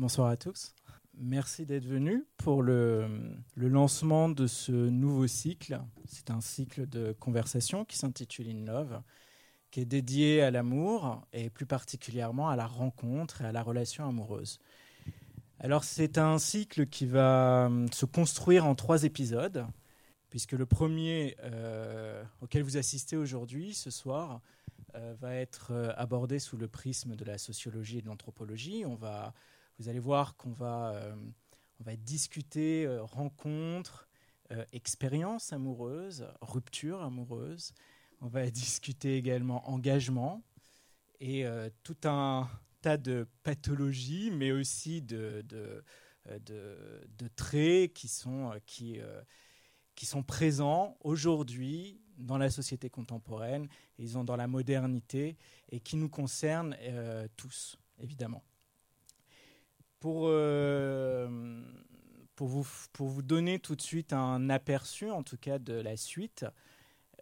Bonsoir 0.00 0.28
à 0.28 0.38
tous. 0.38 0.74
Merci 1.18 1.66
d'être 1.66 1.84
venus 1.84 2.24
pour 2.38 2.62
le, 2.62 3.06
lancement 3.54 4.30
de 4.30 4.46
ce 4.46 4.72
nouveau 4.72 5.26
cycle. 5.26 5.78
C'est 6.06 6.30
un 6.30 6.40
cycle 6.40 6.88
de 6.88 7.12
conversation 7.12 7.84
qui 7.84 7.98
s'intitule 7.98 8.48
In 8.48 8.64
Love, 8.64 9.02
qui 9.70 9.80
est 9.80 9.84
dédié 9.84 10.40
à 10.40 10.50
l'amour 10.50 11.20
et 11.34 11.50
plus 11.50 11.66
particulièrement 11.66 12.48
à 12.48 12.56
la 12.56 12.66
rencontre 12.66 13.42
et 13.42 13.44
à 13.44 13.52
la 13.52 13.62
relation 13.62 14.08
amoureuse. 14.08 14.58
Alors 15.58 15.84
c'est 15.84 16.16
un 16.16 16.38
cycle 16.38 16.86
qui 16.86 17.04
va 17.04 17.66
hum, 17.66 17.92
se 17.92 18.06
construire 18.06 18.64
en 18.64 18.74
trois 18.74 19.04
épisodes, 19.04 19.66
puisque 20.30 20.52
le 20.52 20.64
premier 20.64 21.36
euh, 21.42 22.24
auquel 22.40 22.62
vous 22.62 22.78
assistez 22.78 23.18
aujourd'hui, 23.18 23.74
ce 23.74 23.90
soir, 23.90 24.40
euh, 24.94 25.14
va 25.20 25.34
être 25.34 25.72
euh, 25.72 25.92
abordé 25.98 26.38
sous 26.38 26.56
le 26.56 26.68
prisme 26.68 27.16
de 27.16 27.24
la 27.26 27.36
sociologie 27.36 27.98
et 27.98 28.00
de 28.00 28.06
l'anthropologie. 28.06 28.84
On 28.86 28.94
va 28.94 29.34
vous 29.80 29.88
allez 29.88 29.98
voir 29.98 30.36
qu'on 30.36 30.52
va, 30.52 30.92
euh, 30.92 31.96
discuter 31.96 32.84
euh, 32.84 33.02
rencontres, 33.02 34.10
euh, 34.52 34.62
expériences 34.72 35.54
amoureuses, 35.54 36.28
ruptures 36.42 37.02
amoureuses. 37.02 37.72
On 38.20 38.28
va 38.28 38.50
discuter 38.50 39.16
également 39.16 39.66
engagement 39.70 40.42
et 41.22 41.44
tout 41.82 41.96
un 42.04 42.48
tas 42.80 42.96
de 42.96 43.28
pathologies, 43.42 44.30
mais 44.30 44.52
aussi 44.52 45.02
de, 45.02 45.44
traits 47.36 47.92
qui 47.92 48.08
sont, 48.08 48.50
présents 50.26 50.96
aujourd'hui 51.00 52.00
dans 52.16 52.38
la 52.38 52.48
société 52.48 52.88
contemporaine, 52.88 53.68
ils 53.98 54.10
sont 54.10 54.24
dans 54.24 54.36
la 54.36 54.46
modernité 54.46 55.36
et 55.70 55.80
qui 55.80 55.96
nous 55.96 56.08
concernent 56.08 56.74
tous, 57.36 57.76
évidemment. 57.98 58.42
Pour, 60.00 60.28
euh, 60.28 61.62
pour, 62.34 62.48
vous, 62.48 62.66
pour 62.94 63.08
vous 63.08 63.22
donner 63.22 63.58
tout 63.58 63.76
de 63.76 63.82
suite 63.82 64.14
un 64.14 64.48
aperçu, 64.48 65.10
en 65.10 65.22
tout 65.22 65.36
cas, 65.36 65.58
de 65.58 65.74
la 65.74 65.96
suite, 65.96 66.46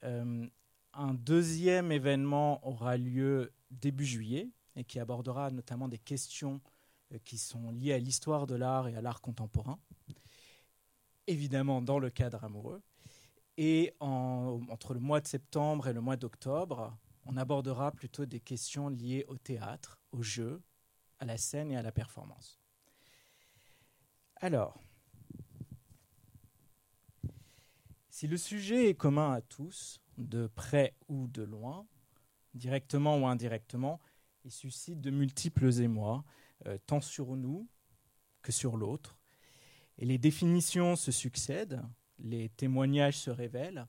euh, 0.05 0.47
un 0.95 1.15
deuxième 1.15 1.91
événement 1.91 2.67
aura 2.67 2.97
lieu 2.97 3.53
début 3.73 4.07
juillet 4.07 4.49
et 4.77 4.85
qui 4.85 5.01
abordera 5.01 5.51
notamment 5.51 5.89
des 5.89 5.99
questions 5.99 6.61
euh, 7.13 7.19
qui 7.25 7.37
sont 7.37 7.73
liées 7.73 7.95
à 7.95 7.99
l'histoire 7.99 8.47
de 8.47 8.55
l'art 8.55 8.87
et 8.87 8.97
à 8.97 9.03
l'art 9.03 9.21
contemporain, 9.21 9.81
évidemment 11.27 11.83
dans 11.83 11.99
le 11.99 12.11
cadre 12.11 12.45
amoureux. 12.45 12.81
Et 13.57 13.93
en, 13.99 14.61
entre 14.69 14.95
le 14.95 15.01
mois 15.01 15.21
de 15.21 15.27
septembre 15.27 15.89
et 15.89 15.93
le 15.93 16.01
mois 16.01 16.17
d'octobre, 16.17 16.97
on 17.27 17.37
abordera 17.37 17.91
plutôt 17.91 18.25
des 18.25 18.39
questions 18.39 18.89
liées 18.89 19.25
au 19.27 19.37
théâtre, 19.37 19.99
au 20.13 20.23
jeu, 20.23 20.63
à 21.19 21.25
la 21.25 21.37
scène 21.37 21.73
et 21.73 21.77
à 21.77 21.83
la 21.83 21.91
performance. 21.91 22.58
Alors, 24.41 24.81
si 28.09 28.29
le 28.29 28.37
sujet 28.37 28.89
est 28.89 28.95
commun 28.95 29.33
à 29.33 29.41
tous, 29.41 30.01
de 30.17 30.47
près 30.47 30.95
ou 31.09 31.27
de 31.27 31.43
loin, 31.43 31.89
directement 32.55 33.19
ou 33.19 33.27
indirectement, 33.27 34.01
il 34.45 34.53
suscite 34.53 35.01
de 35.01 35.11
multiples 35.11 35.81
émois, 35.81 36.25
euh, 36.67 36.79
tant 36.87 37.01
sur 37.01 37.35
nous 37.35 37.69
que 38.43 38.53
sur 38.53 38.77
l'autre. 38.77 39.19
Et 39.99 40.05
les 40.05 40.19
définitions 40.19 40.95
se 40.95 41.11
succèdent, 41.11 41.83
les 42.21 42.49
témoignages 42.51 43.19
se 43.19 43.31
révèlent, 43.31 43.89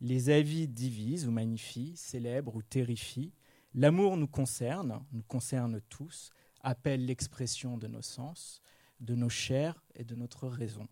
les 0.00 0.28
avis 0.28 0.66
divisent 0.66 1.28
ou 1.28 1.30
magnifient, 1.30 1.96
célèbrent 1.96 2.56
ou 2.56 2.62
terrifient. 2.62 3.32
L'amour 3.74 4.16
nous 4.16 4.26
concerne, 4.26 5.04
nous 5.12 5.22
concerne 5.22 5.80
tous, 5.82 6.32
appelle 6.62 7.06
l'expression 7.06 7.78
de 7.78 7.86
nos 7.86 8.02
sens, 8.02 8.60
de 9.04 9.14
nos 9.14 9.28
chairs 9.28 9.82
et 9.94 10.04
de 10.04 10.14
notre 10.14 10.48
raison. 10.48 10.88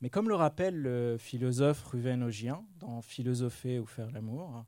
Mais 0.00 0.10
comme 0.10 0.28
le 0.28 0.34
rappelle 0.34 0.76
le 0.76 1.16
philosophe 1.18 1.84
Ruven 1.84 2.22
Ogien 2.22 2.64
dans 2.78 3.02
Philosopher 3.02 3.78
ou 3.78 3.86
faire 3.86 4.10
l'amour, 4.10 4.64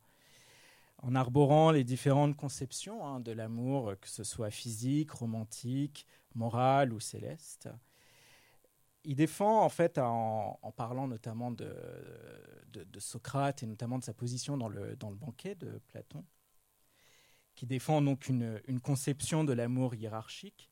en 0.98 1.14
arborant 1.14 1.70
les 1.70 1.84
différentes 1.84 2.36
conceptions 2.36 3.06
hein, 3.06 3.20
de 3.20 3.32
l'amour, 3.32 3.94
que 4.00 4.08
ce 4.08 4.24
soit 4.24 4.50
physique, 4.50 5.10
romantique, 5.10 6.06
moral 6.34 6.92
ou 6.92 7.00
céleste, 7.00 7.68
il 9.04 9.16
défend 9.16 9.64
en 9.64 9.68
fait 9.68 9.98
en, 9.98 10.58
parlant 10.76 11.08
notamment 11.08 11.50
de, 11.50 11.74
Socrate 12.98 13.62
et 13.62 13.66
notamment 13.66 13.98
de 13.98 14.04
sa 14.04 14.14
position 14.14 14.56
dans 14.56 14.68
le, 14.68 14.96
banquet 14.96 15.54
de 15.56 15.80
Platon, 15.88 16.24
qui 17.54 17.66
défend 17.66 18.00
donc 18.00 18.28
une 18.28 18.80
conception 18.80 19.44
de 19.44 19.52
l'amour 19.52 19.94
hiérarchique 19.94 20.71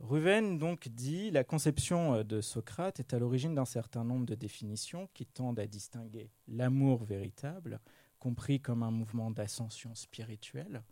Ruven 0.00 0.58
donc 0.58 0.88
dit 0.88 1.30
la 1.30 1.42
conception 1.42 2.16
euh, 2.16 2.22
de 2.22 2.40
Socrate 2.40 3.00
est 3.00 3.14
à 3.14 3.18
l'origine 3.18 3.54
d'un 3.54 3.64
certain 3.64 4.04
nombre 4.04 4.26
de 4.26 4.34
définitions 4.34 5.08
qui 5.14 5.24
tendent 5.24 5.58
à 5.58 5.66
distinguer 5.66 6.30
l'amour 6.48 7.04
véritable, 7.04 7.80
compris 8.18 8.60
comme 8.60 8.82
un 8.82 8.90
mouvement 8.90 9.30
d'ascension 9.30 9.94
spirituelle, 9.94 10.82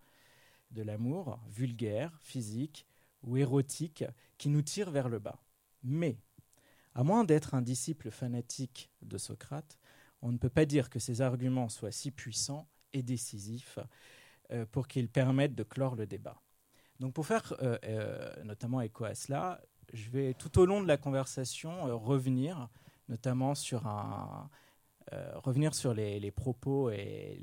de 0.70 0.82
l'amour 0.82 1.38
vulgaire, 1.48 2.18
physique 2.22 2.86
ou 3.22 3.36
érotique 3.36 4.04
qui 4.38 4.48
nous 4.48 4.62
tire 4.62 4.90
vers 4.90 5.08
le 5.08 5.18
bas. 5.18 5.44
Mais, 5.82 6.18
à 6.94 7.04
moins 7.04 7.24
d'être 7.24 7.54
un 7.54 7.62
disciple 7.62 8.10
fanatique 8.10 8.90
de 9.02 9.18
Socrate, 9.18 9.78
on 10.22 10.32
ne 10.32 10.38
peut 10.38 10.48
pas 10.48 10.64
dire 10.64 10.88
que 10.88 10.98
ces 10.98 11.20
arguments 11.20 11.68
soient 11.68 11.92
si 11.92 12.10
puissants 12.10 12.68
et 12.94 13.02
décisifs 13.02 13.78
euh, 14.50 14.64
pour 14.64 14.88
qu'ils 14.88 15.10
permettent 15.10 15.54
de 15.54 15.62
clore 15.62 15.96
le 15.96 16.06
débat. 16.06 16.40
Donc 17.00 17.12
pour 17.12 17.26
faire 17.26 17.52
euh, 17.62 17.78
euh, 17.84 18.44
notamment 18.44 18.80
écho 18.80 19.04
à 19.04 19.14
cela, 19.14 19.60
je 19.92 20.10
vais 20.10 20.34
tout 20.34 20.58
au 20.58 20.66
long 20.66 20.82
de 20.82 20.88
la 20.88 20.96
conversation 20.96 21.86
euh, 21.86 21.94
revenir 21.94 22.68
notamment 23.08 23.54
sur 23.54 23.86
un, 23.86 24.48
revenir 25.34 25.74
sur 25.74 25.92
les, 25.92 26.30
propos 26.30 26.90
et 26.90 27.38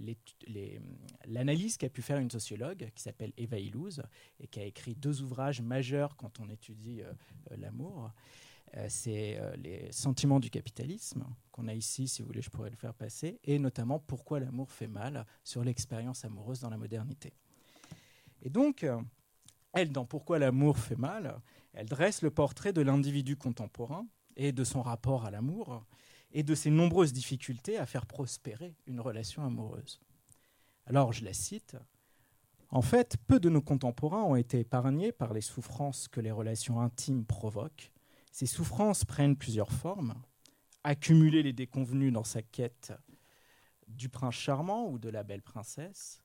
l'analyse 1.27 1.77
qu'a 1.77 1.89
pu 1.89 2.01
faire 2.01 2.17
une 2.17 2.31
sociologue 2.31 2.89
qui 2.95 3.03
s'appelle 3.03 3.31
Eva 3.37 3.59
Illouz 3.59 4.01
et 4.39 4.47
qui 4.47 4.59
a 4.59 4.63
écrit 4.63 4.95
deux 4.95 5.21
ouvrages 5.21 5.61
majeurs 5.61 6.15
quand 6.17 6.39
on 6.39 6.49
étudie 6.49 7.03
l'amour. 7.55 8.09
C'est 8.87 9.39
les 9.57 9.91
sentiments 9.91 10.39
du 10.39 10.49
capitalisme 10.49 11.23
qu'on 11.51 11.67
a 11.67 11.75
ici, 11.75 12.07
si 12.07 12.23
vous 12.23 12.29
voulez, 12.29 12.41
je 12.41 12.49
pourrais 12.49 12.71
le 12.71 12.75
faire 12.75 12.95
passer, 12.95 13.39
et 13.43 13.59
notamment 13.59 13.99
pourquoi 13.99 14.39
l'amour 14.39 14.71
fait 14.71 14.87
mal 14.87 15.27
sur 15.43 15.63
l'expérience 15.63 16.25
amoureuse 16.25 16.61
dans 16.61 16.71
la 16.71 16.77
modernité. 16.77 17.31
Et 18.41 18.49
donc, 18.49 18.83
elle, 19.73 19.91
dans 19.91 20.05
Pourquoi 20.05 20.39
l'amour 20.39 20.77
fait 20.77 20.97
mal, 20.97 21.39
elle 21.73 21.87
dresse 21.87 22.21
le 22.21 22.31
portrait 22.31 22.73
de 22.73 22.81
l'individu 22.81 23.37
contemporain 23.37 24.05
et 24.35 24.51
de 24.51 24.63
son 24.63 24.81
rapport 24.81 25.25
à 25.25 25.31
l'amour 25.31 25.85
et 26.31 26.43
de 26.43 26.55
ses 26.55 26.69
nombreuses 26.69 27.13
difficultés 27.13 27.77
à 27.77 27.85
faire 27.85 28.05
prospérer 28.05 28.75
une 28.85 28.99
relation 28.99 29.43
amoureuse. 29.45 29.99
Alors, 30.85 31.13
je 31.13 31.23
la 31.23 31.33
cite. 31.33 31.77
En 32.69 32.81
fait, 32.81 33.17
peu 33.27 33.39
de 33.39 33.49
nos 33.49 33.61
contemporains 33.61 34.23
ont 34.23 34.35
été 34.35 34.59
épargnés 34.59 35.11
par 35.11 35.33
les 35.33 35.41
souffrances 35.41 36.07
que 36.07 36.21
les 36.21 36.31
relations 36.31 36.79
intimes 36.79 37.25
provoquent. 37.25 37.91
Ces 38.31 38.45
souffrances 38.45 39.03
prennent 39.03 39.35
plusieurs 39.35 39.71
formes. 39.71 40.15
Accumuler 40.83 41.43
les 41.43 41.53
déconvenus 41.53 42.13
dans 42.13 42.23
sa 42.23 42.41
quête 42.41 42.93
du 43.87 44.09
prince 44.09 44.35
charmant 44.35 44.87
ou 44.87 44.97
de 44.99 45.09
la 45.09 45.23
belle 45.23 45.41
princesse, 45.41 46.20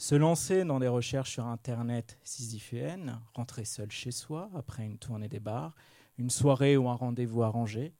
se 0.00 0.14
lancer 0.14 0.64
dans 0.64 0.80
des 0.80 0.88
recherches 0.88 1.32
sur 1.32 1.44
Internet 1.44 2.18
sisyphéennes, 2.24 3.20
rentrer 3.34 3.66
seul 3.66 3.90
chez 3.90 4.12
soi 4.12 4.48
après 4.54 4.82
une 4.82 4.96
tournée 4.96 5.28
des 5.28 5.40
bars, 5.40 5.76
une 6.16 6.30
soirée 6.30 6.78
ou 6.78 6.88
un 6.88 6.94
rendez-vous 6.94 7.42
arrangé, 7.42 7.92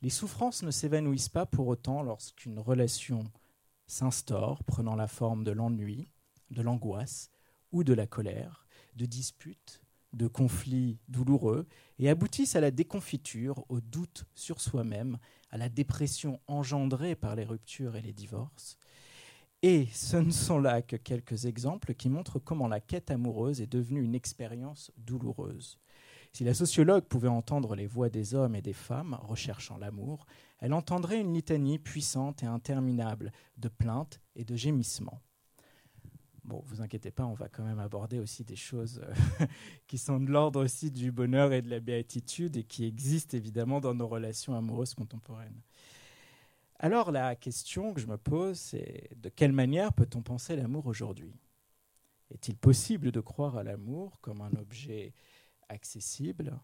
les 0.00 0.08
souffrances 0.08 0.62
ne 0.62 0.70
s'évanouissent 0.70 1.28
pas 1.28 1.44
pour 1.44 1.66
autant 1.66 2.02
lorsqu'une 2.02 2.58
relation 2.58 3.24
s'instaure, 3.86 4.64
prenant 4.64 4.96
la 4.96 5.08
forme 5.08 5.44
de 5.44 5.50
l'ennui, 5.50 6.08
de 6.50 6.62
l'angoisse 6.62 7.30
ou 7.70 7.84
de 7.84 7.92
la 7.92 8.06
colère, 8.06 8.66
de 8.96 9.04
disputes, 9.04 9.82
de 10.14 10.28
conflits 10.28 11.00
douloureux, 11.08 11.66
et 11.98 12.08
aboutissent 12.08 12.56
à 12.56 12.62
la 12.62 12.70
déconfiture, 12.70 13.66
au 13.68 13.82
doute 13.82 14.24
sur 14.34 14.62
soi-même, 14.62 15.18
à 15.50 15.58
la 15.58 15.68
dépression 15.68 16.40
engendrée 16.46 17.14
par 17.14 17.36
les 17.36 17.44
ruptures 17.44 17.96
et 17.96 18.02
les 18.02 18.14
divorces, 18.14 18.78
et 19.62 19.86
ce 19.92 20.16
ne 20.16 20.32
sont 20.32 20.58
là 20.58 20.82
que 20.82 20.96
quelques 20.96 21.46
exemples 21.46 21.94
qui 21.94 22.08
montrent 22.08 22.40
comment 22.40 22.66
la 22.66 22.80
quête 22.80 23.10
amoureuse 23.10 23.60
est 23.60 23.72
devenue 23.72 24.02
une 24.02 24.14
expérience 24.14 24.90
douloureuse. 24.96 25.78
Si 26.32 26.44
la 26.44 26.54
sociologue 26.54 27.04
pouvait 27.04 27.28
entendre 27.28 27.76
les 27.76 27.86
voix 27.86 28.08
des 28.08 28.34
hommes 28.34 28.54
et 28.54 28.62
des 28.62 28.72
femmes 28.72 29.18
recherchant 29.22 29.76
l'amour, 29.76 30.26
elle 30.58 30.72
entendrait 30.72 31.20
une 31.20 31.34
litanie 31.34 31.78
puissante 31.78 32.42
et 32.42 32.46
interminable 32.46 33.32
de 33.58 33.68
plaintes 33.68 34.20
et 34.34 34.44
de 34.44 34.56
gémissements. 34.56 35.20
Bon, 36.44 36.60
vous 36.64 36.80
inquiétez 36.80 37.12
pas, 37.12 37.24
on 37.24 37.34
va 37.34 37.48
quand 37.48 37.62
même 37.62 37.78
aborder 37.78 38.18
aussi 38.18 38.42
des 38.42 38.56
choses 38.56 39.00
euh, 39.04 39.46
qui 39.86 39.96
sont 39.96 40.18
de 40.18 40.30
l'ordre 40.30 40.64
aussi 40.64 40.90
du 40.90 41.12
bonheur 41.12 41.52
et 41.52 41.62
de 41.62 41.70
la 41.70 41.78
béatitude 41.78 42.56
et 42.56 42.64
qui 42.64 42.84
existent 42.84 43.36
évidemment 43.36 43.80
dans 43.80 43.94
nos 43.94 44.08
relations 44.08 44.56
amoureuses 44.56 44.94
contemporaines. 44.94 45.60
Alors 46.84 47.12
la 47.12 47.36
question 47.36 47.94
que 47.94 48.00
je 48.00 48.08
me 48.08 48.18
pose, 48.18 48.58
c'est 48.58 49.10
de 49.14 49.28
quelle 49.28 49.52
manière 49.52 49.92
peut-on 49.92 50.20
penser 50.20 50.56
l'amour 50.56 50.86
aujourd'hui? 50.86 51.32
Est-il 52.34 52.56
possible 52.56 53.12
de 53.12 53.20
croire 53.20 53.56
à 53.56 53.62
l'amour 53.62 54.20
comme 54.20 54.40
un 54.40 54.50
objet 54.58 55.14
accessible, 55.68 56.58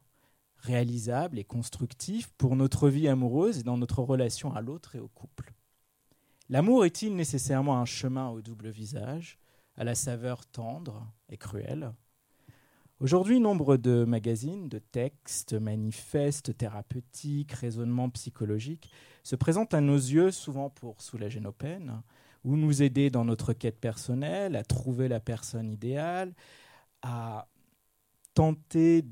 réalisable 0.57 1.39
et 1.39 1.45
constructif 1.45 2.33
pour 2.37 2.57
notre 2.57 2.89
vie 2.89 3.07
amoureuse 3.07 3.61
et 3.61 3.63
dans 3.63 3.79
notre 3.79 4.03
relation 4.03 4.53
à 4.53 4.61
l'autre 4.61 4.97
et 4.97 4.99
au 4.99 5.07
couple? 5.07 5.53
L'amour 6.49 6.85
est-il 6.85 7.15
nécessairement 7.15 7.79
un 7.79 7.85
chemin 7.85 8.29
au 8.31 8.43
double 8.43 8.71
visage, 8.71 9.39
à 9.77 9.85
la 9.85 9.95
saveur 9.95 10.47
tendre 10.47 11.07
et 11.29 11.37
cruelle? 11.37 11.93
Aujourd'hui, 13.01 13.39
nombre 13.39 13.77
de 13.77 14.03
magazines, 14.03 14.69
de 14.69 14.81
textes, 14.81 15.53
manifestes 15.53 16.57
thérapeutiques, 16.57 17.53
raisonnements 17.53 18.11
psychologiques 18.11 18.91
se 19.29 19.37
présentent 19.37 19.75
à 19.75 19.83
nos 19.83 19.99
yeux 19.99 20.31
souvent 20.31 20.71
pour 20.71 21.03
soulager 21.03 21.39
nos 21.39 21.53
peines 21.53 22.01
ou 22.45 22.57
nous 22.57 22.83
aider 22.83 23.11
dans 23.11 23.27
notre 23.27 23.53
quête 23.53 23.79
personnelle, 23.79 24.57
à 24.57 24.65
trouver 24.65 25.07
la 25.07 25.21
personne 25.21 25.71
idéale, 25.71 26.33
à 27.03 27.47
tenter 28.33 29.05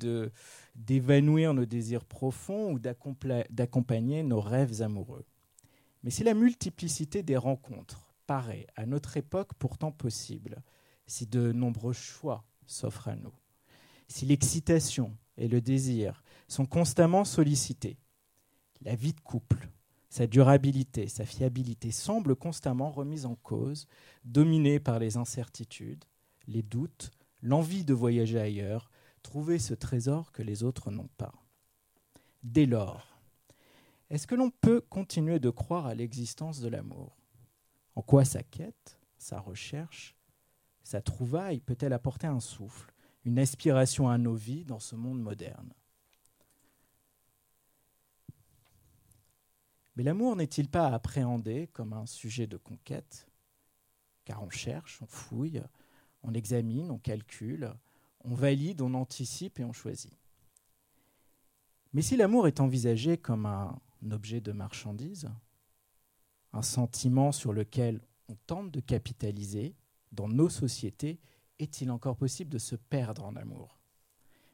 d'évanouir 0.75 1.53
nos 1.53 1.67
désirs 1.67 2.07
profonds 2.07 2.73
ou 2.73 2.79
d'accompagner 2.79 4.23
nos 4.23 4.41
rêves 4.41 4.81
amoureux. 4.81 5.27
Mais 6.03 6.09
si 6.09 6.25
la 6.25 6.33
multiplicité 6.33 7.23
des 7.23 7.37
rencontres 7.37 8.15
paraît 8.27 8.69
à 8.75 8.87
notre 8.87 9.19
époque 9.19 9.53
pourtant 9.59 9.93
possible, 9.93 10.63
si 11.07 11.27
de 11.27 11.53
nombreux 11.53 11.93
choix 11.93 12.43
s'offrent 12.67 13.09
à 13.09 13.17
nous, 13.17 13.35
si 14.09 14.25
l'excitation 14.25 15.15
et 15.37 15.47
le 15.47 15.61
désir 15.61 16.23
sont 16.49 16.65
constamment 16.65 17.27
sollicités, 17.27 17.99
la 18.81 18.95
vie 18.95 19.13
de 19.13 19.21
couple, 19.21 19.69
sa 20.09 20.27
durabilité, 20.27 21.09
sa 21.09 21.25
fiabilité 21.25 21.91
semblent 21.91 22.37
constamment 22.37 22.91
remises 22.91 23.27
en 23.27 23.35
cause, 23.35 23.87
dominées 24.25 24.81
par 24.81 24.99
les 24.99 25.17
incertitudes, 25.17 26.05
les 26.47 26.63
doutes, 26.63 27.11
l'envie 27.43 27.85
de 27.85 27.95
voyager 27.95 28.39
ailleurs, 28.39 28.91
trouver 29.23 29.59
ce 29.59 29.75
trésor 29.75 30.33
que 30.33 30.43
les 30.43 30.63
autres 30.63 30.91
n'ont 30.91 31.11
pas. 31.17 31.35
Dès 32.43 32.67
lors, 32.67 33.21
est-ce 34.09 34.27
que 34.27 34.37
l'on 34.37 34.51
peut 34.51 34.81
continuer 34.81 35.41
de 35.41 35.51
croire 35.51 35.87
à 35.87 35.95
l'existence 35.95 36.61
de 36.61 36.69
l'amour? 36.69 37.17
En 37.97 38.03
quoi 38.03 38.25
sa 38.25 38.43
quête, 38.43 39.01
sa 39.19 39.41
recherche, 39.41 40.15
sa 40.85 41.01
trouvaille 41.01 41.61
peut-elle 41.61 41.93
apporter 41.93 42.29
un 42.29 42.39
souffle, 42.39 42.93
une 43.25 43.41
aspiration 43.41 44.09
à 44.09 44.19
nos 44.19 44.35
vies 44.35 44.65
dans 44.65 44.79
ce 44.79 44.95
monde 44.95 45.21
moderne? 45.21 45.73
Mais 49.97 50.03
l'amour 50.03 50.37
n'est-il 50.37 50.69
pas 50.69 50.89
appréhendé 50.89 51.69
comme 51.73 51.93
un 51.93 52.07
sujet 52.07 52.47
de 52.47 52.57
conquête? 52.57 53.27
Car 54.25 54.43
on 54.43 54.51
cherche, 54.51 55.01
on 55.03 55.07
fouille, 55.07 55.63
on 56.23 56.35
examine, 56.35 56.91
on 56.91 56.99
calcule, 56.99 57.73
on 58.25 58.35
valide, 58.35 58.83
on 58.83 58.95
anticipe 58.95 59.59
et 59.59 59.65
on 59.65 59.73
choisit. 59.73 60.13
Mais 61.93 62.03
si 62.03 62.17
l'amour 62.17 62.47
est 62.47 62.61
envisagé 62.61 63.17
comme 63.17 63.47
un 63.47 63.81
objet 64.11 64.41
de 64.41 64.53
marchandise, 64.53 65.31
un 66.53 66.63
sentiment 66.63 67.33
sur 67.33 67.53
lequel 67.53 68.01
on 68.29 68.35
tente 68.47 68.71
de 68.71 68.81
capitaliser, 68.81 69.75
dans 70.13 70.29
nos 70.29 70.49
sociétés, 70.49 71.21
est-il 71.59 71.91
encore 71.91 72.17
possible 72.17 72.51
de 72.51 72.59
se 72.59 72.77
perdre 72.77 73.25
en 73.25 73.37
amour, 73.37 73.79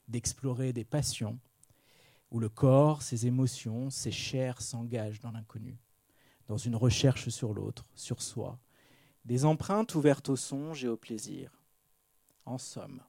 d'explorer 0.08 0.72
des 0.72 0.84
passions, 0.84 1.38
où 2.32 2.40
le 2.40 2.48
corps, 2.48 3.02
ses 3.02 3.26
émotions, 3.26 3.90
ses 3.90 4.10
chairs 4.10 4.62
s'engagent 4.62 5.20
dans 5.20 5.32
l'inconnu, 5.32 5.78
dans 6.48 6.56
une 6.56 6.74
recherche 6.74 7.28
sur 7.28 7.52
l'autre, 7.52 7.86
sur 7.94 8.22
soi, 8.22 8.58
des 9.26 9.44
empreintes 9.44 9.94
ouvertes 9.94 10.30
au 10.30 10.36
songe 10.36 10.82
et 10.82 10.88
au 10.88 10.96
plaisir. 10.96 11.62
En 12.46 12.56
somme, 12.56 13.02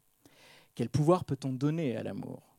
quel 0.76 0.90
pouvoir 0.90 1.24
peut-on 1.24 1.54
donner 1.54 1.96
à 1.96 2.04
l'amour? 2.04 2.58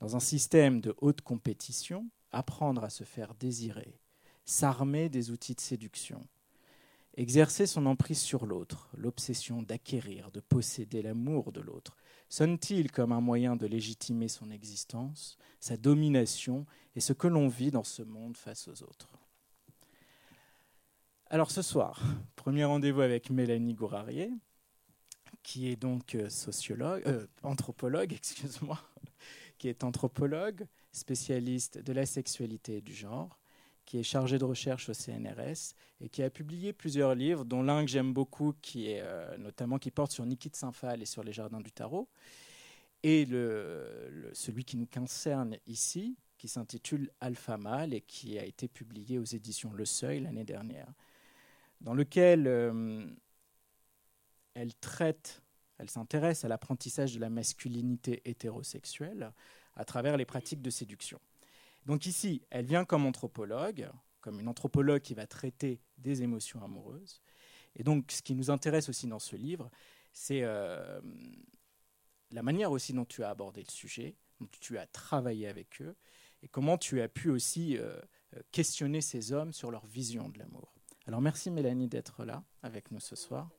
Dans 0.00 0.14
un 0.14 0.20
système 0.20 0.82
de 0.82 0.94
haute 1.00 1.22
compétition, 1.22 2.10
apprendre 2.30 2.84
à 2.84 2.90
se 2.90 3.04
faire 3.04 3.34
désirer, 3.34 3.98
s'armer 4.44 5.08
des 5.08 5.30
outils 5.30 5.54
de 5.54 5.60
séduction, 5.60 6.26
exercer 7.14 7.66
son 7.66 7.86
emprise 7.86 8.20
sur 8.20 8.44
l'autre, 8.44 8.90
l'obsession 8.98 9.62
d'acquérir, 9.62 10.30
de 10.30 10.40
posséder 10.40 11.00
l'amour 11.00 11.52
de 11.52 11.62
l'autre, 11.62 11.96
sonne-t-il 12.32 12.90
comme 12.90 13.12
un 13.12 13.20
moyen 13.20 13.56
de 13.56 13.66
légitimer 13.66 14.26
son 14.26 14.50
existence, 14.50 15.36
sa 15.60 15.76
domination 15.76 16.64
et 16.96 17.00
ce 17.00 17.12
que 17.12 17.26
l'on 17.26 17.46
vit 17.46 17.70
dans 17.70 17.84
ce 17.84 18.00
monde 18.00 18.38
face 18.38 18.68
aux 18.68 18.82
autres? 18.82 19.10
Alors 21.26 21.50
ce 21.50 21.60
soir, 21.60 22.00
premier 22.34 22.64
rendez-vous 22.64 23.02
avec 23.02 23.28
Mélanie 23.28 23.74
Gourarier, 23.74 24.30
qui 25.42 25.68
est 25.68 25.76
donc 25.76 26.14
euh, 26.14 26.30
sociologue, 26.30 27.02
euh, 27.06 27.26
anthropologue, 27.42 28.12
excuse-moi, 28.14 28.78
qui 29.58 29.68
est 29.68 29.84
anthropologue, 29.84 30.66
spécialiste 30.90 31.84
de 31.84 31.92
la 31.92 32.06
sexualité 32.06 32.78
et 32.78 32.80
du 32.80 32.94
genre, 32.94 33.41
qui 33.92 33.98
est 33.98 34.02
chargée 34.02 34.38
de 34.38 34.44
recherche 34.46 34.88
au 34.88 34.94
CNRS 34.94 35.74
et 36.00 36.08
qui 36.08 36.22
a 36.22 36.30
publié 36.30 36.72
plusieurs 36.72 37.14
livres, 37.14 37.44
dont 37.44 37.62
l'un 37.62 37.84
que 37.84 37.90
j'aime 37.90 38.14
beaucoup, 38.14 38.54
qui 38.62 38.88
est 38.88 39.02
euh, 39.02 39.36
notamment 39.36 39.78
qui 39.78 39.90
porte 39.90 40.12
sur 40.12 40.24
Niki 40.24 40.48
de 40.48 40.56
Saint-Phal 40.56 41.02
et 41.02 41.04
sur 41.04 41.22
les 41.22 41.34
jardins 41.34 41.60
du 41.60 41.70
tarot, 41.72 42.08
et 43.02 43.26
le, 43.26 44.30
celui 44.32 44.64
qui 44.64 44.78
nous 44.78 44.86
concerne 44.86 45.58
ici, 45.66 46.16
qui 46.38 46.48
s'intitule 46.48 47.10
Alpha 47.20 47.58
Mal 47.58 47.92
et 47.92 48.00
qui 48.00 48.38
a 48.38 48.46
été 48.46 48.66
publié 48.66 49.18
aux 49.18 49.26
éditions 49.26 49.74
Le 49.74 49.84
Seuil 49.84 50.20
l'année 50.20 50.44
dernière, 50.44 50.88
dans 51.82 51.92
lequel 51.92 52.46
elle 54.54 54.74
traite, 54.76 55.42
elle 55.76 55.90
s'intéresse 55.90 56.46
à 56.46 56.48
l'apprentissage 56.48 57.14
de 57.14 57.20
la 57.20 57.28
masculinité 57.28 58.22
hétérosexuelle 58.24 59.34
à 59.74 59.84
travers 59.84 60.16
les 60.16 60.24
pratiques 60.24 60.62
de 60.62 60.70
séduction. 60.70 61.20
Donc 61.86 62.06
ici, 62.06 62.42
elle 62.50 62.66
vient 62.66 62.84
comme 62.84 63.06
anthropologue, 63.06 63.90
comme 64.20 64.40
une 64.40 64.48
anthropologue 64.48 65.02
qui 65.02 65.14
va 65.14 65.26
traiter 65.26 65.80
des 65.98 66.22
émotions 66.22 66.62
amoureuses. 66.62 67.20
Et 67.74 67.82
donc 67.82 68.10
ce 68.12 68.22
qui 68.22 68.34
nous 68.34 68.50
intéresse 68.50 68.88
aussi 68.88 69.06
dans 69.06 69.18
ce 69.18 69.36
livre, 69.36 69.70
c'est 70.12 70.42
euh, 70.42 71.00
la 72.30 72.42
manière 72.42 72.70
aussi 72.70 72.92
dont 72.92 73.04
tu 73.04 73.24
as 73.24 73.30
abordé 73.30 73.62
le 73.62 73.70
sujet, 73.70 74.16
dont 74.40 74.48
tu 74.60 74.78
as 74.78 74.86
travaillé 74.86 75.48
avec 75.48 75.80
eux, 75.80 75.96
et 76.42 76.48
comment 76.48 76.76
tu 76.76 77.00
as 77.00 77.08
pu 77.08 77.30
aussi 77.30 77.78
euh, 77.78 78.00
questionner 78.50 79.00
ces 79.00 79.32
hommes 79.32 79.52
sur 79.52 79.70
leur 79.70 79.86
vision 79.86 80.28
de 80.28 80.38
l'amour. 80.38 80.74
Alors 81.06 81.20
merci 81.20 81.50
Mélanie 81.50 81.88
d'être 81.88 82.24
là 82.24 82.44
avec 82.62 82.90
nous 82.90 83.00
ce 83.00 83.16
soir. 83.16 83.50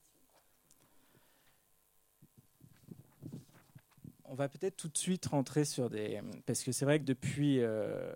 On 4.33 4.35
va 4.35 4.49
peut-être 4.49 4.75
tout 4.77 4.87
de 4.87 4.97
suite 4.97 5.27
rentrer 5.27 5.63
sur 5.63 5.91
des. 5.91 6.19
Parce 6.47 6.63
que 6.63 6.71
c'est 6.71 6.85
vrai 6.85 6.99
que 6.99 7.05
depuis. 7.05 7.59
Euh, 7.59 8.11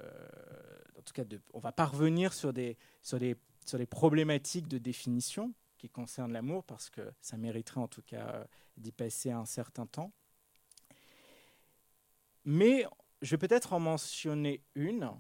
en 0.98 1.04
tout 1.04 1.14
cas, 1.14 1.24
on 1.54 1.60
va 1.60 1.72
parvenir 1.72 2.34
sur 2.34 2.54
des, 2.54 2.76
sur, 3.04 3.20
des, 3.20 3.38
sur 3.68 3.78
des 3.78 3.86
problématiques 3.86 4.68
de 4.68 4.80
définition 4.80 5.54
qui 5.78 5.90
concernent 5.90 6.34
l'amour, 6.34 6.64
parce 6.64 6.90
que 6.90 7.02
ça 7.22 7.38
mériterait 7.38 7.82
en 7.82 7.88
tout 7.88 8.02
cas 8.02 8.48
d'y 8.78 8.92
passer 8.92 9.30
un 9.30 9.46
certain 9.46 9.86
temps. 9.86 10.12
Mais 12.46 12.88
je 13.22 13.30
vais 13.30 13.38
peut-être 13.38 13.74
en 13.74 13.80
mentionner 13.80 14.64
une, 14.74 15.12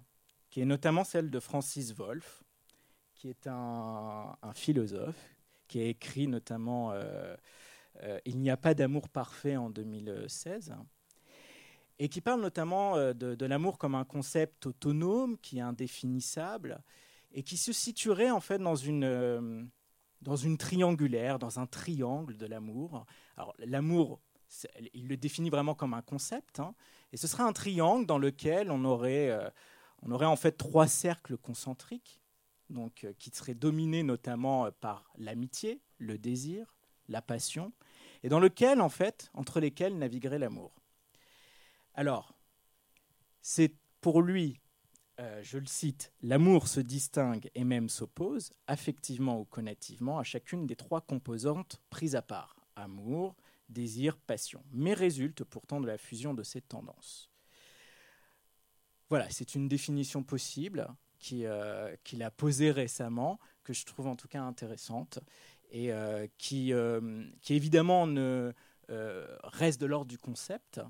qui 0.49 0.61
est 0.61 0.65
notamment 0.65 1.03
celle 1.03 1.29
de 1.29 1.39
Francis 1.39 1.93
Wolff, 1.93 2.43
qui 3.13 3.29
est 3.29 3.45
un, 3.45 4.35
philosophe, 4.55 5.29
qui 5.67 5.79
a 5.79 5.83
écrit 5.83 6.27
notamment. 6.27 6.91
Euh, 6.91 7.35
euh, 7.35 7.37
Il 8.25 8.39
n'y 8.39 8.49
a 8.49 8.57
pas 8.57 8.73
d'amour 8.73 9.09
parfait 9.09 9.55
en 9.55 9.69
2016, 9.69 10.75
et 11.99 12.09
qui 12.09 12.21
parle 12.21 12.41
notamment 12.41 12.95
euh, 12.95 13.13
de, 13.13 13.45
l'amour 13.45 13.77
comme 13.77 13.95
un 13.95 14.05
concept 14.05 14.67
autonome, 14.67 15.37
qui 15.37 15.57
est 15.57 15.61
indéfinissable, 15.61 16.83
et 17.31 17.43
qui 17.43 17.57
se 17.57 17.71
situerait 17.71 18.29
en 18.29 18.39
fait 18.39 18.59
dans 18.59 18.75
une, 18.75 19.03
euh, 19.03 19.63
dans 20.21 20.35
une 20.35 20.57
triangulaire, 20.57 21.39
dans 21.39 21.59
un 21.59 21.65
triangle 21.65 22.37
de 22.37 22.45
l'amour. 22.45 23.05
Alors 23.35 23.53
l'amour, 23.59 24.21
il 24.93 25.07
le 25.07 25.17
définit 25.17 25.49
vraiment 25.49 25.75
comme 25.75 25.93
un 25.93 26.01
concept, 26.01 26.59
hein, 26.59 26.73
et 27.11 27.17
ce 27.17 27.27
serait 27.27 27.43
un 27.43 27.53
triangle 27.53 28.05
dans 28.05 28.17
lequel 28.19 28.71
on 28.71 28.85
aurait, 28.85 29.37
on 30.03 30.11
aurait 30.11 30.25
en 30.25 30.35
fait 30.35 30.53
trois 30.53 30.87
cercles 30.87 31.37
concentriques, 31.37 32.21
donc, 32.69 33.07
qui 33.17 33.29
seraient 33.29 33.55
dominés 33.55 34.03
notamment 34.03 34.69
par 34.79 35.09
l'amitié, 35.17 35.81
le 35.99 36.17
désir, 36.17 36.75
la 37.07 37.21
passion, 37.21 37.71
et 38.27 38.29
dans 38.29 38.41
lequel, 38.41 38.81
en 38.81 38.89
fait, 38.89 39.31
entre 39.33 39.61
lesquels 39.61 39.97
naviguerait 39.97 40.37
l'amour. 40.37 40.75
Alors, 41.93 42.37
c'est 43.41 43.73
pour 44.01 44.21
lui, 44.21 44.59
euh, 45.21 45.41
je 45.43 45.57
le 45.57 45.65
cite, 45.65 46.11
l'amour 46.21 46.67
se 46.67 46.81
distingue 46.81 47.49
et 47.55 47.63
même 47.63 47.87
s'oppose, 47.87 48.51
affectivement 48.67 49.39
ou 49.39 49.45
connativement, 49.45 50.19
à 50.19 50.23
chacune 50.23 50.67
des 50.67 50.75
trois 50.75 50.99
composantes 50.99 51.81
prises 51.89 52.17
à 52.17 52.21
part, 52.21 52.57
amour, 52.75 53.33
désir, 53.69 54.17
passion, 54.17 54.61
mais 54.73 54.93
résulte 54.93 55.45
pourtant 55.45 55.79
de 55.79 55.87
la 55.87 55.97
fusion 55.97 56.33
de 56.33 56.43
ces 56.43 56.59
tendances. 56.59 57.31
Voilà, 59.09 59.29
c'est 59.29 59.55
une 59.55 59.69
définition 59.69 60.21
possible 60.21 60.85
euh, 61.31 61.95
qu'il 62.03 62.23
a 62.23 62.29
posée 62.29 62.71
récemment, 62.71 63.39
que 63.63 63.71
je 63.71 63.85
trouve 63.85 64.07
en 64.07 64.17
tout 64.17 64.27
cas 64.27 64.41
intéressante, 64.41 65.19
et 65.69 65.91
euh, 65.91 66.27
qui, 66.37 66.73
euh, 66.73 67.25
qui, 67.41 67.53
évidemment 67.53 68.07
ne, 68.07 68.53
euh, 68.89 69.37
reste 69.43 69.79
de 69.81 69.85
l'ordre 69.85 70.07
du 70.07 70.17
concept, 70.17 70.81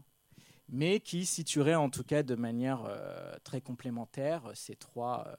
mais 0.69 0.99
qui 0.99 1.25
situerait 1.25 1.75
en 1.75 1.89
tout 1.89 2.03
cas 2.03 2.23
de 2.23 2.35
manière 2.35 2.83
très 3.43 3.61
complémentaire 3.61 4.51
ces 4.53 4.75
trois, 4.75 5.33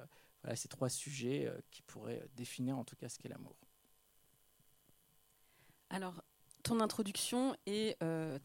ces 0.54 0.68
trois 0.68 0.88
sujets 0.88 1.52
qui 1.70 1.82
pourraient 1.82 2.26
définir 2.34 2.78
en 2.78 2.84
tout 2.84 2.96
cas 2.96 3.10
ce 3.10 3.18
qu'est 3.18 3.28
l'amour. 3.28 3.54
Alors, 5.90 6.22
ton 6.62 6.80
introduction 6.80 7.54
et 7.66 7.96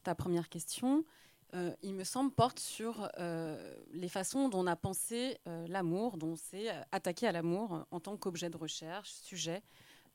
ta 0.03 0.13
première 0.13 0.49
question 0.49 1.05
il 1.83 1.93
me 1.93 2.03
semble, 2.03 2.31
porte 2.31 2.59
sur 2.59 3.09
les 3.91 4.09
façons 4.09 4.49
dont 4.49 4.63
on 4.63 4.67
a 4.67 4.75
pensé 4.75 5.37
l'amour, 5.45 6.17
dont 6.17 6.31
on 6.31 6.35
s'est 6.35 6.69
attaqué 6.91 7.27
à 7.27 7.31
l'amour 7.31 7.85
en 7.91 7.99
tant 8.01 8.17
qu'objet 8.17 8.49
de 8.49 8.57
recherche, 8.57 9.09
sujet 9.09 9.63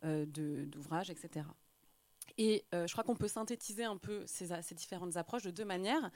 d'ouvrage, 0.02 1.10
etc. 1.10 1.46
Et 2.36 2.64
je 2.72 2.90
crois 2.92 3.04
qu'on 3.04 3.16
peut 3.16 3.28
synthétiser 3.28 3.84
un 3.84 3.96
peu 3.96 4.24
ces, 4.26 4.74
différentes 4.74 5.16
approches 5.16 5.42
de 5.42 5.50
deux 5.50 5.64
manières. 5.64 6.10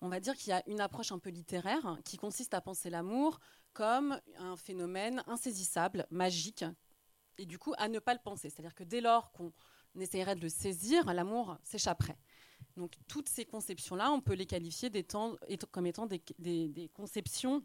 On 0.00 0.08
va 0.08 0.20
dire 0.20 0.34
qu'il 0.34 0.50
y 0.50 0.52
a 0.52 0.62
une 0.66 0.80
approche 0.80 1.12
un 1.12 1.18
peu 1.18 1.30
littéraire 1.30 1.98
qui 2.04 2.16
consiste 2.16 2.54
à 2.54 2.60
penser 2.60 2.88
l'amour 2.88 3.38
comme 3.72 4.18
un 4.38 4.56
phénomène 4.56 5.22
insaisissable, 5.26 6.06
magique, 6.10 6.64
et 7.36 7.46
du 7.46 7.58
coup 7.58 7.74
à 7.76 7.88
ne 7.88 7.98
pas 7.98 8.14
le 8.14 8.20
penser. 8.20 8.48
C'est-à-dire 8.48 8.74
que 8.74 8.84
dès 8.84 9.00
lors 9.00 9.30
qu'on 9.32 9.52
essayerait 9.98 10.36
de 10.36 10.40
le 10.40 10.48
saisir, 10.48 11.04
l'amour 11.12 11.58
s'échapperait. 11.62 12.18
Donc 12.76 12.92
toutes 13.08 13.28
ces 13.28 13.44
conceptions-là, 13.44 14.10
on 14.10 14.20
peut 14.20 14.34
les 14.34 14.46
qualifier 14.46 14.90
comme 15.70 15.86
étant 15.86 16.06
des, 16.06 16.90
conceptions, 16.94 17.62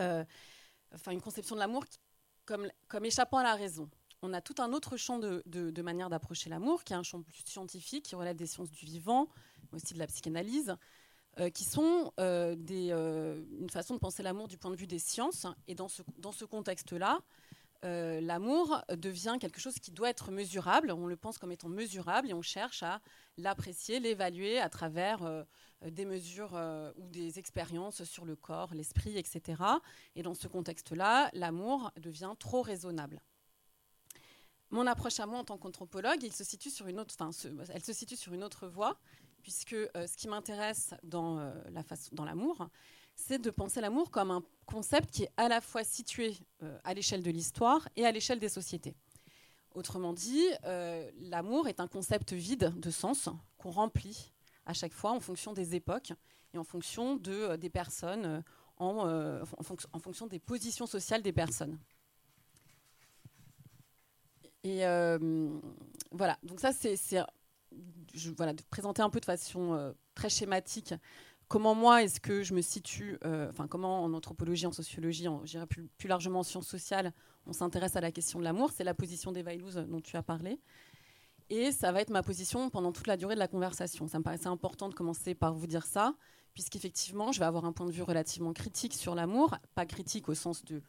euh, 0.00 0.24
enfin 0.92 1.12
une 1.12 1.20
conception 1.20 1.54
de 1.54 1.60
l'amour 1.60 1.84
comme, 2.44 2.68
échappant 3.04 3.38
à 3.38 3.42
la 3.44 3.54
raison. 3.54 3.88
On 4.24 4.32
a 4.32 4.40
tout 4.40 4.54
un 4.58 4.72
autre 4.72 4.96
champ 4.96 5.18
de, 5.18 5.82
manière 5.82 6.08
d'approcher 6.08 6.48
l'amour, 6.48 6.84
qui 6.84 6.92
est 6.92 6.96
un 6.96 7.02
champ 7.02 7.22
plus 7.22 7.42
scientifique, 7.44 8.06
qui 8.06 8.14
relève 8.14 8.36
des 8.36 8.46
sciences 8.46 8.70
du 8.70 8.86
vivant, 8.86 9.28
mais 9.70 9.76
aussi 9.76 9.94
de 9.94 9.98
la 9.98 10.06
psychanalyse, 10.06 10.76
euh, 11.38 11.50
qui 11.50 11.64
sont 11.64 12.12
euh, 12.18 12.56
une 13.60 13.70
façon 13.70 13.94
de 13.94 13.98
penser 13.98 14.22
l'amour 14.22 14.48
du 14.48 14.56
point 14.56 14.70
de 14.70 14.76
vue 14.76 14.86
des 14.86 14.98
sciences. 14.98 15.46
Et 15.68 15.74
dans 15.74 15.88
ce 15.88 16.44
contexte-là, 16.44 17.20
euh, 17.84 18.20
l'amour 18.22 18.80
devient 18.96 19.36
quelque 19.38 19.60
chose 19.60 19.78
qui 19.78 19.90
doit 19.90 20.08
être 20.08 20.30
mesurable. 20.30 20.90
On 20.90 21.06
le 21.06 21.16
pense 21.16 21.36
comme 21.36 21.52
étant 21.52 21.68
mesurable 21.68 22.30
et 22.30 22.34
on 22.34 22.42
cherche 22.42 22.82
à 22.82 23.00
l'apprécier, 23.36 24.00
l'évaluer 24.00 24.58
à 24.58 24.70
travers 24.70 25.22
euh, 25.22 25.44
des 25.86 26.06
mesures 26.06 26.54
euh, 26.54 26.92
ou 26.96 27.08
des 27.08 27.38
expériences 27.38 28.04
sur 28.04 28.24
le 28.24 28.36
corps, 28.36 28.72
l'esprit, 28.72 29.18
etc. 29.18 29.62
Et 30.16 30.22
dans 30.22 30.34
ce 30.34 30.48
contexte-là, 30.48 31.28
l'amour 31.34 31.90
devient 31.98 32.32
trop 32.38 32.62
raisonnable. 32.62 33.20
Mon 34.74 34.88
approche 34.88 35.20
à 35.20 35.26
moi 35.26 35.38
en 35.38 35.44
tant 35.44 35.56
qu'anthropologue, 35.56 36.24
elle 36.24 36.32
se 36.32 36.42
situe 36.42 36.68
sur 36.68 36.88
une 36.88 36.98
autre 36.98 38.66
voie, 38.66 38.96
puisque 39.40 39.76
ce 39.76 40.16
qui 40.16 40.26
m'intéresse 40.26 40.94
dans 41.04 41.38
l'amour, 42.24 42.68
c'est 43.14 43.40
de 43.40 43.50
penser 43.50 43.80
l'amour 43.80 44.10
comme 44.10 44.32
un 44.32 44.42
concept 44.66 45.12
qui 45.12 45.22
est 45.22 45.30
à 45.36 45.48
la 45.48 45.60
fois 45.60 45.84
situé 45.84 46.36
euh, 46.64 46.76
à 46.82 46.92
l'échelle 46.92 47.22
de 47.22 47.30
l'histoire 47.30 47.88
et 47.94 48.04
à 48.04 48.10
l'échelle 48.10 48.40
des 48.40 48.48
sociétés. 48.48 48.96
Autrement 49.76 50.12
dit, 50.12 50.44
euh, 50.64 51.08
l'amour 51.20 51.68
est 51.68 51.78
un 51.78 51.86
concept 51.86 52.32
vide 52.32 52.72
de 52.76 52.90
sens 52.90 53.28
qu'on 53.58 53.70
remplit 53.70 54.32
à 54.66 54.72
chaque 54.72 54.92
fois 54.92 55.12
en 55.12 55.20
fonction 55.20 55.52
des 55.52 55.76
époques 55.76 56.12
et 56.52 56.58
en 56.58 56.64
fonction 56.64 57.14
de, 57.14 57.32
euh, 57.32 57.56
des 57.56 57.70
personnes, 57.70 58.42
en, 58.78 59.44
fonction 60.00 60.26
des 60.26 60.40
positions 60.40 60.86
sociales 60.86 61.22
des 61.22 61.32
personnes. 61.32 61.78
Et 64.64 64.80
voilà, 66.10 66.38
donc 66.42 66.60
ça 66.60 66.72
c'est 66.72 66.96
voilà, 68.36 68.52
de 68.52 68.62
présenter 68.70 69.02
un 69.02 69.10
peu 69.10 69.20
de 69.20 69.24
façon 69.24 69.94
très 70.14 70.28
schématique 70.28 70.94
comment 71.48 71.74
moi 71.74 72.02
est-ce 72.02 72.20
que 72.20 72.42
je 72.42 72.54
me 72.54 72.60
situe, 72.60 73.18
euh, 73.24 73.48
enfin 73.50 73.66
comment 73.66 74.02
en 74.02 74.12
anthropologie, 74.12 74.66
en 74.66 74.72
sociologie, 74.72 75.28
en, 75.28 75.44
plus, 75.68 75.88
plus, 75.98 76.08
largement 76.08 76.40
en 76.40 76.42
sciences 76.42 76.66
sociales, 76.66 77.12
on 77.46 77.52
s'intéresse 77.52 77.96
à 77.96 78.00
la 78.00 78.10
question 78.10 78.38
de 78.38 78.44
l'amour, 78.44 78.70
c'est 78.74 78.84
la 78.84 78.94
position 78.94 79.32
des 79.32 79.42
dont 79.42 80.00
tu 80.00 80.16
as 80.16 80.22
parlé. 80.22 80.58
Et 81.50 81.72
ça 81.72 81.92
va 81.92 82.00
être 82.00 82.10
ma 82.10 82.22
position 82.22 82.70
pendant 82.70 82.90
toute 82.90 83.06
la 83.06 83.16
durée 83.18 83.34
de 83.34 83.38
la 83.38 83.48
conversation. 83.48 84.08
Ça 84.08 84.18
me 84.18 84.24
paraissait 84.24 84.46
important 84.46 84.88
de 84.88 84.94
commencer 84.94 85.34
par 85.34 85.52
vous 85.52 85.66
dire 85.66 85.84
ça, 85.84 86.14
puisqu'effectivement, 86.54 87.32
je 87.32 87.38
vais 87.38 87.44
avoir 87.44 87.66
un 87.66 87.72
point 87.72 87.86
de 87.86 87.92
vue 87.92 88.02
relativement 88.02 88.54
critique 88.54 88.94
sur 88.94 89.14
l'amour, 89.14 89.54
pas 89.74 89.84
critique 89.84 90.28
au 90.30 90.34
sens 90.34 90.64
de 90.64 90.76
euh, 90.76 90.80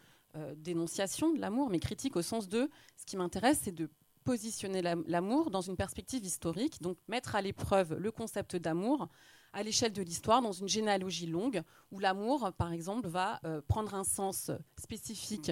dénonciation 0.57 1.33
de 1.33 1.39
l'amour, 1.39 1.69
mais 1.69 1.79
critique 1.79 2.15
au 2.15 2.21
sens 2.21 2.49
de 2.49 2.69
ce 2.97 3.05
qui 3.05 3.17
m'intéresse, 3.17 3.61
c'est 3.63 3.71
de 3.71 3.89
positionner 4.23 4.81
l'amour 4.81 5.51
dans 5.51 5.61
une 5.61 5.77
perspective 5.77 6.25
historique, 6.25 6.81
donc 6.81 6.97
mettre 7.07 7.35
à 7.35 7.41
l'épreuve 7.41 7.93
le 7.93 8.11
concept 8.11 8.55
d'amour 8.55 9.07
à 9.53 9.63
l'échelle 9.63 9.93
de 9.93 10.01
l'histoire, 10.01 10.41
dans 10.41 10.51
une 10.51 10.67
généalogie 10.67 11.27
longue, 11.27 11.61
où 11.91 11.99
l'amour, 11.99 12.51
par 12.57 12.73
exemple, 12.73 13.07
va 13.07 13.39
euh, 13.45 13.61
prendre 13.65 13.95
un 13.95 14.03
sens 14.03 14.51
spécifique 14.77 15.51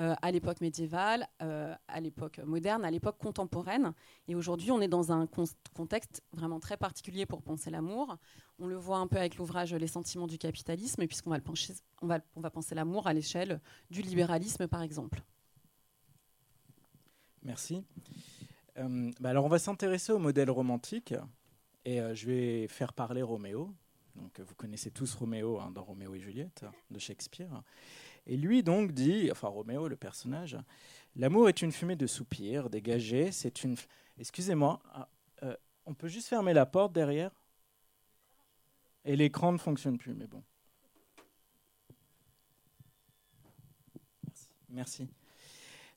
euh, 0.00 0.14
à 0.22 0.30
l'époque 0.30 0.60
médiévale, 0.60 1.28
euh, 1.42 1.74
à 1.86 2.00
l'époque 2.00 2.38
moderne, 2.38 2.84
à 2.84 2.90
l'époque 2.90 3.18
contemporaine. 3.18 3.92
Et 4.28 4.34
aujourd'hui, 4.34 4.70
on 4.70 4.80
est 4.80 4.88
dans 4.88 5.12
un 5.12 5.28
contexte 5.74 6.22
vraiment 6.32 6.58
très 6.58 6.76
particulier 6.76 7.26
pour 7.26 7.42
penser 7.42 7.70
l'amour. 7.70 8.16
On 8.58 8.66
le 8.66 8.76
voit 8.76 8.98
un 8.98 9.06
peu 9.06 9.18
avec 9.18 9.36
l'ouvrage 9.36 9.74
Les 9.74 9.86
sentiments 9.86 10.26
du 10.26 10.38
capitalisme, 10.38 11.06
puisqu'on 11.06 11.30
va, 11.30 12.50
penser 12.50 12.74
l'amour 12.74 13.06
à 13.06 13.12
l'échelle 13.12 13.60
du 13.90 14.00
libéralisme, 14.00 14.66
par 14.68 14.82
exemple. 14.82 15.22
Merci. 17.42 17.84
Bah 18.76 19.28
alors 19.28 19.44
on 19.44 19.48
va 19.48 19.58
s'intéresser 19.58 20.12
au 20.12 20.18
modèle 20.18 20.50
romantique 20.50 21.12
et 21.84 22.00
euh, 22.00 22.14
je 22.14 22.26
vais 22.26 22.68
faire 22.68 22.92
parler 22.92 23.22
Roméo. 23.22 23.74
Donc, 24.16 24.40
vous 24.40 24.54
connaissez 24.54 24.90
tous 24.90 25.14
Roméo 25.14 25.60
hein, 25.60 25.70
dans 25.70 25.82
Roméo 25.82 26.14
et 26.14 26.20
Juliette 26.20 26.64
de 26.90 26.98
Shakespeare. 26.98 27.62
Et 28.26 28.36
lui 28.36 28.62
donc 28.62 28.92
dit, 28.92 29.30
enfin 29.30 29.48
Roméo 29.48 29.88
le 29.88 29.96
personnage, 29.96 30.56
l'amour 31.16 31.48
est 31.48 31.62
une 31.62 31.72
fumée 31.72 31.96
de 31.96 32.06
soupirs 32.06 32.70
dégagée. 32.70 33.32
C'est 33.32 33.64
une. 33.64 33.76
Excusez-moi, 34.18 34.80
ah, 34.92 35.08
euh, 35.42 35.56
on 35.86 35.94
peut 35.94 36.08
juste 36.08 36.28
fermer 36.28 36.52
la 36.52 36.66
porte 36.66 36.92
derrière? 36.92 37.32
Et 39.04 39.16
l'écran 39.16 39.52
ne 39.52 39.58
fonctionne 39.58 39.98
plus, 39.98 40.14
mais 40.14 40.26
bon. 40.26 40.42
Merci. 44.68 45.08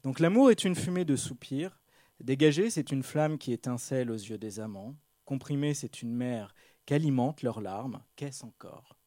Donc 0.04 0.20
l'amour 0.20 0.50
est 0.52 0.64
une 0.64 0.76
fumée 0.76 1.06
de 1.06 1.16
soupirs. 1.16 1.80
Dégagée, 2.20 2.70
c'est 2.70 2.92
une 2.92 3.04
flamme 3.04 3.38
qui 3.38 3.52
étincelle 3.52 4.10
aux 4.10 4.16
yeux 4.16 4.38
des 4.38 4.60
amants. 4.60 4.96
Comprimé, 5.26 5.74
c'est 5.74 6.02
une 6.02 6.14
mer 6.14 6.54
qu'alimentent 6.86 7.42
leurs 7.42 7.62
larmes. 7.62 8.02
Qu'est-ce 8.16 8.46
encore? 8.46 8.98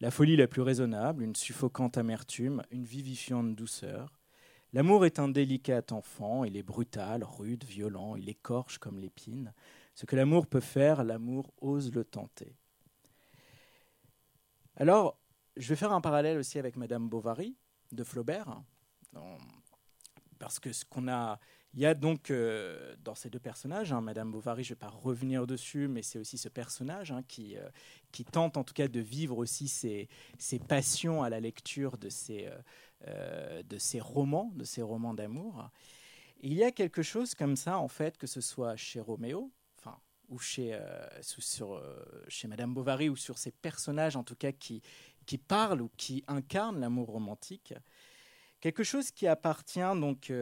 La 0.00 0.12
folie 0.12 0.36
la 0.36 0.46
plus 0.46 0.62
raisonnable, 0.62 1.24
une 1.24 1.34
suffocante 1.34 1.98
amertume, 1.98 2.62
une 2.70 2.84
vivifiante 2.84 3.56
douceur. 3.56 4.20
L'amour 4.72 5.04
est 5.04 5.18
un 5.18 5.28
délicat 5.28 5.82
enfant, 5.90 6.44
il 6.44 6.56
est 6.56 6.62
brutal, 6.62 7.24
rude, 7.24 7.64
violent, 7.64 8.14
il 8.14 8.28
écorche 8.28 8.78
comme 8.78 8.98
l'épine. 8.98 9.52
Ce 9.94 10.06
que 10.06 10.14
l'amour 10.14 10.46
peut 10.46 10.60
faire, 10.60 11.02
l'amour 11.02 11.52
ose 11.60 11.92
le 11.92 12.04
tenter. 12.04 12.54
Alors, 14.76 15.18
je 15.56 15.68
vais 15.68 15.76
faire 15.76 15.92
un 15.92 16.00
parallèle 16.00 16.38
aussi 16.38 16.60
avec 16.60 16.76
Madame 16.76 17.08
Bovary 17.08 17.56
de 17.90 18.04
Flaubert, 18.04 18.62
parce 20.38 20.60
que 20.60 20.72
ce 20.72 20.84
qu'on 20.84 21.08
a 21.08 21.40
il 21.74 21.80
y 21.80 21.86
a 21.86 21.94
donc 21.94 22.30
euh, 22.30 22.96
dans 23.04 23.14
ces 23.14 23.28
deux 23.28 23.38
personnages, 23.38 23.92
hein, 23.92 24.00
Madame 24.00 24.32
Bovary, 24.32 24.64
je 24.64 24.72
ne 24.72 24.74
vais 24.74 24.78
pas 24.78 24.88
revenir 24.88 25.46
dessus, 25.46 25.86
mais 25.86 26.02
c'est 26.02 26.18
aussi 26.18 26.38
ce 26.38 26.48
personnage 26.48 27.12
hein, 27.12 27.22
qui, 27.28 27.56
euh, 27.56 27.68
qui 28.10 28.24
tente 28.24 28.56
en 28.56 28.64
tout 28.64 28.74
cas 28.74 28.88
de 28.88 29.00
vivre 29.00 29.36
aussi 29.36 29.68
ses, 29.68 30.08
ses 30.38 30.58
passions 30.58 31.22
à 31.22 31.28
la 31.28 31.40
lecture 31.40 31.96
euh, 33.06 33.62
de 33.62 33.78
ces 33.78 34.00
romans, 34.00 34.50
de 34.54 34.64
ces 34.64 34.82
romans 34.82 35.14
d'amour. 35.14 35.70
Il 36.40 36.54
y 36.54 36.64
a 36.64 36.72
quelque 36.72 37.02
chose 37.02 37.34
comme 37.34 37.56
ça, 37.56 37.78
en 37.78 37.88
fait, 37.88 38.16
que 38.16 38.26
ce 38.26 38.40
soit 38.40 38.76
chez 38.76 39.00
Roméo, 39.00 39.50
enfin, 39.78 39.98
ou 40.28 40.38
chez, 40.38 40.78
sur, 41.20 41.82
chez 42.28 42.48
Madame 42.48 42.72
Bovary, 42.72 43.08
ou 43.08 43.16
sur 43.16 43.38
ces 43.38 43.50
personnages 43.50 44.14
en 44.14 44.22
tout 44.22 44.36
cas 44.36 44.52
qui 44.52 44.82
parlent 45.48 45.82
ou 45.82 45.90
qui 45.96 46.22
incarnent 46.28 46.78
l'amour 46.78 47.08
romantique, 47.08 47.74
quelque 48.60 48.84
chose 48.84 49.10
qui 49.10 49.26
appartient 49.26 49.80
donc 49.80 50.32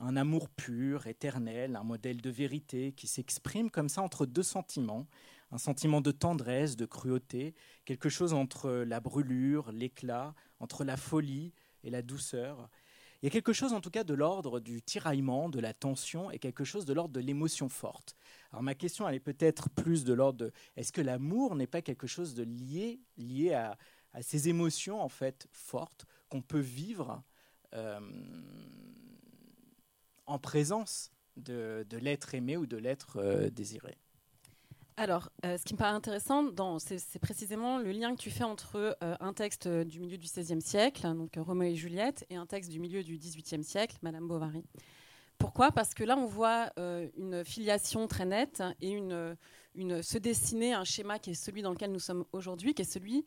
un 0.00 0.16
amour 0.16 0.48
pur, 0.48 1.06
éternel, 1.06 1.76
un 1.76 1.84
modèle 1.84 2.20
de 2.20 2.30
vérité 2.30 2.92
qui 2.92 3.06
s'exprime 3.06 3.70
comme 3.70 3.88
ça 3.88 4.02
entre 4.02 4.26
deux 4.26 4.42
sentiments, 4.42 5.06
un 5.52 5.58
sentiment 5.58 6.00
de 6.00 6.10
tendresse, 6.10 6.76
de 6.76 6.86
cruauté, 6.86 7.54
quelque 7.84 8.08
chose 8.08 8.32
entre 8.32 8.70
la 8.70 9.00
brûlure, 9.00 9.72
l'éclat, 9.72 10.34
entre 10.58 10.84
la 10.84 10.96
folie 10.96 11.52
et 11.84 11.90
la 11.90 12.02
douceur. 12.02 12.70
Il 13.20 13.26
y 13.26 13.28
a 13.28 13.30
quelque 13.30 13.52
chose 13.52 13.74
en 13.74 13.82
tout 13.82 13.90
cas 13.90 14.02
de 14.02 14.14
l'ordre 14.14 14.60
du 14.60 14.80
tiraillement, 14.80 15.50
de 15.50 15.60
la 15.60 15.74
tension 15.74 16.30
et 16.30 16.38
quelque 16.38 16.64
chose 16.64 16.86
de 16.86 16.94
l'ordre 16.94 17.12
de 17.12 17.20
l'émotion 17.20 17.68
forte. 17.68 18.16
Alors 18.50 18.62
ma 18.62 18.74
question 18.74 19.06
elle 19.06 19.16
est 19.16 19.20
peut-être 19.20 19.68
plus 19.68 20.04
de 20.04 20.14
l'ordre 20.14 20.46
de 20.46 20.52
est-ce 20.76 20.92
que 20.92 21.02
l'amour 21.02 21.54
n'est 21.54 21.66
pas 21.66 21.82
quelque 21.82 22.06
chose 22.06 22.34
de 22.34 22.44
lié 22.44 23.00
lié 23.18 23.52
à, 23.52 23.76
ces 24.22 24.48
émotions 24.48 25.00
en 25.00 25.08
fait 25.08 25.46
fortes 25.52 26.06
qu'on 26.30 26.42
peut 26.42 26.58
vivre 26.58 27.22
euh, 27.74 28.00
en 30.30 30.38
présence 30.38 31.10
de, 31.36 31.84
l'être 32.00 32.34
aimé 32.34 32.56
ou 32.56 32.66
de 32.66 32.76
l'être 32.76 33.16
euh, 33.16 33.50
désiré. 33.50 33.96
Alors, 34.96 35.30
euh, 35.44 35.56
ce 35.56 35.64
qui 35.64 35.72
me 35.72 35.78
paraît 35.78 35.94
intéressant, 35.94 36.50
c'est 36.78 37.18
précisément 37.18 37.78
le 37.78 37.90
lien 37.90 38.14
que 38.14 38.20
tu 38.20 38.30
fais 38.30 38.44
entre 38.44 38.96
euh, 39.02 39.16
un 39.18 39.32
texte 39.32 39.66
du 39.66 39.98
milieu 39.98 40.18
du 40.18 40.26
XVIe 40.26 40.60
siècle, 40.60 41.02
donc 41.14 41.32
Roméo 41.36 41.70
et 41.70 41.74
Juliette, 41.74 42.26
et 42.28 42.36
un 42.36 42.46
texte 42.46 42.70
du 42.70 42.78
milieu 42.78 43.02
du 43.02 43.16
XVIIIe 43.16 43.64
siècle, 43.64 43.96
Madame 44.02 44.28
Bovary. 44.28 44.62
Pourquoi? 45.38 45.72
Parce 45.72 45.94
que 45.94 46.04
là, 46.04 46.18
on 46.18 46.26
voit 46.26 46.70
une 46.76 47.42
filiation 47.46 48.06
très 48.06 48.26
nette 48.26 48.62
et 48.82 48.90
une, 48.90 50.02
se 50.02 50.18
dessiner 50.18 50.74
un 50.74 50.84
schéma 50.84 51.18
qui 51.18 51.30
est 51.30 51.34
celui 51.34 51.62
dans 51.62 51.70
lequel 51.70 51.92
nous 51.92 51.98
sommes 51.98 52.26
aujourd'hui, 52.32 52.74
qui 52.74 52.82
est 52.82 52.84
celui 52.84 53.24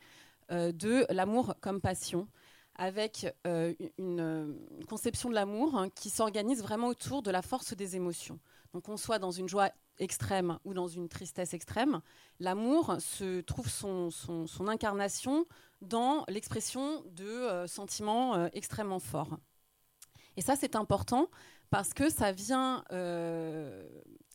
de 0.52 1.12
l'amour 1.12 1.56
comme 1.60 1.82
passion 1.82 2.28
avec 2.76 3.28
euh, 3.46 3.74
une, 3.98 4.58
conception 4.90 5.30
de 5.30 5.36
l'amour 5.36 5.76
hein, 5.76 5.90
qui 5.90 6.10
s'organise 6.10 6.62
vraiment 6.62 6.88
autour 6.88 7.22
de 7.22 7.32
la 7.32 7.42
force 7.42 7.74
des 7.74 7.96
émotions. 7.96 8.40
Donc 8.74 8.84
qu'on 8.84 8.98
soit 8.98 9.20
dans 9.20 9.32
une 9.32 9.48
joie 9.48 9.70
extrême 10.00 10.58
ou 10.66 10.74
dans 10.74 10.88
une 10.88 11.08
tristesse 11.08 11.54
extrême, 11.54 12.02
l'amour 12.40 12.98
se 13.00 13.42
trouve 13.42 13.70
son, 13.70 14.10
incarnation 14.68 15.46
dans 15.82 16.26
l'expression 16.28 17.04
de 17.12 17.26
euh, 17.26 17.68
sentiments 17.68 18.36
euh, 18.36 18.48
extrêmement 18.54 19.00
forts. 19.00 19.38
Et 20.36 20.42
ça, 20.42 20.56
c'est 20.56 20.76
important 20.76 21.30
parce 21.70 21.94
que 21.94 22.10
ça 22.10 22.32
vient 22.32 22.84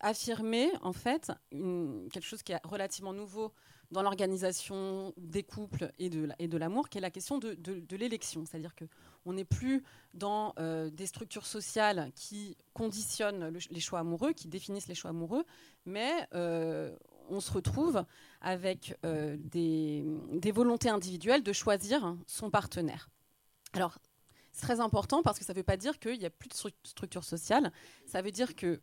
affirmer 0.00 0.70
en 0.82 0.92
fait 0.92 1.32
quelque 1.50 2.24
chose 2.24 2.42
qui 2.42 2.52
est 2.52 2.60
relativement 2.64 3.12
nouveau 3.12 3.52
dans 3.90 4.02
l'organisation 4.02 5.14
des 5.16 5.42
couples 5.42 5.92
et 5.98 6.10
de, 6.10 6.56
l'amour, 6.58 6.88
qui 6.88 6.98
est 6.98 7.00
la 7.00 7.10
question 7.10 7.38
de, 7.38 7.96
l'élection. 7.96 8.44
C'est-à-dire 8.44 8.74
qu'on 8.74 9.32
n'est 9.32 9.44
plus 9.44 9.82
dans 10.14 10.52
euh, 10.58 10.90
des 10.90 11.06
structures 11.06 11.46
sociales 11.46 12.10
qui 12.14 12.56
conditionnent 12.74 13.48
les 13.70 13.80
choix 13.80 14.00
amoureux, 14.00 14.32
qui 14.32 14.48
définissent 14.48 14.88
les 14.88 14.94
choix 14.94 15.10
amoureux, 15.10 15.44
mais 15.86 16.26
euh, 16.34 16.94
on 17.30 17.40
se 17.40 17.50
retrouve 17.50 18.04
avec 18.40 18.96
euh, 19.04 19.36
des, 19.38 20.04
des, 20.32 20.52
volontés 20.52 20.90
individuelles 20.90 21.42
de 21.42 21.52
choisir 21.52 22.16
son 22.26 22.50
partenaire. 22.50 23.08
Alors, 23.72 23.98
c'est 24.52 24.66
très 24.66 24.80
important 24.80 25.22
parce 25.22 25.38
que 25.38 25.44
ça 25.44 25.52
ne 25.52 25.58
veut 25.58 25.64
pas 25.64 25.76
dire 25.76 25.98
qu'il 25.98 26.18
n'y 26.18 26.26
a 26.26 26.30
plus 26.30 26.48
de 26.48 26.54
structure 26.82 27.24
sociale. 27.24 27.72
Ça 28.06 28.22
veut 28.22 28.32
dire 28.32 28.54
que 28.54 28.80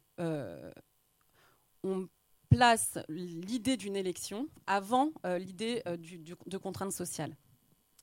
on 1.83 2.07
place 2.55 2.97
l'idée 3.09 3.77
d'une 3.77 3.95
élection 3.95 4.47
avant 4.67 5.11
euh, 5.25 5.37
l'idée 5.37 5.81
euh, 5.87 5.97
de 6.45 6.57
contraintes 6.57 6.93
sociales. 6.93 7.35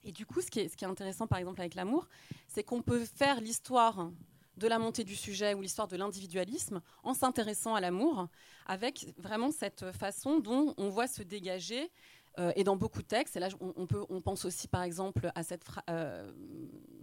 Et 0.05 0.13
du 0.13 0.27
coup, 0.27 0.41
ce 0.41 0.51
qui, 0.51 0.61
est, 0.61 0.69
ce 0.69 0.77
qui 0.77 0.85
est 0.85 0.89
intéressant, 0.89 1.27
par 1.27 1.39
exemple, 1.39 1.61
avec 1.61 1.75
l'amour, 1.75 2.09
c'est 2.49 2.65
qu'on 2.65 2.83
peut 2.83 3.05
faire 3.05 3.41
l'histoire 3.41 4.11
de 4.57 4.67
la 4.67 4.79
montée 4.79 5.05
du 5.05 5.17
sujet 5.17 5.55
ou 5.55 5.63
l'histoire 5.63 5.89
de 5.89 5.97
l'individualisme 5.97 6.83
en 7.03 7.15
s'intéressant 7.15 7.75
à 7.75 7.81
l'amour, 7.81 8.29
avec 8.67 9.15
vraiment 9.17 9.51
cette 9.51 9.91
façon 9.93 10.41
dont 10.41 10.75
on 10.77 10.91
voit 10.91 11.07
se 11.07 11.23
dégager, 11.23 11.91
euh, 12.39 12.53
et 12.57 12.65
dans 12.65 12.77
beaucoup 12.77 13.03
de 13.03 13.07
textes, 13.07 13.37
et 13.37 13.41
là 13.41 13.49
on, 13.61 13.87
peut, 13.87 14.05
on 14.09 14.21
pense 14.21 14.45
aussi 14.45 14.67
par 14.69 14.83
exemple 14.83 15.31
à 15.35 15.43
cette 15.43 15.65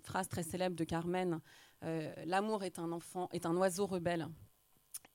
phrase 0.03 0.27
très 0.27 0.44
célèbre 0.44 0.75
de 0.75 0.84
Carmen, 0.84 1.39
L'amour 2.25 2.65
est 2.65 2.77
un 2.77 2.91
enfant, 2.91 3.29
est 3.32 3.46
un 3.46 3.56
oiseau 3.56 3.86
rebelle 3.86 4.27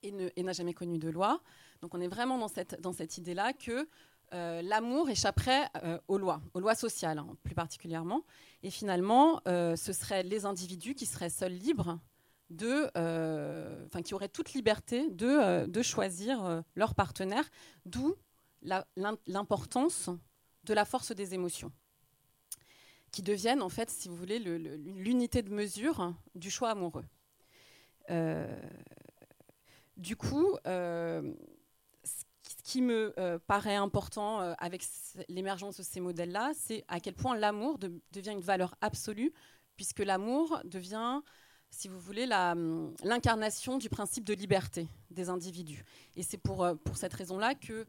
et 0.05 0.43
n'a 0.43 0.53
jamais 0.53 0.75
connu 0.75 0.99
de 0.99 1.09
loi. 1.09 1.41
Donc 1.81 1.95
on 1.95 2.01
est 2.01 2.09
vraiment 2.09 2.39
dans 2.39 2.49
cette, 2.49 2.81
dans 2.81 2.93
cette 2.93 3.19
idée-là 3.19 3.53
que 3.53 3.89
euh, 4.33 4.63
l'amour 4.63 5.09
échapperait 5.11 5.69
euh, 5.85 5.99
aux 6.09 6.19
lois, 6.19 6.43
aux 6.55 6.61
lois 6.61 6.75
sociales 6.75 7.19
hein, 7.19 7.37
plus 7.43 7.55
particulièrement. 7.55 8.25
Et 8.63 8.71
finalement, 8.71 9.41
euh, 9.47 9.77
ce 9.77 9.93
seraient 9.93 10.23
les 10.23 10.45
individus 10.45 10.95
qui 10.95 11.07
seraient 11.07 11.31
seuls 11.31 11.53
libres 11.53 11.99
de, 12.51 12.91
qui 14.03 14.15
auraient 14.15 14.29
toute 14.29 14.53
liberté 14.53 15.09
de, 15.11 15.67
de 15.67 15.83
choisir 15.83 16.63
leur 16.77 16.95
partenaire, 16.95 17.49
d'où 17.85 18.15
l'importance 19.27 20.11
de 20.65 20.75
la 20.75 20.85
force 20.85 21.13
des 21.13 21.35
émotions, 21.35 21.73
qui 23.11 23.23
deviennent 23.23 23.63
en 23.63 23.71
fait, 23.71 23.91
si 23.91 24.09
vous 24.09 24.15
voulez, 24.15 24.39
l'unité 24.39 25.43
de 25.43 25.51
mesure 25.51 26.15
du 26.35 26.51
choix 26.51 26.71
amoureux. 26.71 27.07
Du 29.97 30.17
coup, 30.17 30.57
euh, 30.67 31.33
ce 32.03 32.55
qui 32.65 32.83
me 32.83 33.15
euh, 33.19 33.39
paraît 33.39 33.77
important 33.77 34.41
euh, 34.41 34.55
avec 34.59 34.85
l'émergence 35.29 35.77
de 35.77 35.83
ces 35.83 36.01
modèles-là, 36.01 36.53
c'est 36.55 36.85
à 36.89 36.99
quel 36.99 37.15
point 37.15 37.37
l'amour 37.37 37.79
devient 37.79 38.33
une 38.33 38.41
valeur 38.41 38.75
absolue, 38.81 39.33
puisque 39.77 40.01
l'amour 40.01 40.61
devient, 40.65 41.21
si 41.71 41.87
vous 41.87 42.01
voulez, 42.01 42.27
l'incarnation 42.27 43.79
du 43.79 43.89
principe 43.89 44.25
de 44.25 44.35
liberté 44.35 44.89
des 45.11 45.29
individus. 45.29 45.85
Et 46.17 46.23
c'est 46.23 46.39
pour, 46.39 46.67
pour 46.85 46.97
cette 46.97 47.15
raison-là 47.15 47.55
que 47.55 47.87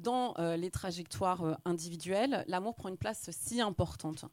dans 0.00 0.34
les 0.56 0.70
trajectoires 0.70 1.58
individuelles, 1.64 2.44
l'amour 2.48 2.74
prend 2.74 2.88
une 2.88 2.98
place 2.98 3.30
si 3.30 3.60
importante. 3.60 4.24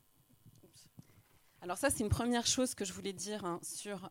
Alors 1.61 1.77
ça, 1.77 1.89
c'est 1.91 2.03
une 2.03 2.09
première 2.09 2.47
chose 2.47 2.73
que 2.73 2.85
je 2.85 2.93
voulais 2.93 3.13
dire 3.13 3.45
hein, 3.45 3.59
sur 3.61 4.09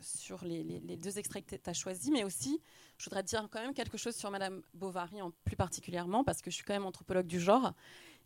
sur 0.00 0.44
les, 0.44 0.80
deux 0.96 1.18
extraits 1.18 1.44
que 1.46 1.56
tu 1.56 1.70
as 1.70 1.72
choisis, 1.72 2.10
mais 2.10 2.24
aussi, 2.24 2.60
je 2.98 3.04
voudrais 3.04 3.22
dire 3.22 3.48
quand 3.50 3.60
même 3.60 3.74
quelque 3.74 3.98
chose 3.98 4.14
sur 4.14 4.30
Madame 4.30 4.62
Bovary 4.74 5.22
en 5.22 5.32
plus 5.44 5.56
particulièrement, 5.56 6.24
parce 6.24 6.42
que 6.42 6.50
je 6.50 6.56
suis 6.56 6.64
quand 6.64 6.74
même 6.74 6.86
anthropologue 6.86 7.26
du 7.26 7.40
genre, 7.40 7.72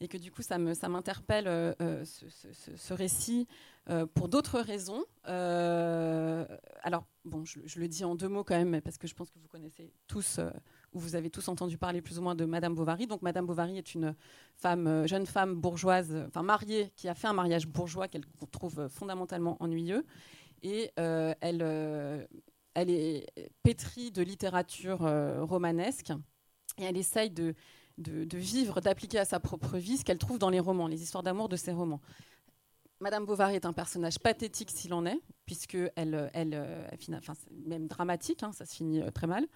et 0.01 0.09
que 0.09 0.19
du 0.19 0.31
coup, 0.31 0.43
ça 0.43 0.59
m'interpelle 0.59 1.47
euh, 1.47 1.73
euh, 1.81 2.05
ce, 2.05 2.95
récit 2.95 3.47
euh, 3.89 4.07
pour 4.07 4.29
d'autres 4.29 4.59
raisons. 4.61 5.05
alors, 5.25 7.07
bon, 7.25 7.45
je, 7.45 7.79
le 7.79 7.89
dis 7.89 8.05
en 8.05 8.15
deux 8.15 8.29
mots 8.29 8.45
quand 8.45 8.57
même, 8.57 8.81
parce 8.81 8.99
que 8.99 9.07
je 9.07 9.15
pense 9.15 9.31
que 9.31 9.39
vous 9.39 9.49
connaissez 9.49 9.93
tous, 10.07 10.41
ou 10.93 10.99
vous 10.99 11.15
avez 11.15 11.31
tous 11.31 11.49
entendu 11.49 11.79
parler 11.79 12.03
plus 12.03 12.19
ou 12.19 12.23
moins 12.23 12.35
de 12.35 12.45
Madame 12.45 12.75
Bovary. 12.75 13.07
Donc, 13.07 13.23
Madame 13.23 13.47
Bovary 13.47 13.79
est 13.79 13.95
une 13.95 14.15
femme, 14.57 15.07
jeune 15.07 15.27
femme 15.27 15.55
bourgeoise, 15.55 16.15
enfin 16.27 16.43
mariée, 16.43 16.91
qui 16.97 17.09
a 17.09 17.15
fait 17.15 17.29
un 17.29 17.33
mariage 17.33 17.67
bourgeois 17.67 18.09
qu'elle 18.09 18.25
trouve 18.51 18.89
fondamentalement 18.89 19.57
ennuyeux 19.61 20.05
et 20.65 20.91
euh, 20.99 21.35
elle, 21.41 21.61
euh, 21.63 22.27
elle 22.73 22.91
est 22.91 23.27
pétrie 23.63 24.11
de 24.11 24.23
littérature 24.23 25.05
euh, 25.05 25.45
romanesque 25.45 26.11
et 26.79 26.85
elle 26.85 26.97
essaye 26.97 27.31
de, 27.31 27.55
vivre, 27.99 28.81
d'appliquer 28.81 29.19
à 29.19 29.25
sa 29.25 29.39
propre 29.39 29.77
vie 29.77 29.99
ce 29.99 30.05
qu'elle 30.05 30.19
trouve 30.19 30.39
dans 30.39 30.51
les 30.51 30.59
romans, 30.59 30.89
les 30.89 31.03
histoires 31.03 31.23
d'amour 31.23 31.49
de 31.49 31.57
ses 31.57 31.71
romans. 31.71 32.01
Madame 33.01 33.27
Bovary 33.27 33.57
est 33.57 33.67
un 33.67 33.75
personnage 33.75 34.19
pathétique 34.19 34.71
s'il 34.71 34.95
en 34.95 35.05
est, 35.05 35.21
puisque 35.45 35.77
elle, 35.95 36.31
elle, 36.33 36.89
enfin, 37.13 37.35
même 37.67 37.87
dramatique, 37.87 38.43
hein, 38.43 38.53
ça 38.53 38.65
se 38.65 38.75
finit 38.75 39.03
très 39.13 39.27
mal. 39.27 39.47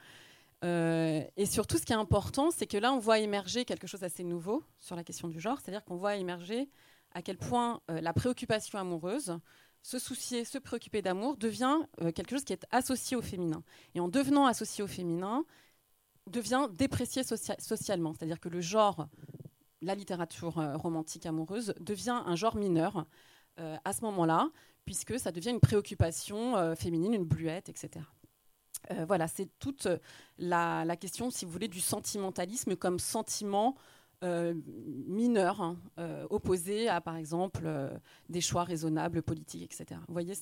et 0.63 1.47
surtout, 1.47 1.79
ce 1.79 1.87
qui 1.87 1.93
est 1.93 1.97
important, 1.97 2.51
c'est 2.51 2.67
que 2.67 2.77
là, 2.77 2.93
on 2.93 2.99
voit 2.99 3.21
émerger 3.21 3.65
quelque 3.65 3.87
chose 3.87 4.01
d'assez 4.01 4.25
nouveau 4.25 4.63
sur 4.79 4.97
la 4.97 5.05
question 5.05 5.29
du 5.29 5.41
genre, 5.41 5.59
c'est-à-dire 5.61 5.85
qu'on 5.85 5.97
voit 5.97 6.17
émerger 6.17 6.69
à 7.15 7.23
quel 7.23 7.39
point 7.39 7.81
la 7.89 8.13
préoccupation 8.13 8.79
amoureuse 8.79 9.39
se 9.83 9.99
soucier, 9.99 10.45
se 10.45 10.59
préoccuper 10.59 11.03
d'amour 11.03 11.37
devient 11.37 11.79
euh, 12.01 12.13
quelque 12.13 12.31
chose 12.31 12.45
qui 12.45 12.53
est 12.53 12.67
associé 12.71 13.17
au 13.17 13.23
féminin. 13.23 13.63
Et 13.95 14.01
en 14.01 14.09
devenant 14.09 14.47
associé 14.47 14.83
au 14.85 14.87
féminin, 14.87 15.45
devient 16.27 16.69
déprécié 16.73 17.23
socialement. 17.23 18.13
C'est-à-dire 18.13 18.41
que 18.41 18.49
le 18.49 18.61
genre, 18.61 19.09
la 19.81 19.95
littérature 19.95 20.59
euh, 20.59 20.77
romantique 20.77 21.25
amoureuse, 21.27 21.75
devient 21.81 22.23
un 22.27 22.37
genre 22.37 22.57
mineur 22.57 23.07
euh, 23.61 23.77
à 23.85 23.93
ce 23.93 24.03
moment-là, 24.03 24.51
puisque 24.85 25.19
ça 25.19 25.33
devient 25.33 25.51
une 25.51 25.61
préoccupation 25.61 26.75
féminine, 26.75 27.13
une 27.13 27.27
bluette, 27.27 27.69
etc. 27.69 28.07
voilà, 29.07 29.29
c'est 29.29 29.51
toute 29.59 29.87
la, 30.39 30.87
la, 30.87 30.97
question, 30.97 31.31
si 31.31 31.45
vous 31.45 31.51
voulez, 31.51 31.69
du 31.69 31.81
sentimentalisme 31.81 32.75
comme 32.75 32.99
sentiment 32.99 33.77
euh, 34.25 34.53
mineurs 35.07 35.61
hein, 35.61 35.79
euh, 35.99 36.27
opposés 36.29 36.89
à, 36.89 37.01
par 37.01 37.15
exemple, 37.15 37.63
euh, 37.65 37.97
des 38.29 38.41
choix 38.41 38.65
raisonnables 38.65 39.23
politiques, 39.23 39.63
etc. 39.63 40.01
Vous 40.09 40.13
voyez, 40.13 40.35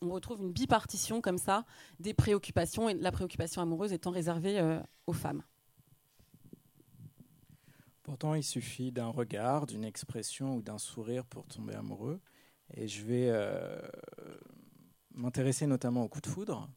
on, 0.00 0.10
retrouve 0.10 0.40
une 0.40 0.50
bipartition 0.50 1.20
comme 1.20 1.38
ça 1.38 1.64
des 2.00 2.12
préoccupations, 2.12 2.88
et 2.88 2.94
la 2.94 3.12
préoccupation 3.12 3.62
amoureuse 3.62 3.92
étant 3.92 4.10
réservée 4.10 4.80
aux 5.06 5.12
femmes. 5.12 5.42
Pourtant, 8.02 8.34
il 8.34 8.42
suffit 8.42 8.90
d'un 8.90 9.08
regard, 9.08 9.66
d'une 9.66 9.84
expression 9.84 10.56
ou 10.56 10.62
d'un 10.62 10.78
sourire 10.78 11.24
pour 11.24 11.46
tomber 11.46 11.74
amoureux. 11.74 12.20
Et 12.74 12.88
je 12.88 13.04
vais 13.04 13.32
m'intéresser 15.14 15.68
notamment 15.68 16.02
au 16.02 16.08
coup 16.08 16.20
de 16.20 16.26
foudre, 16.26 16.68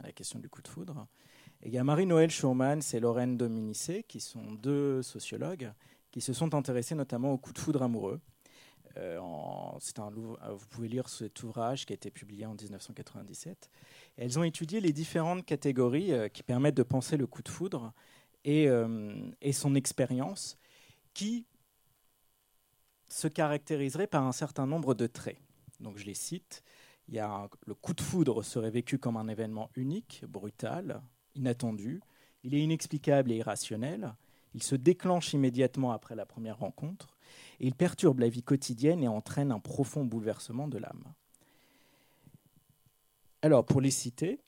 à 0.00 0.08
la 0.08 0.12
question 0.12 0.38
du 0.38 0.50
coup 0.50 0.60
de 0.60 0.68
foudre. 0.68 1.06
Il 1.64 1.72
y 1.72 1.78
a 1.78 1.84
Marie-Noël 1.84 2.30
Schaumann 2.30 2.80
et 2.92 3.00
Lorraine 3.00 3.36
Dominicé, 3.36 4.04
qui 4.04 4.20
sont 4.20 4.52
deux 4.52 5.02
sociologues, 5.02 5.72
qui 6.10 6.20
se 6.20 6.32
sont 6.32 6.54
intéressés 6.54 6.94
notamment 6.94 7.32
au 7.32 7.38
coup 7.38 7.52
de 7.52 7.58
foudre 7.58 7.82
amoureux. 7.82 8.20
Euh, 8.98 9.18
un, 9.18 9.76
euh, 10.00 10.54
vous 10.54 10.66
pouvez 10.68 10.88
lire 10.88 11.08
cet 11.08 11.42
ouvrage 11.42 11.84
qui 11.84 11.92
a 11.92 11.96
été 11.96 12.10
publié 12.10 12.46
en 12.46 12.54
1997. 12.54 13.70
elles 14.16 14.38
ont 14.38 14.42
étudié 14.42 14.80
les 14.80 14.92
différentes 14.92 15.44
catégories 15.44 16.12
euh, 16.12 16.28
qui 16.28 16.42
permettent 16.42 16.76
de 16.76 16.82
penser 16.82 17.18
le 17.18 17.26
coup 17.26 17.42
de 17.42 17.48
foudre 17.48 17.92
et, 18.44 18.68
et 19.40 19.52
son 19.52 19.74
expérience, 19.74 20.56
qui 21.14 21.46
se 23.08 23.26
caractériserait 23.26 24.06
par 24.06 24.22
un 24.24 24.30
certain 24.30 24.68
nombre 24.68 24.94
de 24.94 25.08
traits. 25.08 25.40
Donc 25.80 25.98
je 25.98 26.04
les 26.04 26.14
cite. 26.14 26.62
Il 27.08 27.14
y 27.14 27.18
a 27.18 27.48
le 27.66 27.74
coup 27.74 27.92
de 27.92 28.00
foudre 28.00 28.44
serait 28.44 28.70
vécu 28.70 28.98
comme 28.98 29.16
un 29.16 29.26
événement 29.26 29.68
unique, 29.74 30.24
brutal, 30.28 31.02
inattendu. 31.36 32.00
Il 32.42 32.54
est 32.54 32.62
inexplicable 32.62 33.32
et 33.32 33.36
irrationnel. 33.36 34.14
Il 34.54 34.62
se 34.62 34.74
déclenche 34.74 35.32
immédiatement 35.34 35.92
après 35.92 36.14
la 36.14 36.26
première 36.26 36.58
rencontre 36.58 37.16
et 37.60 37.66
il 37.66 37.74
perturbe 37.74 38.20
la 38.20 38.28
vie 38.28 38.42
quotidienne 38.42 39.02
et 39.02 39.08
entraîne 39.08 39.52
un 39.52 39.60
profond 39.60 40.04
bouleversement 40.04 40.68
de 40.68 40.78
l'âme. 40.78 41.04
Alors, 43.42 43.64
pour 43.64 43.80
les 43.80 43.90
citer, 43.90 44.40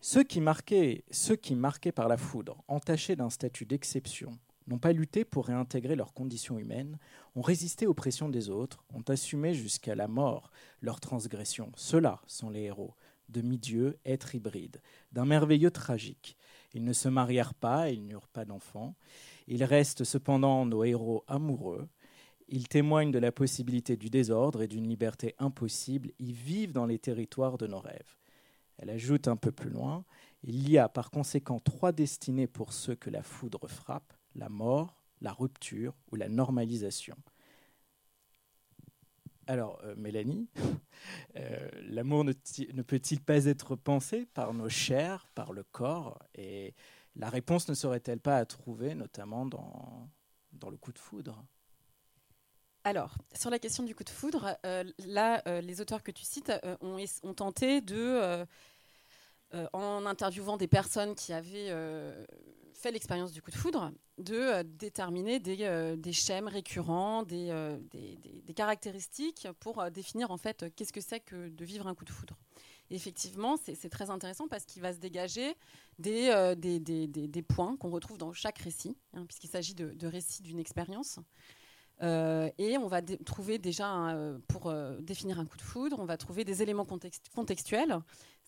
ceux 0.00 0.24
qui, 0.24 0.40
marquaient, 0.40 1.04
ceux 1.10 1.36
qui, 1.36 1.54
marqués 1.54 1.92
par 1.92 2.08
la 2.08 2.16
foudre, 2.16 2.62
entachés 2.68 3.16
d'un 3.16 3.30
statut 3.30 3.66
d'exception, 3.66 4.38
n'ont 4.66 4.78
pas 4.78 4.92
lutté 4.92 5.24
pour 5.24 5.46
réintégrer 5.46 5.96
leurs 5.96 6.14
conditions 6.14 6.58
humaines, 6.58 6.98
ont 7.34 7.42
résisté 7.42 7.86
aux 7.86 7.94
pressions 7.94 8.28
des 8.28 8.48
autres, 8.48 8.84
ont 8.94 9.02
assumé 9.08 9.54
jusqu'à 9.54 9.94
la 9.94 10.08
mort 10.08 10.50
leurs 10.80 11.00
transgressions. 11.00 11.72
Ceux-là 11.76 12.20
sont 12.26 12.50
les 12.50 12.62
héros, 12.62 12.94
demi-dieux, 13.32 13.98
êtres 14.04 14.34
hybrides, 14.34 14.80
d'un 15.10 15.24
merveilleux 15.24 15.70
tragique. 15.70 16.36
Ils 16.74 16.84
ne 16.84 16.92
se 16.92 17.08
marièrent 17.08 17.54
pas, 17.54 17.90
ils 17.90 18.06
n'eurent 18.06 18.28
pas 18.28 18.44
d'enfants. 18.44 18.94
Ils 19.48 19.64
restent 19.64 20.04
cependant 20.04 20.64
nos 20.64 20.84
héros 20.84 21.24
amoureux. 21.26 21.88
Ils 22.48 22.68
témoignent 22.68 23.10
de 23.10 23.18
la 23.18 23.32
possibilité 23.32 23.96
du 23.96 24.10
désordre 24.10 24.62
et 24.62 24.68
d'une 24.68 24.88
liberté 24.88 25.34
impossible. 25.38 26.12
Ils 26.18 26.32
vivent 26.32 26.72
dans 26.72 26.86
les 26.86 26.98
territoires 26.98 27.58
de 27.58 27.66
nos 27.66 27.80
rêves. 27.80 28.16
Elle 28.78 28.90
ajoute 28.90 29.28
un 29.28 29.36
peu 29.36 29.52
plus 29.52 29.70
loin, 29.70 30.04
il 30.42 30.68
y 30.68 30.78
a 30.78 30.88
par 30.88 31.10
conséquent 31.10 31.60
trois 31.60 31.92
destinées 31.92 32.48
pour 32.48 32.72
ceux 32.72 32.96
que 32.96 33.10
la 33.10 33.22
foudre 33.22 33.68
frappe, 33.68 34.12
la 34.34 34.48
mort, 34.48 35.02
la 35.20 35.32
rupture 35.32 35.94
ou 36.10 36.16
la 36.16 36.28
normalisation. 36.28 37.16
Alors, 39.46 39.80
euh, 39.84 39.94
Mélanie, 39.96 40.48
euh, 41.36 41.68
l'amour 41.82 42.24
ne, 42.24 42.32
peut-il 42.82 43.20
pas 43.20 43.46
être 43.46 43.76
pensé 43.76 44.26
par 44.26 44.54
nos 44.54 44.68
chairs, 44.68 45.26
par 45.34 45.52
le 45.52 45.64
corps? 45.64 46.18
Et 46.34 46.74
la 47.16 47.28
réponse 47.28 47.68
ne 47.68 47.74
serait-elle 47.74 48.20
pas 48.20 48.36
à 48.36 48.46
trouver, 48.46 48.94
notamment 48.94 49.46
dans, 49.46 50.70
le 50.70 50.76
coup 50.76 50.92
de 50.92 50.98
foudre? 50.98 51.44
Alors, 52.84 53.16
sur 53.34 53.50
la 53.50 53.58
question 53.58 53.84
du 53.84 53.94
coup 53.94 54.04
de 54.04 54.10
foudre, 54.10 54.56
euh, 54.66 54.84
là, 55.06 55.42
les 55.60 55.80
auteurs 55.80 56.02
que 56.02 56.10
tu 56.10 56.24
cites 56.24 56.52
ont, 56.80 57.34
tenté 57.34 57.80
de, 57.80 58.44
en 59.72 60.06
interviewant 60.06 60.56
des 60.56 60.68
personnes 60.68 61.14
qui 61.14 61.32
avaient 61.32 61.70
fait 62.82 62.90
l'expérience 62.90 63.32
du 63.32 63.40
coup 63.40 63.50
de 63.50 63.56
foudre, 63.56 63.92
de 64.18 64.34
euh, 64.34 64.62
déterminer 64.64 65.38
des, 65.38 65.62
euh, 65.62 65.96
schèmes 66.12 66.48
récurrents, 66.48 67.22
des, 67.22 67.48
euh, 67.50 67.78
des, 67.92 68.18
des 68.44 68.54
caractéristiques 68.54 69.46
pour 69.60 69.88
définir 69.90 70.30
en 70.30 70.36
fait 70.36 70.66
qu'est-ce 70.74 70.92
que 70.92 71.00
c'est 71.00 71.20
que 71.20 71.48
de 71.48 71.64
vivre 71.64 71.86
un 71.86 71.94
coup 71.94 72.04
de 72.04 72.10
foudre. 72.10 72.36
Effectivement, 72.90 73.56
c'est 73.56 73.88
très 73.88 74.10
intéressant 74.10 74.48
parce 74.48 74.66
qu'il 74.66 74.82
va 74.82 74.92
se 74.92 74.98
dégager 74.98 75.54
des, 75.98 76.54
des 76.54 77.42
points 77.42 77.74
qu'on 77.78 77.88
retrouve 77.88 78.18
dans 78.18 78.34
chaque 78.34 78.58
récit, 78.58 78.98
hein, 79.14 79.24
puisqu'il 79.24 79.48
s'agit 79.48 79.74
de, 79.74 79.94
de, 79.94 80.06
récits 80.06 80.42
d'une 80.42 80.58
expérience. 80.58 81.18
et 82.02 82.76
on 82.76 82.88
va 82.88 83.00
trouver 83.24 83.58
déjà, 83.58 84.14
pour 84.46 84.70
définir 85.00 85.38
un 85.40 85.46
coup 85.46 85.56
de 85.56 85.62
foudre, 85.62 86.00
on 86.00 86.04
va 86.04 86.18
trouver 86.18 86.44
des 86.44 86.60
éléments 86.60 86.86
contextuels 87.34 87.98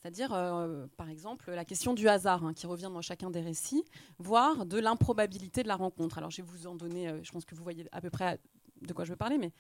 c'est-à-dire, 0.05 0.35
euh, 0.35 0.87
par 0.99 1.09
exemple, 1.09 1.51
la 1.51 1.64
question 1.64 1.95
du 1.95 2.11
hasard, 2.11 2.45
hein, 2.45 2.53
qui 2.53 2.67
revient 2.67 2.90
dans 2.93 3.01
chacun 3.01 3.31
des 3.31 3.40
récits, 3.40 3.87
voire 4.19 4.67
de 4.67 4.79
l'improbabilité 4.79 5.62
de 5.62 5.69
la 5.69 5.77
rencontre. 5.77 6.19
Alors, 6.19 6.31
je 6.31 6.43
vais 6.43 6.47
vous 6.47 6.67
en 6.67 6.75
donner, 6.75 7.09
euh, 7.09 7.23
je 7.23 7.33
pense 7.33 7.47
que 7.47 7.55
vous 7.55 7.62
voyez 7.62 7.87
à 7.90 8.03
peu 8.03 8.11
près 8.11 8.38
de 8.83 8.93
quoi 8.93 9.07
je 9.07 9.12
veux 9.12 9.17
parler, 9.17 9.38
mais 9.38 9.51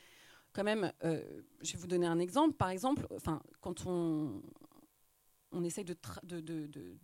quand 0.52 0.62
même, 0.62 0.92
euh, 1.02 1.22
je 1.62 1.72
vais 1.72 1.78
vous 1.78 1.86
donner 1.86 2.06
un 2.06 2.18
exemple. 2.18 2.52
Par 2.52 2.68
exemple, 2.68 3.08
quand 3.62 3.86
on, 3.86 4.42
on 5.50 5.64
essaye 5.64 5.86
de, 5.86 5.96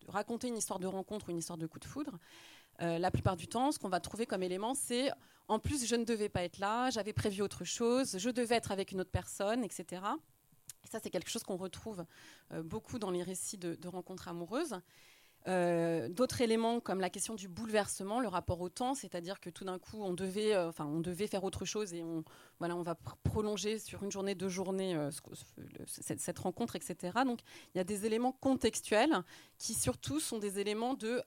raconter 0.07 0.48
une 0.48 0.59
histoire 0.59 0.79
de 0.79 0.87
rencontre 0.87 1.29
ou 1.29 1.31
une 1.31 1.38
histoire 1.38 1.57
de 1.57 1.66
coup 1.66 1.79
de 1.79 1.87
foudre, 1.87 2.18
la 2.79 3.11
plupart 3.11 3.37
du 3.37 3.46
temps, 3.46 3.72
ce 3.72 3.79
qu'on 3.79 3.88
va 3.88 4.00
trouver 4.00 4.26
comme 4.26 4.42
élément, 4.42 4.74
c'est 4.74 5.11
en 5.48 5.59
plus, 5.59 5.87
je 5.87 5.96
ne 5.96 6.05
devais 6.05 6.29
pas 6.29 6.42
être 6.44 6.59
là, 6.59 6.90
j'avais 6.90 7.12
prévu 7.14 7.40
autre 7.40 7.64
chose, 7.64 8.18
je 8.18 8.31
devais 8.31 8.55
être 8.55 8.70
avec 8.70 8.92
une 8.92 9.00
autre 9.00 9.11
personne, 9.11 9.64
etc 9.64 10.00
ça, 10.88 10.98
c'est 11.02 11.10
quelque 11.10 11.30
chose 11.30 11.42
qu'on 11.42 11.56
retrouve 11.56 12.04
euh, 12.52 12.62
beaucoup 12.62 12.98
dans 12.98 13.10
les 13.10 13.22
récits 13.22 13.58
de, 13.58 13.88
rencontres 13.88 14.28
amoureuses. 14.28 14.76
Euh, 15.48 16.10
d'autres 16.10 16.42
éléments 16.42 16.80
comme 16.80 17.00
la 17.00 17.08
question 17.08 17.34
du 17.34 17.48
bouleversement, 17.48 18.20
le 18.20 18.28
rapport 18.28 18.60
au 18.60 18.68
temps, 18.68 18.94
c'est-à-dire 18.94 19.40
que 19.40 19.48
tout 19.48 19.64
d'un 19.64 19.78
coup 19.78 19.96
on 20.02 20.12
devait, 20.12 20.54
euh, 20.54 20.70
on 20.80 21.00
devait 21.00 21.26
faire 21.26 21.44
autre 21.44 21.64
chose 21.64 21.94
et 21.94 22.02
on, 22.02 22.24
voilà, 22.58 22.76
on 22.76 22.82
va 22.82 22.94
prolonger 22.94 23.78
sur 23.78 24.02
une 24.02 24.12
journée, 24.12 24.34
deux 24.34 24.50
journées 24.50 25.08
cette, 25.86 26.20
cette, 26.20 26.38
rencontre, 26.40 26.76
etc. 26.76 27.20
Donc 27.24 27.40
il 27.74 27.78
y 27.78 27.80
a 27.80 27.84
des 27.84 28.04
éléments 28.04 28.32
contextuels 28.32 29.22
qui 29.56 29.72
surtout 29.72 30.20
sont 30.20 30.38
des 30.38 30.58
éléments 30.58 30.92
de 30.92 31.22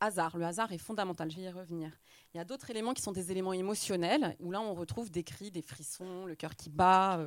hasard. 0.00 0.38
Le 0.38 0.46
hasard 0.46 0.72
est 0.72 0.78
fondamental, 0.78 1.30
je 1.30 1.36
vais 1.36 1.42
y 1.42 1.50
revenir. 1.50 1.92
Il 2.32 2.38
y 2.38 2.40
a 2.40 2.44
d'autres 2.44 2.70
éléments 2.70 2.94
qui 2.94 3.02
sont 3.02 3.12
des 3.12 3.30
éléments 3.32 3.52
émotionnels 3.52 4.34
où 4.40 4.50
là 4.50 4.62
on 4.62 4.72
retrouve 4.72 5.10
des 5.10 5.24
cris, 5.24 5.50
des 5.50 5.60
frissons, 5.60 6.24
le 6.24 6.36
cœur 6.36 6.56
qui 6.56 6.70
bat 6.70 7.20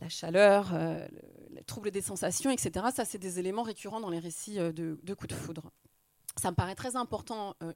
la 0.00 0.08
chaleur, 0.08 0.74
euh, 0.74 1.06
le, 1.54 1.62
trouble 1.64 1.90
des 1.90 2.00
sensations, 2.00 2.50
etc. 2.50 2.86
Ça, 2.94 3.04
c'est 3.04 3.18
des 3.18 3.38
éléments 3.38 3.62
récurrents 3.62 4.00
dans 4.00 4.10
les 4.10 4.18
récits 4.18 4.58
euh, 4.58 4.72
de, 4.72 5.14
coups 5.14 5.28
de 5.28 5.34
foudre. 5.34 5.70
Ça 6.36 6.50
me 6.50 6.56
paraît 6.56 6.74
très 6.74 6.96
important, 6.96 7.54
euh, 7.62 7.72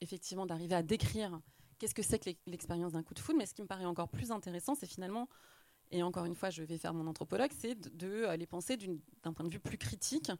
effectivement, 0.00 0.46
d'arriver 0.46 0.74
à 0.74 0.82
décrire 0.82 1.40
qu'est-ce 1.78 1.94
que 1.94 2.02
c'est 2.02 2.18
que 2.18 2.30
l'expérience 2.46 2.92
d'un 2.92 3.02
coup 3.02 3.14
de 3.14 3.18
foudre, 3.18 3.38
mais 3.38 3.46
ce 3.46 3.54
qui 3.54 3.62
me 3.62 3.66
paraît 3.66 3.84
encore 3.84 4.08
plus 4.08 4.30
intéressant, 4.30 4.74
c'est 4.74 4.86
finalement, 4.86 5.28
et 5.90 6.02
encore 6.02 6.24
une 6.24 6.34
fois, 6.34 6.50
je 6.50 6.62
vais 6.62 6.78
faire 6.78 6.94
mon 6.94 7.06
anthropologue, 7.06 7.50
c'est 7.58 7.74
de, 7.74 8.34
les 8.36 8.46
penser 8.46 8.76
d'un 9.22 9.32
point 9.32 9.44
de 9.44 9.50
vue 9.50 9.60
plus 9.60 9.78
critique, 9.78 10.30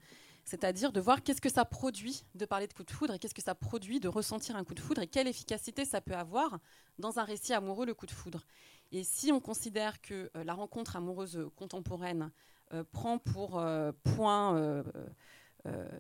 c'est-à-dire 0.45 0.93
de 0.93 1.01
voir 1.01 1.23
qu'est-ce 1.23 1.41
que 1.41 1.51
ça 1.51 1.65
produit 1.65 2.25
de 2.35 2.47
parler 2.47 2.69
de 2.69 2.73
coup 2.73 2.85
de 2.85 2.91
foudre 2.91 3.15
et 3.15 3.19
qu'est-ce 3.19 3.35
que 3.35 3.43
ça 3.43 3.55
produit 3.55 4.01
de 4.01 4.09
ressentir 4.09 4.57
un 4.57 4.65
coup 4.65 4.75
de 4.75 4.81
foudre 4.81 5.03
et 5.03 5.09
quelle 5.09 5.27
efficacité 5.27 5.85
ça 5.85 6.01
peut 6.01 6.15
avoir 6.15 6.61
dans 6.99 7.19
un 7.19 7.25
récit 7.25 7.53
amoureux, 7.53 7.85
le 7.85 7.95
coup 7.95 8.07
de 8.07 8.13
foudre. 8.13 8.45
Et 8.93 9.05
si 9.05 9.33
on 9.33 9.41
considère 9.41 10.01
que 10.01 10.31
euh, 10.37 10.45
la 10.45 10.55
rencontre 10.55 10.97
amoureuse 10.97 11.49
contemporaine 11.57 12.31
euh, 12.73 12.85
prend 12.93 13.19
pour 13.19 13.59
euh, 13.59 13.93
point 14.17 14.83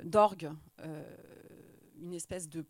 d'orgue 0.04 0.50
une 2.00 2.12
espèce 2.12 2.48
de, 2.48 2.64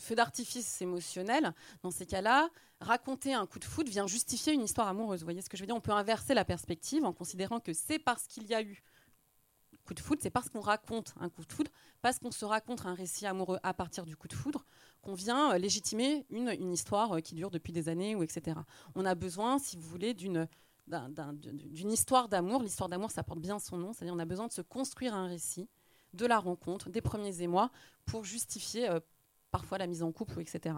feu 0.00 0.14
d'artifice 0.16 0.82
émotionnel, 0.82 1.52
dans 1.82 1.92
ces 1.92 2.04
cas-là, 2.04 2.48
raconter 2.80 3.32
un 3.32 3.46
coup 3.46 3.60
de 3.60 3.64
foudre 3.64 3.88
vient 3.88 4.08
justifier 4.08 4.54
une 4.54 4.62
histoire 4.62 4.88
amoureuse. 4.88 5.20
Vous 5.20 5.26
voyez 5.26 5.40
ce 5.42 5.48
que 5.48 5.56
je 5.56 5.62
veux 5.62 5.66
dire? 5.66 5.76
On 5.76 5.80
peut 5.80 5.92
inverser 5.92 6.34
la 6.34 6.44
perspective 6.44 7.04
en 7.04 7.12
considérant 7.12 7.60
que 7.60 7.72
c'est 7.72 8.00
parce 8.00 8.26
qu'il 8.26 8.46
y 8.46 8.54
a 8.54 8.62
eu 8.62 8.82
coup 9.88 9.94
de 9.94 10.00
foudre, 10.00 10.20
c'est 10.22 10.30
parce 10.30 10.50
qu'on 10.50 10.60
raconte 10.60 11.14
un 11.18 11.30
coup 11.30 11.46
de 11.46 11.52
foudre, 11.52 11.70
parce 12.02 12.18
qu'on 12.18 12.30
se 12.30 12.44
raconte 12.44 12.84
un 12.84 12.92
récit 12.92 13.26
amoureux 13.26 13.58
à 13.62 13.72
partir 13.72 14.04
du 14.04 14.16
coup 14.16 14.28
de 14.28 14.34
foudre, 14.34 14.66
qu'on 15.00 15.14
vient 15.14 15.54
euh, 15.54 15.58
légitimer 15.58 16.26
une, 16.28 16.50
une, 16.50 16.72
histoire 16.72 17.16
euh, 17.16 17.20
qui 17.20 17.34
dure 17.34 17.50
depuis 17.50 17.72
des 17.72 17.88
années, 17.88 18.14
ou 18.14 18.22
etc. 18.22 18.58
On 18.94 19.06
a 19.06 19.14
besoin, 19.14 19.58
si 19.58 19.76
vous 19.76 19.88
voulez, 19.88 20.12
d'une 20.14 20.46
d'une 20.86 21.92
histoire 21.92 22.30
d'amour. 22.30 22.62
L'histoire 22.62 22.88
d'amour, 22.88 23.10
ça 23.10 23.22
porte 23.22 23.40
bien 23.40 23.58
son 23.58 23.76
nom, 23.76 23.92
c'est-à-dire 23.92 24.14
on 24.14 24.18
a 24.18 24.24
besoin 24.24 24.46
de 24.46 24.52
se 24.52 24.62
construire 24.62 25.14
un 25.14 25.26
récit 25.26 25.68
de 26.14 26.24
la 26.24 26.38
rencontre, 26.38 26.88
des 26.88 27.02
premiers 27.02 27.42
émois, 27.42 27.70
pour 28.06 28.24
justifier 28.24 28.88
euh, 28.88 28.98
parfois 29.50 29.76
la 29.76 29.86
mise 29.86 30.02
en 30.02 30.12
couple, 30.12 30.40
etc. 30.40 30.76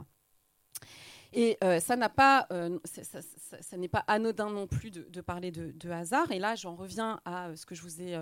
Et 1.33 1.59
ça 1.81 1.95
n'a 1.95 2.09
pas, 2.09 2.49
ça, 2.85 3.77
n'est 3.77 3.87
pas 3.87 4.05
anodin 4.09 4.51
non 4.51 4.67
plus 4.67 4.91
de, 4.91 5.21
parler 5.21 5.53
de, 5.53 5.71
de, 5.71 5.91
hasard. 5.91 6.33
Et 6.33 6.41
là, 6.41 6.57
j'en 6.57 6.75
reviens 6.75 7.21
à 7.25 7.55
ce 7.55 7.67
que 7.67 7.77
je 7.77 7.83
vous 7.83 8.03
ai 8.03 8.19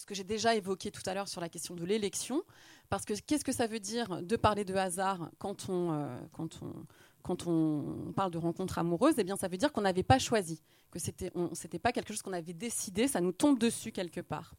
ce 0.00 0.06
que 0.06 0.14
j'ai 0.14 0.24
déjà 0.24 0.54
évoqué 0.54 0.90
tout 0.90 1.02
à 1.04 1.12
l'heure 1.12 1.28
sur 1.28 1.42
la 1.42 1.50
question 1.50 1.74
de 1.74 1.84
l'élection. 1.84 2.42
Parce 2.88 3.04
que 3.04 3.12
qu'est-ce 3.12 3.44
que 3.44 3.52
ça 3.52 3.66
veut 3.66 3.80
dire 3.80 4.22
de 4.22 4.36
parler 4.36 4.64
de 4.64 4.74
hasard 4.74 5.30
quand 5.38 5.68
on, 5.68 5.92
euh, 5.92 6.18
quand 6.32 6.62
on, 6.62 6.72
quand 7.22 7.46
on 7.46 8.12
parle 8.16 8.30
de 8.30 8.38
rencontres 8.38 8.78
amoureuses? 8.78 9.14
Eh 9.18 9.24
bien, 9.24 9.36
ça 9.36 9.48
veut 9.48 9.58
dire 9.58 9.72
qu'on 9.72 9.82
n'avait 9.82 10.02
pas 10.02 10.18
choisi, 10.18 10.62
que 10.90 10.98
c'était, 10.98 11.30
c'était 11.52 11.78
pas 11.78 11.92
quelque 11.92 12.14
chose 12.14 12.22
qu'on 12.22 12.32
avait 12.32 12.54
décidé, 12.54 13.08
ça 13.08 13.20
nous 13.20 13.32
tombe 13.32 13.58
dessus 13.58 13.92
quelque 13.92 14.22
part. 14.22 14.54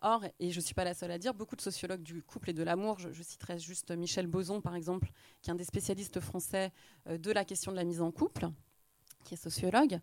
Or, 0.00 0.24
et 0.40 0.50
je 0.50 0.56
ne 0.60 0.64
suis 0.64 0.74
pas 0.74 0.84
la 0.84 0.94
seule 0.94 1.10
à 1.10 1.18
dire, 1.18 1.34
beaucoup 1.34 1.56
de 1.56 1.60
sociologues 1.60 2.02
du 2.02 2.22
couple 2.22 2.50
et 2.50 2.52
de 2.54 2.62
l'amour, 2.62 2.98
je, 2.98 3.22
citerai 3.22 3.58
juste 3.58 3.90
Michel 3.90 4.26
Boson 4.26 4.60
par 4.62 4.74
exemple, 4.76 5.10
qui 5.42 5.50
est 5.50 5.52
un 5.52 5.56
des 5.56 5.64
spécialistes 5.64 6.20
français 6.20 6.72
euh, 7.06 7.18
de 7.18 7.32
la 7.32 7.44
question 7.44 7.70
de 7.70 7.76
la 7.76 7.84
mise 7.84 8.00
en 8.00 8.10
couple, 8.10 8.48
qui 9.24 9.34
est 9.34 9.38
sociologue, 9.38 10.00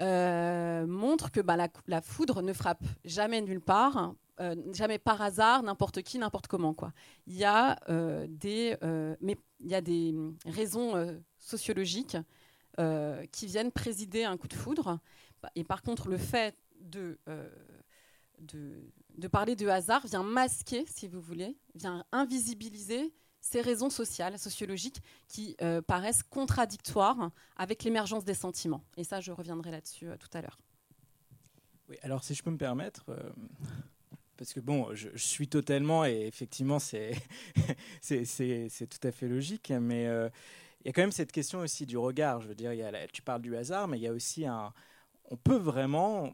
euh, 0.00 0.86
montre 0.86 1.30
que 1.30 1.40
bah, 1.40 1.56
la, 1.86 2.00
foudre 2.00 2.42
ne 2.42 2.52
frappe 2.52 2.84
jamais 3.04 3.40
nulle 3.40 3.60
part, 3.60 4.14
euh, 4.40 4.56
jamais 4.72 4.98
par 4.98 5.20
hasard, 5.20 5.62
n'importe 5.62 6.02
qui, 6.02 6.18
n'importe 6.18 6.46
comment. 6.46 6.72
Quoi. 6.72 6.92
Il, 7.26 7.36
y 7.36 7.44
a, 7.44 7.78
euh, 7.88 8.26
des, 8.28 8.76
mais 9.20 9.36
il 9.60 9.68
y 9.68 9.74
a 9.74 9.80
des 9.80 10.14
raisons 10.46 11.20
sociologiques 11.38 12.16
qui 13.32 13.46
viennent 13.46 13.72
présider 13.72 14.24
un 14.24 14.38
coup 14.38 14.48
de 14.48 14.54
foudre. 14.54 14.98
Et 15.54 15.64
par 15.64 15.82
contre, 15.82 16.08
le 16.08 16.16
fait 16.16 16.54
de, 16.80 17.18
de, 18.38 18.90
de 19.18 19.28
parler 19.28 19.54
de 19.54 19.68
hasard 19.68 20.06
vient 20.06 20.22
masquer, 20.22 20.86
si 20.86 21.08
vous 21.08 21.20
voulez, 21.20 21.58
vient 21.74 22.04
invisibiliser 22.10 23.12
ces 23.40 23.60
raisons 23.60 23.90
sociales, 23.90 24.38
sociologiques, 24.38 25.02
qui 25.28 25.56
euh, 25.62 25.80
paraissent 25.82 26.22
contradictoires 26.22 27.30
avec 27.56 27.84
l'émergence 27.84 28.24
des 28.24 28.34
sentiments. 28.34 28.84
Et 28.96 29.04
ça, 29.04 29.20
je 29.20 29.32
reviendrai 29.32 29.70
là-dessus 29.70 30.08
euh, 30.08 30.16
tout 30.16 30.28
à 30.34 30.42
l'heure. 30.42 30.58
Oui, 31.88 31.96
alors 32.02 32.22
si 32.22 32.34
je 32.34 32.42
peux 32.42 32.50
me 32.50 32.58
permettre, 32.58 33.04
euh, 33.08 33.30
parce 34.36 34.52
que 34.52 34.60
bon, 34.60 34.94
je, 34.94 35.08
suis 35.16 35.48
totalement, 35.48 36.04
et 36.04 36.26
effectivement, 36.26 36.78
c'est 36.80 37.14
tout 38.02 39.08
à 39.08 39.12
fait 39.12 39.28
logique, 39.28 39.70
mais 39.70 40.04
il 40.04 40.86
y 40.86 40.88
a 40.88 40.92
quand 40.92 41.02
même 41.02 41.12
cette 41.12 41.32
question 41.32 41.60
aussi 41.60 41.86
du 41.86 41.98
regard. 41.98 42.40
Je 42.40 42.48
veux 42.48 42.54
dire, 42.54 42.72
tu 43.12 43.22
parles 43.22 43.42
du 43.42 43.56
hasard, 43.56 43.88
mais 43.88 43.98
il 43.98 44.02
y 44.02 44.08
a 44.08 44.12
aussi 44.12 44.46
un. 44.46 44.72
On 45.24 45.36
peut 45.36 45.56
vraiment. 45.56 46.32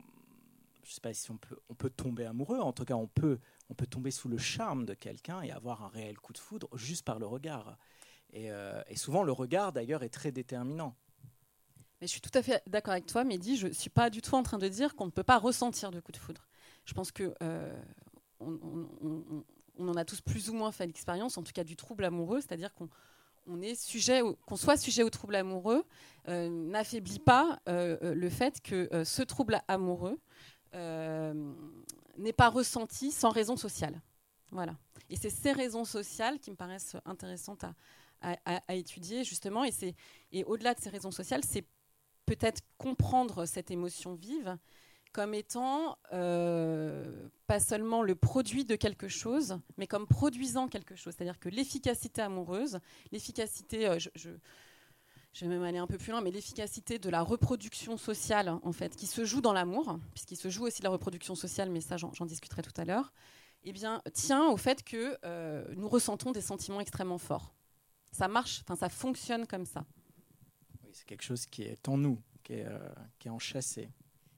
Je 0.83 0.91
ne 0.91 0.95
sais 0.95 1.01
pas 1.01 1.13
si 1.13 1.31
on 1.33 1.37
peut, 1.37 1.57
on 1.69 1.75
peut 1.75 1.91
tomber 1.91 2.27
amoureux, 2.27 2.61
en 2.61 2.73
tout 2.73 2.85
cas, 2.85 2.95
on 2.95 3.09
peut, 3.09 3.41
on 3.69 3.75
peut 3.75 3.87
tomber 3.87 4.11
sous 4.11 4.29
le 4.29 4.39
charme 4.39 4.85
de 4.85 4.95
quelqu'un 4.95 5.43
et 5.43 5.51
avoir 5.51 5.83
un 5.83 5.89
réel 5.89 6.19
coup 6.19 6.33
de 6.33 6.39
foudre 6.39 6.69
juste 6.77 7.05
par 7.05 7.19
le 7.19 7.27
regard. 7.27 7.77
Et, 8.33 8.51
euh, 8.51 8.83
souvent, 8.95 9.23
le 9.23 9.33
regard, 9.33 9.73
d'ailleurs, 9.73 10.03
est 10.03 10.09
très 10.11 10.33
déterminant. 10.33 10.95
Mais 12.01 12.07
je 12.07 12.13
suis 12.13 12.21
tout 12.21 12.31
à 12.35 12.43
fait 12.43 12.63
d'accord 12.67 12.93
avec 12.93 13.07
toi, 13.07 13.25
Mehdi. 13.25 13.57
Je 13.57 13.69
ne 13.69 13.73
suis 13.73 13.91
pas 13.91 14.11
du 14.11 14.21
tout 14.21 14.35
en 14.35 14.43
train 14.43 14.59
de 14.59 14.69
dire 14.69 14.95
qu'on 14.95 15.07
ne 15.07 15.11
peut 15.11 15.23
pas 15.23 15.39
ressentir 15.39 15.91
de 15.91 16.01
coup 16.01 16.13
de 16.13 16.17
foudre. 16.17 16.47
Je 16.85 16.95
pense 16.95 17.11
que 17.11 17.35
euh, 17.43 17.83
on, 18.39 19.45
en 19.79 19.97
a 19.97 20.05
tous 20.05 20.21
plus 20.21 20.51
ou 20.51 20.55
moins 20.55 20.73
fait 20.73 20.87
l'expérience, 20.87 21.39
en 21.39 21.43
tout 21.43 21.53
cas 21.53 21.65
du 21.65 21.75
trouble 21.75 22.05
amoureux, 22.05 22.41
c'est-à-dire 22.41 22.75
qu'on 22.75 23.63
est 23.63 23.75
sujet, 23.75 24.21
qu'on 24.47 24.57
soit 24.57 24.77
sujet 24.77 25.03
au 25.03 25.11
trouble 25.11 25.35
amoureux, 25.35 25.85
euh, 26.29 26.49
n'affaiblit 26.49 27.19
pas 27.19 27.59
le 27.67 28.29
fait 28.29 28.61
que 28.61 28.89
ce 29.05 29.23
trouble 29.23 29.61
amoureux 29.67 30.21
n'est 30.73 32.33
pas 32.33 32.49
ressenti 32.49 33.13
sans 33.13 33.31
raison 33.31 33.57
sociale. 33.57 34.01
Voilà. 34.51 34.77
Et 35.11 35.17
c'est 35.17 35.31
ces 35.31 35.53
raisons 35.53 35.85
sociales 35.85 36.39
qui 36.39 36.51
me 36.51 36.57
paraissent 36.57 36.97
intéressantes 37.05 37.65
à, 38.23 38.75
étudier 38.75 39.25
justement. 39.25 39.65
Et, 39.65 39.95
et 40.33 40.45
au-delà 40.45 40.75
de 40.75 40.81
ces 40.81 40.91
raisons 40.91 41.11
sociales, 41.11 41.43
c'est 41.45 41.65
peut-être 42.25 42.63
comprendre 42.79 43.47
cette 43.47 43.71
émotion 43.71 44.15
vive 44.15 44.57
comme 45.17 45.33
étant 45.33 45.97
euh, 46.13 47.29
pas 47.47 47.59
seulement 47.59 48.03
le 48.03 48.15
produit 48.15 48.67
de 48.67 48.77
quelque 48.77 49.09
chose, 49.09 49.59
mais 49.79 49.87
comme 49.87 50.07
produisant 50.07 50.69
quelque 50.69 50.95
chose. 50.95 51.15
C'est-à-dire 51.17 51.39
que 51.39 51.49
l'efficacité 51.49 52.21
amoureuse, 52.21 52.81
l'efficacité, 53.13 53.89
euh, 53.89 53.99
je, 53.99 54.29
vais 55.45 55.51
même 55.51 55.63
aller 55.63 55.79
un 55.79 55.87
peu 55.87 55.99
plus 55.99 56.13
loin, 56.13 56.21
mais 56.21 56.31
l'efficacité 56.31 56.99
de 56.99 57.11
la 57.11 57.23
reproduction 57.23 57.97
sociale, 57.97 58.49
en 58.63 58.73
fait, 58.73 58.97
qui 58.97 59.07
se 59.07 59.25
joue 59.25 59.41
dans 59.41 59.53
l'amour, 59.53 59.99
puisqu'il 60.13 60.37
se 60.37 60.49
joue 60.49 60.65
aussi 60.65 60.83
la 60.83 60.91
reproduction 60.91 61.35
sociale, 61.35 61.71
mais 61.71 61.81
ça, 61.81 61.97
j'en 61.97 62.27
discuterai 62.27 62.63
tout 62.63 62.79
à 62.81 62.85
l'heure, 62.85 63.13
eh 63.65 63.73
bien, 63.73 64.01
tient 64.15 64.49
au 64.49 64.57
fait 64.57 64.83
que 64.83 65.19
euh, 65.25 65.65
nous 65.77 65.89
ressentons 65.89 66.33
des 66.33 66.41
sentiments 66.41 66.81
extrêmement 66.81 67.19
forts. 67.19 67.55
Ça 68.13 68.29
marche, 68.29 68.63
enfin, 68.63 68.77
ça 68.77 68.89
fonctionne 68.89 69.47
comme 69.47 69.67
ça 69.67 69.85
c'est 70.97 71.07
quelque 71.07 71.23
chose 71.23 71.47
qui 71.47 71.63
est 71.63 71.89
en 71.89 71.99
nous, 71.99 72.19
qui 72.43 72.55
est, 72.55 72.67
euh, 72.67 72.79
qui 73.19 73.29
est 73.29 73.31
enchâssé. 73.31 73.91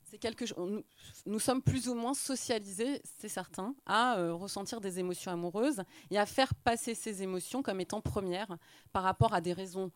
C'est 0.03 0.19
quelque 0.19 0.45
nous, 0.59 0.83
nous, 1.27 1.39
sommes 1.39 1.63
plus 1.63 1.89
ou 1.89 1.95
moins 1.95 2.15
socialisés, 2.15 3.01
c'est 3.21 3.29
certain, 3.29 3.75
à 3.87 4.19
euh, 4.19 4.33
ressentir 4.33 4.81
des 4.81 4.99
émotions 4.99 5.31
amoureuses 5.31 5.83
et 6.11 6.19
à 6.19 6.27
faire 6.27 6.55
passer 6.55 6.95
ces 6.95 7.23
émotions 7.23 7.63
comme 7.63 7.81
étant 7.81 8.01
premières 8.01 8.57
par 8.93 9.03
rapport 9.03 9.35
à 9.35 9.41
des 9.41 9.53
raisons 9.53 9.93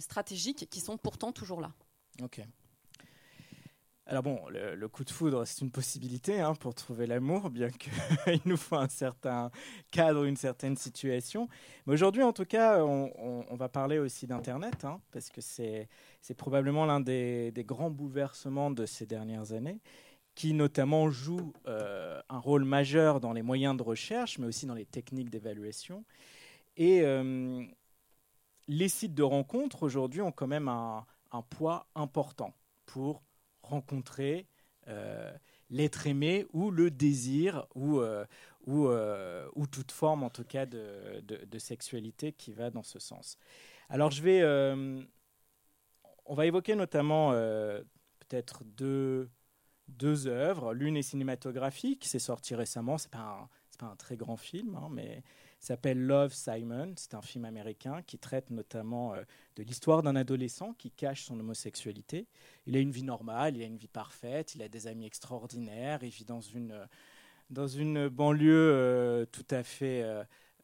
stratégiques 0.00 0.68
qui 0.70 0.80
sont 0.80 0.96
pourtant 0.96 1.32
toujours 1.32 1.60
là. 1.60 1.72
Ok. 2.22 2.42
Alors 4.06 4.24
bon, 4.24 4.40
le, 4.50 4.88
coup 4.88 5.04
de 5.04 5.10
foudre, 5.10 5.44
c'est 5.46 5.60
une 5.60 5.70
possibilité 5.70 6.40
hein, 6.40 6.54
pour 6.56 6.74
trouver 6.74 7.06
l'amour, 7.06 7.50
bien 7.50 7.70
qu'il 7.70 7.92
nous 8.44 8.56
faut 8.56 8.76
un 8.76 8.88
certain 8.88 9.50
cadre, 9.92 10.24
une 10.24 10.36
certaine 10.36 10.76
situation. 10.76 11.48
Mais 11.86 11.94
aujourd'hui, 11.94 12.22
en 12.24 12.32
tout 12.32 12.44
cas, 12.44 12.84
on, 12.84 13.54
va 13.54 13.68
parler 13.68 13.98
aussi 13.98 14.26
d'Internet, 14.26 14.84
hein, 14.84 15.00
parce 15.12 15.30
que 15.30 15.40
c'est 15.40 15.88
probablement 16.36 16.84
l'un 16.84 17.00
des, 17.00 17.52
grands 17.58 17.90
bouleversements 17.90 18.72
de 18.72 18.86
ces 18.86 19.06
dernières 19.06 19.52
années, 19.52 19.78
qui 20.34 20.52
notamment 20.52 21.08
joue 21.08 21.52
euh, 21.68 22.20
un 22.28 22.38
rôle 22.38 22.64
majeur 22.64 23.20
dans 23.20 23.32
les 23.32 23.42
moyens 23.42 23.76
de 23.76 23.82
recherche, 23.82 24.38
mais 24.38 24.46
aussi 24.46 24.66
dans 24.66 24.74
les 24.74 24.86
techniques 24.86 25.30
d'évaluation. 25.30 26.04
Et 26.76 27.02
euh, 27.02 27.64
les 28.72 28.88
sites 28.88 29.14
de 29.14 29.22
rencontres, 29.22 29.82
aujourd'hui, 29.82 30.20
ont 30.20 30.32
quand 30.32 30.46
même 30.46 30.68
un, 30.68 31.04
poids 31.50 31.86
important 31.94 32.54
pour 32.86 33.22
rencontrer 33.62 34.46
euh, 34.88 35.32
l'être 35.70 36.06
aimé 36.06 36.46
ou 36.52 36.70
le 36.70 36.90
désir 36.90 37.66
ou, 37.74 38.00
euh, 38.00 38.24
euh, 38.68 39.48
ou, 39.54 39.66
toute 39.66 39.92
forme 39.92 40.24
en 40.24 40.30
tout 40.30 40.44
cas 40.44 40.66
de, 40.66 41.20
de, 41.24 41.58
sexualité 41.58 42.32
qui 42.32 42.52
va 42.52 42.70
dans 42.70 42.82
ce 42.82 42.98
sens. 42.98 43.38
Alors 43.88 44.10
je 44.10 44.22
vais, 44.22 44.42
on 46.26 46.34
va 46.34 46.46
évoquer 46.46 46.74
notamment 46.74 47.30
peut-être 47.30 48.64
deux, 48.64 49.30
deux 49.88 50.26
œuvres. 50.26 50.74
L'une 50.74 50.96
est 50.96 51.02
cinématographique, 51.02 52.04
c'est 52.04 52.18
sorti 52.18 52.54
récemment, 52.54 52.98
c'est 52.98 53.10
pas 53.10 53.48
pas 53.78 53.86
un 53.86 53.96
très 53.96 54.16
grand 54.16 54.36
film, 54.36 54.76
hein, 54.76 54.88
mais 54.90 55.22
s'appelle 55.66 56.00
Love 56.00 56.32
Simon. 56.32 56.94
C'est 56.96 57.14
un 57.14 57.22
film 57.22 57.44
américain 57.44 58.02
qui 58.02 58.18
traite 58.18 58.50
notamment 58.50 59.14
euh, 59.14 59.22
de 59.56 59.62
l'histoire 59.62 60.02
d'un 60.02 60.16
adolescent 60.16 60.74
qui 60.74 60.90
cache 60.90 61.22
son 61.22 61.38
homosexualité. 61.38 62.26
Il 62.66 62.76
a 62.76 62.80
une 62.80 62.90
vie 62.90 63.04
normale, 63.04 63.56
il 63.56 63.62
a 63.62 63.66
une 63.66 63.76
vie 63.76 63.88
parfaite, 63.88 64.56
il 64.56 64.62
a 64.62 64.68
des 64.68 64.88
amis 64.88 65.06
extraordinaires, 65.06 66.00
il 66.02 66.10
vit 66.10 66.24
dans 66.24 66.40
une, 66.40 66.88
dans 67.50 67.68
une 67.68 68.08
banlieue 68.08 68.72
euh, 68.72 69.24
tout 69.26 69.46
à 69.50 69.62
fait 69.62 70.02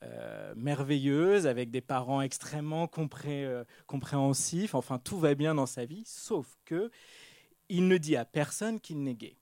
euh, 0.03 0.55
merveilleuse, 0.57 1.47
avec 1.47 1.71
des 1.71 1.81
parents 1.81 2.21
extrêmement 2.21 2.89
compréhensifs. 2.89 4.75
Enfin, 4.75 4.99
tout 4.99 5.19
va 5.19 5.35
bien 5.37 5.55
dans 5.55 5.67
sa 5.67 5.85
vie, 5.85 6.03
sauf 6.07 6.59
que 6.65 6.91
il 7.69 7.87
ne 7.87 7.99
dit 7.99 8.17
à 8.17 8.25
personne 8.25 8.81
qu'il 8.81 9.03
n'est 9.03 9.15
gay. 9.15 9.37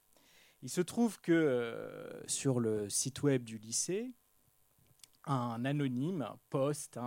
Il 0.63 0.69
se 0.69 0.81
trouve 0.81 1.21
que 1.21 2.23
sur 2.27 2.59
le 2.61 2.89
site 2.89 3.23
web 3.23 3.45
du 3.45 3.57
lycée, 3.57 4.11
un 5.27 5.65
anonyme 5.65 6.27
poste, 6.51 6.99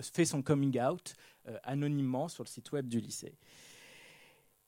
fait 0.00 0.24
son 0.24 0.42
coming 0.42 0.78
out 0.80 1.14
euh, 1.48 1.58
anonymement 1.64 2.28
sur 2.28 2.44
le 2.44 2.48
site 2.48 2.72
web 2.72 2.86
du 2.86 3.00
lycée. 3.00 3.36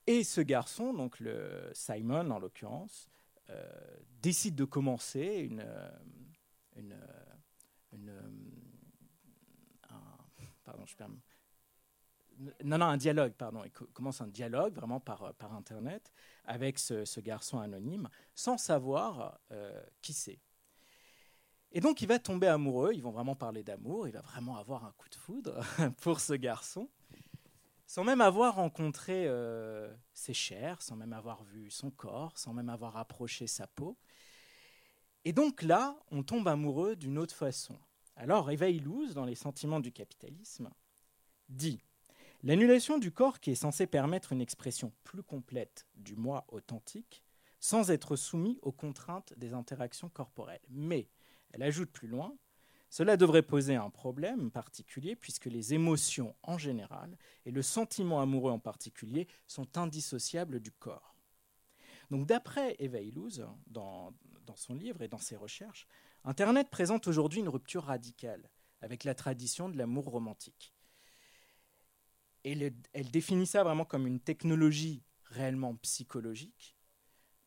Et 0.06 0.24
ce 0.24 0.40
garçon, 0.40 0.92
donc 0.92 1.20
le 1.20 1.70
Simon 1.72 2.30
en 2.30 2.38
l'occurrence, 2.38 3.10
euh, 3.50 3.62
décide 4.22 4.54
de 4.54 4.64
commencer 4.64 5.48
une, 5.50 5.60
euh, 5.60 5.90
un, 9.90 10.00
pardon, 10.64 10.84
je 10.86 10.94
non, 12.64 12.78
non, 12.78 12.86
un 12.86 12.96
dialogue, 12.96 13.32
pardon. 13.34 13.62
Il 13.64 13.70
commence 13.70 14.20
un 14.20 14.26
dialogue 14.26 14.74
vraiment 14.74 14.98
par, 14.98 15.34
par 15.34 15.54
Internet 15.54 16.12
avec 16.44 16.80
ce, 16.80 17.20
garçon 17.20 17.60
anonyme 17.60 18.08
sans 18.34 18.58
savoir 18.58 19.38
qui 20.02 20.12
c'est. 20.12 20.40
Et 21.76 21.80
donc 21.80 22.02
il 22.02 22.06
va 22.06 22.20
tomber 22.20 22.46
amoureux, 22.46 22.92
ils 22.94 23.02
vont 23.02 23.10
vraiment 23.10 23.34
parler 23.34 23.64
d'amour, 23.64 24.06
il 24.06 24.12
va 24.12 24.20
vraiment 24.20 24.56
avoir 24.56 24.84
un 24.84 24.92
coup 24.92 25.08
de 25.08 25.16
foudre 25.16 25.60
pour 26.02 26.20
ce 26.20 26.32
garçon, 26.32 26.88
sans 27.84 28.04
même 28.04 28.20
avoir 28.20 28.54
rencontré 28.54 29.24
euh, 29.26 29.92
ses 30.12 30.34
chairs, 30.34 30.80
sans 30.80 30.94
même 30.94 31.12
avoir 31.12 31.42
vu 31.42 31.72
son 31.72 31.90
corps, 31.90 32.38
sans 32.38 32.52
même 32.54 32.68
avoir 32.68 32.96
approché 32.96 33.48
sa 33.48 33.66
peau. 33.66 33.98
Et 35.24 35.32
donc 35.32 35.62
là, 35.62 35.98
on 36.12 36.22
tombe 36.22 36.46
amoureux 36.46 36.94
d'une 36.94 37.18
autre 37.18 37.34
façon. 37.34 37.76
Alors 38.14 38.52
Eva 38.52 38.68
Illouz, 38.68 39.12
dans 39.12 39.24
Les 39.24 39.34
sentiments 39.34 39.80
du 39.80 39.90
capitalisme, 39.90 40.70
dit 41.48 41.82
L'annulation 42.44 42.98
du 42.98 43.10
corps 43.10 43.40
qui 43.40 43.50
est 43.50 43.56
censé 43.56 43.88
permettre 43.88 44.30
une 44.30 44.40
expression 44.40 44.92
plus 45.02 45.24
complète 45.24 45.88
du 45.96 46.14
moi 46.14 46.44
authentique, 46.52 47.24
sans 47.58 47.90
être 47.90 48.14
soumis 48.14 48.60
aux 48.62 48.70
contraintes 48.70 49.32
des 49.36 49.54
interactions 49.54 50.08
corporelles. 50.08 50.60
Mais 50.68 51.08
elle 51.54 51.62
ajoute 51.62 51.90
plus 51.90 52.08
loin, 52.08 52.36
cela 52.90 53.16
devrait 53.16 53.42
poser 53.42 53.76
un 53.76 53.90
problème 53.90 54.50
particulier 54.50 55.14
puisque 55.14 55.46
les 55.46 55.72
émotions 55.72 56.34
en 56.42 56.58
général 56.58 57.16
et 57.46 57.52
le 57.52 57.62
sentiment 57.62 58.20
amoureux 58.20 58.52
en 58.52 58.58
particulier 58.58 59.28
sont 59.46 59.78
indissociables 59.78 60.60
du 60.60 60.72
corps. 60.72 61.14
Donc 62.10 62.26
d'après 62.26 62.76
Eva 62.80 63.00
Illouz, 63.00 63.46
dans, 63.68 64.12
son 64.56 64.74
livre 64.74 65.02
et 65.02 65.08
dans 65.08 65.18
ses 65.18 65.36
recherches, 65.36 65.86
Internet 66.24 66.70
présente 66.70 67.06
aujourd'hui 67.06 67.40
une 67.40 67.48
rupture 67.48 67.84
radicale 67.84 68.50
avec 68.80 69.04
la 69.04 69.14
tradition 69.14 69.68
de 69.68 69.78
l'amour 69.78 70.06
romantique. 70.06 70.74
Elle 72.42 73.10
définit 73.10 73.46
ça 73.46 73.62
vraiment 73.62 73.84
comme 73.84 74.06
une 74.06 74.20
technologie 74.20 75.02
réellement 75.24 75.76
psychologique 75.76 76.76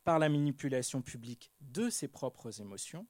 par 0.03 0.17
la 0.17 0.29
manipulation 0.29 1.01
publique 1.01 1.51
de 1.61 1.89
ses 1.89 2.07
propres 2.07 2.61
émotions 2.61 3.05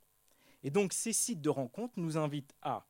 et 0.63 0.71
donc 0.71 0.93
ces 0.93 1.13
sites 1.13 1.41
de 1.41 1.49
rencontres 1.49 1.93
nous 1.97 2.17
invitent 2.17 2.53
à 2.61 2.87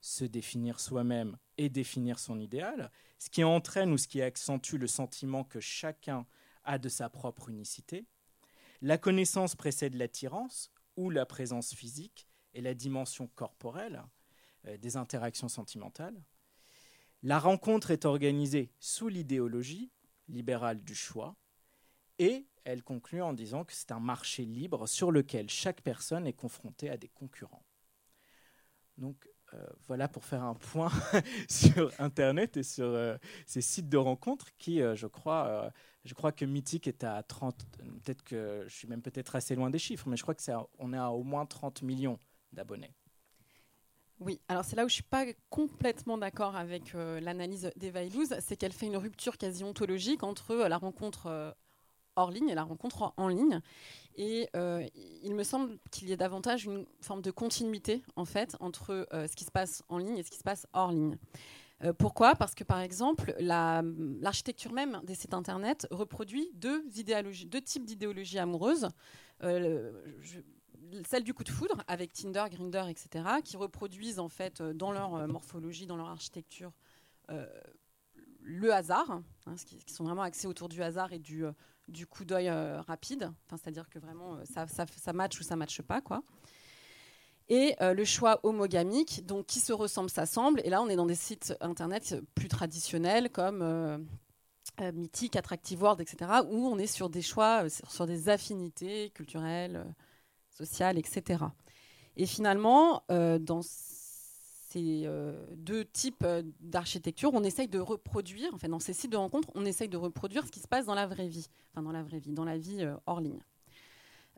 se 0.00 0.24
définir 0.24 0.80
soi-même 0.80 1.36
et 1.58 1.68
définir 1.68 2.18
son 2.18 2.40
idéal, 2.40 2.90
ce 3.18 3.28
qui 3.28 3.44
entraîne 3.44 3.92
ou 3.92 3.98
ce 3.98 4.08
qui 4.08 4.22
accentue 4.22 4.76
le 4.76 4.86
sentiment 4.86 5.44
que 5.44 5.60
chacun 5.60 6.26
a 6.64 6.78
de 6.78 6.88
sa 6.88 7.08
propre 7.08 7.50
unicité. 7.50 8.06
La 8.80 8.96
connaissance 8.96 9.54
précède 9.54 9.94
l'attirance 9.94 10.70
ou 10.96 11.10
la 11.10 11.26
présence 11.26 11.74
physique 11.74 12.26
et 12.54 12.60
la 12.60 12.74
dimension 12.74 13.28
corporelle 13.28 14.02
euh, 14.66 14.76
des 14.78 14.96
interactions 14.96 15.48
sentimentales. 15.48 16.22
La 17.22 17.38
rencontre 17.38 17.90
est 17.90 18.06
organisée 18.06 18.72
sous 18.80 19.08
l'idéologie 19.08 19.90
libérale 20.28 20.82
du 20.82 20.94
choix 20.94 21.36
et 22.18 22.46
elle 22.64 22.82
conclut 22.82 23.22
en 23.22 23.32
disant 23.32 23.64
que 23.64 23.72
c'est 23.72 23.92
un 23.92 24.00
marché 24.00 24.44
libre 24.44 24.86
sur 24.86 25.10
lequel 25.10 25.48
chaque 25.48 25.82
personne 25.82 26.26
est 26.26 26.32
confrontée 26.32 26.90
à 26.90 26.96
des 26.96 27.08
concurrents. 27.08 27.64
Donc 28.98 29.26
euh, 29.54 29.66
voilà 29.88 30.06
pour 30.06 30.24
faire 30.24 30.44
un 30.44 30.54
point 30.54 30.90
sur 31.48 31.90
Internet 31.98 32.56
et 32.56 32.62
sur 32.62 32.84
euh, 32.84 33.16
ces 33.46 33.60
sites 33.60 33.88
de 33.88 33.96
rencontres 33.96 34.46
qui, 34.58 34.80
euh, 34.80 34.94
je 34.94 35.08
crois, 35.08 35.72
je 36.04 36.14
crois 36.14 36.30
que 36.30 36.44
Mythique 36.44 36.86
est 36.86 37.02
à 37.02 37.22
30, 37.22 37.66
peut-être 38.04 38.22
que 38.22 38.64
je 38.68 38.74
suis 38.74 38.86
même 38.86 39.02
peut-être 39.02 39.34
assez 39.34 39.56
loin 39.56 39.70
des 39.70 39.78
chiffres, 39.78 40.08
mais 40.08 40.16
je 40.16 40.22
crois 40.22 40.34
que 40.34 40.42
c'est 40.42 40.52
on 40.78 40.92
est 40.92 40.98
à 40.98 41.10
au 41.10 41.24
moins 41.24 41.46
30 41.46 41.82
millions 41.82 42.18
d'abonnés. 42.52 42.94
Oui, 44.20 44.38
alors 44.48 44.64
c'est 44.64 44.76
là 44.76 44.84
où 44.84 44.88
je 44.88 44.94
suis 44.94 45.02
pas 45.02 45.24
complètement 45.48 46.18
d'accord 46.18 46.54
avec 46.54 46.92
l'analyse 46.92 47.72
d'Eva 47.76 48.02
Illouz, 48.02 48.36
c'est 48.40 48.56
qu'elle 48.56 48.72
fait 48.72 48.86
une 48.86 48.98
rupture 48.98 49.38
quasi 49.38 49.64
ontologique 49.64 50.22
entre 50.22 50.54
la 50.54 50.76
rencontre 50.76 51.56
hors 52.16 52.30
ligne 52.30 52.48
et 52.48 52.54
la 52.54 52.64
rencontre 52.64 53.12
en 53.16 53.28
ligne. 53.28 53.60
Et 54.16 54.48
euh, 54.54 54.86
il 55.22 55.34
me 55.34 55.44
semble 55.44 55.78
qu'il 55.90 56.08
y 56.08 56.12
ait 56.12 56.16
davantage 56.16 56.64
une 56.64 56.84
forme 57.00 57.22
de 57.22 57.30
continuité 57.30 58.02
en 58.16 58.24
fait 58.24 58.56
entre 58.60 59.06
euh, 59.12 59.26
ce 59.26 59.36
qui 59.36 59.44
se 59.44 59.50
passe 59.50 59.82
en 59.88 59.98
ligne 59.98 60.18
et 60.18 60.22
ce 60.22 60.30
qui 60.30 60.38
se 60.38 60.42
passe 60.42 60.66
hors 60.72 60.90
ligne. 60.90 61.16
Euh, 61.82 61.94
pourquoi? 61.94 62.34
Parce 62.34 62.54
que 62.54 62.64
par 62.64 62.80
exemple, 62.80 63.34
l'architecture 63.38 64.72
même 64.72 65.00
des 65.04 65.14
sites 65.14 65.32
internet 65.32 65.86
reproduit 65.90 66.50
deux, 66.54 66.84
idéologies, 66.96 67.46
deux 67.46 67.62
types 67.62 67.86
d'idéologies 67.86 68.38
amoureuses. 68.38 68.88
celle 69.40 71.24
du 71.24 71.32
coup 71.32 71.44
de 71.44 71.50
foudre 71.50 71.82
avec 71.88 72.12
Tinder, 72.12 72.44
Grinder, 72.50 72.84
etc., 72.90 73.24
qui 73.42 73.56
reproduisent 73.56 74.18
en 74.18 74.28
fait 74.28 74.60
dans 74.60 74.92
leur 74.92 75.26
morphologie, 75.28 75.86
dans 75.86 75.96
leur 75.96 76.08
architecture, 76.08 76.72
le 78.42 78.74
hasard, 78.74 79.22
hein, 79.46 79.54
qui, 79.64 79.78
qui, 79.78 79.94
sont 79.94 80.04
vraiment 80.04 80.22
axés 80.22 80.46
autour 80.46 80.68
du 80.68 80.82
hasard 80.82 81.14
et 81.14 81.18
du, 81.18 81.46
du 81.90 82.06
coup 82.06 82.24
d'œil 82.24 82.48
euh, 82.48 82.80
rapide, 82.82 83.30
c'est-à-dire 83.50 83.88
que 83.88 83.98
vraiment 83.98 84.34
euh, 84.34 84.44
ça, 84.44 84.66
ça, 84.66 84.86
ça, 84.86 85.12
ou 85.12 85.42
ça 85.42 85.56
matche 85.56 85.82
pas, 85.82 86.00
quoi. 86.00 86.22
Et 87.48 87.74
euh, 87.80 87.94
le 87.94 88.04
choix 88.04 88.38
homogamique, 88.44 89.26
donc 89.26 89.46
qui 89.46 89.58
se 89.58 89.72
ressemble, 89.72 90.08
s'assemble. 90.08 90.60
Et 90.64 90.70
là, 90.70 90.80
on 90.82 90.88
est 90.88 90.96
dans 90.96 91.06
des 91.06 91.16
sites 91.16 91.54
internet 91.60 92.16
plus 92.36 92.48
traditionnels 92.48 93.28
comme 93.30 94.06
Mythique, 94.80 95.34
Attractive 95.34 95.82
World, 95.82 96.00
etc., 96.00 96.30
où 96.48 96.68
on 96.68 96.78
est 96.78 96.86
sur 96.86 97.10
des 97.10 97.22
choix, 97.22 97.68
sur 97.68 98.06
des 98.06 98.28
affinités 98.28 99.10
culturelles, 99.10 99.84
sociales, 100.48 100.96
etc. 100.96 101.44
Et 102.16 102.26
finalement, 102.26 103.02
dans 103.08 103.62
ces 104.70 105.02
euh, 105.04 105.32
deux 105.56 105.84
types 105.84 106.22
euh, 106.22 106.42
d'architecture, 106.60 107.30
on 107.34 107.42
essaye 107.42 107.66
de 107.66 107.80
reproduire, 107.80 108.50
enfin 108.54 108.68
dans 108.68 108.78
ces 108.78 108.92
sites 108.92 109.10
de 109.10 109.16
rencontres, 109.16 109.48
on 109.54 109.64
essaye 109.64 109.88
de 109.88 109.96
reproduire 109.96 110.46
ce 110.46 110.52
qui 110.52 110.60
se 110.60 110.68
passe 110.68 110.86
dans 110.86 110.94
la 110.94 111.06
vraie 111.06 111.26
vie, 111.26 111.48
enfin 111.72 111.82
dans 111.82 111.90
la 111.90 112.04
vraie 112.04 112.20
vie, 112.20 112.32
dans 112.32 112.44
la 112.44 112.56
vie 112.56 112.84
euh, 112.84 112.94
hors 113.06 113.20
ligne. 113.20 113.40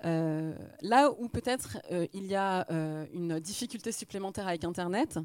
là 0.02 1.10
où 1.18 1.28
peut-être 1.28 1.78
il 2.12 2.26
y 2.26 2.34
a 2.34 2.66
une 3.12 3.38
difficulté 3.38 3.92
supplémentaire 3.92 4.48
avec 4.48 4.64
Internet, 4.64 5.18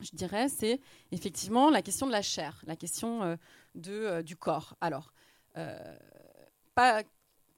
je 0.00 0.10
dirais, 0.14 0.48
c'est 0.48 0.80
effectivement 1.12 1.70
la 1.70 1.82
question 1.82 2.06
de 2.06 2.12
la 2.12 2.22
chair, 2.22 2.62
la 2.66 2.74
question 2.74 3.38
de, 3.74 4.22
du 4.22 4.36
corps. 4.36 4.74
Alors, 4.80 5.12
pas 6.74 7.02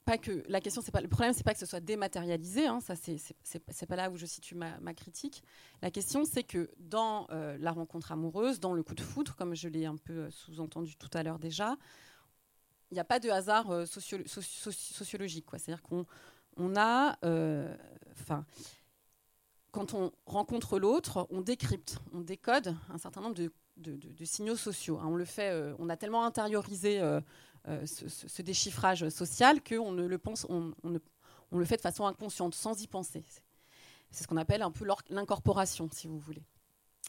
pas 0.03 0.17
que 0.17 0.43
la 0.47 0.59
question 0.59 0.81
c'est 0.81 0.91
pas 0.91 1.01
le 1.01 1.07
problème 1.07 1.33
c'est 1.33 1.43
pas 1.43 1.53
que 1.53 1.59
ce 1.59 1.65
soit 1.65 1.79
dématérialisé 1.79 2.67
hein, 2.67 2.79
ça 2.81 2.95
c'est 2.95 3.85
pas 3.85 3.95
là 3.95 4.09
où 4.09 4.17
je 4.17 4.25
situe 4.25 4.55
ma, 4.55 4.93
critique 4.93 5.43
la 5.81 5.91
question 5.91 6.25
c'est 6.25 6.43
que 6.43 6.69
dans 6.77 7.27
euh, 7.31 7.57
la 7.59 7.71
rencontre 7.71 8.11
amoureuse 8.11 8.59
dans 8.59 8.73
le 8.73 8.83
coup 8.83 8.95
de 8.95 9.01
foudre 9.01 9.35
comme 9.35 9.55
je 9.55 9.67
l'ai 9.67 9.85
un 9.85 9.95
peu 9.95 10.13
euh, 10.13 10.31
sous-entendu 10.31 10.95
tout 10.95 11.09
à 11.13 11.23
l'heure 11.23 11.39
déjà 11.39 11.77
il 12.91 12.95
n'y 12.95 12.99
a 12.99 13.05
pas 13.05 13.19
de 13.19 13.29
hasard 13.29 13.71
euh, 13.71 13.85
sociologique 13.85 15.45
quoi 15.45 15.57
c'est 15.57 15.71
à 15.71 15.75
dire 15.75 15.81
qu'on 15.81 16.05
on 16.57 16.75
a 16.75 17.17
enfin 18.11 18.45
quand 19.71 19.93
on 19.93 20.11
rencontre 20.25 20.79
l'autre 20.79 21.27
on 21.29 21.41
décrypte 21.41 21.97
on 22.11 22.21
décode 22.21 22.75
un 22.89 22.97
certain 22.97 23.21
nombre 23.21 23.35
de, 23.35 24.25
signaux 24.25 24.57
sociaux 24.57 24.99
hein. 24.99 25.07
on 25.07 25.15
le 25.15 25.25
fait 25.25 25.73
on 25.79 25.89
a 25.89 25.97
tellement 25.97 26.25
intériorisé 26.25 27.01
ce, 27.65 28.41
déchiffrage 28.41 29.07
social 29.09 29.63
qu'on 29.63 29.91
ne 29.91 30.05
le 30.05 30.17
pense, 30.17 30.45
on, 30.49 30.73
le 31.51 31.65
fait 31.65 31.77
de 31.77 31.81
façon 31.81 32.05
inconsciente, 32.05 32.55
sans 32.55 32.81
y 32.81 32.87
penser. 32.87 33.23
C'est 34.11 34.23
ce 34.23 34.27
qu'on 34.27 34.37
appelle 34.37 34.61
un 34.61 34.71
peu 34.71 34.85
l'incorporation, 35.09 35.89
si 35.91 36.07
vous 36.07 36.19
voulez. 36.19 36.43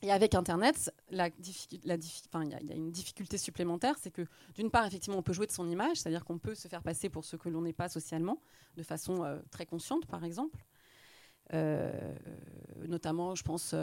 Et 0.03 0.11
avec 0.11 0.35
Internet, 0.35 0.93
il 1.11 1.17
y, 1.17 1.21
a 1.21 2.75
une 2.75 2.91
difficulté 2.91 3.39
supplémentaire, 3.39 3.97
c'est 3.99 4.11
que 4.11 4.27
d'une 4.55 4.71
part, 4.71 4.87
effectivement, 4.87 5.19
on 5.19 5.23
peut 5.23 5.33
jouer 5.33 5.47
de 5.47 5.53
son 5.53 5.69
image, 5.69 5.99
c'est-à-dire 5.99 6.25
qu'on 6.25 6.39
peut 6.39 6.55
se 6.55 6.69
faire 6.69 6.83
passer 6.83 7.09
pour 7.09 7.25
ce 7.25 7.37
que 7.37 7.49
l'on 7.49 7.63
n'est 7.63 7.73
pas 7.73 7.89
socialement, 7.89 8.41
de 8.77 8.83
façon 8.83 9.25
euh, 9.25 9.39
très 9.51 9.67
consciente, 9.67 10.07
par 10.07 10.25
exemple. 10.25 10.65
Euh, 11.53 11.93
notamment, 12.87 13.35
je 13.35 13.45
pense, 13.45 13.75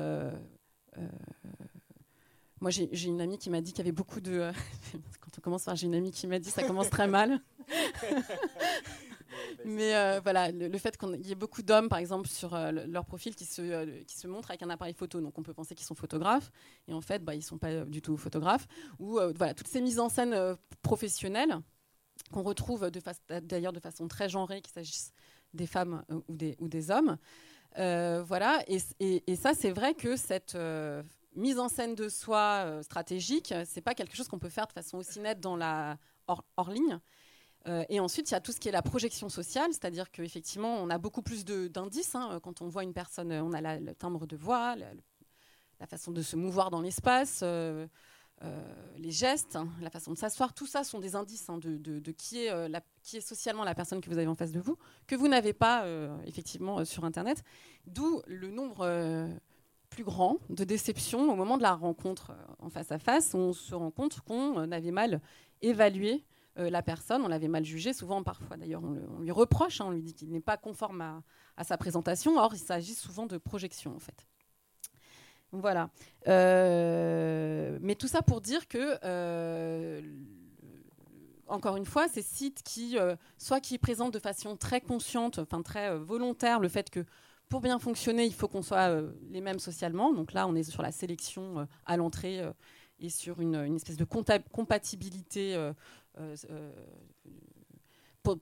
moi, 2.62 2.70
j'ai 2.70 3.08
une 3.08 3.20
amie 3.22 3.40
qui 3.40 3.50
m'a 3.50 3.60
dit 3.60 3.72
qu'il 3.72 3.80
y 3.80 3.82
avait 3.82 3.92
beaucoup 3.92 4.22
de. 4.22 4.34
Euh, 4.34 4.54
quand 5.20 5.32
on 5.38 5.42
commence 5.42 5.64
par 5.64 5.76
j'ai 5.76 5.88
une 5.88 5.96
amie 5.96 6.12
qui 6.12 6.28
m'a 6.28 6.38
dit 6.38 6.52
ça 6.52 6.64
commence 6.64 6.92
très 6.92 7.08
mal. 7.08 7.42
Mais 9.66 9.96
euh, 9.96 10.20
voilà, 10.22 10.52
le, 10.52 10.78
fait 10.78 10.98
qu'il 10.98 11.26
y 11.26 11.32
ait 11.32 11.36
beaucoup 11.36 11.64
d'hommes, 11.64 11.90
par 11.90 11.98
exemple, 11.98 12.28
sur 12.28 12.54
euh, 12.54 12.72
leur 12.72 13.06
profil 13.06 13.34
qui 13.36 13.46
se, 13.46 14.02
qui 14.04 14.16
se 14.16 14.28
montrent 14.28 14.52
avec 14.52 14.62
un 14.62 14.70
appareil 14.70 14.94
photo. 14.94 15.22
Donc 15.22 15.40
on 15.40 15.44
peut 15.44 15.54
penser 15.54 15.74
qu'ils 15.74 15.88
sont 15.88 15.96
photographes. 15.96 16.52
Et 16.88 16.94
en 16.94 17.02
fait, 17.02 17.24
bah, 17.24 17.34
ils 17.34 17.40
ne 17.40 17.44
sont 17.44 17.58
pas 17.58 17.86
du 17.86 18.02
tout 18.02 18.16
photographes. 18.18 18.68
Ou 19.00 19.20
voilà, 19.36 19.54
toutes 19.56 19.68
ces 19.68 19.82
mises 19.82 20.00
en 20.00 20.10
scène 20.10 20.56
professionnelles 20.84 21.58
qu'on 22.32 22.44
retrouve 22.44 22.92
d'ailleurs 23.42 23.74
de, 23.74 23.80
façon 23.80 24.08
très 24.08 24.30
genrée, 24.30 24.62
qu'il 24.62 24.74
s'agisse 24.74 25.12
des 25.54 25.66
femmes 25.66 26.04
ou, 26.10 26.36
des, 26.36 26.56
ou 26.60 26.68
des 26.68 26.92
hommes. 26.92 27.18
voilà, 27.76 28.64
et, 28.68 28.78
et, 29.00 29.24
et 29.32 29.36
ça, 29.36 29.54
c'est 29.54 29.72
vrai 29.72 29.96
que 29.96 30.16
cette 30.16 30.56
mise 31.36 31.60
en 31.60 31.70
scène 31.70 31.96
de 31.96 32.10
soi 32.10 32.64
euh, 32.66 32.84
stratégique, 32.84 33.54
c'est 33.66 33.82
pas 33.82 33.94
quelque 33.94 34.16
chose 34.16 34.28
qu'on 34.28 34.40
peut 34.40 34.50
faire 34.50 34.68
de 34.68 34.74
façon 34.74 34.98
aussi 34.98 35.20
nette 35.20 35.40
dans 35.40 35.56
la 35.56 35.98
hors, 36.28 36.72
ligne. 36.72 37.00
Euh, 37.68 37.84
et 37.90 38.00
ensuite, 38.00 38.30
il 38.30 38.34
y 38.34 38.38
a 38.38 38.40
tout 38.40 38.52
ce 38.52 38.60
qui 38.60 38.70
est 38.70 38.72
la 38.72 38.82
projection 38.82 39.30
sociale, 39.30 39.72
c'est-à-dire 39.72 40.10
qu'effectivement, 40.12 40.76
on 40.76 40.90
a 40.90 40.98
beaucoup 40.98 41.22
plus 41.22 41.46
d'indices. 41.46 42.16
Hein, 42.16 42.40
quand 42.42 42.62
on 42.62 42.68
voit 42.68 42.84
une 42.84 42.94
personne, 42.94 43.32
on 43.32 43.54
a 43.54 43.80
le 43.80 43.94
timbre 43.94 44.26
de 44.26 44.36
voix, 44.36 44.76
la, 44.76 45.88
façon 45.88 46.12
de 46.12 46.22
se 46.22 46.36
mouvoir 46.36 46.72
dans 46.72 46.82
l'espace, 46.82 47.42
euh, 47.44 47.88
les 48.98 49.12
gestes, 49.12 49.56
hein, 49.56 49.68
la 49.82 49.90
façon 49.92 50.14
de 50.14 50.18
s'asseoir, 50.18 50.54
tout 50.54 50.66
ça 50.66 50.84
sont 50.84 51.00
des 51.00 51.16
indices 51.16 51.50
hein, 51.50 51.60
de, 51.60 52.12
qui, 52.12 52.46
est, 52.46 53.22
socialement 53.22 53.64
la 53.64 53.76
personne 53.76 54.02
que 54.02 54.10
vous 54.10 54.18
avez 54.18 54.28
en 54.28 54.36
face 54.36 54.52
de 54.52 54.60
vous, 54.60 54.78
que 55.06 55.16
vous 55.16 55.28
n'avez 55.28 55.54
pas 55.54 55.86
effectivement 56.26 56.84
sur 56.86 57.06
Internet. 57.06 57.44
D'où 57.86 58.22
le 58.26 58.50
nombre 58.50 58.88
plus 59.92 60.04
grand 60.04 60.38
de 60.50 60.64
déception 60.64 61.32
au 61.32 61.36
moment 61.36 61.58
de 61.58 61.62
la 61.62 61.76
rencontre 61.76 62.32
euh, 62.32 62.66
en 62.66 62.70
face 62.70 62.92
à 62.92 62.98
face. 62.98 63.36
On 63.36 63.54
se 63.54 63.76
rend 63.76 63.92
compte 63.92 64.22
qu'on 64.22 64.58
euh, 64.58 64.72
avait 64.72 64.92
mal 64.92 65.22
évalué 65.62 66.24
euh, 66.58 66.70
la 66.70 66.82
personne, 66.82 67.22
on 67.22 67.28
l'avait 67.28 67.50
mal 67.50 67.64
jugé. 67.64 67.94
Souvent, 67.94 68.24
parfois 68.24 68.58
d'ailleurs, 68.58 68.82
on, 68.84 69.20
lui 69.20 69.32
reproche, 69.32 69.82
hein, 69.82 69.86
on 69.90 69.92
lui 69.92 70.02
dit 70.02 70.14
qu'il 70.14 70.32
n'est 70.32 70.40
pas 70.40 70.58
conforme 70.58 71.02
à, 71.02 71.64
sa 71.64 71.78
présentation. 71.78 72.38
Or, 72.38 72.54
il 72.56 72.60
s'agit 72.60 72.96
souvent 72.96 73.28
de 73.28 73.38
projection 73.38 73.96
en 73.96 74.00
fait. 74.00 74.26
Voilà. 75.54 75.90
mais 76.26 77.96
tout 77.96 78.08
ça 78.08 78.22
pour 78.22 78.40
dire 78.40 78.70
que 78.70 78.98
encore 81.48 81.76
une 81.76 81.86
fois, 81.86 82.08
ces 82.08 82.22
sites 82.22 82.64
qui, 82.64 82.98
soit 83.38 83.60
qui 83.60 83.78
présentent 83.78 84.14
de 84.14 84.20
façon 84.20 84.56
très 84.56 84.80
consciente, 84.80 85.40
enfin 85.40 85.62
très 85.62 85.94
volontaire, 85.98 86.62
le 86.62 86.70
fait 86.70 86.90
que 86.90 87.04
pour 87.52 87.60
bien 87.60 87.80
fonctionner, 87.80 88.26
il 88.26 88.34
faut 88.34 88.48
qu'on 88.48 88.62
soit 88.62 88.90
euh, 88.90 89.12
les 89.30 89.42
mêmes 89.42 89.60
socialement. 89.60 90.14
Donc 90.14 90.32
là, 90.32 90.48
on 90.48 90.56
est 90.56 90.64
sur 90.64 90.82
la 90.82 90.94
sélection 90.94 91.60
euh, 91.60 91.66
à 91.86 91.98
l'entrée 91.98 92.40
euh, 92.40 92.54
et 92.98 93.10
sur 93.10 93.42
une, 93.42 93.76
espèce 93.76 93.98
de 93.98 94.06
compatibilité 94.06 95.56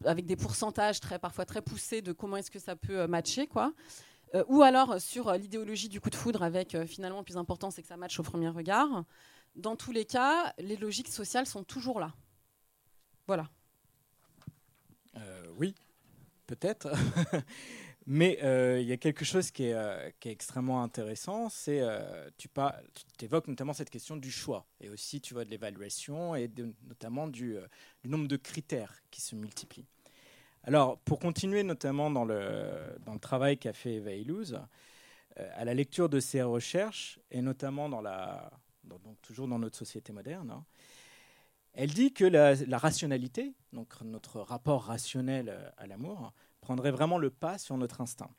avec 0.05 0.25
des 0.25 0.35
pourcentages 0.35 0.99
très, 0.99 1.17
parfois 1.17 1.45
très 1.45 1.61
poussés 1.61 2.01
de 2.03 2.11
comment 2.11 2.37
est-ce 2.37 2.51
que 2.51 2.59
ça 2.59 2.75
peut 2.75 3.07
matcher. 3.07 3.47
Quoi. 3.47 3.73
ou 4.49 4.61
alors 4.61 4.99
sur 4.99 5.31
l'idéologie 5.31 5.87
du 5.87 6.01
coup 6.01 6.09
de 6.09 6.15
foudre 6.15 6.43
avec 6.43 6.75
finalement 6.85 7.19
le 7.19 7.23
plus 7.23 7.37
important, 7.37 7.71
c'est 7.71 7.81
que 7.81 7.87
ça 7.87 7.95
matche 7.95 8.19
au 8.19 8.23
premier 8.23 8.49
regard. 8.49 9.05
Dans 9.55 9.77
tous 9.77 9.93
les 9.93 10.03
cas, 10.03 10.53
les 10.57 10.75
logiques 10.75 11.07
sociales 11.07 11.45
sont 11.45 11.63
toujours 11.63 12.01
là. 12.01 12.13
Voilà. 13.27 13.49
oui, 15.57 15.73
peut-être. 16.47 16.89
Mais 18.11 18.39
euh, 18.41 18.79
il 18.81 18.87
y 18.87 18.91
a 18.91 18.97
quelque 18.97 19.23
chose 19.23 19.51
qui 19.51 19.65
est, 19.65 19.73
euh, 19.75 20.09
extrêmement 20.25 20.81
intéressant, 20.81 21.47
c'est 21.47 21.79
euh, 21.79 22.27
tu, 22.39 22.49
évoques 23.21 23.47
notamment 23.47 23.73
cette 23.73 23.91
question 23.91 24.17
du 24.17 24.31
choix 24.31 24.65
et 24.81 24.89
aussi 24.89 25.21
tu 25.21 25.35
vois 25.35 25.45
de 25.45 25.51
l'évaluation 25.51 26.33
et 26.35 26.49
notamment 26.87 27.27
du, 27.27 27.57
nombre 28.03 28.27
de 28.27 28.35
critères 28.35 28.95
qui 29.11 29.21
se 29.21 29.35
multiplient. 29.35 29.85
Alors 30.63 30.97
pour 31.01 31.19
continuer 31.19 31.61
notamment 31.61 32.09
dans 32.09 32.25
le, 32.25 32.97
travail 33.21 33.59
qu'a 33.59 33.73
fait 33.73 33.97
Eva 33.97 34.67
à 35.35 35.63
la 35.63 35.75
lecture 35.75 36.09
de 36.09 36.19
ses 36.19 36.41
recherches 36.41 37.19
et 37.29 37.43
notamment 37.43 37.89
dans 37.89 38.01
la, 38.01 38.49
toujours 39.21 39.47
dans 39.47 39.59
notre 39.59 39.77
société 39.77 40.13
moderne, 40.13 40.49
hein, 40.49 40.65
Elle 41.73 41.93
dit 41.93 42.11
que 42.11 42.25
la, 42.25 42.55
rationalité, 42.79 43.53
donc 43.71 44.01
notre 44.01 44.39
rapport 44.39 44.85
rationnel 44.85 45.71
à 45.77 45.85
l'amour, 45.85 46.33
prendrait 46.61 46.91
vraiment 46.91 47.17
le 47.17 47.29
pas 47.29 47.57
sur 47.57 47.77
notre 47.77 48.01
instinct. 48.01 48.31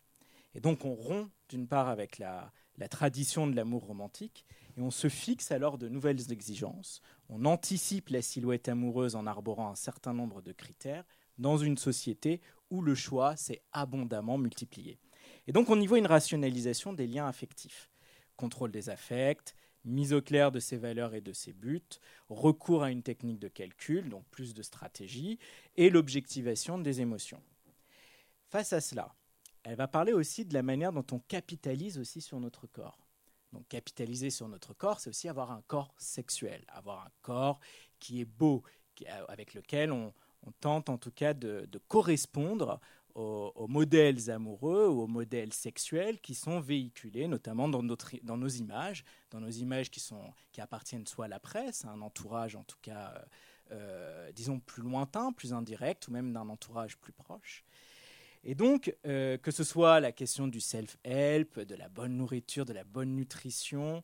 Et 0.55 0.61
donc 0.61 0.85
on 0.85 0.95
rompt 0.95 1.31
d'une 1.49 1.67
part 1.67 1.89
avec 1.89 2.19
la, 2.19 2.53
tradition 2.91 3.47
de 3.47 3.55
l'amour 3.55 3.85
romantique 3.85 4.47
et 4.77 4.81
on 4.81 4.91
se 4.91 5.09
fixe 5.09 5.53
alors 5.53 5.77
de 5.77 5.89
nouvelles 5.89 6.33
exigences. 6.33 7.03
On 7.29 7.45
anticipe 7.45 8.09
la 8.09 8.23
silhouette 8.23 8.69
amoureuse 8.69 9.17
en 9.17 9.27
arborant 9.27 9.71
un 9.71 9.75
certain 9.75 10.15
nombre 10.15 10.41
de 10.41 10.53
critères 10.53 11.05
dans 11.39 11.59
une 11.59 11.77
société 11.77 12.41
où 12.71 12.81
le 12.81 12.95
choix 12.95 13.37
s'est 13.37 13.63
abondamment 13.73 14.39
multiplié. 14.39 14.99
Et 15.47 15.53
donc 15.53 15.69
on 15.69 15.81
y 15.81 15.87
voit 15.87 15.99
une 15.99 16.07
rationalisation 16.07 16.93
des 16.93 17.07
liens 17.07 17.27
affectifs. 17.27 17.91
Contrôle 18.37 18.71
des 18.71 18.89
affects, 18.89 19.55
mise 19.85 20.13
au 20.13 20.21
clair 20.21 20.53
de 20.53 20.61
ses 20.61 20.77
valeurs 20.77 21.15
et 21.15 21.21
de 21.21 21.33
ses 21.33 21.53
buts, 21.53 21.81
recours 22.29 22.83
à 22.83 22.91
une 22.91 23.03
technique 23.03 23.39
de 23.39 23.49
calcul, 23.49 24.09
donc 24.09 24.25
plus 24.31 24.55
de 24.55 24.63
stratégie, 24.63 25.39
et 25.77 25.91
l'objectivation 25.91 26.79
des 26.79 27.01
émotions. 27.01 27.43
Face 28.51 28.73
à 28.73 28.81
cela, 28.81 29.15
elle 29.63 29.77
va 29.77 29.87
parler 29.87 30.13
aussi 30.13 30.45
de 30.45 30.55
la 30.55 30.65
manière 30.65 30.93
dont 30.93 31.07
on 31.13 31.21
capitalise 31.21 31.99
aussi 31.99 32.21
sur 32.21 32.41
notre 32.41 32.67
corps. 32.67 32.99
Donc 33.53 33.69
capitaliser 33.69 34.31
sur 34.31 34.49
notre 34.49 34.75
corps, 34.75 34.99
c'est 34.99 35.09
aussi 35.09 35.29
avoir 35.29 35.53
un 35.53 35.63
corps 35.69 35.95
sexuel, 35.99 36.65
avoir 36.67 37.07
un 37.07 37.11
corps 37.23 37.61
qui 38.01 38.21
est 38.21 38.25
beau, 38.25 38.65
euh, 39.03 39.25
avec 39.29 39.55
lequel 39.55 39.93
on, 39.93 40.13
tente 40.61 40.89
en 40.89 40.99
tout 40.99 41.13
cas 41.13 41.33
de, 41.33 41.69
correspondre 41.87 42.81
aux, 43.15 43.69
modèles 43.69 44.31
amoureux 44.31 44.89
ou 44.89 45.03
aux 45.03 45.07
modèles 45.07 45.53
sexuels 45.53 46.21
qui 46.21 46.35
sont 46.35 46.59
véhiculés, 46.59 47.29
notamment 47.29 47.69
dans, 47.69 47.83
nos 47.83 48.49
images, 48.49 49.05
dans 49.31 49.41
nos 49.41 49.51
images 49.51 49.91
qui 49.91 50.61
appartiennent 50.61 51.07
soit 51.07 51.27
à 51.27 51.29
la 51.29 51.39
presse, 51.39 51.85
à 51.85 51.91
un 51.91 52.01
entourage 52.01 52.57
en 52.57 52.65
tout 52.65 52.79
cas, 52.83 53.15
euh, 53.15 53.25
euh, 53.73 54.33
disons, 54.33 54.59
plus 54.59 54.83
lointain, 54.83 55.33
plus 55.33 55.53
indirect, 55.53 56.09
ou 56.09 56.11
même 56.11 56.33
d'un 56.33 56.49
entourage 56.49 56.97
plus 56.97 57.13
proche. 57.13 57.65
Et 58.43 58.55
donc, 58.55 58.95
euh, 59.07 59.37
que 59.37 59.51
ce 59.51 59.65
soit 59.65 60.01
la 60.01 60.13
question 60.13 60.49
du 60.49 60.61
self-help, 60.61 61.61
de 61.61 61.75
la 61.75 61.89
bonne 61.89 62.17
nourriture, 62.17 62.65
de 62.65 62.73
la 62.73 62.85
bonne 62.85 63.15
nutrition, 63.15 64.03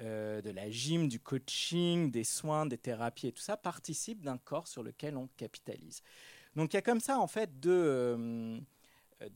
euh, 0.00 0.42
de 0.42 0.50
la 0.50 0.70
gym, 0.70 1.08
du 1.08 1.20
coaching, 1.20 2.10
des 2.10 2.24
soins, 2.24 2.66
des 2.66 2.78
thérapies 2.78 3.28
et 3.28 3.32
tout 3.32 3.42
ça, 3.42 3.56
participe 3.56 4.22
d'un 4.22 4.38
corps 4.38 4.66
sur 4.66 4.82
lequel 4.82 5.16
on 5.16 5.28
capitalise. 5.36 6.02
Donc 6.56 6.72
il 6.72 6.76
y 6.76 6.78
a 6.78 6.82
comme 6.82 7.00
ça, 7.00 7.18
en 7.20 7.28
fait, 7.28 7.60
deux, 7.60 7.84
euh, 7.84 8.60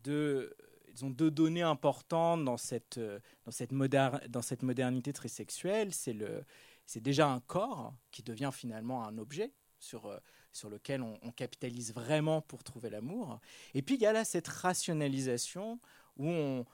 deux, 0.02 0.52
deux 1.00 1.30
données 1.30 1.62
importantes 1.62 2.44
dans 2.44 2.56
cette, 2.56 2.98
dans 3.44 3.52
cette, 3.52 3.72
dans 3.72 4.42
cette 4.42 4.62
modernité 4.62 5.12
très 5.12 5.28
sexuelle. 5.28 5.92
C'est 5.92 7.00
déjà 7.00 7.28
un 7.28 7.40
corps 7.40 7.94
qui 8.10 8.24
devient 8.24 8.50
finalement 8.52 9.06
un 9.06 9.16
objet 9.16 9.52
sur 9.78 10.10
sur 10.52 10.68
lequel 10.70 11.02
on, 11.02 11.30
capitalise 11.32 11.94
vraiment 11.94 12.40
pour 12.40 12.64
trouver 12.64 12.90
l'amour. 12.90 13.40
Et 13.74 13.82
puis 13.82 13.94
il 13.94 14.00
y 14.00 14.06
a 14.06 14.12
là 14.12 14.24
cette 14.24 14.48
rationalisation 14.48 15.78
où 16.18 16.28
on, 16.28 16.64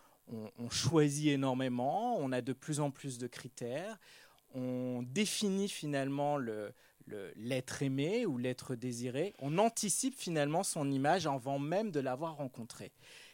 choisit 0.70 1.28
énormément, 1.28 2.16
on 2.18 2.32
a 2.32 2.40
de 2.40 2.52
plus 2.52 2.80
en 2.80 2.90
plus 2.90 3.18
de 3.18 3.26
critères, 3.26 3.98
on 4.54 5.02
définit 5.02 5.68
finalement 5.68 6.36
le, 6.36 6.72
l'être 7.36 7.82
aimé 7.82 8.26
ou 8.26 8.38
l'être 8.38 8.74
désiré, 8.74 9.34
on 9.38 9.58
anticipe 9.58 10.16
finalement 10.16 10.62
son 10.62 10.90
image 10.90 11.26
avant 11.26 11.58
même 11.58 11.90
de 11.90 12.00
l'avoir 12.00 12.36
rencontré. 12.36 12.92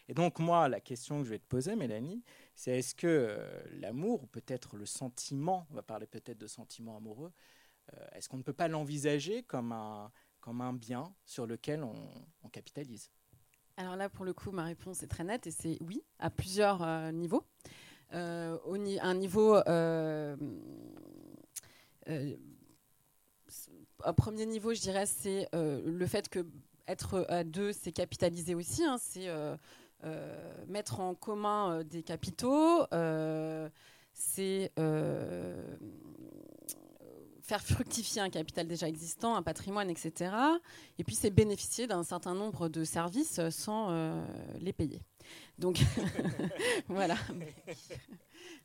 Et 0.08 0.14
donc 0.14 0.38
moi, 0.38 0.68
la 0.68 0.80
question 0.80 1.18
que 1.20 1.24
je 1.24 1.30
vais 1.30 1.38
te 1.38 1.46
poser, 1.46 1.76
Mélanie, 1.76 2.22
c'est 2.54 2.78
est-ce 2.78 2.94
que 2.94 3.06
euh, 3.06 3.62
l'amour, 3.80 4.24
ou 4.24 4.26
peut-être 4.26 4.76
le 4.76 4.84
sentiment, 4.84 5.66
on 5.70 5.74
va 5.74 5.82
parler 5.82 6.06
peut-être 6.06 6.38
de 6.38 6.46
sentiment 6.46 6.96
amoureux, 6.96 7.32
euh, 7.94 8.06
est-ce 8.14 8.28
qu'on 8.28 8.36
ne 8.36 8.42
peut 8.42 8.52
pas 8.52 8.68
l'envisager 8.68 9.42
comme 9.42 9.72
un, 9.72 10.10
comme 10.42 10.60
un 10.60 10.74
bien 10.74 11.14
sur 11.24 11.46
lequel 11.46 11.82
on, 11.84 12.48
capitalise 12.50 13.10
Alors 13.78 13.96
là, 13.96 14.10
pour 14.10 14.26
le 14.26 14.34
coup, 14.34 14.50
ma 14.50 14.64
réponse 14.64 15.02
est 15.02 15.06
très 15.06 15.24
nette 15.24 15.46
et 15.46 15.50
c'est 15.50 15.78
oui, 15.80 16.02
à 16.18 16.28
plusieurs 16.28 16.82
euh, 16.82 17.10
niveaux. 17.12 17.44
Euh, 18.12 18.58
un 19.00 19.14
niveau. 19.14 19.56
Euh, 19.56 20.36
un 24.04 24.12
premier 24.12 24.44
niveau, 24.44 24.74
je 24.74 24.80
dirais, 24.80 25.06
c'est 25.06 25.48
le 25.54 26.06
fait 26.06 26.28
que 26.28 26.44
être 26.88 27.24
à 27.30 27.44
deux, 27.44 27.72
c'est 27.72 27.92
capitaliser 27.92 28.54
aussi. 28.54 28.84
Hein, 28.84 28.98
c'est 28.98 29.30
mettre 30.66 31.00
en 31.00 31.14
commun 31.14 31.84
des 31.84 32.02
capitaux. 32.02 32.84
c'est 34.12 34.72
faire 37.42 37.60
fructifier 37.60 38.22
un 38.22 38.30
capital 38.30 38.66
déjà 38.66 38.88
existant, 38.88 39.34
un 39.34 39.42
patrimoine, 39.42 39.90
etc. 39.90 40.34
Et 40.98 41.04
puis 41.04 41.14
c'est 41.14 41.30
bénéficier 41.30 41.86
d'un 41.86 42.04
certain 42.04 42.34
nombre 42.34 42.68
de 42.68 42.84
services 42.84 43.40
sans 43.50 43.90
euh, 43.90 44.24
les 44.60 44.72
payer. 44.72 45.02
Donc 45.58 45.80
voilà. 46.88 47.16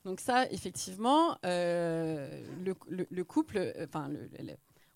Donc 0.06 0.20
ça, 0.20 0.50
effectivement, 0.52 1.38
euh, 1.46 2.30
le, 2.64 3.24
couple, 3.24 3.74
enfin, 3.84 4.10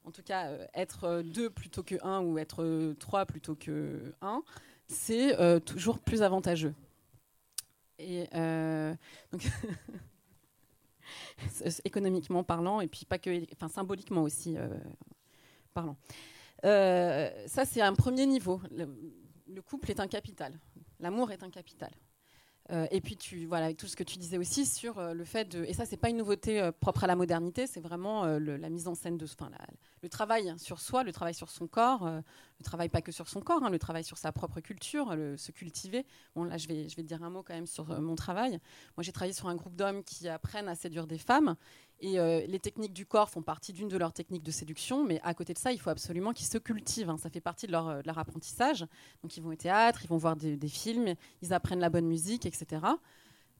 en 0.05 0.11
tout 0.11 0.23
cas, 0.23 0.47
euh, 0.47 0.65
être 0.73 1.21
deux 1.23 1.49
plutôt 1.49 1.83
que 1.83 1.95
un 2.03 2.21
ou 2.21 2.37
être 2.37 2.93
trois 2.99 3.25
plutôt 3.25 3.55
que 3.55 4.13
un, 4.21 4.43
c'est 4.87 5.35
toujours 5.65 5.99
plus 5.99 6.21
avantageux. 6.21 6.73
Et 7.97 8.27
donc 9.31 9.41
économiquement 11.85 12.43
parlant, 12.43 12.81
et 12.81 12.87
puis 12.87 13.05
pas 13.05 13.19
que, 13.19 13.29
enfin 13.53 13.67
symboliquement 13.67 14.23
aussi 14.23 14.57
euh, 14.57 14.67
parlant. 15.73 15.97
Euh, 16.65 17.29
ça, 17.47 17.65
c'est 17.65 17.81
un 17.81 17.93
premier 17.93 18.25
niveau. 18.25 18.61
le, 18.71 19.61
couple 19.61 19.91
est 19.91 19.99
un 19.99 20.07
capital. 20.07 20.53
L'amour 20.99 21.31
est 21.31 21.43
un 21.43 21.49
capital. 21.49 21.91
Euh, 22.71 22.87
et 22.91 23.01
puis 23.01 23.17
tu 23.17 23.45
voilà 23.47 23.73
tout 23.73 23.87
ce 23.87 23.95
que 23.95 24.03
tu 24.03 24.17
disais 24.17 24.37
aussi 24.37 24.65
sur 24.67 25.01
le 25.01 25.25
fait 25.25 25.45
de 25.45 25.65
et 25.65 25.73
ça 25.73 25.85
c'est 25.85 25.97
pas 25.97 26.09
une 26.09 26.17
nouveauté 26.17 26.69
propre 26.79 27.03
à 27.03 27.07
la 27.07 27.15
modernité 27.15 27.65
c'est 27.65 27.79
vraiment 27.79 28.23
la 28.23 28.69
mise 28.69 28.87
en 28.87 28.93
scène 28.93 29.17
de 29.17 29.25
enfin 29.25 29.49
le 30.03 30.09
travail 30.09 30.53
sur 30.57 30.79
soi 30.79 31.03
le 31.03 31.11
travail 31.11 31.33
sur 31.33 31.49
son 31.49 31.67
corps 31.67 32.05
le 32.05 32.63
travail 32.63 32.89
pas 32.89 33.01
que 33.01 33.11
sur 33.11 33.27
son 33.27 33.41
corps 33.41 33.63
hein, 33.63 33.69
le 33.69 33.79
travail 33.79 34.03
sur 34.03 34.17
sa 34.17 34.31
propre 34.31 34.59
culture 34.59 35.15
se 35.37 35.51
cultiver 35.51 36.05
bon 36.35 36.43
là 36.43 36.57
je 36.57 36.67
vais 36.67 36.89
je 36.89 36.95
vais 36.95 37.03
dire 37.03 37.23
un 37.23 37.29
mot 37.29 37.43
quand 37.43 37.53
même 37.53 37.67
sur 37.67 37.99
mon 38.01 38.15
travail 38.15 38.59
moi 38.97 39.03
j'ai 39.03 39.11
travaillé 39.11 39.33
sur 39.33 39.47
un 39.47 39.55
groupe 39.55 39.75
d'hommes 39.75 40.03
qui 40.03 40.27
apprennent 40.27 40.67
à 40.67 40.75
séduire 40.75 41.07
des 41.07 41.17
femmes 41.17 41.55
et 42.01 42.19
euh, 42.19 42.41
les 42.47 42.59
techniques 42.59 42.93
du 42.93 43.05
corps 43.05 43.29
font 43.29 43.43
partie 43.43 43.73
d'une 43.73 43.87
de 43.87 43.97
leurs 43.97 44.11
techniques 44.11 44.41
de 44.43 44.51
séduction, 44.51 45.05
mais 45.05 45.21
à 45.23 45.35
côté 45.35 45.53
de 45.53 45.59
ça, 45.59 45.71
il 45.71 45.79
faut 45.79 45.91
absolument 45.91 46.33
qu'ils 46.33 46.47
se 46.47 46.57
cultivent. 46.57 47.11
Hein. 47.11 47.17
Ça 47.17 47.29
fait 47.29 47.41
partie 47.41 47.67
de 47.67 47.71
leur, 47.71 47.87
euh, 47.89 48.01
leur, 48.05 48.17
apprentissage. 48.17 48.85
Donc 49.21 49.37
ils 49.37 49.41
vont 49.41 49.51
au 49.51 49.55
théâtre, 49.55 50.01
ils 50.03 50.07
vont 50.07 50.17
voir 50.17 50.35
des, 50.35 50.57
films, 50.67 51.13
ils 51.43 51.53
apprennent 51.53 51.79
la 51.79 51.89
bonne 51.89 52.07
musique, 52.07 52.47
etc. 52.47 52.81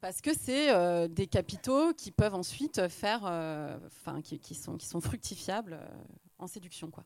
Parce 0.00 0.20
que 0.20 0.30
c'est 0.36 0.74
euh, 0.74 1.06
des 1.06 1.28
capitaux 1.28 1.94
qui 1.94 2.10
peuvent 2.10 2.34
ensuite 2.34 2.88
faire, 2.88 3.22
enfin, 3.86 4.20
qui, 4.22 4.54
sont, 4.56 4.76
qui 4.76 4.86
sont 4.86 5.00
fructifiables 5.00 5.78
en 6.42 6.46
séduction, 6.46 6.90
quoi. 6.90 7.04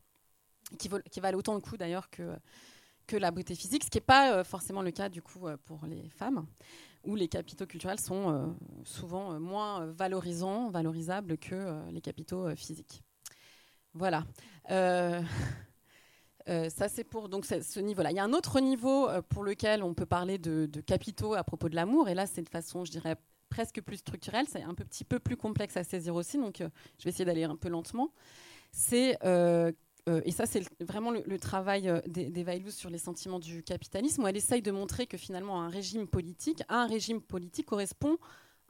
Qui, 0.79 0.91
qui 1.11 1.21
valent 1.21 1.39
autant 1.39 1.55
de 1.55 1.61
coup 1.61 1.77
d'ailleurs 1.77 2.11
que, 2.11 2.37
que 3.07 3.17
la 3.17 3.31
beauté 3.31 3.55
physique, 3.55 3.85
ce 3.85 3.91
qui 3.91 3.99
n'est 3.99 4.05
pas 4.05 4.43
forcément 4.43 4.83
le 4.83 4.91
cas 4.91 5.09
du 5.09 5.23
coup 5.23 5.47
pour 5.65 5.87
les 5.87 6.11
femmes 6.11 6.45
où 7.07 7.15
les 7.15 7.29
capitaux 7.29 7.67
culturels 7.67 8.01
sont 8.01 8.31
euh, 8.31 8.47
souvent 8.85 9.33
euh, 9.33 9.39
moins 9.39 9.87
valorisants, 9.87 10.71
valorisables 10.71 11.39
que 11.39 11.55
euh, 11.55 11.91
les 11.91 12.01
capitaux 12.01 12.55
physiques. 12.57 13.03
Voilà. 13.95 14.25
ça, 14.69 15.23
c'est 16.89 17.05
pour 17.05 17.29
donc, 17.29 17.47
ce 17.47 17.81
niveau-là. 17.81 18.11
Il 18.11 18.17
y 18.17 18.21
a 18.21 18.25
un 18.25 18.33
autre 18.33 18.61
niveau 18.61 19.09
pour 19.29 19.43
lequel 19.43 19.83
on 19.83 19.95
peut 19.95 20.07
parler 20.07 20.39
de, 20.39 20.67
capitaux 20.81 21.35
à 21.35 21.45
propos 21.45 21.69
de 21.69 21.75
l'amour, 21.75 22.09
et 22.09 22.15
là, 22.15 22.27
c'est 22.27 22.43
de 22.43 22.49
façon, 22.49 22.85
je 22.85 22.91
dirais, 22.91 23.17
presque 23.49 23.81
plus 23.81 23.97
structurelle. 23.97 24.47
C'est 24.49 24.63
un 24.63 24.75
petit 24.75 25.05
peu 25.05 25.19
plus 25.19 25.37
complexe 25.37 25.77
à 25.79 25.85
saisir 25.85 26.15
aussi, 26.15 26.37
donc 26.37 26.57
je 26.59 27.05
vais 27.05 27.11
essayer 27.11 27.25
d'aller 27.25 27.45
un 27.45 27.57
peu 27.57 27.71
lentement. 27.71 28.11
C'est 28.79 29.17
euh, 30.09 30.21
et 30.25 30.31
ça, 30.31 30.47
c'est 30.47 30.63
vraiment 30.81 31.11
le, 31.11 31.39
travail 31.39 31.89
euh, 31.89 32.01
des 32.07 32.71
sur 32.71 32.91
les 32.91 32.99
sentiments 32.99 33.41
du 33.41 33.63
capitalisme, 33.63 34.23
où 34.23 34.27
elle 34.29 34.37
essaye 34.37 34.63
de 34.63 34.71
montrer 34.71 35.07
que 35.07 35.17
finalement 35.17 35.63
un 35.63 35.69
régime 35.69 36.07
politique, 36.07 36.63
un 36.69 36.87
régime 36.87 37.21
politique 37.21 37.67
correspond 37.67 38.19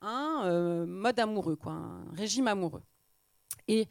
à 0.01 0.09
un 0.09 0.47
euh, 0.47 0.87
mode 0.87 1.19
amoureux, 1.19 1.57
quoi, 1.57 1.73
un 1.73 2.05
régime 2.13 2.49
amoureux. 2.49 2.83
Et 3.69 3.89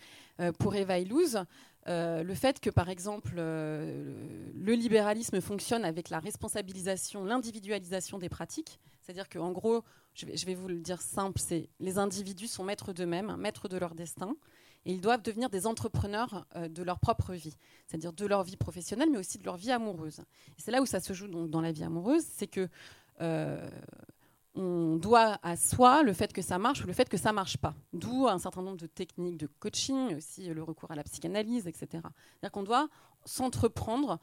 pour 0.57 0.74
Eva 0.76 0.99
Illouz, 0.99 1.43
le 1.86 2.34
fait 2.34 2.61
que, 2.61 2.70
par 2.70 2.89
exemple, 2.89 3.36
le 3.36 4.74
libéralisme 4.74 5.41
fonctionne 5.41 5.84
avec 5.84 6.09
la 6.09 6.20
responsabilisation, 6.20 7.26
l'individualisation 7.26 8.18
des 8.18 8.30
pratiques, 8.30 8.80
c'est-à-dire 9.01 9.28
qu'en 9.28 9.51
gros, 9.51 9.84
je 10.13 10.26
vais, 10.26 10.38
je 10.38 10.45
vais, 10.45 10.55
vous 10.55 10.70
le 10.70 10.80
dire 10.80 11.01
simple, 11.01 11.39
c'est 11.39 11.70
les 11.82 11.97
individus 11.97 12.47
sont 12.47 12.63
maîtres 12.63 12.93
d'eux-mêmes, 12.93 13.36
maîtres 13.36 13.68
de 13.68 13.78
leur 13.78 13.95
destin, 13.95 14.38
et 14.86 14.93
ils 14.93 15.01
doivent 15.01 15.21
devenir 15.21 15.49
des 15.49 15.67
entrepreneurs 15.67 16.45
euh, 16.55 16.67
de 16.67 16.83
leur 16.83 16.99
propre 16.99 17.33
vie, 17.33 17.57
c'est-à-dire 17.88 18.13
de 18.13 18.25
leur 18.25 18.43
vie 18.43 18.57
professionnelle, 18.57 19.09
mais 19.11 19.17
aussi 19.17 19.38
de 19.38 19.43
leur 19.43 19.57
vie 19.57 19.71
amoureuse. 19.71 20.21
C'est 20.57 20.71
là 20.71 20.81
où 20.81 20.86
ça 20.86 20.99
se 20.99 21.13
joue 21.13 21.27
donc, 21.27 21.49
dans 21.49 21.61
la 21.61 21.71
vie 21.71 21.83
amoureuse, 21.83 22.23
c'est 22.36 22.47
que 22.47 22.69
euh, 23.21 23.69
on 24.53 24.95
doit 24.95 25.39
à 25.43 25.57
soi 25.57 26.03
le 26.03 26.13
fait 26.13 26.31
que 26.31 26.41
ça 26.41 26.57
marche 26.57 26.83
ou 26.83 26.88
le 26.88 26.93
fait 26.93 27.09
que 27.09 27.17
ça 27.17 27.33
marche 27.33 27.57
pas. 27.57 27.73
D'où 27.93 28.27
un 28.27 28.39
certain 28.39 28.61
nombre 28.61 28.77
de 28.77 28.88
techniques 28.88 29.38
de 29.38 29.47
coaching, 29.59 30.15
aussi 30.15 30.47
le 30.47 30.63
recours 30.63 30.91
à 30.91 30.95
la 30.95 31.03
psychanalyse, 31.03 31.67
etc. 31.67 31.88
C'est-à-dire 31.91 32.51
qu'on 32.51 32.63
doit 32.63 32.88
s'entreprendre 33.25 34.19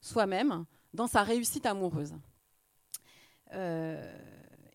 soi-même 0.00 0.64
dans 0.94 1.06
sa 1.06 1.22
réussite 1.22 1.66
amoureuse. 1.66 2.14
Euh, 3.52 4.16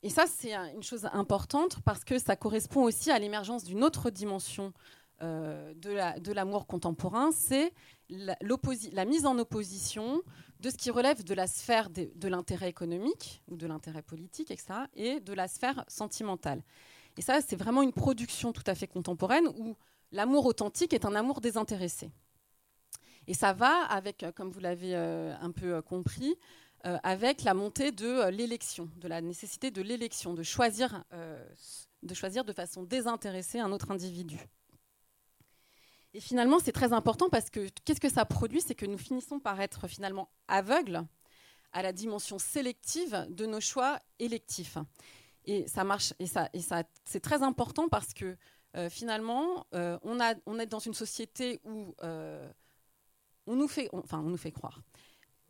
et 0.04 0.10
ça, 0.10 0.26
c'est 0.28 0.54
une 0.54 0.84
chose 0.84 1.08
importante 1.12 1.80
parce 1.84 2.04
que 2.04 2.20
ça 2.20 2.36
correspond 2.36 2.84
aussi 2.84 3.12
à 3.12 3.20
l'émergence 3.20 3.64
d'une 3.64 3.84
autre 3.84 4.10
dimension 4.10 4.74
euh, 5.22 5.74
de 5.74 6.32
l'amour 6.32 6.66
contemporain, 6.66 7.32
c'est 7.32 7.74
la, 8.10 9.06
mise 9.06 9.26
en 9.26 9.38
opposition 9.38 10.22
de 10.60 10.70
ce 10.70 10.78
qui 10.78 10.92
relève 10.92 11.24
de 11.24 11.34
la 11.34 11.46
sphère 11.46 11.90
de, 11.90 12.28
l'intérêt 12.28 12.70
économique 12.70 13.42
ou 13.50 13.58
de 13.58 13.68
l'intérêt 13.68 14.02
politique, 14.02 14.50
etc., 14.52 14.80
et 14.96 15.20
de 15.20 15.34
la 15.34 15.48
sphère 15.48 15.84
sentimentale. 15.88 16.64
Et 17.18 17.22
ça, 17.22 17.42
c'est 17.42 17.56
vraiment 17.56 17.82
une 17.82 17.92
production 17.92 18.54
tout 18.54 18.64
à 18.66 18.76
fait 18.76 18.88
contemporaine 18.88 19.48
où 19.58 19.76
l'amour 20.12 20.46
authentique 20.46 20.94
est 20.94 21.06
un 21.06 21.16
amour 21.16 21.42
désintéressé. 21.42 22.12
Et 23.28 23.34
ça 23.34 23.54
va 23.54 23.84
avec, 23.86 24.24
euh, 24.24 24.32
comme 24.32 24.52
vous 24.52 24.62
l'avez 24.62 24.96
euh, 24.96 25.36
un 25.42 25.52
peu 25.52 25.82
compris, 25.82 26.36
avec 27.04 27.44
la 27.44 27.54
montée 27.54 27.92
de 27.92 28.30
l'élection, 28.30 28.90
de 28.96 29.10
la 29.10 29.20
nécessité 29.20 29.70
de 29.70 29.82
l'élection, 29.82 30.34
de 30.34 30.44
de 32.04 32.14
choisir 32.14 32.46
de 32.46 32.54
façon 32.54 32.84
désintéressée 32.84 33.60
un 33.60 33.74
autre 33.74 33.92
individu. 33.92 34.40
Et 36.14 36.20
finalement, 36.20 36.60
c'est 36.60 36.72
très 36.72 36.94
important 36.94 37.30
parce 37.30 37.50
que 37.50 37.70
qu'est-ce 37.86 38.00
que 38.00 38.10
ça 38.10 38.26
produit? 38.26 38.62
C'est 38.62 38.76
que 38.76 38.86
nous 38.86 38.98
finissons 38.98 39.40
par 39.40 39.62
être 39.62 39.88
finalement 39.88 40.30
aveugles 40.48 41.06
à 41.72 41.84
la 41.84 41.94
dimension 41.94 42.40
sélective 42.40 43.28
de 43.30 43.46
nos 43.46 43.60
choix 43.60 44.00
électifs. 44.18 44.78
Et 45.46 45.68
ça 45.68 45.84
marche, 45.84 46.14
et 46.20 46.26
ça, 46.26 46.50
et 46.54 46.62
ça 46.62 46.84
c'est 47.06 47.20
très 47.20 47.44
important 47.44 47.88
parce 47.90 48.14
que 48.14 48.38
euh, 48.76 48.90
finalement, 48.90 49.66
euh, 49.74 49.98
on, 50.04 50.20
a, 50.20 50.36
on 50.46 50.60
est 50.60 50.66
dans 50.66 50.80
une 50.80 50.94
société 50.94 51.60
où 51.64 51.96
euh, 52.04 52.48
on 53.48 53.56
nous 53.56 53.68
fait, 53.68 53.90
enfin, 53.94 54.20
on 54.20 54.30
nous 54.30 54.38
fait 54.38 54.52
croire 54.52 54.82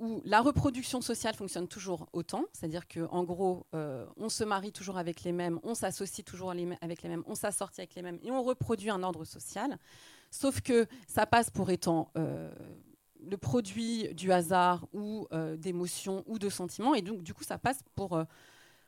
où 0.01 0.21
la 0.23 0.39
reproduction 0.39 1.01
sociale 1.01 1.35
fonctionne 1.35 1.67
toujours 1.67 2.07
autant, 2.13 2.45
c'est-à-dire 2.53 2.87
qu'en 2.87 3.25
gros, 3.25 3.67
on 3.73 4.29
se 4.29 4.45
marie 4.45 4.71
toujours 4.71 4.97
avec 4.97 5.23
les 5.23 5.33
mêmes, 5.33 5.59
on 5.61 5.75
s'associe 5.75 6.23
toujours 6.23 6.51
avec 6.51 7.01
les 7.01 7.09
mêmes, 7.09 7.23
on 7.27 7.35
s'assortit 7.35 7.81
avec 7.81 7.95
les 7.95 8.01
mêmes, 8.01 8.17
et 8.23 8.31
on 8.31 8.41
reproduit 8.41 8.89
un 8.89 9.03
ordre 9.03 9.25
social. 9.25 9.77
Sauf 10.31 10.61
que 10.61 10.87
ça 11.07 11.25
passe 11.25 11.49
pour 11.49 11.69
étant 11.69 12.11
euh, 12.17 12.51
le 13.19 13.37
produit 13.37 14.13
du 14.13 14.31
hasard 14.31 14.87
ou 14.93 15.27
euh, 15.31 15.57
d'émotions 15.57 16.23
ou 16.27 16.39
de 16.39 16.49
sentiments. 16.49 16.93
Et 16.95 17.01
donc, 17.01 17.23
du 17.23 17.33
coup, 17.33 17.43
ça 17.43 17.57
passe 17.57 17.79
pour, 17.95 18.13
euh, 18.13 18.23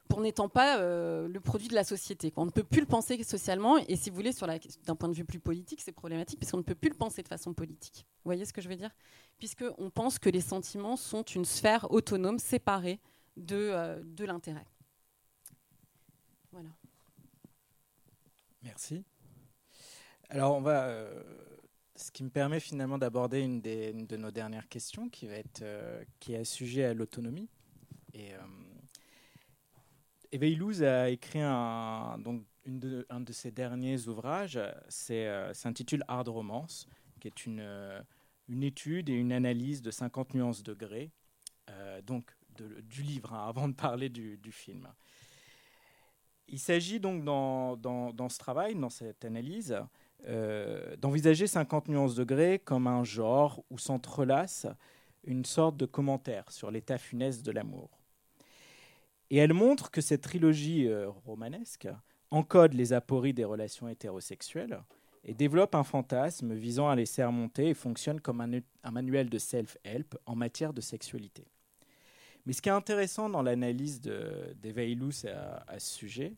pour 0.08 0.22
n'étant 0.22 0.50
pas 0.50 0.78
le 0.78 1.39
produit 1.39 1.68
de 1.68 1.74
la 1.74 1.84
société. 1.84 2.32
On 2.36 2.46
ne 2.46 2.52
peut 2.52 2.64
plus 2.64 2.82
le 2.82 2.86
penser 2.86 3.22
socialement. 3.24 3.78
Et 3.78 3.96
si 3.96 4.10
vous 4.10 4.16
voulez, 4.16 4.32
d'un 4.86 4.96
point 4.96 5.10
de 5.10 5.16
vue 5.16 5.26
plus 5.26 5.39
politique, 5.39 5.82
c'est 5.82 5.92
problématique 5.92 6.39
puisqu'on 6.39 6.58
ne 6.58 6.64
peut 6.64 6.76
plus 6.76 6.89
le 6.89 6.98
penser 6.98 7.24
de 7.24 7.28
façon 7.28 7.54
politique. 7.54 8.06
Vous 8.24 8.30
voyez 8.30 8.46
ce 8.46 8.54
que 8.54 8.62
je 8.62 8.70
veux 8.70 8.76
dire? 8.76 8.92
Puisqu'on 9.39 9.89
pense 9.89 10.20
que 10.20 10.30
les 10.30 10.42
sentiments 10.42 10.98
sont 10.98 11.24
une 11.24 11.46
sphère 11.46 11.92
autonome, 11.92 12.39
séparée 12.39 13.00
de, 13.38 14.02
de 14.04 14.26
l'intérêt. 14.26 14.68
Voilà. 16.52 16.70
Merci. 18.64 19.04
Alors, 20.32 20.56
on 20.56 20.62
va. 20.62 20.86
Euh, 20.86 21.22
ce 21.98 22.10
qui 22.10 22.24
me 22.24 22.30
permet 22.30 22.62
finalement 22.62 22.98
d'aborder 22.98 23.42
une, 23.42 23.62
de 23.62 24.16
nos 24.16 24.32
dernières 24.32 24.70
questions, 24.70 25.10
qui 25.10 25.28
va 25.28 25.34
être 25.34 25.62
euh, 25.62 26.02
qui 26.22 26.34
est 26.34 26.46
sujet 26.46 26.86
à 26.86 26.94
l'autonomie. 26.94 27.50
Et 28.14 28.30
euh, 28.34 28.38
a 31.04 31.10
écrit 31.10 31.42
un, 31.42 32.18
donc 32.18 32.46
une 32.64 32.80
de, 32.80 33.06
un 33.10 33.20
de 33.20 33.34
ses 33.34 33.52
derniers 33.52 34.08
ouvrages, 34.08 34.58
s'intitule 34.88 36.06
Hard 36.08 36.30
Romance, 36.30 36.88
qui 37.20 37.28
est 37.28 37.46
une, 37.46 37.62
une 38.48 38.64
étude 38.64 39.10
et 39.10 39.14
une 39.14 39.34
analyse 39.34 39.82
de 39.82 39.92
50 39.92 40.34
nuances 40.34 40.64
de 40.64 40.74
gré, 40.74 41.12
donc 42.04 42.34
du 42.84 43.04
livre, 43.04 43.34
hein, 43.34 43.46
avant 43.50 43.68
de 43.68 43.74
parler 43.74 44.08
du, 44.08 44.38
du 44.38 44.54
film. 44.54 44.88
Il 46.48 46.60
s'agit 46.60 47.02
donc 47.02 47.26
dans, 47.26 47.76
dans, 47.76 48.14
dans, 48.14 48.30
ce 48.30 48.38
travail, 48.38 48.76
dans 48.76 48.90
cette 48.90 49.26
analyse, 49.26 49.78
euh, 50.28 50.95
d'envisager 50.97 51.47
50 51.47 51.88
nuances 51.88 52.15
de 52.15 52.24
gré 52.24 52.59
comme 52.59 52.88
un 52.88 53.03
genre 53.03 53.63
où 53.72 53.78
s'entrelace 53.78 54.67
une 55.24 55.45
sorte 55.45 55.78
de 55.78 55.86
commentaire 55.86 56.51
sur 56.51 56.72
l'état 56.72 56.97
funeste 56.97 57.43
de 57.45 57.51
l'amour. 57.51 57.89
Et 59.30 59.38
elle 59.38 59.53
montre 59.53 59.91
que 59.91 60.01
cette 60.01 60.22
trilogie 60.22 60.88
euh, 60.88 61.09
romanesque 61.26 61.88
encode 62.30 62.74
les 62.74 62.93
apories 62.93 63.34
des 63.34 63.45
relations 63.45 63.88
hétérosexuelles 63.88 64.82
et 65.24 65.34
développe 65.34 65.76
un 65.76 65.84
fantasme 65.84 66.53
visant 66.53 66.89
à 66.89 66.95
les 66.95 67.05
surmonter 67.05 67.69
et 67.69 67.74
fonctionne 67.74 68.19
comme 68.19 68.41
un, 68.41 68.91
manuel 68.91 69.30
de 69.30 69.38
self-help 69.38 70.17
en 70.26 70.36
matière 70.36 70.74
de 70.74 70.82
sexualité. 70.82 71.45
Mais 72.45 72.53
ce 72.53 72.61
qui 72.61 72.69
est 72.69 72.74
intéressant 72.74 73.30
dans 73.30 73.43
l'analyse 73.43 74.01
d'Eveilous 74.01 75.26
à, 75.28 75.63
à 75.72 75.80
ce 75.80 75.93
sujet, 75.93 76.34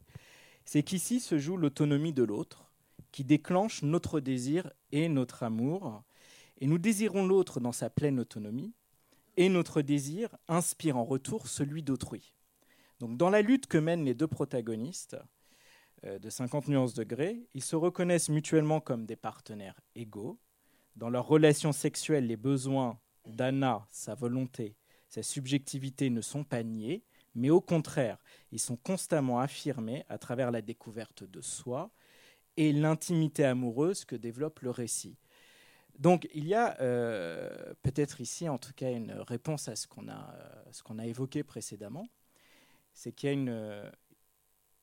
c'est 0.65 0.83
qu'ici 0.83 1.19
se 1.19 1.37
joue 1.37 1.57
l'autonomie 1.57 2.13
de 2.13 2.23
l'autre, 2.23 2.72
qui 3.13 3.23
déclenche 3.23 3.83
notre 3.83 4.19
désir 4.19 4.73
et 4.91 5.07
notre 5.07 5.43
amour. 5.43 6.03
Et 6.57 6.67
nous 6.67 6.79
désirons 6.79 7.25
l'autre 7.25 7.61
dans 7.61 7.71
sa 7.71 7.89
pleine 7.89 8.19
autonomie, 8.19 8.73
et 9.37 9.49
notre 9.49 9.81
désir 9.81 10.35
inspire 10.47 10.97
en 10.97 11.05
retour 11.05 11.47
celui 11.47 11.83
d'autrui. 11.83 12.33
Donc 12.99 13.15
dans 13.15 13.29
la 13.29 13.41
lutte 13.41 13.67
que 13.67 13.77
mènent 13.77 14.03
les 14.03 14.13
deux 14.13 14.27
protagonistes 14.27 15.15
euh, 16.05 16.19
de 16.19 16.29
50 16.29 16.67
nuances 16.67 16.93
de 16.93 17.03
gré, 17.03 17.47
ils 17.53 17.63
se 17.63 17.75
reconnaissent 17.75 18.29
mutuellement 18.29 18.81
comme 18.81 19.05
des 19.05 19.15
partenaires 19.15 19.79
égaux. 19.95 20.39
Dans 20.95 21.09
leur 21.09 21.27
relation 21.27 21.71
sexuelle, 21.71 22.27
les 22.27 22.37
besoins 22.37 22.99
d'Anna, 23.25 23.87
sa 23.91 24.15
volonté, 24.15 24.75
sa 25.07 25.23
subjectivité 25.23 26.09
ne 26.09 26.21
sont 26.21 26.43
pas 26.43 26.63
niés, 26.63 27.03
mais 27.35 27.49
au 27.49 27.61
contraire, 27.61 28.23
ils 28.51 28.59
sont 28.59 28.75
constamment 28.75 29.39
affirmés 29.39 30.03
à 30.09 30.17
travers 30.17 30.51
la 30.51 30.61
découverte 30.61 31.23
de 31.23 31.41
soi 31.41 31.91
et 32.57 32.71
l'intimité 32.71 33.45
amoureuse 33.45 34.05
que 34.05 34.15
développe 34.15 34.59
le 34.61 34.69
récit. 34.69 35.17
Donc 35.99 36.27
il 36.33 36.47
y 36.47 36.53
a 36.53 36.79
euh, 36.81 37.73
peut-être 37.83 38.21
ici 38.21 38.49
en 38.49 38.57
tout 38.57 38.73
cas 38.73 38.91
une 38.91 39.11
réponse 39.11 39.67
à 39.67 39.75
ce 39.75 39.87
qu'on 39.87 40.07
a, 40.09 40.33
qu'on 40.83 40.99
a 40.99 41.05
évoqué 41.05 41.43
précédemment, 41.43 42.07
c'est 42.93 43.11
qu'il 43.11 43.29
y 43.29 43.91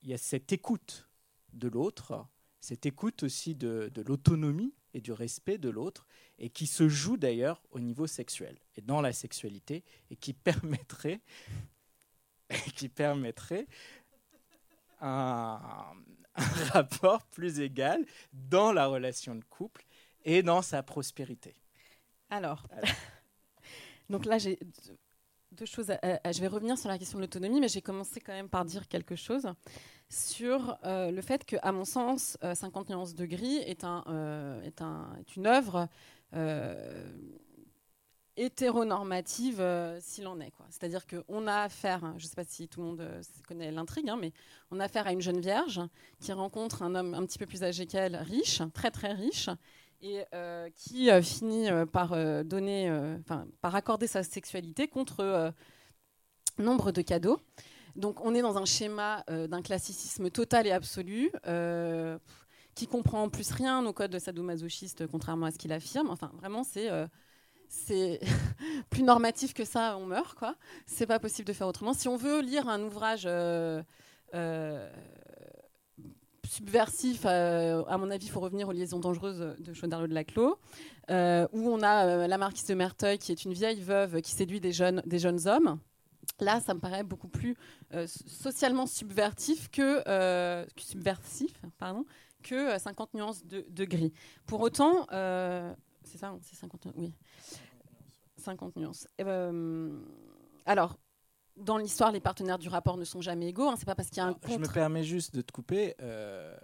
il 0.03 0.09
y 0.09 0.15
a 0.15 0.19
cette 0.19 0.51
écoute 0.51 1.11
de 1.53 1.69
l'autre, 1.69 2.27
cette 2.61 2.87
écoute 2.87 3.23
aussi 3.23 3.55
de, 3.55 3.91
de 3.93 4.01
l'autonomie 4.01 4.73
et 4.95 5.01
du 5.01 5.13
respect 5.13 5.59
de 5.59 5.69
l'autre, 5.69 6.07
et 6.39 6.51
qui 6.51 6.67
se 6.67 6.89
joue 6.89 7.17
d'ailleurs 7.17 7.63
au 7.71 7.81
niveau 7.81 8.07
sexuel 8.07 8.59
et 8.77 8.81
dans 8.81 9.01
la 9.01 9.13
sexualité, 9.13 9.85
et 10.11 10.17
qui 10.17 10.33
permettrait, 10.33 11.21
qui 12.75 12.89
permettrait 12.89 13.67
un, 15.01 15.61
un 16.37 16.45
rapport 16.73 17.27
plus 17.27 17.61
égal 17.61 18.05
dans 18.33 18.73
la 18.73 18.87
relation 18.87 19.35
de 19.35 19.45
couple 19.45 19.85
et 20.25 20.43
dans 20.43 20.63
sa 20.63 20.83
prospérité. 20.83 21.55
Alors, 22.31 22.67
donc 24.11 24.27
là, 24.27 24.39
j'ai 24.39 24.59
deux 25.53 25.67
choses. 25.67 25.93
je 26.03 26.41
vais 26.41 26.47
revenir 26.47 26.79
sur 26.79 26.89
la 26.89 26.99
question 26.99 27.19
de 27.19 27.25
l'autonomie, 27.25 27.61
mais 27.61 27.69
j'ai 27.69 27.83
commencé 27.83 28.21
quand 28.21 28.33
même 28.33 28.49
par 28.49 28.65
dire 28.65 28.87
quelque 28.89 29.17
chose 29.17 29.53
sur 30.11 30.77
euh, 30.85 31.11
le 31.13 31.23
fait 31.23 31.45
que, 31.45 31.57
à 31.63 31.73
mon 31.73 31.85
sens, 31.85 32.37
50 32.43 32.91
euh, 32.91 32.95
nuances 32.95 33.15
de 33.15 33.27
gris 33.27 33.59
est, 33.59 33.85
un, 33.85 34.05
euh, 34.09 34.61
est, 34.63 34.83
un, 34.83 35.09
est 35.21 35.37
une 35.37 35.47
œuvre 35.47 35.89
hétéronormative 38.41 39.61
euh, 39.61 39.99
s'il 40.01 40.27
en 40.27 40.41
est. 40.41 40.51
C'est-à-dire 40.71 41.07
qu'on 41.07 41.47
a 41.47 41.63
affaire, 41.63 42.01
je 42.17 42.25
ne 42.25 42.29
sais 42.29 42.35
pas 42.35 42.45
si 42.45 42.69
tout 42.69 42.81
le 42.81 42.87
monde 42.87 43.01
euh, 43.03 43.23
connaît 43.47 43.71
l'intrigue, 43.71 44.09
hein, 44.09 44.17
mais 44.19 44.33
on 44.71 44.81
a 44.81 44.85
affaire 44.85 45.07
à 45.07 45.13
une 45.13 45.21
jeune 45.21 45.41
vierge 45.41 45.81
qui 46.21 46.33
rencontre 46.33 46.83
un 46.83 46.95
homme 46.95 47.13
un 47.13 47.25
petit 47.27 47.39
peu 47.39 47.45
plus 47.45 47.63
âgé 47.63 47.85
qu'elle, 47.85 48.17
riche, 48.17 48.63
très 48.73 48.91
très 48.91 49.13
riche, 49.13 49.51
et 50.01 50.25
euh, 50.35 50.71
qui 50.75 51.11
finit 51.23 51.69
par 51.93 52.17
donner, 52.45 52.91
par 53.61 53.75
accorder 53.75 54.07
sa 54.07 54.23
sexualité 54.23 54.89
contre 54.89 55.53
nombre 56.57 56.91
de 56.91 57.03
cadeaux. 57.03 57.39
Donc 57.97 58.25
on 58.25 58.35
est 58.35 58.41
dans 58.41 58.57
un 58.57 58.65
schéma 58.65 59.23
d'un 59.29 59.61
classicisme 59.61 60.31
total 60.31 60.67
et 60.67 60.71
absolu 60.71 61.31
qui 62.75 62.87
comprend 62.87 63.25
en 63.25 63.29
plus 63.29 63.51
rien 63.51 63.85
au 63.85 63.93
code 63.93 64.11
de 64.11 64.19
sadomasochiste, 64.19 65.07
contrairement 65.07 65.47
à 65.47 65.51
ce 65.51 65.59
qu'il 65.59 65.73
affirme. 65.73 66.09
Enfin, 66.09 66.31
vraiment, 66.39 66.65
c'est 66.65 66.89
c'est 67.71 68.21
plus 68.91 69.05
normatif 69.05 69.55
que 69.55 69.65
ça, 69.65 69.97
on 69.97 70.05
meurt, 70.05 70.37
quoi. 70.37 70.57
C'est 70.87 71.07
pas 71.07 71.21
possible 71.21 71.47
de 71.47 71.53
faire 71.53 71.69
autrement. 71.69 71.95
Si 71.95 72.09
on 72.09 72.17
veut 72.17 72.43
lire 72.43 72.69
un 72.69 72.83
ouvrage 72.83 73.23
euh, 73.27 73.81
euh, 74.35 74.91
subversif, 76.45 77.23
euh, 77.25 77.85
à 77.85 77.97
mon 77.97 78.11
avis, 78.11 78.27
il 78.27 78.31
faut 78.31 78.41
revenir 78.41 78.69
aux 78.69 78.73
liaisons 78.73 78.99
dangereuses 78.99 79.55
de 79.59 79.73
Chaudarlot 79.73 80.09
de 80.09 80.15
Laclos, 80.15 80.59
où 81.09 81.71
on 81.71 81.83
a 81.83 82.27
la 82.27 82.39
marquise 82.39 82.67
de 82.67 82.75
Merteuil, 82.75 83.19
qui 83.19 83.31
est 83.31 83.45
une 83.45 83.53
vieille 83.53 83.81
veuve 83.81 84.21
qui 84.21 84.33
séduit 84.33 84.61
des 84.61 84.73
jeunes, 84.73 85.03
hommes. 85.47 85.79
Là, 86.41 86.61
ça 86.61 86.75
me 86.75 86.81
paraît 86.81 87.05
beaucoup 87.05 87.29
plus 87.29 87.57
socialement 88.07 88.87
subvertif 88.87 89.71
que 89.71 90.03
subversif, 90.77 91.53
pardon, 91.79 92.05
que 92.43 92.79
50 92.79 93.15
nuances 93.15 93.45
de 93.47 93.85
gris. 93.85 94.13
Pour 94.47 94.61
autant, 94.61 95.07
c'est 96.11 96.19
ça, 96.19 96.37
c'est 96.43 96.57
50, 96.57 96.89
oui, 96.97 97.15
50 98.37 98.77
nuances. 98.77 99.07
alors, 100.67 100.99
dans 101.57 101.77
l'histoire, 101.77 102.13
les 102.13 102.21
partenaires 102.21 102.59
du 102.59 102.69
rapport 102.69 102.97
ne 102.97 103.05
sont 103.05 103.21
jamais 103.21 103.49
égaux. 103.49 103.69
Hein. 103.69 103.75
C'est 103.79 103.85
pas 103.85 103.95
parce 103.95 104.09
qu'il 104.09 104.19
y 104.19 104.21
a 104.21 104.27
un 104.27 104.33
contre... 104.33 104.55
Je 104.55 104.59
me 104.59 104.73
permets 104.73 105.05
juste 105.05 105.35
de 105.35 105.43
te 105.43 105.53
couper. 105.53 105.95
Euh, 106.01 106.57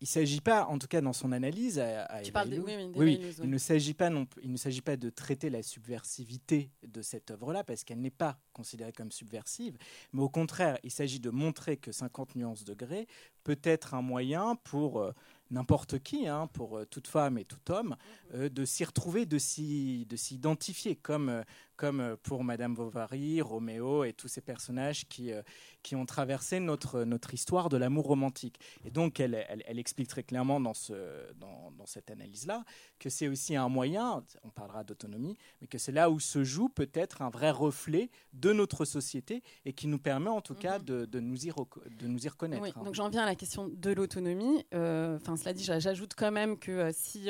il 0.00 0.04
ne 0.04 0.08
s'agit 0.08 0.40
pas, 0.40 0.66
en 0.66 0.78
tout 0.78 0.88
cas 0.88 1.00
dans 1.00 1.12
son 1.12 1.32
analyse, 1.32 1.78
à, 1.78 2.20
tu 2.22 2.32
parles 2.32 2.50
de, 2.50 2.58
oui, 2.58 3.20
il 3.42 3.48
ne 3.48 3.58
s'agit 3.58 3.94
pas 3.94 4.10
non, 4.10 4.26
il 4.42 4.50
ne 4.50 4.56
s'agit 4.56 4.82
pas 4.82 4.96
de 4.98 5.08
traiter 5.08 5.48
la 5.48 5.62
subversivité 5.62 6.70
de 6.86 7.00
cette 7.00 7.30
œuvre-là 7.30 7.64
parce 7.64 7.84
qu'elle 7.84 8.00
n'est 8.00 8.10
pas 8.10 8.36
considérée 8.52 8.92
comme 8.92 9.12
subversive, 9.12 9.78
mais 10.12 10.20
au 10.20 10.28
contraire, 10.28 10.78
il 10.82 10.90
s'agit 10.90 11.20
de 11.20 11.30
montrer 11.30 11.78
que 11.78 11.90
50 11.90 12.34
nuances 12.34 12.64
de 12.64 12.74
gré 12.74 13.06
peut 13.44 13.60
être 13.62 13.94
un 13.94 14.02
moyen 14.02 14.56
pour 14.56 15.00
euh, 15.00 15.12
n'importe 15.50 15.98
qui, 15.98 16.26
hein, 16.26 16.48
pour 16.52 16.78
euh, 16.78 16.84
toute 16.84 17.06
femme 17.06 17.38
et 17.38 17.44
tout 17.44 17.70
homme, 17.70 17.96
mhm. 18.32 18.48
de 18.48 18.64
s'y 18.64 18.84
retrouver, 18.84 19.26
de 19.26 19.38
s'y 19.38 20.06
identifier, 20.30 20.96
comme 20.96 21.44
comme 21.76 22.00
euh, 22.00 22.16
pour 22.22 22.44
Madame 22.44 22.74
Bovary, 22.74 23.40
Roméo 23.40 24.04
et 24.04 24.12
tous 24.12 24.28
ces 24.28 24.40
personnages 24.40 25.06
qui, 25.08 25.32
euh, 25.32 25.42
qui 25.82 25.96
ont 25.96 26.06
traversé 26.06 26.60
notre, 26.60 27.04
notre 27.04 27.34
histoire 27.34 27.68
de 27.68 27.76
l'amour 27.76 28.06
romantique. 28.06 28.58
Et 28.84 28.90
donc, 28.90 29.20
elle, 29.20 29.46
elle, 29.48 29.78
explique 29.78 30.08
très 30.08 30.22
clairement 30.22 30.60
dans, 30.60 30.74
ce, 30.74 30.94
dans, 31.34 31.72
dans 31.72 31.86
cette 31.86 32.10
analyse-là 32.10 32.64
que 32.98 33.10
c'est 33.10 33.28
aussi 33.28 33.56
un 33.56 33.68
moyen, 33.68 34.24
on 34.42 34.50
parlera 34.50 34.84
d'autonomie, 34.84 35.36
mais 35.60 35.66
que 35.66 35.78
c'est 35.78 35.92
là 35.92 36.10
où 36.10 36.20
se 36.20 36.44
joue 36.44 36.68
peut-être 36.68 37.22
un 37.22 37.30
vrai 37.30 37.50
reflet 37.50 38.10
de 38.32 38.52
notre 38.52 38.84
société 38.84 39.42
et 39.64 39.72
qui 39.72 39.88
nous 39.88 39.98
permet 39.98 40.30
en 40.30 40.40
tout 40.40 40.54
cas 40.54 40.78
mhm. 40.78 40.84
de, 40.84 41.04
de, 41.06 41.20
nous, 41.20 41.46
y 41.46 41.50
de 41.50 42.06
nous 42.06 42.24
y 42.24 42.28
reconnaître. 42.28 42.62
Oui, 42.62 42.72
donc 42.84 42.94
j'en 42.94 43.08
viens 43.08 43.22
à 43.22 43.26
la 43.26 43.34
question 43.34 43.68
de 43.68 43.90
l'autonomie. 43.92 44.64
Euh, 44.74 45.16
enfin, 45.16 45.36
cela 45.36 45.52
dit, 45.52 45.64
j'ajoute 45.64 46.14
quand 46.16 46.32
même 46.32 46.58
que 46.58 46.90
si 46.92 47.28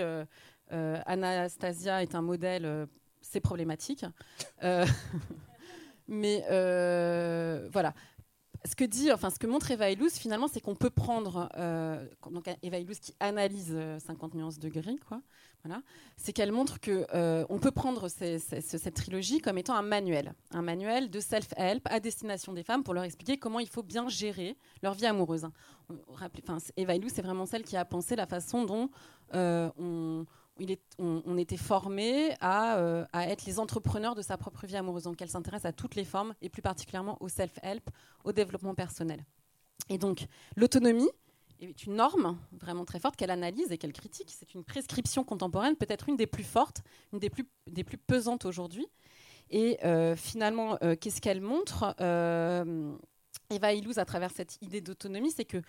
Anastasia 0.71 2.03
est 2.03 2.15
un 2.15 2.23
modèle 2.23 2.89
c'est 3.35 3.41
problématique. 3.41 4.07
Euh, 4.63 4.87
mais 6.09 6.45
euh, 6.51 7.69
voilà. 7.73 7.93
Ce 8.65 8.77
que 8.77 8.85
dit, 8.85 9.13
enfin, 9.13 9.29
ce 9.29 9.39
que 9.39 9.47
montre 9.47 9.71
Eva 9.73 9.91
Illouz, 9.91 10.15
finalement, 10.15 10.49
c'est 10.49 10.61
qu'on 10.61 10.77
peut 10.77 10.89
prendre, 10.89 11.51
euh, 11.59 12.03
donc 12.31 12.49
Eva 12.63 12.79
Illouz 12.79 12.99
qui 12.99 13.13
analyse 13.21 13.77
50 14.07 14.35
nuances 14.35 14.59
de 14.59 14.71
gris, 14.71 14.99
quoi. 15.07 15.21
Voilà, 15.65 15.83
c'est 16.19 16.35
qu'elle 16.35 16.53
montre 16.53 16.79
que 16.79 17.07
on 17.49 17.59
peut 17.59 17.71
prendre 17.71 18.09
cette 18.09 18.95
trilogie 18.95 19.41
comme 19.41 19.57
étant 19.57 19.75
un 19.75 19.83
manuel, 19.83 20.35
un 20.51 20.61
manuel 20.61 21.11
de 21.11 21.21
self-help 21.21 21.81
à 21.87 22.01
destination 22.01 22.53
des 22.53 22.63
femmes 22.63 22.85
pour 22.85 22.93
leur 22.93 23.05
expliquer 23.05 23.39
comment 23.39 23.61
il 23.61 23.69
faut 23.69 23.83
bien 23.83 24.07
gérer 24.09 24.59
leur 24.83 24.93
vie 24.93 25.07
amoureuse. 25.07 25.47
Enfin, 26.09 26.59
Eva 26.77 26.95
Illouz, 26.95 27.13
c'est 27.15 27.23
vraiment 27.23 27.47
celle 27.47 27.63
qui 27.63 27.79
a 27.79 27.85
pensé 27.87 28.15
la 28.15 28.27
façon 28.27 28.65
dont 28.65 28.91
on 29.33 30.27
on, 30.99 31.37
était 31.37 31.57
formé 31.57 32.33
euh, 32.43 33.05
à, 33.13 33.29
être 33.29 33.45
les 33.45 33.59
entrepreneurs 33.59 34.15
de 34.15 34.23
sa 34.23 34.37
propre 34.37 34.67
vie 34.67 34.77
amoureuse. 34.77 35.05
Donc 35.05 35.21
elle 35.21 35.29
s'intéresse 35.29 35.65
à 35.65 35.73
toutes 35.73 35.95
les 35.95 36.05
formes 36.05 36.35
et 36.43 36.49
plus 36.49 36.63
particulièrement 36.63 37.17
au 37.21 37.29
self-help, 37.29 37.91
au 38.25 38.33
développement 38.33 38.75
personnel. 38.75 39.25
Et 39.89 39.99
donc 39.99 40.27
l'autonomie 40.57 41.11
est 41.61 41.85
une 41.85 41.95
norme 41.95 42.39
vraiment 42.53 42.85
très 42.85 42.99
forte 43.01 43.17
qu'elle 43.17 43.31
analyse 43.31 43.73
et 43.73 43.79
qu'elle 43.79 43.93
critique. 43.93 44.33
C'est 44.37 44.55
une 44.55 44.65
prescription 44.65 45.25
contemporaine, 45.25 45.77
peut-être 45.77 46.09
une 46.09 46.17
des 46.17 46.27
plus 46.27 46.45
fortes, 46.45 46.83
une 47.13 47.19
des 47.19 47.31
plus, 47.31 47.99
pesantes 47.99 48.45
aujourd'hui. 48.45 48.87
Et 49.51 49.79
euh, 49.85 50.17
finalement, 50.17 50.79
euh, 50.83 50.97
qu'est-ce 50.97 51.21
qu'elle 51.21 51.41
montre 51.41 51.95
Eva 53.51 53.75
Illouz, 53.75 53.99
à 53.99 54.05
travers 54.05 54.31
cette 54.31 54.61
idée 54.63 54.81
d'autonomie, 54.81 55.31
c'est 55.31 55.45
que 55.45 55.61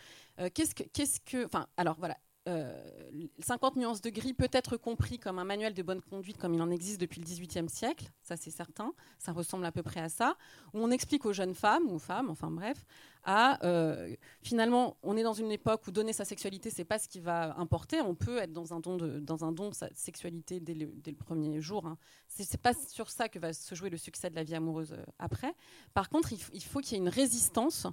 qu'est-ce 0.53 0.73
que, 0.73 0.83
qu'est-ce 0.83 1.19
que, 1.19 1.45
enfin, 1.45 1.67
alors 1.77 1.97
voilà, 1.99 2.17
50 2.47 3.77
euh, 3.77 3.79
nuances 3.79 4.01
de 4.01 4.09
gris 4.11 4.33
peut 4.33 4.49
être 4.51 4.77
compris 4.77 5.17
comme 5.17 5.39
un 5.39 5.43
manuel 5.43 5.73
de 5.73 5.81
bonne 5.81 6.01
conduite 6.01 6.37
comme 6.37 6.53
il 6.53 6.61
en 6.61 6.69
existe 6.69 7.01
depuis 7.01 7.19
le 7.19 7.25
XVIIIe 7.25 7.69
siècle, 7.69 8.11
ça 8.21 8.37
c'est 8.37 8.51
certain, 8.51 8.93
ça 9.17 9.31
ressemble 9.31 9.65
à 9.65 9.71
peu 9.71 9.81
près 9.81 9.99
à 9.99 10.09
ça, 10.09 10.37
où 10.73 10.79
on 10.79 10.91
explique 10.91 11.25
aux 11.25 11.33
jeunes 11.33 11.55
femmes 11.55 11.89
ou 11.89 11.97
femmes, 11.97 12.29
enfin 12.29 12.51
bref, 12.51 12.85
à 13.23 13.65
euh, 13.65 14.15
finalement 14.43 14.97
on 15.01 15.17
est 15.17 15.23
dans 15.23 15.33
une 15.33 15.51
époque 15.51 15.87
où 15.87 15.91
donner 15.91 16.13
sa 16.13 16.23
sexualité 16.23 16.69
c'est 16.69 16.85
pas 16.85 16.99
ce 16.99 17.07
qui 17.07 17.19
va 17.19 17.57
importer, 17.57 18.01
on 18.01 18.13
peut 18.13 18.37
être 18.37 18.53
dans 18.53 18.73
un 18.73 18.79
don 18.79 18.95
de, 18.95 19.19
dans 19.19 19.43
un 19.43 19.51
don 19.51 19.71
sa 19.71 19.89
sexualité 19.95 20.59
dès 20.59 20.75
le, 20.75 21.15
premier 21.17 21.59
jour, 21.61 21.87
hein. 21.87 21.97
c'est 22.27 22.61
pas 22.61 22.73
sur 22.73 23.09
ça 23.09 23.27
que 23.27 23.39
va 23.39 23.53
se 23.53 23.73
jouer 23.73 23.89
le 23.89 23.97
succès 23.97 24.29
de 24.29 24.35
la 24.35 24.43
vie 24.43 24.55
amoureuse 24.55 24.93
euh, 24.93 25.03
après. 25.17 25.55
Par 25.95 26.09
contre 26.09 26.31
il 26.31 26.63
faut 26.63 26.79
qu'il 26.79 26.93
y 26.93 26.95
ait 26.95 27.03
une 27.03 27.09
résistance 27.09 27.87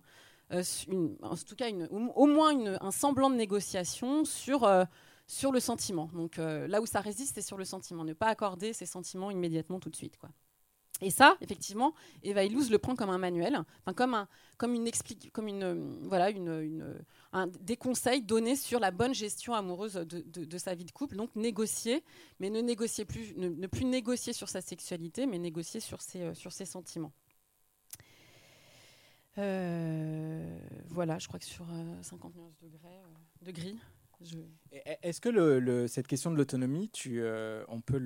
euh, 0.53 0.63
en 1.23 1.37
tout 1.37 1.57
cas 1.57 1.71
au 1.91 2.27
moins 2.27 2.55
un 2.81 2.91
semblant 2.91 3.31
de 3.31 3.37
négociation 3.37 4.25
sur, 4.25 4.65
euh, 4.65 4.85
sur 5.27 5.53
le 5.53 5.61
sentiment. 5.61 6.11
Donc 6.15 6.39
euh, 6.39 6.67
là 6.69 6.81
où 6.81 6.87
ça 6.87 7.01
résiste, 7.01 7.35
c'est 7.35 7.43
sur 7.43 7.57
le 7.57 7.65
sentiment. 7.65 8.05
Ne 8.05 8.13
pas 8.13 8.27
accorder 8.27 8.73
ses 8.73 8.87
sentiments 8.87 9.31
immédiatement 9.31 9.81
tout 9.81 9.91
de 9.91 9.97
suite. 9.97 10.17
Quoi. 10.19 10.31
Et 11.01 11.11
ça, 11.11 11.37
effectivement, 11.41 11.95
Eva 12.23 12.45
Illouz 12.45 12.71
le 12.71 12.79
prend 12.79 12.95
comme 12.95 13.11
un 13.11 13.19
manuel, 13.19 13.65
comme 13.97 14.15
un, 14.15 14.29
comme 14.57 14.75
une 14.75 14.89
comme 15.33 15.49
une, 15.49 15.99
voilà, 16.07 16.31
une, 16.31 17.03
un, 17.33 17.49
des 17.49 17.77
conseils 17.77 18.23
donnés 18.23 18.55
sur 18.55 18.79
la 18.79 18.93
bonne 18.93 19.13
gestion 19.13 19.55
amoureuse 19.55 19.95
de, 19.95 20.23
de, 20.23 20.59
sa 20.59 20.77
vie 20.77 20.85
de 20.85 20.93
couple. 20.93 21.17
Donc 21.17 21.35
négocier, 21.35 22.05
mais 22.39 22.51
ne 22.51 22.61
négocier 22.61 23.05
plus, 23.05 23.35
ne, 23.37 23.67
plus 23.67 23.85
négocier 23.85 24.33
sur 24.33 24.49
sa 24.49 24.61
sexualité, 24.61 25.27
mais 25.27 25.39
négocier 25.39 25.81
sur 25.81 26.01
ses, 26.01 26.35
sur 26.35 26.53
ses 26.53 26.67
sentiments. 26.67 27.13
Euh, 29.39 30.59
voilà, 30.89 31.19
je 31.19 31.27
crois 31.27 31.39
que 31.39 31.45
sur 31.45 31.67
50 32.03 32.33
euh, 32.37 32.41
degrés 32.63 32.89
euh, 32.89 33.45
de 33.47 33.51
gris. 33.51 33.79
Est-ce 35.03 35.21
que 35.21 35.29
le, 35.29 35.89
cette 35.89 36.07
question 36.07 36.31
de 36.31 36.37
l'autonomie, 36.37 36.91
on 37.69 37.81
peut 37.81 37.99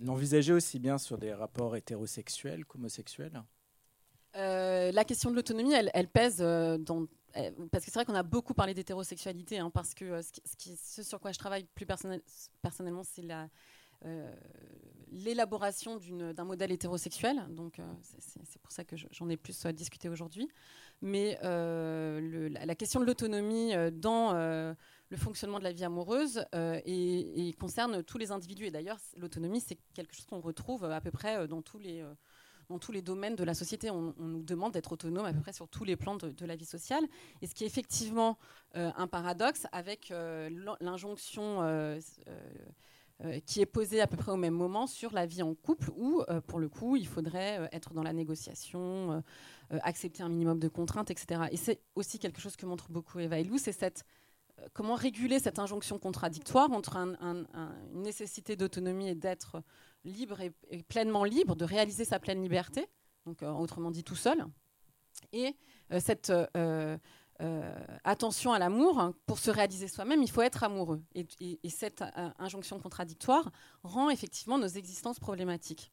l'envisager 0.00 0.52
aussi 0.52 0.80
bien 0.80 0.98
sur 0.98 1.18
des 1.18 1.32
rapports 1.32 1.76
hétérosexuels 1.76 2.64
qu'homosexuels? 2.64 3.42
La 4.34 5.04
question 5.04 5.30
de 5.30 5.36
l'autonomie, 5.36 5.72
elle, 5.72 6.08
pèse 6.08 6.38
dans, 6.38 7.06
parce 7.70 7.84
que 7.84 7.92
c'est 7.92 7.94
vrai 7.94 8.04
qu'on 8.04 8.14
a 8.14 8.24
beaucoup 8.24 8.54
parlé 8.54 8.74
d'hétérosexualité, 8.74 9.60
hein, 9.60 9.70
parce 9.70 9.94
que 9.94 10.20
ce, 10.20 10.32
qui, 10.58 10.76
ce, 10.76 11.04
sur 11.04 11.20
quoi 11.20 11.30
je 11.30 11.38
travaille 11.38 11.64
plus 11.76 11.86
personnel, 11.86 12.22
personnellement, 12.60 13.04
c'est 13.04 13.22
la, 13.22 13.48
l'élaboration 15.12 15.98
d'un 15.98 16.44
modèle 16.44 16.72
hétérosexuel. 16.72 17.44
Donc, 17.50 17.78
euh, 17.78 17.82
c'est 18.18 18.60
pour 18.62 18.72
ça 18.72 18.84
que 18.84 18.96
j'en 18.96 19.28
ai 19.28 19.36
plus 19.36 19.66
euh, 19.66 19.72
discuté 19.72 20.08
aujourd'hui. 20.08 20.48
Mais 21.02 21.38
la, 21.42 22.74
question 22.74 23.00
de 23.00 23.04
l'autonomie 23.04 23.72
dans 23.92 24.34
le 24.34 25.16
fonctionnement 25.16 25.58
de 25.58 25.64
la 25.64 25.72
vie 25.72 25.84
amoureuse 25.84 26.44
et, 26.54 27.52
concerne 27.58 28.04
tous 28.04 28.18
les 28.18 28.30
individus. 28.30 28.66
Et 28.66 28.70
d'ailleurs, 28.70 28.98
l'autonomie, 29.16 29.60
c'est 29.60 29.78
quelque 29.94 30.14
chose 30.14 30.26
qu'on 30.26 30.40
retrouve 30.40 30.84
à 30.84 31.00
peu 31.00 31.10
près 31.10 31.48
dans 31.48 31.60
tous 31.60 31.78
les 31.78 32.04
dans 32.68 32.78
tous 32.78 32.92
les 32.92 33.02
domaines 33.02 33.34
de 33.34 33.42
la 33.42 33.54
société. 33.54 33.90
On, 33.90 34.14
nous 34.16 34.44
demande 34.44 34.74
d'être 34.74 34.92
autonome 34.92 35.26
à 35.26 35.32
peu 35.32 35.40
près 35.40 35.52
sur 35.52 35.66
tous 35.66 35.82
les 35.82 35.96
plans 35.96 36.16
de, 36.16 36.46
la 36.46 36.54
vie 36.54 36.64
sociale. 36.64 37.04
Et 37.42 37.48
ce 37.48 37.54
qui 37.56 37.64
est 37.64 37.66
effectivement 37.66 38.38
un 38.74 39.08
paradoxe 39.08 39.66
avec 39.72 40.12
l'injonction 40.80 41.62
euh, 41.62 41.98
qui 43.46 43.60
est 43.60 43.66
posée 43.66 44.00
à 44.00 44.06
peu 44.06 44.16
près 44.16 44.32
au 44.32 44.36
même 44.36 44.54
moment 44.54 44.86
sur 44.86 45.12
la 45.12 45.26
vie 45.26 45.42
en 45.42 45.54
couple, 45.54 45.90
où, 45.96 46.22
euh, 46.28 46.40
pour 46.40 46.58
le 46.58 46.68
coup, 46.68 46.96
il 46.96 47.06
faudrait 47.06 47.60
euh, 47.60 47.66
être 47.72 47.94
dans 47.94 48.02
la 48.02 48.12
négociation, 48.12 49.22
accepter 49.70 50.22
un 50.22 50.28
minimum 50.28 50.58
de 50.58 50.68
contraintes, 50.68 51.10
etc. 51.10 51.42
Et 51.50 51.56
c'est 51.56 51.80
aussi 51.94 52.18
quelque 52.18 52.40
chose 52.40 52.56
que 52.56 52.66
montre 52.66 52.90
beaucoup 52.90 53.18
Eva 53.20 53.38
Ilou, 53.40 53.56
c'est 53.58 53.72
cette 53.72 54.04
comment 54.74 54.94
réguler 54.94 55.38
cette 55.38 55.58
injonction 55.58 55.98
contradictoire 55.98 56.70
entre 56.72 56.96
une 56.96 57.46
nécessité 57.94 58.54
d'autonomie 58.54 59.08
et 59.08 59.14
d'être 59.14 59.62
libre 60.04 60.40
et, 60.40 60.82
pleinement 60.82 61.24
libre, 61.24 61.56
de 61.56 61.64
réaliser 61.64 62.04
sa 62.04 62.20
pleine 62.20 62.42
liberté, 62.42 62.86
donc 63.24 63.42
autrement 63.42 63.90
dit 63.90 64.04
tout 64.04 64.14
seul, 64.14 64.44
et 65.32 65.56
cette 66.00 66.30
euh, 66.30 66.98
attention 68.04 68.52
à 68.52 68.58
l'amour, 68.58 69.14
pour 69.26 69.38
se 69.38 69.50
réaliser 69.50 69.88
soi-même, 69.88 70.22
il 70.22 70.30
faut 70.30 70.42
être 70.42 70.64
amoureux. 70.64 71.02
Et, 71.14 71.26
cette 71.68 72.02
euh, 72.02 72.30
injonction 72.38 72.78
contradictoire 72.78 73.50
rend 73.82 74.10
effectivement 74.10 74.58
nos 74.58 74.68
existences 74.68 75.18
problématiques. 75.18 75.92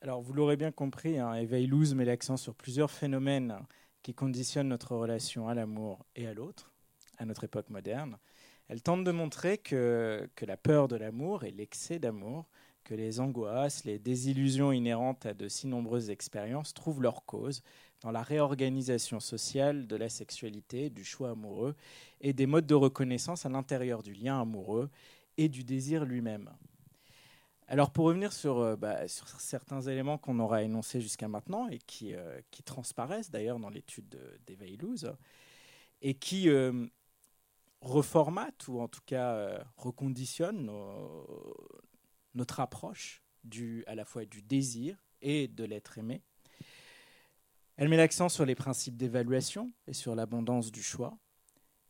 Alors, 0.00 0.20
vous 0.20 0.32
l'aurez 0.32 0.56
bien 0.56 0.72
compris, 0.72 1.18
hein, 1.18 1.32
met 1.34 2.04
l'accent 2.04 2.36
sur 2.36 2.54
plusieurs 2.54 2.90
phénomènes 2.90 3.58
qui 4.02 4.14
conditionnent 4.14 4.68
notre 4.68 4.96
relation 4.96 5.48
à 5.48 5.54
l'amour 5.54 6.04
et 6.14 6.26
à 6.26 6.34
l'autre, 6.34 6.72
à 7.18 7.24
notre 7.24 7.44
époque 7.44 7.70
moderne. 7.70 8.18
Elle 8.68 8.82
tente 8.82 9.04
de 9.04 9.10
montrer 9.12 9.58
que 9.58 10.28
la 10.40 10.56
peur 10.56 10.88
de 10.88 10.96
l'amour 10.96 11.44
et 11.44 11.50
l'excès 11.50 11.98
d'amour, 11.98 12.46
que 12.84 12.94
les 12.94 13.18
angoisses, 13.18 13.84
les 13.84 13.98
désillusions 13.98 14.70
inhérentes 14.70 15.26
à 15.26 15.34
de 15.34 15.48
si 15.48 15.66
nombreuses 15.66 16.10
expériences 16.10 16.74
trouvent 16.74 17.02
leur 17.02 17.24
cause 17.24 17.62
dans 18.02 18.10
la 18.10 18.22
réorganisation 18.22 19.18
sociale 19.18 19.86
de 19.86 19.96
la 19.96 20.10
sexualité, 20.10 20.90
du 20.90 21.04
choix 21.04 21.30
amoureux 21.30 21.74
et 22.20 22.34
des 22.34 22.46
modes 22.46 22.66
de 22.66 22.74
reconnaissance 22.74 23.46
à 23.46 23.48
l'intérieur 23.48 24.02
du 24.02 24.12
lien 24.12 24.40
amoureux 24.40 24.90
et 25.38 25.48
du 25.48 25.64
désir 25.64 26.04
lui-même. 26.04 26.50
Alors 27.66 27.90
pour 27.90 28.04
revenir 28.04 28.32
sur, 28.34 28.76
bah, 28.76 29.08
sur 29.08 29.28
certains 29.40 29.80
éléments 29.80 30.18
qu'on 30.18 30.38
aura 30.38 30.62
énoncés 30.62 31.00
jusqu'à 31.00 31.28
maintenant 31.28 31.66
et 31.68 31.78
qui, 31.78 32.12
qui 32.50 32.62
transparaissent 32.62 33.30
d'ailleurs 33.30 33.58
dans 33.58 33.70
l'étude 33.70 34.18
d'Eva 34.46 34.66
Illouz 34.66 35.10
et 36.02 36.12
qui 36.12 36.50
reformate 37.80 38.68
ou 38.68 38.80
en 38.80 38.88
tout 38.88 39.00
cas 39.06 39.64
reconditionne 39.78 40.70
notre 42.34 42.60
approche 42.60 43.22
du, 43.44 43.84
à 43.86 43.94
la 43.94 44.04
fois 44.04 44.24
du 44.24 44.42
désir 44.42 44.96
et 45.22 45.48
de 45.48 45.64
l'être 45.64 45.98
aimé. 45.98 46.22
Elle 47.76 47.88
met 47.88 47.96
l'accent 47.96 48.28
sur 48.28 48.44
les 48.44 48.54
principes 48.54 48.96
d'évaluation 48.96 49.72
et 49.86 49.94
sur 49.94 50.14
l'abondance 50.14 50.70
du 50.70 50.82
choix, 50.82 51.18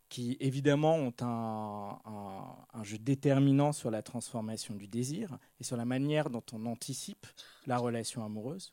qui 0.09 0.37
évidemment 0.41 0.97
ont 0.97 1.15
un, 1.21 2.85
jeu 2.85 2.99
déterminant 2.99 3.73
sur 3.73 3.91
la 3.91 4.03
transformation 4.03 4.75
du 4.75 4.89
désir 4.89 5.39
et 5.61 5.65
sur 5.65 5.77
la 5.77 5.85
manière 5.85 6.31
dont 6.31 6.43
on 6.53 6.67
anticipe 6.67 7.27
la 7.67 7.77
relation 7.77 8.25
amoureuse. 8.25 8.73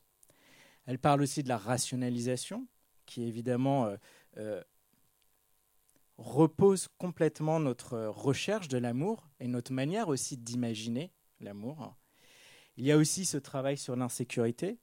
Elle 0.86 0.98
parle 0.98 1.22
aussi 1.22 1.42
de 1.42 1.48
la 1.48 1.58
rationalisation, 1.58 2.66
qui 3.06 3.24
évidemment 3.24 3.86
euh, 3.86 3.96
euh, 4.38 4.62
repose 6.16 6.88
complètement 6.98 7.60
notre 7.60 7.98
recherche 8.06 8.68
de 8.68 8.78
l'amour 8.78 9.28
et 9.38 9.48
notre 9.48 9.72
manière 9.72 10.08
aussi 10.08 10.36
d'imaginer 10.36 11.12
l'amour. 11.42 11.96
Il 12.76 12.84
y 12.84 12.92
a 12.92 12.96
aussi 12.96 13.24
ce 13.24 13.36
travail 13.36 13.76
sur 13.76 13.96
l'insécurité 13.96 14.78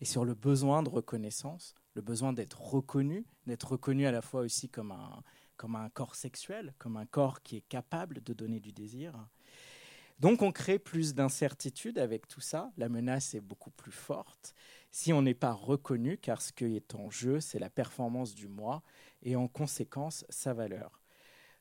et 0.00 0.04
sur 0.04 0.24
le 0.24 0.34
besoin 0.34 0.82
de 0.82 0.88
reconnaissance, 0.88 1.74
le 1.94 2.02
besoin 2.02 2.32
d'être 2.32 2.60
reconnu, 2.60 3.26
d'être 3.46 3.72
reconnu 3.72 4.06
à 4.06 4.12
la 4.12 4.22
fois 4.22 4.42
aussi 4.42 4.68
comme 4.68 4.92
un, 4.92 5.22
comme 5.56 5.76
un 5.76 5.88
corps 5.90 6.14
sexuel, 6.14 6.74
comme 6.78 6.96
un 6.96 7.06
corps 7.06 7.42
qui 7.42 7.56
est 7.56 7.68
capable 7.68 8.22
de 8.22 8.32
donner 8.32 8.60
du 8.60 8.72
désir. 8.72 9.12
Donc 10.18 10.42
on 10.42 10.52
crée 10.52 10.78
plus 10.78 11.14
d'incertitude 11.14 11.98
avec 11.98 12.28
tout 12.28 12.40
ça, 12.40 12.70
la 12.76 12.88
menace 12.88 13.34
est 13.34 13.40
beaucoup 13.40 13.70
plus 13.70 13.92
forte 13.92 14.54
si 14.92 15.12
on 15.12 15.22
n'est 15.22 15.34
pas 15.34 15.52
reconnu, 15.52 16.18
car 16.18 16.40
ce 16.42 16.52
qui 16.52 16.76
est 16.76 16.94
en 16.94 17.10
jeu, 17.10 17.40
c'est 17.40 17.58
la 17.58 17.70
performance 17.70 18.34
du 18.34 18.46
moi 18.46 18.82
et 19.22 19.34
en 19.36 19.48
conséquence 19.48 20.24
sa 20.28 20.52
valeur. 20.52 21.00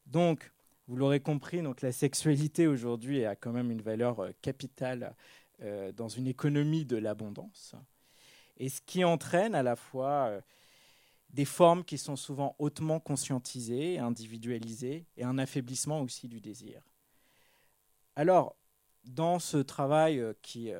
Donc, 0.06 0.52
vous 0.92 0.98
l'aurez 0.98 1.22
compris, 1.22 1.62
donc 1.62 1.82
la 1.82 1.94
sexualité 1.94 2.68
aujourd'hui 2.68 3.24
a 3.24 3.38
quand 3.38 3.54
même 3.54 3.72
une 3.72 3.82
valeur 3.82 4.20
euh, 4.20 4.32
capitale 4.42 5.16
euh, 5.62 5.94
dans 5.94 6.10
une 6.10 6.28
économie 6.28 6.84
de 6.84 6.98
l'abondance, 6.98 7.76
et 8.58 8.68
ce 8.68 8.82
qui 8.82 9.06
entraîne 9.06 9.56
à 9.56 9.64
la 9.64 9.78
fois 9.78 10.26
euh, 10.28 10.42
des 11.30 11.46
formes 11.46 11.86
qui 11.86 11.98
sont 11.98 12.18
souvent 12.18 12.58
hautement 12.60 13.00
conscientisées, 13.00 14.00
individualisées, 14.00 15.06
et 15.16 15.24
un 15.24 15.38
affaiblissement 15.38 16.02
aussi 16.02 16.28
du 16.28 16.42
désir. 16.42 16.82
Alors, 18.18 18.58
dans 19.06 19.40
ce 19.40 19.60
travail 19.60 20.22
qui 20.42 20.74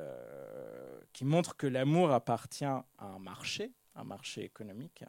montre 1.22 1.56
que 1.56 1.66
l'amour 1.66 2.12
appartient 2.12 2.66
à 2.66 2.84
un 2.98 3.18
marché, 3.18 3.72
un 3.94 4.04
marché 4.04 4.44
économique, 4.44 5.04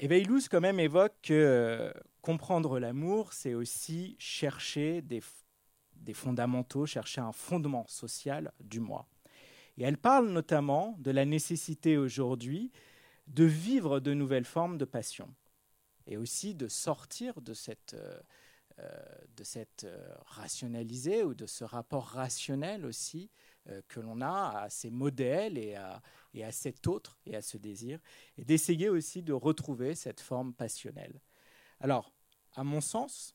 Eveilouz 0.00 0.48
quand 0.48 0.60
même 0.60 0.78
évoque 0.78 1.14
que 1.22 1.92
comprendre 2.22 2.78
l'amour, 2.78 3.32
c'est 3.32 3.54
aussi 3.54 4.14
chercher 4.18 5.02
des 5.02 6.14
fondamentaux, 6.14 6.86
chercher 6.86 7.20
un 7.20 7.32
fondement 7.32 7.84
social 7.88 8.52
du 8.60 8.80
moi. 8.80 9.08
Et 9.76 9.84
elle 9.84 9.98
parle 9.98 10.28
notamment 10.28 10.96
de 10.98 11.10
la 11.10 11.24
nécessité 11.24 11.96
aujourd'hui 11.96 12.72
de 13.26 13.44
vivre 13.44 14.00
de 14.00 14.14
nouvelles 14.14 14.44
formes 14.44 14.78
de 14.78 14.84
passion 14.84 15.34
et 16.06 16.16
aussi 16.16 16.54
de 16.54 16.68
sortir 16.68 17.40
de 17.40 17.52
cette, 17.52 17.94
euh, 17.94 18.20
euh, 18.80 19.64
euh, 19.84 20.14
rationalisée 20.26 21.22
ou 21.22 21.34
de 21.34 21.46
ce 21.46 21.64
rapport 21.64 22.06
rationnel 22.06 22.86
aussi 22.86 23.30
que 23.88 24.00
l'on 24.00 24.20
a 24.20 24.62
à 24.62 24.70
ces 24.70 24.90
modèles 24.90 25.58
et 25.58 25.74
à, 25.74 26.00
et 26.34 26.44
à 26.44 26.52
cet 26.52 26.86
autre 26.86 27.18
et 27.26 27.36
à 27.36 27.42
ce 27.42 27.56
désir, 27.56 27.98
et 28.36 28.44
d'essayer 28.44 28.88
aussi 28.88 29.22
de 29.22 29.32
retrouver 29.32 29.94
cette 29.94 30.20
forme 30.20 30.54
passionnelle. 30.54 31.20
Alors, 31.80 32.12
à 32.54 32.64
mon 32.64 32.80
sens, 32.80 33.34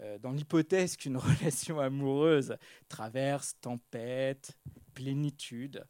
euh, 0.00 0.18
dans 0.18 0.32
l'hypothèse 0.32 0.96
qu'une 0.96 1.16
relation 1.18 1.78
amoureuse 1.80 2.56
traverse 2.88 3.56
tempête, 3.60 4.58
plénitude, 4.94 5.84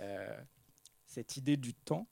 euh, 0.00 0.38
cette 1.06 1.36
idée 1.36 1.56
du 1.56 1.74
temps, 1.74 2.06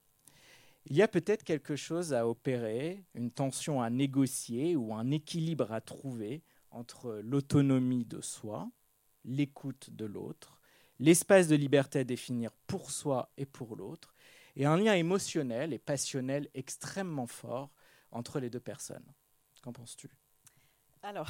il 0.86 0.96
y 0.96 1.02
a 1.02 1.08
peut-être 1.08 1.44
quelque 1.44 1.76
chose 1.76 2.12
à 2.12 2.28
opérer, 2.28 3.04
une 3.14 3.30
tension 3.30 3.80
à 3.80 3.88
négocier 3.88 4.76
ou 4.76 4.94
un 4.94 5.10
équilibre 5.10 5.72
à 5.72 5.80
trouver 5.80 6.42
entre 6.70 7.20
l'autonomie 7.22 8.04
de 8.04 8.20
soi, 8.20 8.68
l'écoute 9.24 9.90
de 9.90 10.04
l'autre, 10.04 10.60
l'espace 10.98 11.48
de 11.48 11.56
liberté 11.56 12.00
à 12.00 12.04
définir 12.04 12.52
pour 12.66 12.90
soi 12.90 13.30
et 13.36 13.46
pour 13.46 13.76
l'autre, 13.76 14.14
et 14.56 14.66
un 14.66 14.76
lien 14.76 14.94
émotionnel 14.94 15.72
et 15.72 15.78
passionnel 15.78 16.48
extrêmement 16.54 17.26
fort 17.26 17.70
entre 18.12 18.38
les 18.38 18.50
deux 18.50 18.60
personnes. 18.60 19.12
Qu'en 19.62 19.72
penses-tu? 19.72 20.08
Alors, 21.02 21.28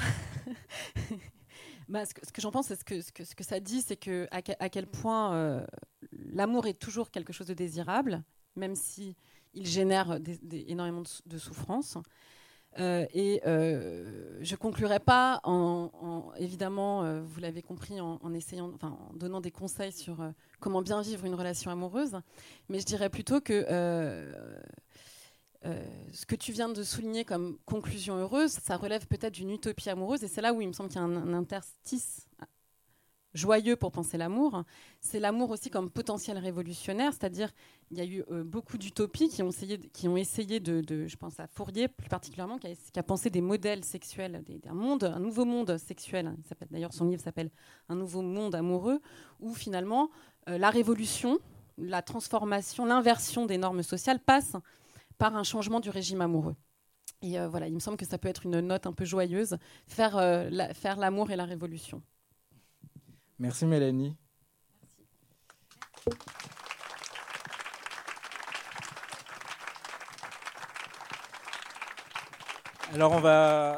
bah, 1.88 2.04
ce 2.04 2.14
que, 2.14 2.40
j'en 2.40 2.50
pense, 2.50 2.66
c'est 2.66 2.76
ce 2.76 2.84
que, 2.84 3.00
ce, 3.00 3.12
que, 3.12 3.24
ce 3.24 3.34
que 3.34 3.44
ça 3.44 3.60
dit, 3.60 3.80
c'est 3.80 3.96
que 3.96 4.28
à, 4.30 4.42
quel 4.42 4.86
point 4.86 5.34
euh, 5.34 5.66
l'amour 6.12 6.66
est 6.66 6.78
toujours 6.78 7.10
quelque 7.10 7.32
chose 7.32 7.46
de 7.46 7.54
désirable, 7.54 8.22
même 8.56 8.74
si 8.74 9.16
il 9.54 9.66
génère 9.66 10.18
énormément 10.52 11.02
de, 11.26 11.38
souffrance. 11.38 11.96
Euh, 12.78 13.06
et 13.14 13.40
euh, 13.46 14.38
je 14.40 14.56
conclurai 14.56 14.98
pas 14.98 15.40
en, 15.44 16.32
évidemment, 16.38 17.22
vous 17.22 17.40
l'avez 17.40 17.62
compris, 17.62 18.00
en, 18.00 18.34
essayant, 18.34 18.72
enfin, 18.74 18.98
en 19.10 19.14
donnant 19.14 19.40
des 19.40 19.50
conseils 19.50 19.92
sur 19.92 20.18
comment 20.60 20.82
bien 20.82 21.00
vivre 21.02 21.24
une 21.24 21.34
relation 21.34 21.70
amoureuse, 21.70 22.18
mais 22.68 22.80
je 22.80 22.84
dirais 22.86 23.10
plutôt 23.10 23.40
que 23.40 23.64
euh, 25.66 25.82
ce 26.12 26.26
que 26.26 26.36
tu 26.36 26.52
viens 26.52 26.68
de 26.68 26.82
souligner 26.82 27.24
comme 27.24 27.56
conclusion 27.64 28.16
heureuse, 28.16 28.50
ça 28.50 28.76
relève 28.76 29.06
peut-être 29.06 29.32
d'une 29.32 29.50
utopie 29.50 29.88
amoureuse, 29.88 30.22
et 30.22 30.28
c'est 30.28 30.42
là 30.42 30.52
où 30.52 30.60
il 30.60 30.68
me 30.68 30.72
semble 30.72 30.90
qu'il 30.90 30.98
y 30.98 31.00
a 31.00 31.06
un, 31.06 31.32
interstice 31.32 32.28
joyeux 33.34 33.76
pour 33.76 33.92
penser 33.92 34.16
l'amour. 34.16 34.64
C'est 35.00 35.20
l'amour 35.20 35.50
aussi 35.50 35.68
comme 35.68 35.90
potentiel 35.90 36.38
révolutionnaire, 36.38 37.12
c'est-à-dire 37.12 37.50
il 37.90 37.98
y 37.98 38.00
a 38.00 38.04
eu 38.04 38.24
euh, 38.30 38.44
beaucoup 38.44 38.78
d'utopies 38.78 39.28
qui 39.28 39.42
ont 39.42 39.48
essayé, 39.48 39.78
qui 39.78 40.08
ont 40.08 40.16
essayé 40.16 40.60
de, 40.60 41.06
je 41.06 41.16
pense 41.16 41.38
à 41.40 41.46
Fourier 41.46 41.88
plus 41.88 42.08
particulièrement, 42.08 42.58
qui 42.58 42.68
a, 42.98 43.02
pensé 43.02 43.30
des 43.30 43.40
modèles 43.40 43.84
sexuels, 43.84 44.42
d'un 44.62 44.74
monde, 44.74 45.04
un 45.04 45.18
nouveau 45.18 45.44
monde 45.44 45.76
sexuel. 45.76 46.34
D'ailleurs, 46.70 46.94
son 46.94 47.06
livre 47.06 47.22
s'appelle 47.22 47.50
Un 47.88 47.96
nouveau 47.96 48.22
monde 48.22 48.54
amoureux, 48.54 49.00
où 49.40 49.54
finalement 49.54 50.10
euh, 50.48 50.56
la 50.56 50.70
révolution, 50.70 51.38
la 51.76 52.02
transformation, 52.02 52.84
l'inversion 52.84 53.46
des 53.46 53.58
normes 53.58 53.82
sociales 53.82 54.20
passe 54.20 54.56
par 55.18 55.36
un 55.36 55.44
changement 55.44 55.80
du 55.80 55.90
régime 55.90 56.20
amoureux. 56.20 56.56
Et 57.22 57.38
euh, 57.38 57.48
voilà, 57.48 57.66
il 57.66 57.74
me 57.74 57.80
semble 57.80 57.96
que 57.96 58.06
ça 58.06 58.18
peut 58.18 58.28
être 58.28 58.46
une 58.46 58.60
note 58.60 58.86
un 58.86 58.92
peu 58.92 59.04
joyeuse, 59.04 59.56
faire, 59.86 60.12
faire 60.74 60.96
l'amour 60.96 61.30
et 61.30 61.36
la 61.36 61.44
révolution. 61.44 62.02
Merci 63.38 63.66
Mélanie. 63.66 64.16
Alors 72.92 73.12
on 73.12 73.20
va, 73.20 73.76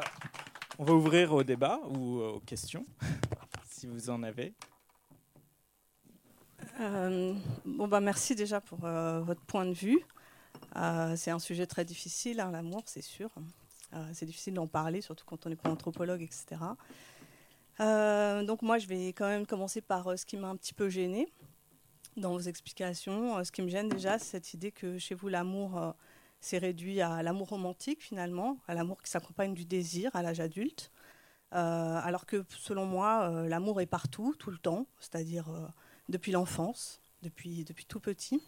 on 0.77 0.83
va 0.83 0.93
ouvrir 0.93 1.33
au 1.33 1.43
débat 1.43 1.79
ou 1.89 2.19
aux 2.19 2.39
questions, 2.41 2.85
si 3.69 3.87
vous 3.87 4.09
en 4.09 4.21
avez. 4.21 4.53
Euh, 6.79 7.33
bon 7.65 7.87
bah 7.87 7.99
merci 7.99 8.35
déjà 8.35 8.61
pour 8.61 8.77
votre 8.79 9.41
point 9.41 9.65
de 9.65 9.73
vue. 9.73 10.05
Euh, 10.75 11.15
c'est 11.15 11.31
un 11.31 11.39
sujet 11.39 11.65
très 11.65 11.85
difficile, 11.85 12.39
hein, 12.39 12.51
l'amour, 12.51 12.83
c'est 12.85 13.01
sûr. 13.01 13.29
Euh, 13.93 14.09
c'est 14.13 14.25
difficile 14.25 14.53
d'en 14.53 14.67
parler, 14.67 15.01
surtout 15.01 15.25
quand 15.25 15.45
on 15.45 15.49
n'est 15.49 15.55
pas 15.55 15.69
anthropologue, 15.69 16.21
etc. 16.21 16.61
Euh, 17.79 18.43
donc 18.43 18.61
moi, 18.61 18.77
je 18.77 18.87
vais 18.87 19.09
quand 19.09 19.27
même 19.27 19.45
commencer 19.45 19.81
par 19.81 20.17
ce 20.17 20.25
qui 20.25 20.37
m'a 20.37 20.47
un 20.47 20.55
petit 20.55 20.73
peu 20.73 20.89
gêné 20.89 21.27
dans 22.15 22.31
vos 22.31 22.39
explications. 22.39 23.43
ce 23.43 23.51
qui 23.51 23.61
me 23.61 23.69
gêne 23.69 23.89
déjà, 23.89 24.17
c'est 24.17 24.31
cette 24.31 24.53
idée 24.53 24.71
que 24.71 24.97
chez 24.97 25.13
vous, 25.13 25.27
l'amour 25.27 25.95
s'est 26.39 26.57
réduit 26.57 27.01
à 27.01 27.21
l'amour 27.21 27.49
romantique, 27.49 28.01
finalement, 28.01 28.57
à 28.67 28.73
l'amour 28.73 29.01
qui 29.01 29.09
s'accompagne 29.09 29.53
du 29.53 29.65
désir 29.65 30.15
à 30.15 30.23
l'âge 30.23 30.39
adulte. 30.39 30.91
alors 31.51 32.25
que 32.25 32.43
selon 32.49 32.87
moi, 32.87 33.29
l'amour 33.47 33.81
est 33.81 33.85
partout, 33.85 34.33
tout 34.39 34.49
le 34.49 34.57
temps, 34.57 34.87
c'est-à-dire 34.99 35.45
depuis 36.09 36.31
l'enfance, 36.31 37.01
depuis, 37.21 37.63
depuis 37.63 37.85
tout 37.85 37.99
petit. 37.99 38.41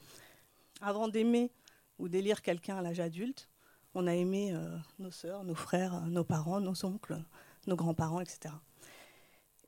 Avant 0.82 1.07
d'aimer 1.07 1.51
ou 1.97 2.07
d'élire 2.07 2.41
quelqu'un 2.41 2.77
à 2.77 2.82
l'âge 2.82 2.99
adulte, 2.99 3.49
on 3.95 4.07
a 4.07 4.13
aimé 4.13 4.53
euh, 4.53 4.77
nos 4.99 5.11
sœurs, 5.11 5.43
nos 5.43 5.55
frères, 5.55 6.01
nos 6.07 6.23
parents, 6.23 6.59
nos 6.61 6.86
oncles, 6.86 7.21
nos 7.67 7.75
grands-parents, 7.75 8.21
etc. 8.21 8.53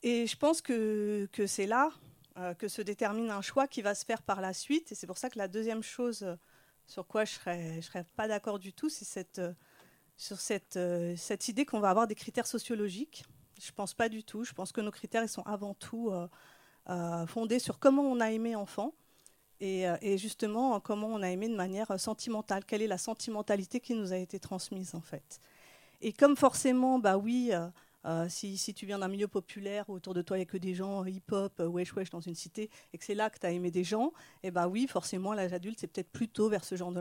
Et 0.03 0.25
je 0.27 0.35
pense 0.35 0.61
que, 0.61 1.27
c'est 1.45 1.67
là 1.67 1.91
euh, 2.37 2.53
que 2.53 2.67
se 2.67 2.81
détermine 2.81 3.29
un 3.29 3.41
choix 3.41 3.67
qui 3.67 3.81
va 3.81 3.93
se 3.93 4.05
faire 4.05 4.21
par 4.21 4.41
la 4.41 4.53
suite. 4.53 4.91
Et 4.91 4.95
c'est 4.95 5.07
pour 5.07 5.17
ça 5.17 5.29
que 5.29 5.37
la 5.37 5.47
deuxième 5.47 5.83
chose 5.83 6.37
sur 6.85 7.07
quoi 7.07 7.25
je 7.25 7.37
ne 7.47 7.81
serais, 7.81 8.05
pas 8.15 8.27
d'accord 8.27 8.59
du 8.59 8.73
tout, 8.73 8.89
c'est 8.89 9.05
cette, 9.05 9.41
sur 10.17 10.39
cette, 10.39 10.79
cette 11.17 11.47
idée 11.47 11.65
qu'on 11.65 11.79
va 11.79 11.89
avoir 11.89 12.07
des 12.07 12.15
critères 12.15 12.47
sociologiques 12.47 13.23
Je 13.59 13.71
pense 13.71 13.93
pas 13.93 14.09
du 14.09 14.23
tout. 14.23 14.43
Je 14.43 14.53
pense 14.53 14.71
que 14.71 14.81
nos 14.81 14.91
critères 14.91 15.27
sont 15.29 15.43
avant 15.43 15.73
tout 15.73 16.11
fondés 17.27 17.59
sur 17.59 17.79
comment 17.79 18.03
on 18.03 18.19
a 18.19 18.31
aimé 18.31 18.55
enfant. 18.55 18.93
Et, 19.59 20.17
justement 20.17 20.79
comment 20.79 21.07
on 21.07 21.21
a 21.21 21.29
aimé 21.29 21.47
de 21.47 21.55
manière 21.55 21.97
sentimentale. 21.99 22.65
Quelle 22.65 22.81
est 22.81 22.87
la 22.87 22.97
sentimentalité 22.97 23.79
qui 23.79 23.93
nous 23.93 24.11
a 24.11 24.17
été 24.17 24.39
transmise 24.39 24.95
en 24.95 25.01
fait. 25.01 25.39
Et 26.01 26.13
comme 26.13 26.35
forcément, 26.35 26.97
bah 26.97 27.17
oui, 27.17 27.51
euh, 28.05 28.27
si, 28.29 28.73
tu 28.73 28.85
viens 28.85 28.99
d'un 28.99 29.07
milieu 29.07 29.27
populaire 29.27 29.87
où 29.89 29.93
autour 29.93 30.13
de 30.13 30.21
toi 30.21 30.37
il 30.37 30.39
n'y 30.39 30.43
a 30.43 30.45
que 30.47 30.57
des 30.57 30.73
gens 30.73 31.05
hip-hop, 31.05 31.59
euh, 31.59 31.67
wesh 31.67 31.93
wesh 31.93 32.09
dans 32.09 32.19
une 32.19 32.33
cité, 32.33 32.69
et 32.93 32.97
que 32.97 33.05
c'est 33.05 33.13
là 33.13 33.29
que 33.29 33.37
tu 33.37 33.45
as 33.45 33.51
aimé 33.51 33.69
des 33.69 33.83
gens, 33.83 34.07
et 34.43 34.47
eh 34.47 34.51
ben 34.51 34.67
oui, 34.67 34.87
forcément, 34.87 35.33
l'âge 35.33 35.53
adulte, 35.53 35.79
c'est 35.79 35.87
peut-être 35.87 36.11
plutôt 36.11 36.49
vers 36.49 36.63
ce 36.63 36.75
genre 36.75 36.91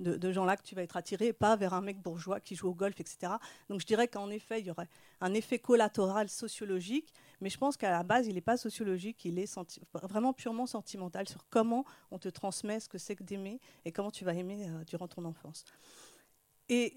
de, 0.00 0.32
gens-là 0.32 0.56
que 0.56 0.62
tu 0.62 0.74
vas 0.74 0.82
être 0.82 0.96
attiré, 0.96 1.32
pas 1.32 1.56
vers 1.56 1.74
un 1.74 1.82
mec 1.82 2.00
bourgeois 2.00 2.40
qui 2.40 2.54
joue 2.54 2.68
au 2.68 2.74
golf, 2.74 2.98
etc. 2.98 3.34
Donc 3.68 3.80
je 3.80 3.86
dirais 3.86 4.08
qu'en 4.08 4.30
effet, 4.30 4.60
il 4.60 4.66
y 4.66 4.70
aurait 4.70 4.88
un 5.20 5.34
effet 5.34 5.58
collatéral 5.58 6.28
sociologique, 6.28 7.12
mais 7.40 7.50
je 7.50 7.58
pense 7.58 7.76
qu'à 7.76 7.90
la 7.90 8.02
base, 8.02 8.26
il 8.26 8.34
n'est 8.34 8.40
pas 8.40 8.56
sociologique, 8.56 9.24
il 9.24 9.38
est 9.38 9.58
vraiment 9.92 10.32
purement 10.32 10.66
sentimental 10.66 11.28
sur 11.28 11.46
comment 11.50 11.84
on 12.10 12.18
te 12.18 12.28
transmet 12.28 12.80
ce 12.80 12.88
que 12.88 12.98
c'est 12.98 13.16
que 13.16 13.22
d'aimer 13.22 13.60
et 13.84 13.92
comment 13.92 14.10
tu 14.10 14.24
vas 14.24 14.34
aimer 14.34 14.68
euh, 14.68 14.84
durant 14.84 15.08
ton 15.08 15.24
enfance. 15.24 15.64
Et 16.68 16.94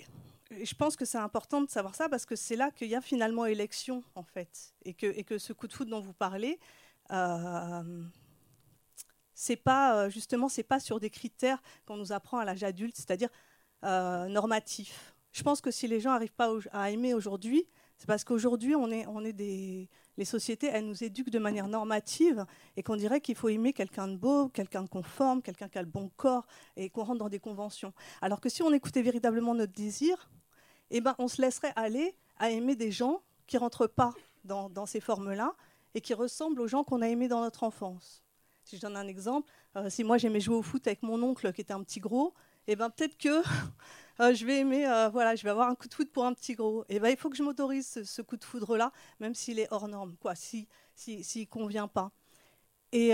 je 0.63 0.75
pense 0.75 0.95
que 0.95 1.05
c'est 1.05 1.17
important 1.17 1.61
de 1.61 1.69
savoir 1.69 1.95
ça 1.95 2.09
parce 2.09 2.25
que 2.25 2.35
c'est 2.35 2.55
là 2.55 2.71
qu'il 2.71 2.89
y 2.89 2.95
a 2.95 3.01
finalement 3.01 3.45
élection, 3.45 4.03
en 4.15 4.23
fait. 4.23 4.73
Et 4.85 4.93
que, 4.93 5.37
ce 5.37 5.53
coup 5.53 5.67
de 5.67 5.73
foot 5.73 5.87
dont 5.87 6.01
vous 6.01 6.13
parlez, 6.13 6.59
euh, 7.11 8.03
c'est 9.33 9.55
pas, 9.55 9.95
euh, 9.95 10.09
justement, 10.09 10.49
c'est 10.49 10.63
pas 10.63 10.79
sur 10.79 10.99
des 10.99 11.09
critères 11.09 11.61
qu'on 11.85 11.97
nous 11.97 12.11
apprend 12.11 12.39
à 12.39 12.45
l'âge 12.45 12.63
adulte, 12.63 12.95
c'est-à-dire 12.95 13.29
euh, 13.83 14.27
normatifs. 14.27 15.15
Je 15.31 15.43
pense 15.43 15.61
que 15.61 15.71
si 15.71 15.87
les 15.87 15.99
gens 15.99 16.11
n'arrivent 16.11 16.33
pas 16.33 16.51
à 16.71 16.91
aimer 16.91 17.13
aujourd'hui, 17.13 17.65
c'est 17.97 18.07
parce 18.07 18.23
qu'aujourd'hui, 18.23 18.75
on 18.75 18.89
est, 18.91 19.05
on 19.07 19.23
est 19.23 19.33
des, 19.33 19.87
les 20.17 20.25
sociétés, 20.25 20.67
elles 20.67 20.85
nous 20.85 21.03
éduquent 21.03 21.29
de 21.29 21.39
manière 21.39 21.67
normative 21.67 22.45
et 22.75 22.83
qu'on 22.83 22.95
dirait 22.95 23.21
qu'il 23.21 23.35
faut 23.35 23.49
aimer 23.49 23.73
quelqu'un 23.73 24.07
de 24.07 24.17
beau, 24.17 24.49
quelqu'un 24.49 24.83
de 24.83 24.89
conforme, 24.89 25.41
quelqu'un 25.41 25.69
qui 25.69 25.77
a 25.77 25.81
le 25.81 25.87
bon 25.87 26.09
corps 26.17 26.45
et 26.75 26.89
qu'on 26.89 27.03
rentre 27.03 27.19
dans 27.19 27.29
des 27.29 27.39
conventions. 27.39 27.93
Alors 28.21 28.41
que 28.41 28.49
si 28.49 28.61
on 28.63 28.73
écoutait 28.73 29.01
véritablement 29.01 29.55
notre 29.55 29.73
désir, 29.73 30.29
eh 30.91 31.01
ben, 31.01 31.15
on 31.17 31.27
se 31.27 31.41
laisserait 31.41 31.73
aller 31.75 32.15
à 32.37 32.49
aimer 32.49 32.75
des 32.75 32.91
gens 32.91 33.21
qui 33.47 33.55
ne 33.55 33.61
rentrent 33.61 33.87
pas 33.87 34.13
dans, 34.43 34.85
ces 34.85 34.99
formes-là 34.99 35.55
et 35.93 36.01
qui 36.01 36.13
ressemblent 36.13 36.61
aux 36.61 36.67
gens 36.67 36.83
qu'on 36.83 37.01
a 37.01 37.07
aimés 37.07 37.27
dans 37.27 37.41
notre 37.41 37.63
enfance. 37.63 38.23
Si 38.63 38.77
je 38.77 38.81
donne 38.81 38.97
un 38.97 39.07
exemple, 39.07 39.51
euh, 39.75 39.89
si 39.89 40.03
moi 40.03 40.17
j'aimais 40.17 40.39
jouer 40.39 40.55
au 40.55 40.61
foot 40.61 40.85
avec 40.87 41.03
mon 41.03 41.21
oncle 41.21 41.51
qui 41.53 41.61
était 41.61 41.73
un 41.73 41.83
petit 41.83 41.99
gros, 41.99 42.33
eh 42.67 42.75
ben 42.75 42.89
peut-être 42.89 43.17
que 43.17 43.41
euh, 44.19 44.33
je 44.33 44.45
vais 44.45 44.59
aimer, 44.59 44.87
euh, 44.87 45.09
voilà, 45.09 45.35
je 45.35 45.43
vais 45.43 45.49
avoir 45.49 45.69
un 45.69 45.75
coup 45.75 45.87
de 45.87 45.93
foudre 45.93 46.11
pour 46.11 46.25
un 46.25 46.33
petit 46.33 46.55
gros. 46.55 46.85
Eh 46.89 46.99
ben 46.99 47.09
il 47.09 47.17
faut 47.17 47.29
que 47.29 47.37
je 47.37 47.43
m'autorise 47.43 48.03
ce, 48.03 48.21
coup 48.21 48.37
de 48.37 48.43
foudre-là, 48.43 48.91
même 49.19 49.33
s'il 49.33 49.59
est 49.59 49.67
hors 49.71 49.87
norme, 49.87 50.15
s'il 50.35 50.67
si, 50.95 51.47
convient 51.47 51.87
pas. 51.87 52.11
Et, 52.91 53.11
et 53.11 53.13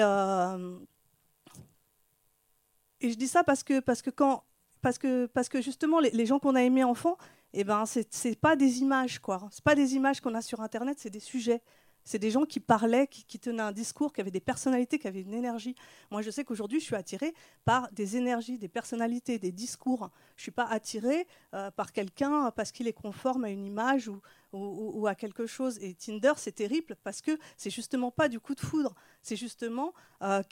je 3.11 3.15
dis 3.15 3.27
ça 3.27 3.43
parce 3.43 3.63
que 3.63 3.79
parce 3.79 4.01
que 4.01 4.09
quand 4.09 4.43
parce 4.81 4.97
que 4.97 5.27
parce 5.27 5.49
que 5.49 5.61
justement 5.61 5.99
les, 5.99 6.09
les 6.11 6.25
gens 6.25 6.39
qu'on 6.39 6.55
a 6.55 6.63
aimés 6.63 6.83
enfants, 6.83 7.17
eh 7.59 7.63
ben, 7.63 7.85
c'est 7.87 8.39
pas 8.39 8.55
des 8.55 8.81
images, 8.81 9.17
quoi. 9.17 9.47
C'est 9.51 9.63
pas 9.63 9.73
des 9.73 9.95
images 9.95 10.21
qu'on 10.21 10.35
a 10.35 10.43
sur 10.43 10.61
Internet, 10.61 10.99
c'est 10.99 11.09
des 11.09 11.19
sujets. 11.19 11.63
C'est 12.03 12.19
des 12.19 12.29
gens 12.29 12.45
qui 12.45 12.59
parlaient, 12.59 13.07
qui, 13.07 13.39
tenaient 13.39 13.63
un 13.63 13.71
discours, 13.71 14.13
qui 14.13 14.21
avaient 14.21 14.29
des 14.29 14.39
personnalités, 14.39 14.99
qui 14.99 15.07
avaient 15.07 15.23
une 15.23 15.33
énergie. 15.33 15.73
Moi, 16.11 16.21
je 16.21 16.29
sais 16.29 16.45
qu'aujourd'hui, 16.45 16.79
je 16.79 16.85
suis 16.85 16.95
attirée 16.95 17.33
par 17.65 17.91
des 17.91 18.15
énergies, 18.15 18.59
des 18.59 18.67
personnalités, 18.67 19.39
des 19.39 19.51
discours. 19.51 20.11
Je 20.35 20.41
ne 20.41 20.43
suis 20.43 20.51
pas 20.51 20.65
attirée 20.65 21.27
euh, 21.55 21.71
par 21.71 21.91
quelqu'un 21.93 22.51
parce 22.51 22.71
qu'il 22.71 22.87
est 22.87 22.93
conforme 22.93 23.43
à 23.43 23.49
une 23.49 23.65
image 23.65 24.09
ou, 24.53 25.07
à 25.07 25.15
quelque 25.15 25.47
chose. 25.47 25.79
Et 25.81 25.95
Tinder, 25.95 26.33
c'est 26.37 26.53
terrible 26.53 26.95
parce 27.03 27.21
que 27.21 27.37
c'est 27.57 27.71
justement 27.71 28.11
pas 28.11 28.29
du 28.29 28.39
coup 28.39 28.53
de 28.53 28.61
foudre. 28.61 28.93
C'est 29.23 29.35
justement, 29.35 29.93
euh, 30.21 30.43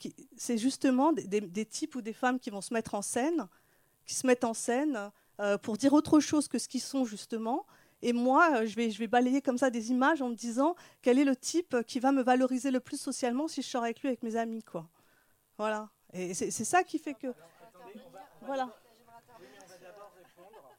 justement 0.56 1.12
des, 1.12 1.40
des, 1.40 1.66
types 1.66 1.94
ou 1.94 2.02
des 2.02 2.12
femmes 2.12 2.40
qui 2.40 2.50
vont 2.50 2.60
se 2.60 2.74
mettre 2.74 2.96
en 2.96 3.02
scène, 3.02 3.46
qui 4.04 4.14
se 4.14 4.26
mettent 4.26 4.44
en 4.44 4.54
scène 4.54 5.10
euh, 5.40 5.58
pour 5.58 5.76
dire 5.76 5.92
autre 5.92 6.20
chose 6.20 6.48
que 6.48 6.58
ce 6.58 6.68
qu'ils 6.68 6.80
sont 6.80 7.04
justement. 7.04 7.66
Et 8.02 8.12
moi, 8.12 8.62
euh, 8.62 8.66
je 8.66 8.76
vais, 8.76 9.06
balayer 9.06 9.40
comme 9.40 9.58
ça 9.58 9.70
des 9.70 9.90
images 9.90 10.22
en 10.22 10.28
me 10.28 10.34
disant 10.34 10.76
quel 11.02 11.18
est 11.18 11.24
le 11.24 11.36
type 11.36 11.76
qui 11.86 12.00
va 12.00 12.12
me 12.12 12.22
valoriser 12.22 12.70
le 12.70 12.80
plus 12.80 13.00
socialement 13.00 13.48
si 13.48 13.62
je 13.62 13.66
sors 13.66 13.82
avec 13.82 14.00
lui, 14.00 14.08
avec 14.08 14.22
mes 14.22 14.36
amis. 14.36 14.62
Quoi. 14.62 14.88
Voilà. 15.58 15.88
Et 16.12 16.34
c'est 16.34 16.50
ça 16.50 16.84
qui 16.84 16.98
fait 16.98 17.14
que... 17.14 17.28
Voilà. 18.42 18.70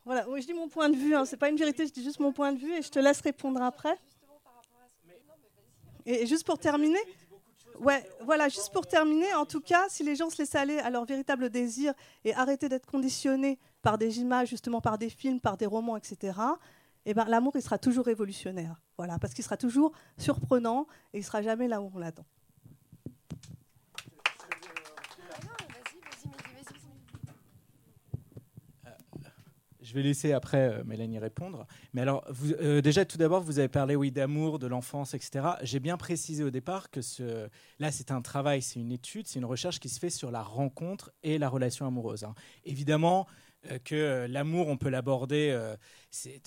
Voilà, 0.06 0.26
je 0.38 0.46
dis 0.46 0.54
mon 0.54 0.70
point 0.70 0.88
de 0.88 0.96
vue, 0.96 1.14
hein. 1.16 1.26
c'est 1.26 1.36
pas 1.36 1.50
une 1.50 1.58
vérité, 1.58 1.86
je 1.86 1.92
dis 1.92 2.02
juste 2.02 2.22
mon 2.22 2.32
point 2.32 2.54
de 2.54 2.58
vue 2.58 2.74
et 2.74 2.82
je 2.82 2.90
te 2.90 2.98
laisse 2.98 3.20
répondre 3.20 3.62
après. 3.62 3.98
Et 6.06 6.26
juste 6.26 6.46
pour 6.46 6.58
terminer, 6.58 7.02
ouais, 7.82 8.10
voilà, 8.22 8.48
juste 8.48 8.72
pour 8.72 8.88
terminer, 8.88 9.34
en 9.34 9.46
tout 9.46 9.60
cas, 9.60 9.86
si 9.90 10.04
les 10.04 10.16
gens 10.16 10.30
se 10.30 10.38
laissaient 10.38 10.60
aller 10.60 10.80
à 10.80 10.90
leur 10.90 11.04
véritable 11.04 11.50
désir 11.50 11.94
et 12.24 12.34
arrêter 12.34 12.70
d'être 12.70 12.86
conditionnés 12.86 13.60
par 13.88 13.98
des 13.98 14.20
images, 14.20 14.50
justement 14.50 14.82
par 14.82 14.98
des 14.98 15.10
films, 15.10 15.40
par 15.40 15.56
des 15.56 15.66
romans, 15.66 15.96
etc., 15.96 16.38
eh 17.06 17.14
ben, 17.14 17.24
l'amour, 17.24 17.54
il 17.56 17.62
sera 17.62 17.78
toujours 17.78 18.06
révolutionnaire. 18.06 18.82
Voilà, 18.98 19.18
parce 19.18 19.34
qu'il 19.34 19.46
sera 19.46 19.56
toujours 19.56 19.94
surprenant 20.18 20.88
et 21.14 21.20
il 21.20 21.24
sera 21.24 21.42
jamais 21.42 21.70
là 21.70 21.80
où 21.80 21.90
on 21.96 21.98
l'attend. 21.98 22.26
Je 29.80 29.94
vais 29.94 30.02
laisser 30.02 30.34
après 30.34 30.68
euh, 30.68 30.84
Mélanie 30.84 31.18
répondre. 31.18 31.66
Mais 31.94 32.02
alors, 32.02 32.26
euh, 32.60 32.82
déjà, 32.82 33.06
tout 33.06 33.18
d'abord, 33.18 33.42
vous 33.42 33.58
avez 33.58 33.70
parlé, 33.70 33.96
oui, 33.96 34.12
d'amour, 34.12 34.60
de 34.60 34.68
l'enfance, 34.68 35.14
etc. 35.14 35.48
J'ai 35.62 35.80
bien 35.80 35.96
précisé 35.96 36.44
au 36.44 36.50
départ 36.50 36.90
que 36.90 37.00
là, 37.80 37.90
c'est 37.92 38.12
un 38.12 38.22
travail, 38.22 38.62
c'est 38.62 38.82
une 38.82 38.92
étude, 38.92 39.28
c'est 39.28 39.40
une 39.40 39.46
recherche 39.46 39.80
qui 39.80 39.88
se 39.88 39.98
fait 39.98 40.10
sur 40.10 40.30
la 40.30 40.44
rencontre 40.44 41.14
et 41.24 41.38
la 41.38 41.48
relation 41.48 41.88
amoureuse. 41.88 42.26
Hein. 42.26 42.34
Évidemment, 42.66 43.28
euh, 43.30 43.47
que 43.84 43.96
euh, 43.96 44.28
l'amour, 44.28 44.68
on 44.68 44.78
peut 44.78 44.90
l'aborder 44.90 45.50
euh, 45.52 45.76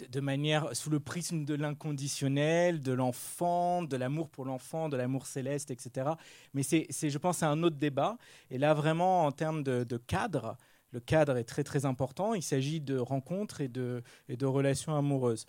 de 0.08 0.20
manière 0.20 0.74
sous 0.74 0.90
le 0.90 1.00
prisme 1.00 1.44
de 1.44 1.54
l'inconditionnel, 1.54 2.80
de 2.80 2.92
l'enfant, 2.92 3.82
de 3.82 3.96
l'amour 3.96 4.28
pour 4.28 4.44
l'enfant, 4.44 4.88
de 4.88 4.96
l'amour 4.96 5.26
céleste, 5.26 5.70
etc. 5.70 6.10
Mais 6.54 6.62
c'est, 6.62 6.86
je 6.90 7.18
pense, 7.18 7.42
un 7.42 7.62
autre 7.62 7.76
débat. 7.76 8.16
Et 8.50 8.58
là, 8.58 8.74
vraiment, 8.74 9.26
en 9.26 9.32
termes 9.32 9.62
de, 9.62 9.96
cadre, 9.96 10.56
le 10.92 11.00
cadre 11.00 11.36
est 11.36 11.44
très 11.44 11.64
très 11.64 11.84
important. 11.84 12.34
Il 12.34 12.42
s'agit 12.42 12.80
de 12.80 12.98
rencontres 12.98 13.60
et 13.60 13.68
de, 13.68 14.02
relations 14.42 14.96
amoureuses. 14.96 15.46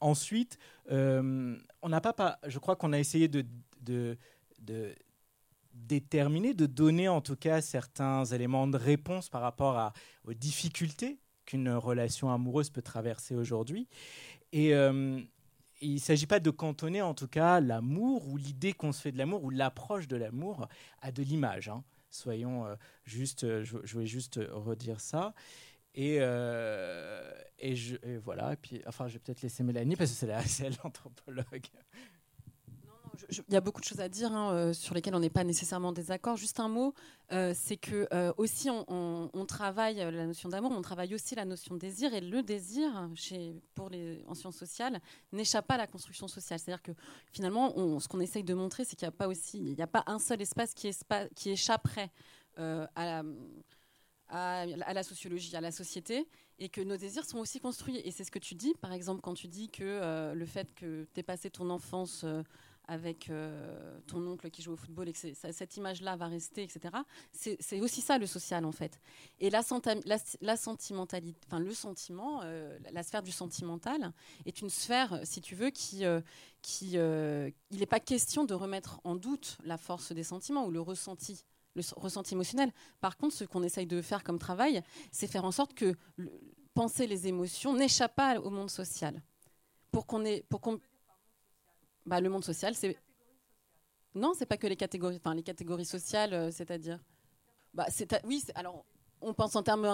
ensuite, 0.00 0.58
on 0.90 1.88
n'a 1.88 2.00
pas, 2.00 2.38
je 2.46 2.58
crois 2.58 2.76
qu'on 2.76 2.92
a 2.92 2.98
essayé 2.98 3.28
de 3.28 3.44
déterminer, 5.74 6.54
de 6.54 6.66
donner 6.66 7.08
en 7.08 7.20
tout 7.20 7.36
cas 7.36 7.60
certains 7.60 8.24
éléments 8.24 8.66
de 8.66 8.76
réponse 8.76 9.28
par 9.28 9.40
rapport 9.40 9.92
aux 10.24 10.34
difficultés 10.34 11.18
qu'une 11.46 11.70
relation 11.70 12.32
amoureuse 12.32 12.70
peut 12.70 12.82
traverser 12.82 13.34
aujourd'hui. 13.34 13.88
Et 14.52 14.74
euh, 14.74 15.20
il 15.80 15.94
ne 15.94 15.98
s'agit 15.98 16.26
pas 16.26 16.40
de 16.40 16.50
cantonner 16.50 17.02
en 17.02 17.14
tout 17.14 17.28
cas 17.28 17.60
l'amour 17.60 18.28
ou 18.28 18.36
l'idée 18.36 18.72
qu'on 18.72 18.92
se 18.92 19.00
fait 19.00 19.12
de 19.12 19.18
l'amour 19.18 19.44
ou 19.44 19.50
l'approche 19.50 20.06
de 20.08 20.16
l'amour 20.16 20.68
à 21.00 21.12
de 21.12 21.22
l'image. 21.22 21.68
Hein. 21.68 21.82
Soyons 22.10 22.66
euh, 22.66 22.74
juste, 23.04 23.44
euh, 23.44 23.64
je, 23.64 23.98
vais 23.98 24.06
juste 24.06 24.40
redire 24.50 25.00
ça. 25.00 25.34
Et, 25.94 26.18
et, 27.58 27.76
je, 27.76 27.96
voilà, 28.18 28.54
puis, 28.54 28.80
enfin, 28.86 29.08
je 29.08 29.14
vais 29.14 29.18
peut-être 29.18 29.42
laisser 29.42 29.64
Mélanie 29.64 29.96
parce 29.96 30.12
que 30.12 30.26
c'est 30.46 30.70
l'anthropologue 30.84 31.66
il 33.28 33.54
y 33.54 33.56
a 33.56 33.60
beaucoup 33.60 33.80
de 33.80 33.86
choses 33.86 34.00
à 34.00 34.08
dire 34.08 34.32
hein, 34.32 34.52
euh, 34.52 34.72
sur 34.72 34.94
lesquelles 34.94 35.14
on 35.14 35.20
n'est 35.20 35.30
pas 35.30 35.44
nécessairement 35.44 35.92
désaccord. 35.92 36.36
Juste 36.36 36.60
un 36.60 36.68
mot, 36.68 36.94
euh, 37.32 37.52
c'est 37.54 37.76
que 37.76 38.08
euh, 38.12 38.32
aussi 38.36 38.68
on, 38.70 39.46
travaille 39.46 39.96
la 39.96 40.26
notion 40.26 40.48
d'amour, 40.48 40.70
on 40.72 40.82
travaille 40.82 41.14
aussi 41.14 41.34
la 41.34 41.44
notion 41.44 41.74
de 41.74 41.80
désir, 41.80 42.14
et 42.14 42.20
le 42.20 42.42
désir, 42.42 43.08
chez, 43.14 43.60
pour 43.74 43.88
les 43.90 44.24
en 44.28 44.34
sciences 44.34 44.56
sociales, 44.56 45.00
n'échappe 45.32 45.66
pas 45.66 45.74
à 45.74 45.78
la 45.78 45.86
construction 45.86 46.28
sociale. 46.28 46.58
C'est-à-dire 46.58 46.82
que 46.82 46.92
finalement, 47.32 47.98
ce 47.98 48.06
qu'on 48.06 48.20
essaye 48.20 48.44
de 48.44 48.54
montrer, 48.54 48.84
c'est 48.84 48.96
qu'il 48.96 49.06
n'y 49.06 49.14
a 49.14 49.16
pas 49.16 49.28
il 49.54 49.74
n'y 49.74 49.82
a 49.82 49.86
pas 49.86 50.04
un 50.06 50.18
seul 50.18 50.40
espace 50.40 50.72
qui, 50.74 50.90
qui 51.34 51.50
échapperait 51.50 52.10
à 52.56 53.24
la 54.28 55.02
sociologie, 55.02 55.56
à 55.56 55.60
la 55.60 55.72
société, 55.72 56.28
et 56.58 56.68
que 56.68 56.80
nos 56.80 56.96
désirs 56.96 57.24
sont 57.24 57.38
aussi 57.38 57.58
construits. 57.58 58.00
Et 58.04 58.12
c'est 58.12 58.24
ce 58.24 58.30
que 58.30 58.38
tu 58.38 58.54
dis, 58.54 58.74
par 58.80 58.92
exemple, 58.92 59.20
quand 59.20 59.34
tu 59.34 59.48
dis 59.48 59.68
que 59.68 60.32
le 60.32 60.46
fait 60.46 60.72
que 60.74 61.06
tu 61.12 61.20
aies 61.20 61.24
passé 61.24 61.50
ton 61.50 61.70
enfance 61.70 62.24
avec 62.90 63.30
euh, 63.30 64.00
ton 64.08 64.26
oncle 64.26 64.50
qui 64.50 64.62
joue 64.62 64.72
au 64.72 64.76
football 64.76 65.08
et 65.08 65.14
cette 65.14 65.76
image-là 65.76 66.16
va 66.16 66.26
rester, 66.26 66.64
etc. 66.64 66.92
C'est 67.32 67.80
aussi 67.80 68.00
ça 68.00 68.18
le 68.18 68.26
social 68.26 68.64
en 68.64 68.72
fait. 68.72 69.00
Et 69.38 69.48
la, 69.48 69.62
la, 70.40 70.56
sentimentalité, 70.56 71.38
enfin 71.46 71.60
le 71.60 71.72
sentiment, 71.72 72.40
euh, 72.42 72.76
la 72.92 73.04
sphère 73.04 73.22
du 73.22 73.30
sentimental 73.30 74.12
est 74.44 74.60
une 74.60 74.70
sphère, 74.70 75.20
si 75.22 75.40
tu 75.40 75.54
veux, 75.54 75.70
qui, 75.70 76.04
euh, 76.04 76.20
qui 76.62 76.94
il 76.94 77.78
n'est 77.78 77.86
pas 77.86 78.00
question 78.00 78.44
de 78.44 78.54
remettre 78.54 79.00
en 79.04 79.14
doute 79.14 79.58
la 79.64 79.78
force 79.78 80.10
des 80.10 80.24
sentiments 80.24 80.66
ou 80.66 80.70
le 80.72 80.80
ressenti 80.80 81.44
le 81.76 81.82
ressenti 81.96 82.34
émotionnel. 82.34 82.72
Par 83.00 83.16
contre, 83.16 83.36
ce 83.36 83.44
qu'on 83.44 83.62
essaye 83.62 83.86
de 83.86 84.02
faire 84.02 84.24
comme 84.24 84.40
travail, 84.40 84.82
c'est 85.12 85.28
faire 85.28 85.44
en 85.44 85.52
sorte 85.52 85.72
que 85.72 85.94
penser 86.74 87.06
les 87.06 87.28
émotions 87.28 87.72
n'échappe 87.72 88.16
pas 88.16 88.40
au 88.40 88.50
monde 88.50 88.70
social. 88.70 89.22
Pour 89.92 90.08
qu'on 90.08 90.24
ait, 90.24 90.44
pour 90.48 90.60
qu'on 90.60 90.80
bah, 92.10 92.20
Le 92.20 92.28
monde 92.28 92.44
social, 92.44 92.74
c'est. 92.74 92.96
Non, 94.14 94.32
c'est 94.36 94.46
pas 94.46 94.56
que 94.56 94.66
les 94.66 94.76
catégories, 94.76 95.16
enfin 95.16 95.34
les 95.34 95.44
catégories 95.44 95.84
sociales, 95.84 96.34
euh, 96.34 96.50
c'est-à-dire. 96.50 96.98
Bah, 97.72 97.86
oui, 98.24 98.42
alors 98.56 98.84
on 99.22 99.32
pense 99.32 99.54
en 99.54 99.62
termes 99.62 99.84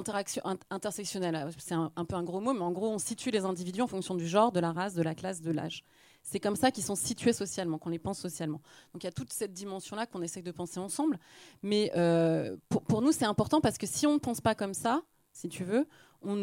intersectionnels, 0.70 1.50
c'est 1.58 1.74
un, 1.74 1.90
peu 2.08 2.14
un 2.14 2.22
gros 2.22 2.40
mot, 2.40 2.54
mais 2.54 2.60
en 2.60 2.70
gros, 2.70 2.88
on 2.88 2.98
situe 2.98 3.30
les 3.30 3.44
individus 3.44 3.82
en 3.82 3.88
fonction 3.88 4.14
du 4.14 4.26
genre, 4.26 4.52
de 4.52 4.60
la 4.60 4.72
race, 4.72 4.94
de 4.94 5.02
la 5.02 5.14
classe, 5.14 5.42
de 5.42 5.50
l'âge. 5.50 5.82
C'est 6.22 6.38
comme 6.40 6.56
ça 6.56 6.70
qu'ils 6.70 6.84
sont 6.84 6.94
situés 6.94 7.32
socialement, 7.32 7.76
qu'on 7.76 7.90
les 7.90 7.98
pense 7.98 8.18
socialement. 8.18 8.60
Donc 8.92 9.02
il 9.02 9.06
y 9.06 9.08
a 9.08 9.12
toute 9.12 9.32
cette 9.32 9.52
dimension-là 9.52 10.06
qu'on 10.06 10.22
essaie 10.22 10.42
de 10.42 10.52
penser 10.52 10.78
ensemble. 10.78 11.18
Mais 11.62 11.90
euh, 11.96 12.56
pour, 12.68 13.02
nous, 13.02 13.12
c'est 13.12 13.24
important 13.24 13.60
parce 13.60 13.78
que 13.78 13.86
si 13.86 14.06
on 14.06 14.14
ne 14.14 14.18
pense 14.18 14.40
pas 14.40 14.54
comme 14.54 14.74
ça, 14.74 15.02
si 15.32 15.48
tu 15.48 15.64
veux, 15.64 15.86
on, 16.22 16.34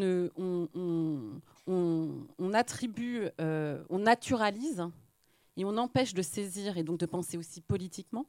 attribue, 2.54 3.30
euh, 3.40 3.84
on 3.90 4.00
naturalise 4.00 4.84
et 5.58 5.66
on 5.66 5.78
empêche 5.78 6.14
de 6.14 6.22
saisir 6.22 6.78
et 6.78 6.84
donc 6.84 7.00
de 7.00 7.06
penser 7.06 7.38
aussi 7.38 7.62
politiquement 7.62 8.26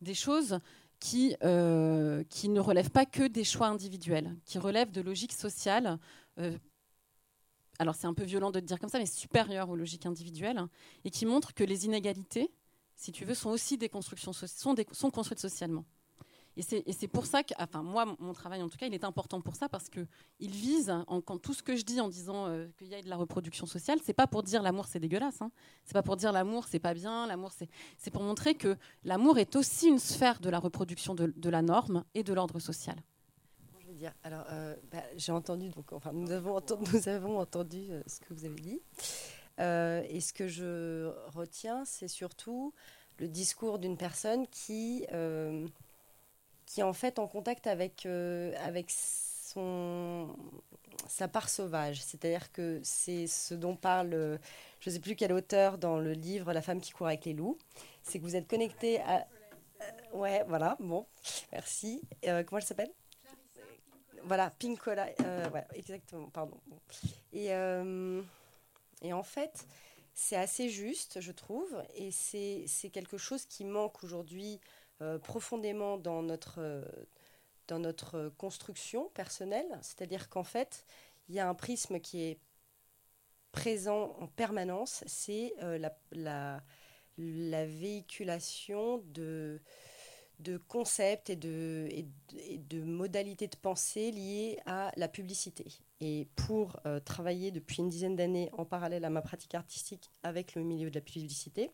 des 0.00 0.14
choses 0.14 0.58
qui, 1.00 1.36
euh, 1.42 2.24
ne 2.44 2.60
relèvent 2.60 2.90
pas 2.90 3.06
que 3.06 3.26
des 3.26 3.44
choix 3.44 3.68
individuels, 3.68 4.34
qui 4.44 4.58
relèvent 4.58 4.90
de 4.90 5.00
logiques 5.00 5.32
sociales 5.32 5.98
alors 7.78 7.94
c'est 7.94 8.06
un 8.06 8.14
peu 8.14 8.24
violent 8.24 8.50
de 8.50 8.60
te 8.60 8.64
dire 8.64 8.78
comme 8.78 8.88
ça, 8.88 8.98
mais 8.98 9.06
supérieure 9.06 9.68
aux 9.68 9.76
logiques 9.76 10.06
individuelles, 10.06 10.60
et 11.04 11.10
qui 11.10 11.26
montre 11.26 11.54
que 11.54 11.64
les 11.64 11.84
inégalités, 11.84 12.50
si 12.96 13.12
tu 13.12 13.24
veux, 13.24 13.34
sont 13.34 13.50
aussi 13.50 13.78
des 13.78 13.88
constructions, 13.88 14.32
sont 14.32 15.10
construites 15.10 15.40
socialement. 15.40 15.84
Et 16.56 16.92
c'est 16.92 17.08
pour 17.08 17.26
ça 17.26 17.42
que, 17.42 17.52
enfin 17.58 17.82
moi, 17.82 18.16
mon 18.18 18.32
travail 18.32 18.62
en 18.62 18.68
tout 18.68 18.76
cas, 18.76 18.86
il 18.86 18.94
est 18.94 19.04
important 19.04 19.40
pour 19.40 19.56
ça 19.56 19.68
parce 19.68 19.88
que 19.88 20.06
il 20.38 20.52
vise, 20.52 20.92
quand 21.26 21.38
tout 21.38 21.52
ce 21.52 21.62
que 21.62 21.74
je 21.74 21.84
dis 21.84 22.00
en 22.00 22.08
disant 22.08 22.46
euh, 22.46 22.68
qu'il 22.78 22.88
y 22.88 22.94
a 22.94 23.02
de 23.02 23.08
la 23.08 23.16
reproduction 23.16 23.66
sociale, 23.66 23.98
c'est 24.04 24.12
pas 24.12 24.26
pour 24.26 24.42
dire 24.42 24.62
l'amour 24.62 24.86
c'est 24.86 25.00
dégueulasse, 25.00 25.42
hein. 25.42 25.50
c'est 25.84 25.94
pas 25.94 26.02
pour 26.02 26.16
dire 26.16 26.32
l'amour 26.32 26.66
c'est 26.68 26.78
pas 26.78 26.94
bien, 26.94 27.26
l'amour 27.26 27.50
c'est, 27.52 28.10
pour 28.10 28.22
montrer 28.22 28.54
que 28.54 28.76
l'amour 29.02 29.38
est 29.38 29.56
aussi 29.56 29.88
une 29.88 29.98
sphère 29.98 30.38
de 30.38 30.48
la 30.48 30.60
reproduction 30.60 31.14
de 31.14 31.50
la 31.50 31.62
norme 31.62 32.04
et 32.14 32.22
de 32.22 32.32
l'ordre 32.32 32.60
social. 32.60 32.96
Alors, 34.22 34.44
euh, 34.50 34.74
bah, 34.90 35.02
j'ai 35.16 35.32
entendu, 35.32 35.70
donc, 35.70 35.92
enfin, 35.92 36.12
nous 36.12 36.30
avons 36.30 36.56
entendu, 36.56 36.84
nous 36.92 37.08
avons 37.08 37.38
entendu 37.38 37.86
euh, 37.90 38.02
ce 38.06 38.20
que 38.20 38.34
vous 38.34 38.44
avez 38.44 38.60
dit. 38.60 38.80
Et 39.58 40.20
ce 40.20 40.32
que 40.32 40.48
je 40.48 41.12
retiens, 41.28 41.84
c'est 41.84 42.08
surtout 42.08 42.74
le 43.18 43.28
discours 43.28 43.78
d'une 43.78 43.96
personne 43.96 44.48
qui, 44.48 45.06
qui 46.74 46.80
est 46.80 46.84
en 46.84 46.92
fait 46.92 47.20
en 47.20 47.28
contact 47.28 47.68
avec, 47.68 48.04
avec 48.04 48.90
son, 48.90 50.34
sa 51.06 51.28
part 51.28 51.48
sauvage. 51.48 52.02
C'est-à-dire 52.02 52.50
que 52.50 52.80
c'est 52.82 53.28
ce 53.28 53.54
dont 53.54 53.76
parle, 53.76 54.40
je 54.80 54.90
ne 54.90 54.94
sais 54.94 54.98
plus 54.98 55.14
quel 55.14 55.32
auteur 55.32 55.78
dans 55.78 56.00
le 56.00 56.14
livre 56.14 56.52
La 56.52 56.62
femme 56.62 56.80
qui 56.80 56.90
court 56.90 57.06
avec 57.06 57.26
les 57.26 57.32
loups. 57.32 57.56
C'est 58.02 58.18
que 58.18 58.24
vous 58.24 58.34
êtes 58.34 58.48
connecté 58.48 59.00
à. 59.02 59.24
ouais, 60.14 60.44
voilà, 60.48 60.76
bon, 60.80 61.06
merci. 61.52 62.02
comment 62.24 62.58
elle 62.58 62.64
s'appelle? 62.64 62.90
Voilà, 64.24 64.50
Pinkola, 64.58 65.06
euh, 65.20 65.48
exactement, 65.74 66.28
pardon. 66.30 66.58
Et, 67.32 67.52
euh, 67.52 68.20
et 69.00 69.12
en 69.12 69.22
fait, 69.22 69.64
c'est 70.12 70.36
assez 70.36 70.70
juste, 70.70 71.20
je 71.20 71.30
trouve, 71.30 71.80
et 71.94 72.10
c'est 72.10 72.90
quelque 72.92 73.16
chose 73.16 73.44
qui 73.46 73.64
manque 73.64 74.02
aujourd'hui 74.02 74.58
euh, 75.00 75.18
profondément 75.18 75.96
dans 75.98 76.22
notre, 76.22 76.84
dans 77.68 77.78
notre 77.78 78.32
construction 78.38 79.10
personnelle. 79.10 79.78
C'est-à-dire 79.82 80.28
qu'en 80.28 80.44
fait, 80.44 80.86
il 81.28 81.34
y 81.34 81.40
a 81.40 81.48
un 81.48 81.54
prisme 81.54 82.00
qui 82.00 82.22
est 82.22 82.38
présent 83.52 84.16
en 84.18 84.26
permanence, 84.26 85.04
c'est 85.06 85.54
la, 85.60 85.96
la, 86.10 86.62
la, 87.18 87.66
véhiculation 87.66 88.98
de 89.08 89.60
concepts 90.68 91.30
et 91.30 91.36
de, 91.36 92.82
modalités 92.82 93.46
de 93.46 93.56
pensée 93.56 94.10
liées 94.10 94.58
à 94.66 94.90
la 94.96 95.08
publicité. 95.08 95.66
Et 96.00 96.28
pour 96.36 96.80
euh, 96.86 97.00
travailler 97.00 97.50
depuis 97.50 97.78
une 97.78 97.88
dizaine 97.88 98.16
d'années 98.16 98.50
en 98.52 98.64
parallèle 98.64 99.04
à 99.04 99.10
ma 99.10 99.22
pratique 99.22 99.54
artistique 99.54 100.10
avec 100.22 100.54
le 100.54 100.62
milieu 100.62 100.90
de 100.90 100.94
la 100.94 101.00
publicité, 101.00 101.70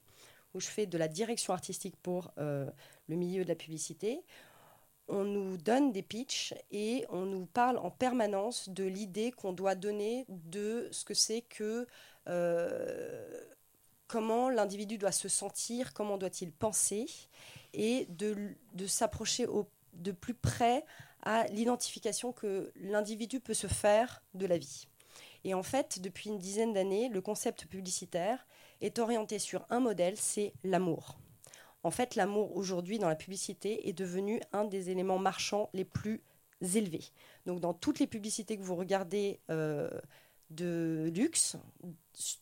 où 0.55 0.61
je 0.61 0.67
fais 0.67 0.87
de 0.87 0.99
la 0.99 1.09
direction 1.09 1.53
artistique 1.53 1.97
pour 1.97 2.33
euh, 2.39 2.69
le 3.11 3.17
milieu 3.17 3.43
de 3.45 3.49
la 3.49 3.57
publicité, 3.57 4.23
on 5.09 5.25
nous 5.25 5.57
donne 5.57 5.93
des 5.93 6.03
pitchs 6.03 6.55
et 6.71 7.05
on 7.11 7.27
nous 7.27 7.45
parle 7.45 7.79
en 7.79 7.91
permanence 7.91 8.69
de 8.69 8.85
l'idée 8.85 9.33
qu'on 9.33 9.53
doit 9.53 9.75
donner 9.75 10.25
de 10.29 10.89
ce 10.93 11.05
que 11.05 11.15
c'est 11.15 11.43
que 11.43 11.87
euh, 12.29 13.41
comment 14.07 14.49
l'individu 14.49 14.99
doit 14.99 15.13
se 15.13 15.29
sentir, 15.29 15.93
comment 15.93 16.17
doit-il 16.17 16.53
penser 16.53 17.07
et 17.75 18.07
de, 18.09 18.55
s'approcher 18.87 19.47
de 19.93 20.13
plus 20.13 20.35
près 20.35 20.85
à 21.23 21.47
l'identification 21.49 22.33
que 22.33 22.73
l'individu 22.77 23.41
peut 23.41 23.55
se 23.55 23.67
faire 23.67 24.23
de 24.35 24.47
la 24.47 24.59
vie. 24.59 24.87
Et 25.45 25.55
en 25.55 25.63
fait, 25.63 26.01
depuis 26.01 26.31
une 26.31 26.39
dizaine 26.39 26.73
d'années, 26.73 27.09
le 27.09 27.21
concept 27.21 27.67
publicitaire 27.67 28.47
est 28.81 28.99
orienté 28.99 29.39
sur 29.39 29.67
un 29.71 29.81
modèle, 29.81 30.17
c'est 30.17 30.53
l'amour. 30.65 31.19
En 31.83 31.91
fait, 31.91 32.15
l'amour 32.15 32.57
aujourd'hui 32.57 32.99
dans 32.99 33.09
la 33.09 33.17
publicité 33.17 33.89
est 33.89 33.93
devenu 33.93 34.41
un 34.53 34.65
des 34.65 34.91
éléments 34.91 35.19
marchands 35.19 35.71
les 35.73 35.85
plus 35.85 36.23
élevés. 36.75 37.05
Donc 37.47 37.61
dans 37.61 37.73
toutes 37.73 37.99
les 38.01 38.07
publicités 38.07 38.57
que 38.57 38.63
vous 38.63 38.77
regardez 38.77 39.41
euh, 39.51 39.89
de 40.51 41.11
luxe, 41.15 41.57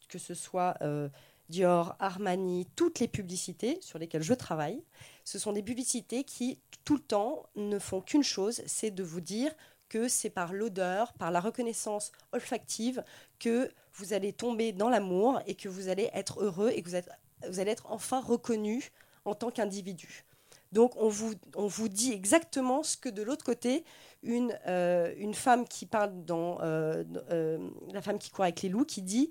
que 0.09 0.18
ce 0.18 0.34
soit 0.34 0.76
euh, 0.82 1.09
Dior, 1.49 1.97
Armani, 1.99 2.66
toutes 2.76 3.01
les 3.01 3.09
publicités 3.09 3.78
sur 3.80 3.99
lesquelles 3.99 4.22
je 4.22 4.34
travaille, 4.34 4.82
ce 5.24 5.39
sont 5.39 5.53
des 5.53 5.62
publicités 5.62 6.24
qui, 6.24 6.61
tout 6.84 6.97
le 6.97 7.03
temps, 7.03 7.47
ne 7.55 7.78
font 7.78 8.01
qu'une 8.01 8.22
chose, 8.22 8.62
c'est 8.66 8.91
de 8.91 9.03
vous 9.03 9.20
dire 9.20 9.55
que 9.89 10.09
c'est 10.09 10.30
par 10.30 10.53
l'odeur, 10.53 11.12
par 11.14 11.30
la 11.30 11.41
reconnaissance 11.41 12.12
olfactive 12.32 13.03
que 13.39 13.70
vous 13.95 14.12
allez 14.12 14.32
tomber 14.32 14.72
dans 14.72 14.91
l'amour 14.91 15.41
et 15.47 15.55
que 15.55 15.68
vous 15.68 15.89
allez 15.89 16.11
être 16.12 16.43
heureux 16.43 16.70
et 16.70 16.82
que 16.82 16.91
vous, 16.91 17.61
allez 17.61 17.70
être 17.70 17.86
enfin 17.91 18.20
reconnu 18.20 18.91
en 19.28 19.34
tant 19.34 19.50
qu'individu. 19.50 20.24
Donc 20.72 20.96
on 20.96 21.08
vous, 21.08 21.34
on 21.54 21.66
vous 21.66 21.88
dit 21.88 22.12
exactement 22.12 22.82
ce 22.82 22.96
que 22.96 23.08
de 23.08 23.22
l'autre 23.22 23.44
côté, 23.44 23.84
une, 24.22 24.58
euh, 24.66 25.14
une 25.16 25.34
femme 25.34 25.66
qui 25.66 25.86
parle 25.86 26.24
dans 26.24 26.60
euh, 26.60 27.04
euh, 27.30 27.58
La 27.92 28.02
femme 28.02 28.18
qui 28.18 28.30
court 28.30 28.44
avec 28.44 28.62
les 28.62 28.68
loups, 28.68 28.84
qui 28.84 29.02
dit 29.02 29.30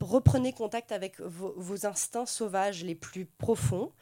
reprenez 0.00 0.52
contact 0.52 0.92
avec 0.92 1.20
vos, 1.20 1.84
instincts 1.84 2.24
sauvages 2.24 2.84
les 2.84 2.94
plus 2.94 3.26
profonds, 3.26 3.92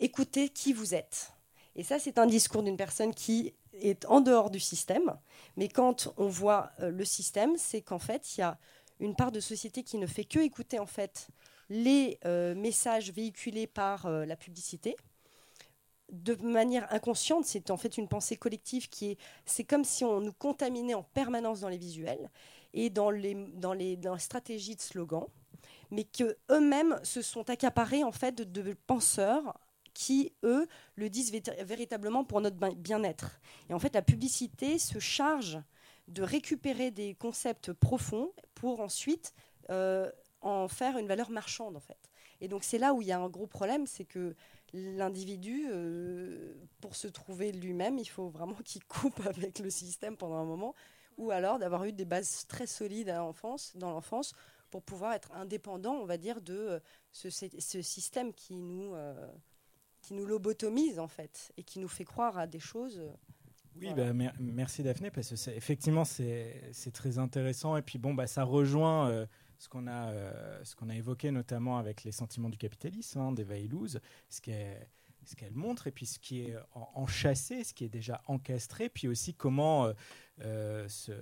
écoutez 0.00 0.48
qui 0.48 0.72
vous 0.72 0.94
êtes. 0.94 1.30
Et 1.76 1.84
ça, 1.84 1.98
c'est 1.98 2.18
un 2.18 2.26
discours 2.26 2.62
d'une 2.62 2.78
personne 2.78 3.14
qui 3.14 3.54
est 3.74 4.06
en 4.06 4.22
dehors 4.22 4.50
du 4.50 4.58
système. 4.58 5.16
Mais 5.56 5.68
quand 5.68 6.12
on 6.16 6.28
voit 6.28 6.72
le 6.78 7.04
système, 7.04 7.56
c'est 7.58 7.82
qu'en 7.82 7.98
fait, 7.98 8.36
il 8.36 8.40
y 8.40 8.42
a 8.42 8.58
une 8.98 9.14
part 9.14 9.30
de 9.30 9.40
société 9.40 9.82
qui 9.82 9.98
ne 9.98 10.06
fait 10.06 10.24
que 10.24 10.38
écouter 10.38 10.78
en 10.78 10.86
fait 10.86 11.28
les 11.68 12.18
euh, 12.24 12.54
messages 12.54 13.12
véhiculés 13.12 13.66
par 13.66 14.06
euh, 14.06 14.24
la 14.24 14.36
publicité 14.36 14.96
de 16.12 16.36
manière 16.36 16.92
inconsciente, 16.92 17.46
c'est 17.46 17.70
en 17.70 17.76
fait 17.76 17.98
une 17.98 18.08
pensée 18.08 18.36
collective 18.36 18.88
qui 18.88 19.10
est, 19.10 19.18
c'est 19.44 19.64
comme 19.64 19.84
si 19.84 20.04
on 20.04 20.20
nous 20.20 20.32
contaminait 20.32 20.94
en 20.94 21.02
permanence 21.02 21.60
dans 21.60 21.68
les 21.68 21.78
visuels 21.78 22.30
et 22.74 22.90
dans 22.90 23.10
les, 23.10 23.34
dans 23.34 23.72
les, 23.72 23.96
dans 23.96 24.16
stratégies 24.18 24.76
de 24.76 24.80
slogan, 24.80 25.24
mais 25.90 26.04
que 26.04 26.36
eux-mêmes 26.50 26.98
se 27.02 27.22
sont 27.22 27.48
accaparés 27.50 28.04
en 28.04 28.12
fait 28.12 28.36
de, 28.36 28.74
penseurs 28.86 29.58
qui, 29.94 30.32
eux, 30.44 30.66
le 30.94 31.08
disent 31.08 31.32
véritablement 31.32 32.22
pour 32.22 32.40
notre 32.40 32.56
bien-être. 32.74 33.40
Et 33.70 33.74
en 33.74 33.78
fait, 33.78 33.94
la 33.94 34.02
publicité 34.02 34.78
se 34.78 34.98
charge 34.98 35.58
de 36.08 36.22
récupérer 36.22 36.90
des 36.90 37.14
concepts 37.14 37.72
profonds 37.72 38.30
pour 38.54 38.80
ensuite 38.80 39.32
euh, 39.70 40.10
en 40.46 40.68
faire 40.68 40.96
une 40.98 41.06
valeur 41.06 41.30
marchande, 41.30 41.76
en 41.76 41.80
fait. 41.80 42.10
Et 42.40 42.48
donc, 42.48 42.64
c'est 42.64 42.78
là 42.78 42.94
où 42.94 43.02
il 43.02 43.08
y 43.08 43.12
a 43.12 43.18
un 43.18 43.28
gros 43.28 43.46
problème, 43.46 43.86
c'est 43.86 44.04
que 44.04 44.34
l'individu, 44.72 45.66
euh, 45.70 46.54
pour 46.80 46.96
se 46.96 47.08
trouver 47.08 47.52
lui-même, 47.52 47.98
il 47.98 48.06
faut 48.06 48.28
vraiment 48.28 48.56
qu'il 48.64 48.84
coupe 48.88 49.20
avec 49.26 49.58
le 49.58 49.70
système 49.70 50.16
pendant 50.16 50.36
un 50.36 50.44
moment, 50.44 50.74
ou 51.16 51.30
alors 51.30 51.58
d'avoir 51.58 51.84
eu 51.84 51.92
des 51.92 52.04
bases 52.04 52.46
très 52.46 52.66
solides 52.66 53.08
à 53.08 53.18
l'enfance, 53.18 53.76
dans 53.76 53.90
l'enfance 53.90 54.34
pour 54.70 54.82
pouvoir 54.82 55.14
être 55.14 55.32
indépendant, 55.32 55.94
on 55.94 56.06
va 56.06 56.18
dire, 56.18 56.40
de 56.40 56.54
euh, 56.54 56.80
ce, 57.12 57.30
ce 57.30 57.82
système 57.82 58.32
qui 58.34 58.56
nous, 58.56 58.94
euh, 58.94 59.14
qui 60.02 60.14
nous 60.14 60.26
lobotomise 60.26 60.98
en 60.98 61.08
fait 61.08 61.52
et 61.56 61.62
qui 61.62 61.78
nous 61.78 61.88
fait 61.88 62.04
croire 62.04 62.36
à 62.38 62.46
des 62.46 62.60
choses. 62.60 63.02
Oui, 63.80 63.92
bah, 63.94 64.12
merci 64.40 64.82
Daphné, 64.82 65.10
parce 65.10 65.28
que 65.30 65.50
effectivement 65.50 66.04
c'est 66.04 66.72
très 66.92 67.18
intéressant 67.18 67.76
et 67.76 67.82
puis 67.82 67.98
bon, 67.98 68.14
bah, 68.14 68.26
ça 68.26 68.42
rejoint 68.44 69.10
euh, 69.10 69.26
ce 69.58 69.68
qu'on 69.68 69.86
a, 69.86 70.12
ce 70.64 70.74
qu'on 70.76 70.88
a 70.88 70.94
évoqué 70.94 71.30
notamment 71.30 71.78
avec 71.78 72.04
les 72.04 72.12
sentiments 72.12 72.48
du 72.48 72.58
capitalisme, 72.58 73.20
hein, 73.20 73.32
d'Eva 73.32 73.54
ce 73.58 73.98
ce 75.24 75.34
qu'elle 75.34 75.54
montre 75.54 75.88
et 75.88 75.90
puis 75.90 76.06
ce 76.06 76.20
qui 76.20 76.42
est 76.42 76.56
enchâssé, 76.72 77.64
ce 77.64 77.74
qui 77.74 77.84
est 77.84 77.88
déjà 77.88 78.22
encastré, 78.26 78.88
puis 78.88 79.08
aussi 79.08 79.34
comment 79.34 79.92
ce, 80.38 81.12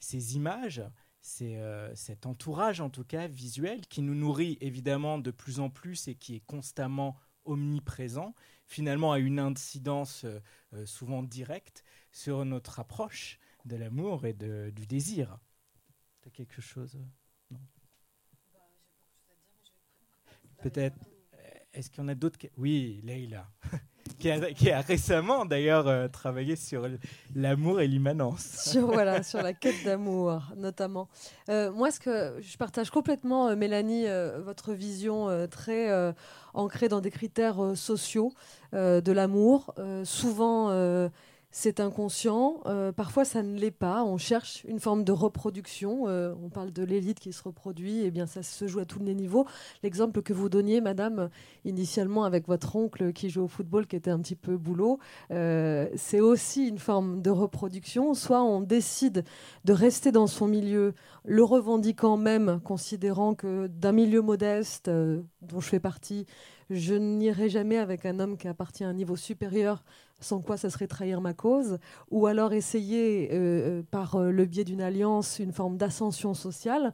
ces 0.00 0.34
images 0.36 0.82
c'est 1.20 1.58
cet 1.94 2.26
entourage, 2.26 2.82
en 2.82 2.90
tout 2.90 3.04
cas 3.04 3.28
visuel, 3.28 3.86
qui 3.86 4.02
nous 4.02 4.14
nourrit 4.14 4.58
évidemment 4.60 5.18
de 5.18 5.30
plus 5.30 5.58
en 5.58 5.70
plus 5.70 6.06
et 6.06 6.14
qui 6.16 6.34
est 6.34 6.44
constamment 6.46 7.16
omniprésent, 7.46 8.34
finalement 8.66 9.12
a 9.12 9.18
une 9.18 9.38
incidence 9.38 10.26
souvent 10.84 11.22
directe 11.22 11.82
sur 12.12 12.44
notre 12.44 12.78
approche 12.78 13.38
de 13.64 13.76
l'amour 13.76 14.26
et 14.26 14.34
de, 14.34 14.70
du 14.74 14.86
désir. 14.86 15.38
Tu 16.22 16.30
quelque 16.30 16.60
chose 16.60 16.98
non 17.50 17.60
Peut-être. 20.64 20.96
Est-ce 21.74 21.90
qu'il 21.90 22.02
y 22.02 22.06
en 22.06 22.08
a 22.08 22.14
d'autres 22.14 22.38
Oui, 22.56 23.02
Leïla, 23.04 23.46
qui, 24.18 24.30
a, 24.30 24.80
récemment 24.80 25.44
d'ailleurs 25.44 25.86
euh, 25.88 26.08
travaillé 26.08 26.56
sur 26.56 26.88
l'amour 27.34 27.82
et 27.82 27.86
l'immanence. 27.86 28.46
Sur, 28.70 28.86
voilà, 28.86 29.22
sur 29.22 29.42
la 29.42 29.52
quête 29.52 29.84
d'amour, 29.84 30.40
notamment. 30.56 31.10
Euh, 31.50 31.70
moi, 31.70 31.90
ce 31.90 32.00
que 32.00 32.40
je 32.40 32.56
partage 32.56 32.88
complètement, 32.88 33.48
euh, 33.48 33.56
Mélanie, 33.56 34.06
votre 34.38 34.72
vision 34.72 35.46
très 35.48 36.14
ancrée 36.54 36.88
dans 36.88 37.02
des 37.02 37.10
critères 37.10 37.76
sociaux 37.76 38.32
de 38.72 39.12
l'amour, 39.12 39.74
souvent 40.04 41.10
c'est 41.56 41.78
inconscient. 41.78 42.58
Euh, 42.66 42.90
parfois, 42.90 43.24
ça 43.24 43.44
ne 43.44 43.56
l'est 43.56 43.70
pas. 43.70 44.02
On 44.02 44.18
cherche 44.18 44.64
une 44.66 44.80
forme 44.80 45.04
de 45.04 45.12
reproduction. 45.12 46.08
Euh, 46.08 46.34
on 46.42 46.48
parle 46.48 46.72
de 46.72 46.82
l'élite 46.82 47.20
qui 47.20 47.32
se 47.32 47.44
reproduit. 47.44 48.00
Et 48.00 48.06
eh 48.06 48.10
bien, 48.10 48.26
ça 48.26 48.42
se 48.42 48.66
joue 48.66 48.80
à 48.80 48.84
tous 48.84 48.98
les 48.98 49.14
niveaux. 49.14 49.46
L'exemple 49.84 50.20
que 50.20 50.32
vous 50.32 50.48
donniez, 50.48 50.80
Madame, 50.80 51.30
initialement 51.64 52.24
avec 52.24 52.48
votre 52.48 52.74
oncle 52.74 53.12
qui 53.12 53.30
joue 53.30 53.44
au 53.44 53.46
football, 53.48 53.86
qui 53.86 53.94
était 53.94 54.10
un 54.10 54.18
petit 54.18 54.34
peu 54.34 54.56
boulot, 54.56 54.98
euh, 55.30 55.88
c'est 55.94 56.18
aussi 56.18 56.66
une 56.66 56.80
forme 56.80 57.22
de 57.22 57.30
reproduction. 57.30 58.14
Soit 58.14 58.42
on 58.42 58.60
décide 58.60 59.24
de 59.64 59.72
rester 59.72 60.10
dans 60.10 60.26
son 60.26 60.48
milieu, 60.48 60.92
le 61.24 61.44
revendiquant 61.44 62.16
même, 62.16 62.60
considérant 62.64 63.36
que 63.36 63.68
d'un 63.68 63.92
milieu 63.92 64.22
modeste 64.22 64.90
dont 64.90 65.60
je 65.60 65.68
fais 65.68 65.80
partie, 65.80 66.26
je 66.70 66.94
n'irai 66.94 67.48
jamais 67.48 67.78
avec 67.78 68.06
un 68.06 68.18
homme 68.18 68.36
qui 68.36 68.48
appartient 68.48 68.84
à 68.84 68.88
un 68.88 68.94
niveau 68.94 69.16
supérieur 69.16 69.84
sans 70.20 70.40
quoi 70.40 70.56
ça 70.56 70.70
serait 70.70 70.86
trahir 70.86 71.20
ma 71.20 71.34
cause, 71.34 71.78
ou 72.10 72.26
alors 72.26 72.52
essayer 72.52 73.30
euh, 73.32 73.36
euh, 73.36 73.82
par 73.90 74.16
euh, 74.16 74.30
le 74.30 74.44
biais 74.46 74.64
d'une 74.64 74.80
alliance 74.80 75.38
une 75.38 75.52
forme 75.52 75.76
d'ascension 75.76 76.34
sociale. 76.34 76.92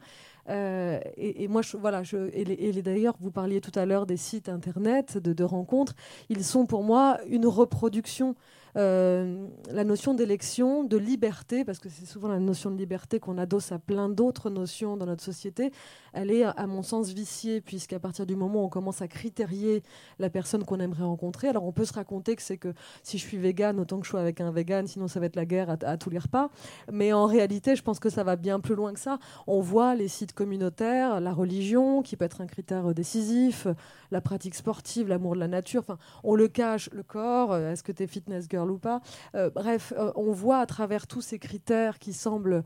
et, 0.48 1.46
moi, 1.48 1.62
je, 1.62 1.76
voilà, 1.76 2.02
je, 2.02 2.28
et, 2.32 2.82
d'ailleurs, 2.82 3.14
vous 3.20 3.30
parliez 3.30 3.60
tout 3.60 3.76
à 3.78 3.86
l'heure 3.86 4.04
des 4.04 4.16
sites 4.16 4.48
internet, 4.48 5.16
de, 5.16 5.32
de, 5.32 5.44
rencontres, 5.44 5.94
ils 6.28 6.42
sont 6.44 6.66
pour 6.66 6.82
moi 6.82 7.18
une 7.28 7.46
reproduction 7.46 8.34
euh, 8.76 9.46
la 9.70 9.84
notion 9.84 10.14
d'élection, 10.14 10.84
de 10.84 10.96
liberté, 10.96 11.64
parce 11.64 11.78
que 11.78 11.88
c'est 11.88 12.06
souvent 12.06 12.28
la 12.28 12.38
notion 12.38 12.70
de 12.70 12.76
liberté 12.76 13.20
qu'on 13.20 13.38
adosse 13.38 13.72
à 13.72 13.78
plein 13.78 14.08
d'autres 14.08 14.50
notions 14.50 14.96
dans 14.96 15.06
notre 15.06 15.22
société, 15.22 15.72
elle 16.12 16.30
est, 16.30 16.44
à 16.44 16.66
mon 16.66 16.82
sens, 16.82 17.10
viciée, 17.10 17.60
puisqu'à 17.60 17.98
partir 17.98 18.26
du 18.26 18.36
moment 18.36 18.62
où 18.62 18.66
on 18.66 18.68
commence 18.68 19.02
à 19.02 19.08
critérier 19.08 19.82
la 20.18 20.30
personne 20.30 20.64
qu'on 20.64 20.80
aimerait 20.80 21.04
rencontrer, 21.04 21.48
alors 21.48 21.64
on 21.64 21.72
peut 21.72 21.84
se 21.84 21.92
raconter 21.92 22.36
que 22.36 22.42
c'est 22.42 22.58
que 22.58 22.74
si 23.02 23.18
je 23.18 23.26
suis 23.26 23.38
végane, 23.38 23.78
autant 23.80 23.98
que 23.98 24.06
je 24.06 24.10
sois 24.10 24.20
avec 24.20 24.40
un 24.40 24.50
végane, 24.50 24.86
sinon 24.86 25.08
ça 25.08 25.20
va 25.20 25.26
être 25.26 25.36
la 25.36 25.46
guerre 25.46 25.76
à, 25.82 25.96
tous 25.96 26.10
les 26.10 26.18
repas. 26.18 26.50
Mais 26.92 27.12
en 27.12 27.26
réalité, 27.26 27.76
je 27.76 27.82
pense 27.82 27.98
que 27.98 28.10
ça 28.10 28.24
va 28.24 28.36
bien 28.36 28.60
plus 28.60 28.74
loin 28.74 28.92
que 28.92 29.00
ça. 29.00 29.18
On 29.46 29.60
voit 29.60 29.94
les 29.94 30.08
sites 30.08 30.32
communautaires, 30.32 31.20
la 31.20 31.32
religion, 31.32 32.02
qui 32.02 32.16
peut 32.16 32.24
être 32.24 32.40
un 32.40 32.46
critère 32.46 32.94
décisif, 32.94 33.66
la 34.10 34.20
pratique 34.20 34.54
sportive, 34.54 35.08
l'amour 35.08 35.34
de 35.34 35.40
la 35.40 35.48
nature, 35.48 35.84
on 36.24 36.34
le 36.34 36.48
cache, 36.48 36.90
le 36.92 37.02
corps, 37.02 37.52
euh, 37.52 37.72
est-ce 37.72 37.82
que 37.82 37.92
tu 37.92 38.02
es 38.02 38.06
fitness 38.06 38.46
girl 38.48 38.70
ou 38.70 38.78
pas? 38.78 39.00
Euh, 39.34 39.50
bref, 39.50 39.92
euh, 39.96 40.12
on 40.16 40.32
voit 40.32 40.58
à 40.58 40.66
travers 40.66 41.06
tous 41.06 41.20
ces 41.20 41.38
critères 41.38 41.98
qui 41.98 42.12
semblent 42.12 42.62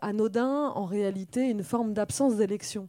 anodins, 0.00 0.72
en 0.74 0.84
réalité, 0.84 1.48
une 1.48 1.62
forme 1.62 1.92
d'absence 1.92 2.36
d'élection. 2.36 2.88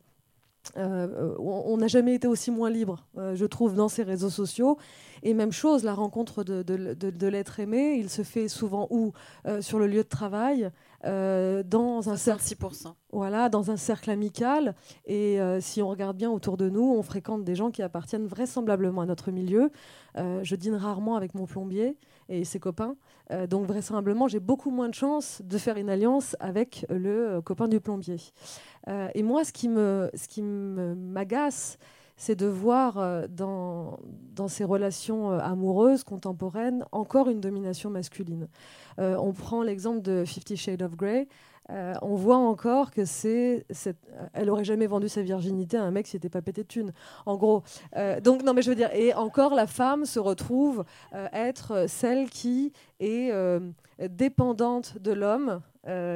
on 0.75 1.77
n'a 1.77 1.87
jamais 1.87 2.15
été 2.15 2.27
aussi 2.27 2.51
moins 2.51 2.69
libre, 2.69 3.05
je 3.15 3.45
trouve, 3.45 3.75
dans 3.75 3.89
ces 3.89 4.03
réseaux 4.03 4.29
sociaux. 4.29 4.77
Et 5.23 5.33
même 5.33 5.51
chose, 5.51 5.83
la 5.83 5.93
rencontre 5.93 6.43
de, 6.43 7.27
l'être 7.27 7.59
aimé, 7.59 7.95
il 7.97 8.09
se 8.09 8.23
fait 8.23 8.47
souvent 8.47 8.87
où? 8.89 9.13
Sur 9.59 9.79
le 9.79 9.87
lieu 9.87 10.03
de 10.03 10.09
travail, 10.09 10.71
dans 11.03 12.09
un 12.09 12.15
cercle. 12.15 12.43
Voilà, 13.11 13.49
dans 13.49 13.71
un 13.71 13.77
cercle 13.77 14.11
amical. 14.11 14.75
Et 15.05 15.39
si 15.59 15.81
on 15.81 15.89
regarde 15.89 16.17
bien 16.17 16.29
autour 16.29 16.57
de 16.57 16.69
nous, 16.69 16.93
on 16.95 17.01
fréquente 17.01 17.43
des 17.43 17.55
gens 17.55 17.71
qui 17.71 17.81
appartiennent 17.81 18.27
vraisemblablement 18.27 19.01
à 19.01 19.05
notre 19.05 19.31
milieu. 19.31 19.71
je 20.15 20.55
dîne 20.55 20.75
rarement 20.75 21.15
avec 21.15 21.33
mon 21.33 21.45
plombier 21.45 21.97
et 22.31 22.45
ses 22.45 22.59
copains. 22.59 22.95
Euh, 23.31 23.45
donc 23.45 23.67
vraisemblablement, 23.67 24.27
j'ai 24.27 24.39
beaucoup 24.39 24.71
moins 24.71 24.89
de 24.89 24.93
chances 24.93 25.41
de 25.43 25.57
faire 25.57 25.77
une 25.77 25.89
alliance 25.89 26.35
avec 26.39 26.85
le 26.89 27.29
euh, 27.29 27.41
copain 27.41 27.67
du 27.67 27.79
plombier. 27.79 28.17
Euh, 28.87 29.09
et 29.13 29.23
moi, 29.23 29.43
ce 29.43 29.51
qui 29.51 29.69
me, 29.69 30.09
ce 30.13 30.27
qui 30.27 30.41
m'agace, 30.41 31.77
c'est 32.21 32.35
de 32.35 32.45
voir 32.45 33.27
dans, 33.29 33.99
dans 34.35 34.47
ces 34.47 34.63
relations 34.63 35.31
amoureuses 35.31 36.03
contemporaines 36.03 36.85
encore 36.91 37.29
une 37.29 37.41
domination 37.41 37.89
masculine. 37.89 38.47
on 38.97 39.33
prend 39.33 39.63
l'exemple 39.63 40.01
de 40.01 40.23
Fifty 40.25 40.55
Shades 40.55 40.83
of 40.83 40.95
Grey. 40.95 41.27
Euh, 41.69 41.93
on 42.01 42.15
voit 42.15 42.37
encore 42.37 42.91
que 42.91 43.05
c'est, 43.05 43.65
elle 44.33 44.49
aurait 44.49 44.63
jamais 44.63 44.87
vendu 44.87 45.07
sa 45.07 45.21
virginité 45.21 45.77
à 45.77 45.83
un 45.83 45.91
mec 45.91 46.05
qui 46.05 46.15
n'était 46.15 46.29
pas 46.29 46.41
pété 46.41 46.63
de 46.63 46.67
thunes. 46.67 46.91
En 47.25 47.37
gros, 47.37 47.63
euh, 47.95 48.19
donc 48.19 48.43
non 48.43 48.53
mais 48.53 48.61
je 48.61 48.69
veux 48.69 48.75
dire, 48.75 48.93
et 48.93 49.13
encore 49.13 49.53
la 49.53 49.67
femme 49.67 50.05
se 50.05 50.19
retrouve 50.19 50.83
euh, 51.13 51.27
être 51.31 51.85
celle 51.87 52.29
qui 52.29 52.73
est 52.99 53.31
dépendante 54.09 54.97
de 54.99 55.11
l'homme, 55.11 55.61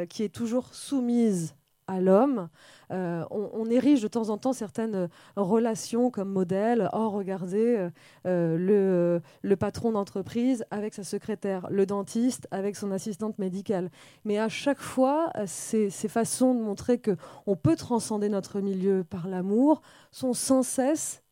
qui 0.09 0.23
est 0.23 0.33
toujours 0.33 0.73
soumise 0.73 1.55
à 1.87 2.01
l'homme. 2.01 2.49
Euh, 2.91 3.23
on, 3.31 3.69
érige 3.69 4.01
de 4.01 4.07
temps 4.07 4.29
en 4.29 4.37
temps 4.37 4.53
certaines 4.53 5.09
relations 5.35 6.11
comme 6.11 6.29
modèle. 6.29 6.89
Oh, 6.93 7.09
regardez 7.09 7.89
euh, 8.25 9.21
le, 9.43 9.55
patron 9.55 9.91
d'entreprise 9.91 10.65
avec 10.71 10.93
sa 10.93 11.03
secrétaire, 11.03 11.67
le 11.69 11.85
dentiste 11.85 12.47
avec 12.51 12.75
son 12.75 12.91
assistante 12.91 13.39
médicale. 13.39 13.89
Mais 14.23 14.37
à 14.37 14.49
chaque 14.49 14.81
fois, 14.81 15.31
ces, 15.45 15.89
ces 15.89 16.07
façons 16.07 16.53
de 16.53 16.61
montrer 16.61 16.99
que 16.99 17.15
on 17.47 17.55
peut 17.55 17.75
transcender 17.75 18.29
notre 18.29 18.59
milieu 18.59 19.03
par 19.03 19.27
l'amour 19.27 19.81
sont 20.11 20.33
sans 20.33 20.63
cesse, 20.63 21.23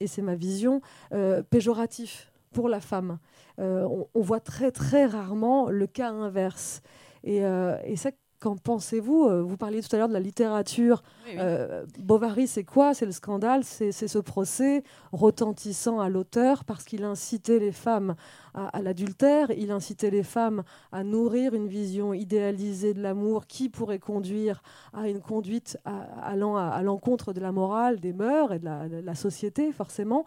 et 0.00 0.06
c'est 0.06 0.22
ma 0.22 0.34
vision, 0.34 0.80
euh, 1.12 1.42
péjoratifs 1.42 2.32
pour 2.52 2.68
la 2.68 2.80
femme. 2.80 3.18
On, 3.58 4.06
voit 4.14 4.40
très 4.40 4.70
très 4.70 5.04
rarement 5.04 5.68
le 5.68 5.86
cas 5.86 6.10
inverse. 6.10 6.80
Et, 7.24 7.40
et 7.84 7.96
ça, 7.96 8.10
Qu'en 8.40 8.56
pensez-vous 8.56 9.26
euh, 9.26 9.42
Vous 9.42 9.58
parliez 9.58 9.82
tout 9.82 9.94
à 9.94 9.98
l'heure 9.98 10.08
de 10.08 10.14
la 10.14 10.20
littérature. 10.20 11.02
Euh, 11.36 11.84
Bovary, 11.98 12.46
c'est 12.46 12.64
quoi? 12.64 12.94
C'est 12.94 13.04
le 13.04 13.12
scandale, 13.12 13.64
c'est 13.64 13.92
ce 13.92 14.18
procès 14.18 14.82
retentissant 15.12 16.00
à 16.00 16.08
l'auteur 16.08 16.64
parce 16.64 16.84
qu'il 16.84 17.04
incitait 17.04 17.58
les 17.58 17.70
femmes 17.70 18.14
à, 18.54 18.80
l'adultère, 18.82 19.50
il 19.52 19.70
incitait 19.70 20.10
les 20.10 20.22
femmes 20.22 20.64
à 20.90 21.04
nourrir 21.04 21.54
une 21.54 21.68
vision 21.68 22.14
idéalisée 22.14 22.94
de 22.94 23.02
l'amour 23.02 23.46
qui 23.46 23.68
pourrait 23.68 23.98
conduire 23.98 24.62
à 24.92 25.08
une 25.08 25.20
conduite 25.20 25.78
allant 25.84 26.56
à, 26.56 26.82
l'encontre 26.82 27.32
de 27.32 27.40
la 27.40 27.52
morale, 27.52 28.00
des 28.00 28.12
mœurs 28.12 28.52
et 28.52 28.58
de 28.58 29.00
la, 29.04 29.14
société, 29.14 29.70
forcément. 29.70 30.24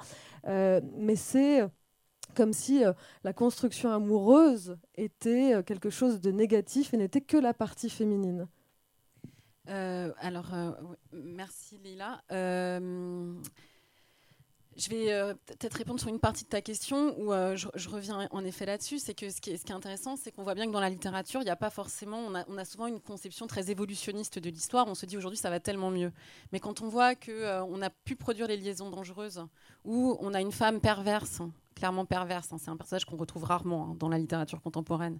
Euh, 0.47 0.79
mais 0.97 1.15
c'est 1.15 1.63
comme 2.33 2.53
si 2.53 2.83
euh, 2.83 2.93
la 3.23 3.33
construction 3.33 3.91
amoureuse 3.91 4.77
était 4.95 5.53
euh, 5.53 5.63
quelque 5.63 5.89
chose 5.89 6.19
de 6.21 6.31
négatif 6.31 6.93
et 6.93 6.97
n'était 6.97 7.21
que 7.21 7.37
la 7.37 7.53
partie 7.53 7.89
féminine. 7.89 8.47
Euh, 9.69 10.11
alors, 10.19 10.51
merci 11.13 11.77
Lila. 11.77 12.21
je 12.29 13.39
vais 14.89 15.33
peut-être 15.45 15.75
répondre 15.75 16.01
sur 16.01 16.09
une 16.09 16.19
partie 16.19 16.43
de 16.43 16.49
ta 16.49 16.61
question 16.61 17.17
où 17.17 17.31
je, 17.55 17.89
reviens 17.89 18.27
en 18.31 18.43
effet 18.43 18.65
là-dessus. 18.65 18.99
C'est 18.99 19.13
que 19.13 19.29
ce 19.29 19.39
qui 19.39 19.51
est, 19.51 19.71
intéressant, 19.71 20.17
c'est 20.17 20.33
qu'on 20.33 20.43
voit 20.43 20.55
bien 20.55 20.65
que 20.67 20.71
dans 20.71 20.81
la 20.81 20.89
littérature, 20.89 21.39
il 21.39 21.45
n'y 21.45 21.49
a 21.49 21.55
pas 21.55 21.69
forcément, 21.69 22.17
on 22.17 22.35
a, 22.35 22.43
on 22.49 22.57
a, 22.57 22.65
souvent 22.65 22.87
une 22.87 22.99
conception 22.99 23.47
très 23.47 23.71
évolutionniste 23.71 24.37
de 24.37 24.49
l'histoire. 24.49 24.85
On 24.87 24.95
se 24.95 25.05
dit 25.05 25.15
aujourd'hui 25.15 25.39
ça 25.39 25.49
va 25.49 25.61
tellement 25.61 25.91
mieux. 25.91 26.11
Mais 26.51 26.59
quand 26.59 26.81
on 26.81 26.89
voit 26.89 27.15
qu'on 27.15 27.69
on 27.69 27.81
a 27.81 27.89
pu 27.89 28.17
produire 28.17 28.47
les 28.47 28.57
liaisons 28.57 28.89
dangereuses, 28.89 29.45
où 29.85 30.17
on 30.19 30.33
a 30.33 30.41
une 30.41 30.51
femme 30.51 30.81
perverse 30.81 31.41
clairement 31.73 32.05
perverse. 32.05 32.51
Hein. 32.51 32.57
C'est 32.59 32.69
un 32.69 32.77
personnage 32.77 33.05
qu'on 33.05 33.17
retrouve 33.17 33.43
rarement 33.43 33.91
hein, 33.91 33.95
dans 33.99 34.09
la 34.09 34.17
littérature 34.17 34.61
contemporaine. 34.61 35.19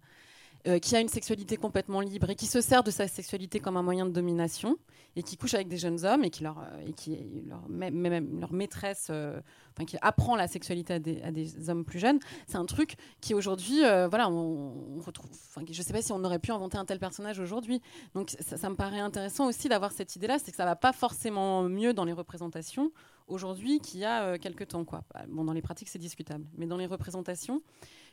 Euh, 0.66 0.80
qui 0.80 0.96
a 0.96 1.02
une 1.02 1.10
sexualité 1.10 1.58
complètement 1.58 2.00
libre 2.00 2.30
et 2.30 2.36
qui 2.36 2.46
se 2.46 2.62
sert 2.62 2.84
de 2.84 2.92
sa 2.92 3.06
sexualité 3.10 3.60
comme 3.60 3.76
un 3.76 3.82
moyen 3.82 4.06
de 4.06 4.12
domination 4.12 4.78
et 5.18 5.22
qui 5.22 5.36
couche 5.36 5.56
avec 5.56 5.68
des 5.68 5.76
jeunes 5.76 6.06
hommes 6.06 6.24
et 6.24 6.30
qui 6.30 6.42
leur, 6.42 6.60
euh, 6.60 6.88
et 6.88 6.94
qui 6.94 7.20
leur, 7.46 7.68
même, 7.68 8.40
leur 8.40 8.54
maîtresse, 8.54 9.08
euh, 9.10 9.42
enfin, 9.74 9.84
qui 9.84 9.98
apprend 10.02 10.38
la 10.38 10.48
sexualité 10.48 10.94
à 10.94 11.00
des, 11.00 11.70
hommes 11.70 11.84
plus 11.84 12.00
jeunes, 12.00 12.20
c'est 12.48 12.56
un 12.56 12.64
truc 12.64 12.96
qui 13.20 13.34
aujourd'hui, 13.34 13.80
voilà, 13.82 14.30
on, 14.30 15.02
retrouve. 15.02 15.30
Je 15.70 15.78
ne 15.78 15.84
sais 15.84 15.92
pas 15.92 16.02
si 16.02 16.14
on 16.14 16.24
aurait 16.24 16.40
pu 16.40 16.54
inventer 16.54 16.78
un 16.78 16.86
tel 16.86 16.98
personnage 16.98 17.40
aujourd'hui. 17.40 17.82
Donc 18.16 18.34
ça, 18.40 18.70
me 18.70 18.76
paraît 18.76 19.02
intéressant 19.02 19.48
aussi 19.48 19.68
d'avoir 19.68 19.92
cette 19.92 20.16
idée-là, 20.16 20.40
c'est 20.40 20.52
que 20.52 20.58
ça 20.58 20.66
va 20.66 20.78
pas 20.78 20.94
forcément 20.94 21.64
mieux 21.64 21.94
dans 21.94 22.06
les 22.06 22.14
représentations 22.14 22.94
aujourd'hui 23.28 23.80
qu'il 23.80 24.00
y 24.00 24.06
a 24.06 24.38
quelques 24.38 24.68
temps, 24.68 24.86
quoi. 24.86 25.04
Bon, 25.28 25.44
dans 25.44 25.54
les 25.54 25.62
pratiques, 25.62 25.90
c'est 25.90 26.00
discutable, 26.00 26.46
mais 26.58 26.66
dans 26.68 26.78
les 26.78 26.86
représentations. 26.86 27.62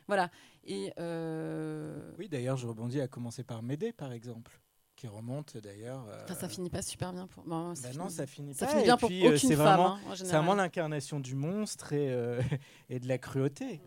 Voilà. 0.07 0.29
Et 0.63 0.91
euh, 0.99 2.11
Oui, 2.17 2.27
d'ailleurs, 2.29 2.57
je 2.57 2.67
rebondis 2.67 2.99
à 3.01 3.07
commencer 3.07 3.43
par 3.43 3.61
Médée, 3.63 3.93
par 3.93 4.11
exemple, 4.11 4.59
qui 4.95 5.07
remonte 5.07 5.57
d'ailleurs. 5.57 6.05
Enfin, 6.23 6.35
ça 6.35 6.49
finit 6.49 6.69
pas 6.69 6.81
super 6.81 7.13
bien 7.13 7.27
pour. 7.27 7.43
Bon, 7.43 7.73
ça 7.75 7.83
bah 7.83 7.89
finit... 7.89 8.03
non, 8.03 8.09
ça 8.09 8.25
finit 8.27 8.53
ça 8.53 8.65
pas. 8.65 8.71
finit 8.71 8.81
et 8.83 8.85
bien 8.85 8.97
pour 8.97 9.09
puis, 9.09 9.23
euh, 9.25 9.35
aucune 9.35 9.49
c'est 9.49 9.55
femme. 9.55 9.65
vraiment, 9.65 9.95
hein, 9.95 10.15
c'est 10.15 10.25
vraiment 10.27 10.55
l'incarnation 10.55 11.19
du 11.19 11.35
monstre 11.35 11.93
et, 11.93 12.11
euh, 12.11 12.41
et 12.89 12.99
de 12.99 13.07
la 13.07 13.17
cruauté. 13.17 13.81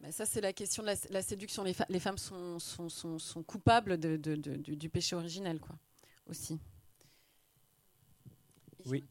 Bah, 0.00 0.12
ça, 0.12 0.26
c'est 0.26 0.42
la 0.42 0.52
question 0.52 0.82
de 0.82 0.88
la, 0.88 0.94
la 1.10 1.22
séduction. 1.22 1.64
Les, 1.64 1.72
femmes 2.00 2.18
sont, 2.18 2.58
sont, 2.58 2.88
sont, 2.90 3.18
sont 3.18 3.42
coupables 3.42 3.96
de, 3.98 4.16
de- 4.16 4.36
de- 4.36 4.56
du, 4.56 4.76
du 4.76 4.88
péché 4.90 5.16
originel, 5.16 5.58
quoi, 5.58 5.74
aussi. 6.28 6.58
Oui. 8.84 9.04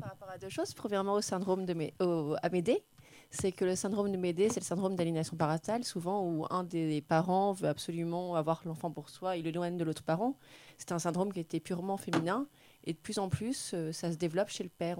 Par 0.00 0.10
rapport 0.10 0.30
à 0.30 0.38
deux 0.38 0.48
choses. 0.48 0.74
Premièrement, 0.74 1.14
au 1.14 1.20
syndrome 1.20 1.66
de 1.66 1.74
Mé- 1.74 1.94
à 2.42 2.48
Médée. 2.50 2.82
C'est 3.30 3.52
que 3.52 3.66
le 3.66 3.76
syndrome 3.76 4.10
de 4.10 4.16
Médée, 4.16 4.48
c'est 4.48 4.60
le 4.60 4.64
syndrome 4.64 4.96
d'aliénation 4.96 5.36
parental, 5.36 5.84
souvent 5.84 6.24
où 6.24 6.46
un 6.48 6.64
des 6.64 7.02
parents 7.02 7.52
veut 7.52 7.68
absolument 7.68 8.36
avoir 8.36 8.62
l'enfant 8.64 8.90
pour 8.90 9.10
soi, 9.10 9.36
il 9.36 9.44
l'éloigne 9.44 9.76
de 9.76 9.84
l'autre 9.84 10.02
parent. 10.02 10.34
C'est 10.78 10.92
un 10.92 10.98
syndrome 10.98 11.30
qui 11.30 11.40
était 11.40 11.60
purement 11.60 11.98
féminin. 11.98 12.46
Et 12.84 12.94
de 12.94 12.98
plus 12.98 13.18
en 13.18 13.28
plus, 13.28 13.72
euh, 13.74 13.92
ça 13.92 14.10
se 14.10 14.16
développe 14.16 14.48
chez 14.48 14.62
le 14.62 14.70
père. 14.70 14.98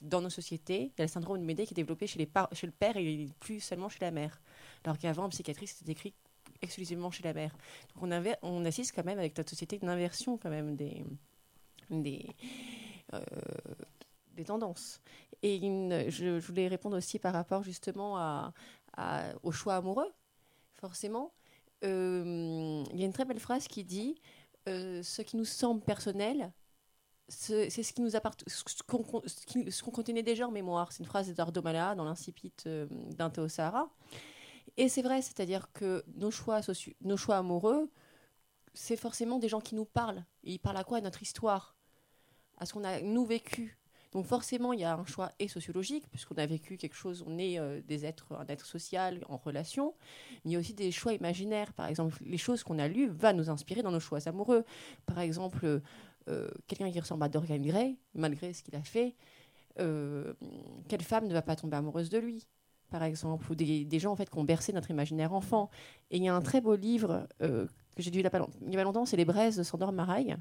Dans 0.00 0.22
nos 0.22 0.30
sociétés, 0.30 0.92
il 0.96 0.98
y 0.98 1.02
a 1.02 1.04
le 1.04 1.08
syndrome 1.08 1.38
de 1.38 1.44
Médée 1.44 1.66
qui 1.66 1.74
est 1.74 1.76
développé 1.76 2.06
chez, 2.06 2.18
les 2.18 2.30
chez 2.52 2.66
le 2.66 2.72
père 2.72 2.96
et 2.96 3.28
plus 3.40 3.60
seulement 3.60 3.90
chez 3.90 4.00
la 4.00 4.10
mère. 4.10 4.40
Alors 4.84 4.96
qu'avant, 4.96 5.24
en 5.24 5.28
psychiatrie, 5.28 5.66
c'était 5.66 5.84
décrit 5.84 6.14
exclusivement 6.62 7.10
chez 7.10 7.24
la 7.24 7.34
mère. 7.34 7.54
Donc 7.94 8.10
on, 8.42 8.64
assiste 8.64 8.94
quand 8.94 9.04
même 9.04 9.18
avec 9.18 9.36
notre 9.36 9.50
société 9.50 9.78
une 9.82 9.90
inversion 9.90 10.38
quand 10.38 10.48
même 10.48 10.76
des, 10.76 11.04
des, 11.90 12.26
euh, 13.12 13.20
des 14.34 14.44
tendances. 14.44 15.00
Et 15.42 15.60
je, 16.10 16.38
voulais 16.40 16.68
répondre 16.68 16.96
aussi 16.96 17.18
par 17.18 17.32
rapport 17.32 17.62
justement 17.62 18.16
à, 18.18 18.52
au 19.42 19.52
choix 19.52 19.76
amoureux, 19.76 20.10
forcément. 20.74 21.32
Euh, 21.84 22.82
Il 22.92 22.98
y 22.98 23.02
a 23.02 23.06
une 23.06 23.12
très 23.12 23.24
belle 23.24 23.40
phrase 23.40 23.68
qui 23.68 23.84
dit 23.84 24.20
euh, 24.68 25.02
Ce 25.02 25.20
qui 25.22 25.36
nous 25.36 25.44
semble 25.44 25.82
personnel, 25.82 26.52
ce- 27.28 27.68
c'est 27.68 27.82
ce 27.82 27.92
qui 27.92 28.00
nous 28.00 28.16
appart- 28.16 28.42
ce 28.46 29.82
qu'on 29.82 29.90
contenait 29.90 30.22
déjà 30.22 30.46
en 30.48 30.50
mémoire. 30.50 30.92
C'est 30.92 31.00
une 31.00 31.08
phrase 31.08 31.26
d'Eduardo 31.26 31.60
Mala 31.62 31.94
dans 31.94 32.04
l'Incipit 32.04 32.52
euh, 32.66 32.86
d'un 32.90 33.28
Théo 33.30 33.48
Sahara. 33.48 33.90
Et 34.76 34.88
c'est 34.88 35.02
vrai, 35.02 35.20
c'est-à-dire 35.22 35.70
que 35.72 36.04
nos 36.16 36.30
choix, 36.30 36.60
nos 37.02 37.16
choix 37.16 37.36
amoureux, 37.36 37.90
c'est 38.72 38.96
forcément 38.96 39.38
des 39.38 39.48
gens 39.48 39.60
qui 39.60 39.74
nous 39.74 39.84
parlent. 39.84 40.24
Ils 40.42 40.58
parlent 40.58 40.78
à 40.78 40.84
quoi 40.84 40.98
À 40.98 41.00
notre 41.00 41.22
histoire, 41.22 41.76
à 42.58 42.66
ce 42.66 42.72
qu'on 42.72 42.84
a 42.84 43.00
nous 43.00 43.24
vécu. 43.26 43.78
Donc 44.14 44.26
forcément, 44.26 44.72
il 44.72 44.80
y 44.80 44.84
a 44.84 44.94
un 44.94 45.04
choix 45.04 45.32
et 45.40 45.48
sociologique, 45.48 46.08
puisqu'on 46.08 46.36
a 46.36 46.46
vécu 46.46 46.76
quelque 46.76 46.94
chose, 46.94 47.24
on 47.26 47.36
est 47.36 47.58
euh, 47.58 47.80
des 47.86 48.06
êtres, 48.06 48.32
un 48.38 48.46
être 48.46 48.64
social 48.64 49.24
en 49.28 49.36
relation, 49.36 49.94
mais 50.44 50.50
il 50.50 50.52
y 50.52 50.56
a 50.56 50.60
aussi 50.60 50.72
des 50.72 50.92
choix 50.92 51.12
imaginaires. 51.12 51.72
Par 51.72 51.88
exemple, 51.88 52.16
les 52.24 52.38
choses 52.38 52.62
qu'on 52.62 52.78
a 52.78 52.86
lues 52.86 53.08
vont 53.08 53.36
nous 53.36 53.50
inspirer 53.50 53.82
dans 53.82 53.90
nos 53.90 53.98
choix 53.98 54.20
amoureux. 54.28 54.64
Par 55.04 55.18
exemple, 55.18 55.82
euh, 56.28 56.48
quelqu'un 56.68 56.92
qui 56.92 57.00
ressemble 57.00 57.24
à 57.24 57.28
Dorian 57.28 57.58
Gray, 57.58 57.98
malgré 58.14 58.52
ce 58.52 58.62
qu'il 58.62 58.76
a 58.76 58.82
fait, 58.82 59.16
euh, 59.80 60.32
quelle 60.88 61.02
femme 61.02 61.26
ne 61.26 61.32
va 61.32 61.42
pas 61.42 61.56
tomber 61.56 61.76
amoureuse 61.76 62.08
de 62.08 62.18
lui 62.18 62.46
par 62.90 63.02
exemple, 63.02 63.50
ou 63.50 63.56
des, 63.56 63.98
gens 63.98 64.12
en 64.12 64.16
fait 64.16 64.30
qui 64.30 64.38
ont 64.38 64.44
bercé 64.44 64.72
notre 64.72 64.88
imaginaire 64.88 65.32
enfant. 65.32 65.68
Et 66.12 66.18
il 66.18 66.22
y 66.22 66.28
a 66.28 66.36
un 66.36 66.40
très 66.40 66.60
beau 66.60 66.76
livre 66.76 67.26
que 67.40 67.66
j'ai 67.98 68.12
lu 68.12 68.20
il 68.20 68.22
y 68.22 68.26
a 68.26 68.30
pas 68.30 68.38
longtemps, 68.84 69.04
c'est 69.04 69.16
Les 69.16 69.24
Braises 69.24 69.56
de 69.56 69.64
Sandor 69.64 69.90
Maraille. 69.90 70.36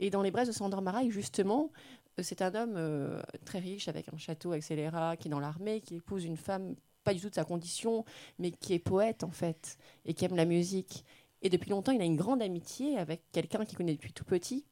Et 0.00 0.10
dans 0.10 0.22
Les 0.22 0.30
Braises 0.30 0.48
de 0.48 0.52
Sandor 0.52 0.82
Maraille, 0.82 1.10
justement, 1.10 1.70
euh, 2.18 2.22
c'est 2.22 2.42
un 2.42 2.54
homme 2.54 2.74
euh, 2.76 3.20
très 3.44 3.58
riche 3.58 3.88
avec 3.88 4.12
un 4.12 4.16
château, 4.16 4.54
etc., 4.54 4.90
qui 5.18 5.28
est 5.28 5.30
dans 5.30 5.40
l'armée, 5.40 5.80
qui 5.80 5.96
épouse 5.96 6.24
une 6.24 6.36
femme 6.36 6.74
pas 7.04 7.14
du 7.14 7.20
tout 7.20 7.30
de 7.30 7.34
sa 7.34 7.44
condition, 7.44 8.04
mais 8.38 8.50
qui 8.50 8.74
est 8.74 8.78
poète 8.78 9.24
en 9.24 9.30
fait, 9.30 9.78
et 10.04 10.12
qui 10.12 10.24
aime 10.26 10.36
la 10.36 10.44
musique. 10.44 11.04
Et 11.40 11.48
depuis 11.48 11.70
longtemps, 11.70 11.92
il 11.92 12.02
a 12.02 12.04
une 12.04 12.16
grande 12.16 12.42
amitié 12.42 12.98
avec 12.98 13.22
quelqu'un 13.32 13.64
qu'il 13.64 13.78
connaît 13.78 13.94
depuis 13.94 14.12
tout 14.12 14.24
petit. 14.24 14.64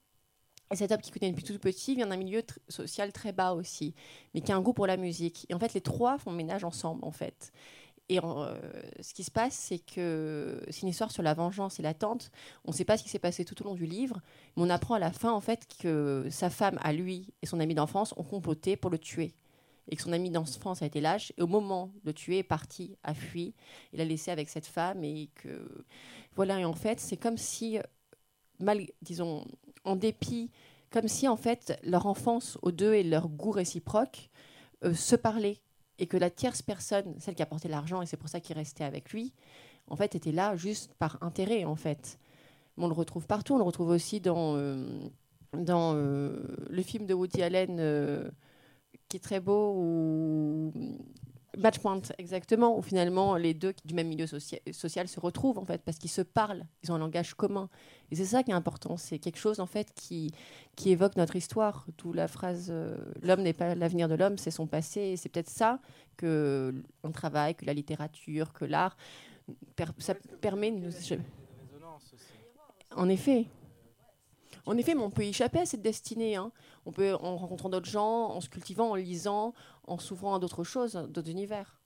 Et 0.73 0.77
cet 0.77 0.91
homme 0.91 1.01
qui 1.01 1.13
connaît 1.13 1.31
depuis 1.31 1.45
tout 1.45 1.59
petit 1.59 1.95
vient 1.95 2.09
d'un 2.09 2.17
milieu 2.17 2.43
social 2.69 3.13
très 3.13 3.33
bas 3.33 3.53
aussi, 3.53 3.95
mais 4.35 4.41
qui 4.41 4.51
a 4.51 4.57
un 4.57 4.61
goût 4.61 4.73
pour 4.73 4.87
la 4.87 4.97
musique. 4.97 5.47
Et 5.49 5.55
en 5.55 5.59
fait, 5.61 5.75
les 5.75 5.81
trois 5.81 6.19
font 6.19 6.33
ménage 6.33 6.65
ensemble, 6.65 7.05
en 7.05 7.13
fait. 7.13 7.53
Et 8.09 8.21
euh, 8.23 8.55
ce 9.01 9.15
qui 9.15 9.25
se 9.25 9.31
passe, 9.31 9.55
c'est 9.55 9.79
que 9.79 10.63
c'est 10.71 10.83
une 10.83 10.89
histoire 10.89 11.11
sur 11.11 11.23
la 11.23 11.35
vengeance 11.35 11.81
et 11.81 11.83
l'attente. 11.83 12.31
On 12.65 12.71
ne 12.71 12.77
sait 12.77 12.85
pas 12.85 12.97
ce 12.97 13.03
qui 13.03 13.09
s'est 13.09 13.19
passé 13.19 13.45
tout 13.45 13.61
au 13.63 13.65
long 13.65 13.75
du 13.75 13.87
livre, 13.87 14.21
mais 14.57 14.63
on 14.63 14.71
apprend 14.71 14.95
à 14.95 14.99
la 15.01 15.11
fin, 15.11 15.33
en 15.33 15.41
fait, 15.41 15.67
que 15.81 16.27
sa 16.31 16.49
femme, 16.49 16.79
à 16.83 16.93
lui 16.93 17.33
et 17.43 17.47
son 17.47 17.59
ami 17.59 17.75
d'enfance, 17.75 18.15
ont 18.17 18.23
comploté 18.23 18.77
pour 18.77 18.91
le 18.91 18.99
tuer. 18.99 19.35
Et 19.89 19.97
que 19.97 20.03
son 20.03 20.13
ami 20.13 20.31
d'enfance 20.31 20.83
a 20.83 20.87
été 20.87 21.01
lâche. 21.01 21.33
Et 21.37 21.43
au 21.43 21.47
moment 21.49 21.91
de 22.05 22.13
tuer, 22.13 22.39
est 22.39 22.43
parti, 22.45 22.97
a 23.03 23.15
fui. 23.15 23.55
Il 23.93 24.01
a 24.01 24.05
laissé 24.05 24.31
avec 24.31 24.49
cette 24.49 24.67
femme. 24.67 25.03
Et 25.03 25.31
que. 25.35 25.85
Voilà, 26.37 26.61
et 26.61 26.65
en 26.65 26.75
fait, 26.75 27.01
c'est 27.01 27.17
comme 27.17 27.39
si, 27.39 27.79
mal, 28.61 28.87
disons, 29.03 29.45
en 29.85 29.97
dépit, 29.97 30.51
comme 30.91 31.09
si, 31.09 31.27
en 31.27 31.37
fait, 31.37 31.79
leur 31.83 32.07
enfance 32.07 32.57
aux 32.63 32.73
deux 32.73 32.95
et 32.95 33.03
leur 33.03 33.29
goût 33.29 33.51
réciproque 33.51 34.31
euh, 34.85 34.95
se 34.95 35.17
parlaient 35.17 35.59
et 35.99 36.07
que 36.07 36.17
la 36.17 36.31
tierce 36.31 36.63
personne, 36.63 37.15
celle 37.19 37.35
qui 37.35 37.43
apportait 37.43 37.69
l'argent, 37.69 38.03
et 38.03 38.07
c'est 38.07 38.17
pour 38.17 38.29
ça 38.29 38.41
qu'il 38.41 38.57
restait 38.57 38.85
avec 38.85 39.13
lui, 39.13 39.33
en 39.89 39.97
fait, 39.97 40.15
était 40.15 40.33
là 40.33 40.57
juste 40.57 40.95
par 40.95 41.19
intérêt, 41.23 41.65
en 41.65 41.77
fait. 41.77 42.19
Mais 42.77 42.85
on 42.85 42.89
le 42.89 42.95
retrouve 42.95 43.27
partout, 43.27 43.55
on 43.55 43.59
le 43.59 43.65
retrouve 43.65 43.89
aussi 43.89 44.21
dans, 44.21 44.57
euh, 44.57 45.09
dans 45.53 45.95
euh, 45.95 46.43
le 46.69 46.83
film 46.83 47.07
de 47.07 47.15
Woody 47.15 47.43
Allen, 47.43 47.77
euh, 47.79 48.29
qui 49.09 49.17
est 49.17 49.21
très 49.21 49.41
beau, 49.41 49.75
ou 49.77 50.73
Match 51.57 51.79
Point, 51.79 52.03
exactement, 52.19 52.77
où 52.79 52.83
finalement 52.83 53.37
les 53.37 53.55
deux 53.55 53.75
du 53.85 53.95
même 53.95 54.09
milieu 54.09 54.27
socia- 54.27 54.61
social 54.73 55.09
se 55.09 55.19
retrouvent, 55.19 55.59
en 55.59 55.65
fait, 55.65 55.81
parce 55.83 55.99
qu'ils 55.99 56.11
se 56.11 56.21
parlent, 56.21 56.67
ils 56.83 56.93
ont 56.93 56.97
un 56.97 56.99
langage 56.99 57.35
commun. 57.35 57.69
Et 58.11 58.17
c'est 58.17 58.27
ça 58.27 58.43
qui 58.43 58.51
est 58.51 58.55
important, 58.55 58.97
c'est 58.97 59.19
quelque 59.19 59.39
chose, 59.39 59.59
en 59.59 59.67
fait, 59.67 59.93
qui, 59.95 60.31
qui 60.77 60.91
évoque 60.91 61.17
notre 61.17 61.35
histoire. 61.35 61.87
D'où 61.99 62.13
la 62.13 62.29
phrase 62.29 62.69
euh, 62.71 62.97
L'homme 63.23 63.43
n'est 63.43 63.55
pas 63.55 63.75
l'avenir 63.75 64.09
de 64.09 64.15
l'homme, 64.15 64.37
c'est 64.39 64.51
son 64.51 64.67
passé. 64.67 65.17
C'est 65.17 65.31
peut-être 65.31 65.51
ça 65.51 65.81
que 66.17 66.75
on 67.03 67.11
travaille, 67.11 67.55
que 67.55 67.65
la 67.65 67.75
littérature, 67.75 68.53
que 68.53 68.65
l'art, 68.65 68.97
ça 69.99 70.15
permet 70.41 70.71
de 70.73 70.77
nous. 70.77 70.91
En 72.95 73.09
effet. 73.09 73.47
En 74.67 74.77
effet, 74.77 74.97
on 74.97 75.11
peut 75.11 75.23
échapper 75.23 75.61
à 75.61 75.67
cette 75.67 75.83
destinée. 75.83 76.37
hein. 76.37 76.51
On 76.87 76.93
peut, 76.93 77.15
en 77.15 77.37
rencontrant 77.37 77.69
d'autres 77.69 77.91
gens, 77.91 78.31
en 78.31 78.41
se 78.41 78.49
cultivant, 78.49 78.91
en 78.91 78.95
lisant, 78.95 79.55
en 79.87 79.99
s'ouvrant 79.99 80.37
à 80.37 80.39
d'autres 80.39 80.65
choses, 80.65 80.95
d'autres 81.11 81.31
univers. 81.31 81.81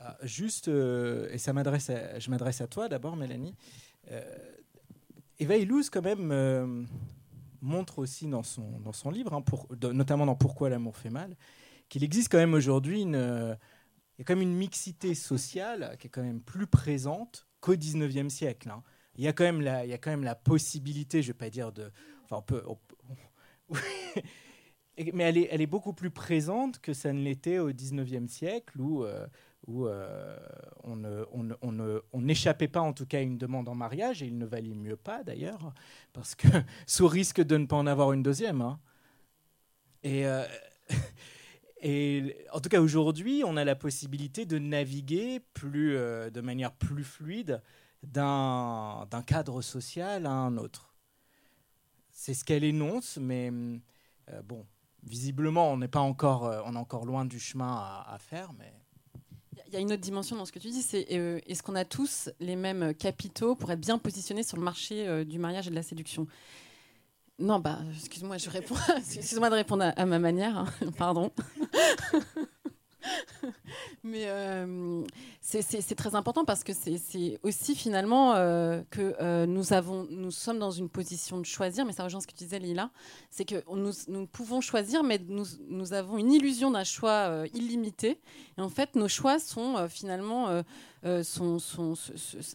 Ah, 0.00 0.16
Juste, 0.22 0.68
euh, 0.68 1.28
et 1.32 1.38
ça 1.38 1.52
m'adresse 1.52 1.90
je 2.18 2.30
m'adresse 2.30 2.60
à 2.60 2.66
toi 2.66 2.88
d'abord, 2.88 3.16
Mélanie. 3.16 3.54
Euh, 4.10 4.22
Eva 5.38 5.56
Illouz, 5.56 5.88
quand 5.90 6.02
même, 6.02 6.30
euh, 6.30 6.84
montre 7.62 7.98
aussi 7.98 8.28
dans 8.28 8.42
son, 8.42 8.78
dans 8.80 8.92
son 8.92 9.10
livre, 9.10 9.32
hein, 9.32 9.42
notamment 9.92 10.26
dans 10.26 10.36
Pourquoi 10.36 10.68
l'amour 10.68 10.96
fait 10.96 11.10
mal, 11.10 11.36
qu'il 11.88 12.04
existe 12.04 12.30
quand 12.30 12.38
même 12.38 12.54
aujourd'hui 12.54 13.02
une, 13.02 13.56
il 14.18 14.20
y 14.20 14.22
a 14.22 14.24
quand 14.24 14.34
même 14.34 14.42
une 14.42 14.56
mixité 14.56 15.14
sociale 15.14 15.96
qui 15.98 16.08
est 16.08 16.10
quand 16.10 16.22
même 16.22 16.40
plus 16.40 16.66
présente 16.66 17.46
qu'au 17.60 17.76
19e 17.76 18.28
siècle. 18.28 18.68
hein. 18.70 18.82
Il 19.16 19.24
y 19.24 19.28
a 19.28 19.32
quand 19.32 19.44
même 19.44 19.60
la, 19.60 19.84
il 19.84 19.98
quand 19.98 20.10
même 20.10 20.22
la 20.22 20.36
possibilité, 20.36 21.22
je 21.22 21.28
vais 21.28 21.38
pas 21.38 21.50
dire 21.50 21.72
de, 21.72 21.90
enfin 22.24 22.36
on 22.36 22.42
peut, 22.42 22.62
mais 25.12 25.24
elle 25.24 25.60
est, 25.60 25.66
beaucoup 25.66 25.92
plus 25.92 26.10
présente 26.10 26.80
que 26.80 26.92
ça 26.92 27.12
ne 27.12 27.22
l'était 27.22 27.58
au 27.58 27.70
19e 27.70 28.26
siècle 28.26 28.80
où, 28.80 29.04
euh, 29.04 29.26
euh, 29.68 30.36
on 31.32 32.20
n'échappait 32.20 32.68
pas 32.68 32.80
en 32.80 32.92
tout 32.92 33.06
cas 33.06 33.18
à 33.18 33.20
une 33.20 33.38
demande 33.38 33.68
en 33.68 33.74
mariage, 33.74 34.22
et 34.22 34.26
il 34.26 34.38
ne 34.38 34.46
valait 34.46 34.74
mieux 34.74 34.96
pas 34.96 35.22
d'ailleurs, 35.22 35.72
parce 36.12 36.34
que 36.34 36.48
sous 36.86 37.06
risque 37.06 37.40
de 37.42 37.56
ne 37.56 37.66
pas 37.66 37.76
en 37.76 37.86
avoir 37.86 38.12
une 38.12 38.22
deuxième. 38.22 38.60
hein. 38.60 38.80
Et, 40.02 40.26
euh, 40.26 40.44
et 41.82 42.36
en 42.52 42.60
tout 42.60 42.68
cas 42.68 42.80
aujourd'hui, 42.80 43.42
on 43.44 43.56
a 43.56 43.64
la 43.64 43.76
possibilité 43.76 44.46
de 44.46 44.58
naviguer 44.58 45.40
plus, 45.54 45.94
de 45.96 46.40
manière 46.40 46.72
plus 46.72 47.04
fluide 47.04 47.62
d'un 48.02 49.06
cadre 49.26 49.60
social 49.62 50.26
à 50.26 50.30
un 50.30 50.56
autre. 50.56 50.87
C'est 52.20 52.34
ce 52.34 52.44
qu'elle 52.44 52.64
énonce, 52.64 53.16
mais 53.16 53.52
euh, 53.52 54.42
bon, 54.42 54.66
visiblement, 55.04 55.70
on 55.70 55.76
n'est 55.76 55.86
pas 55.86 56.00
encore, 56.00 56.46
euh, 56.46 56.60
on 56.64 56.74
est 56.74 56.78
encore 56.78 57.06
loin 57.06 57.24
du 57.24 57.38
chemin 57.38 57.76
à, 58.08 58.18
faire, 58.18 58.50
mais 58.58 58.72
Il 59.68 59.72
y 59.72 59.76
a 59.76 59.78
une 59.78 59.92
autre 59.92 60.02
dimension 60.02 60.34
dans 60.34 60.44
ce 60.44 60.50
que 60.50 60.58
tu 60.58 60.66
dis, 60.66 60.82
c'est 60.82 61.06
euh, 61.12 61.38
est-ce 61.46 61.62
qu'on 61.62 61.76
a 61.76 61.84
tous 61.84 62.28
les 62.40 62.56
mêmes 62.56 62.92
capitaux 62.92 63.54
pour 63.54 63.70
être 63.70 63.78
bien 63.78 63.98
positionnés 63.98 64.42
sur 64.42 64.56
le 64.56 64.64
marché 64.64 65.06
euh, 65.06 65.24
du 65.24 65.38
mariage 65.38 65.68
et 65.68 65.70
de 65.70 65.76
la 65.76 65.84
séduction? 65.84 66.26
Non, 67.38 67.60
bah, 67.60 67.78
excuse-moi, 67.94 68.36
je 68.36 68.50
réponds. 68.50 68.74
excuse-moi 68.96 69.48
de 69.48 69.54
répondre 69.54 69.84
à, 69.84 69.90
à 69.90 70.04
ma 70.04 70.18
manière, 70.18 70.58
hein, 70.58 70.66
pardon. 70.98 71.30
Mais 74.04 74.24
euh, 74.26 75.02
c'est- 75.40 75.94
très 75.94 76.14
important 76.14 76.44
parce 76.44 76.64
que 76.64 76.72
c'est- 76.72 77.38
aussi 77.42 77.74
finalement 77.74 78.34
euh, 78.34 78.82
que 78.90 79.14
euh, 79.20 79.46
nous, 79.46 79.62
sommes 80.30 80.58
dans 80.58 80.70
une 80.70 80.88
position 80.88 81.38
de 81.38 81.44
choisir, 81.46 81.84
mais 81.84 81.92
ça 81.92 82.04
rejoint 82.04 82.20
ce 82.20 82.26
que 82.26 82.32
tu 82.32 82.44
disais, 82.44 82.58
Lila, 82.58 82.90
c'est 83.30 83.44
que 83.44 83.62
nous, 83.74 84.26
pouvons 84.26 84.60
choisir, 84.60 85.02
mais 85.02 85.18
nous, 85.28 85.46
nous 85.68 85.92
avons 85.92 86.18
une 86.18 86.32
illusion 86.32 86.70
d'un 86.70 86.84
choix 86.84 87.44
illimité. 87.54 88.20
Et 88.56 88.60
en 88.60 88.68
fait, 88.68 88.94
nos 88.96 89.08
choix 89.08 89.38
sont 89.38 89.88
finalement 89.88 90.62
euh, 91.04 91.22
euh, 91.78 91.94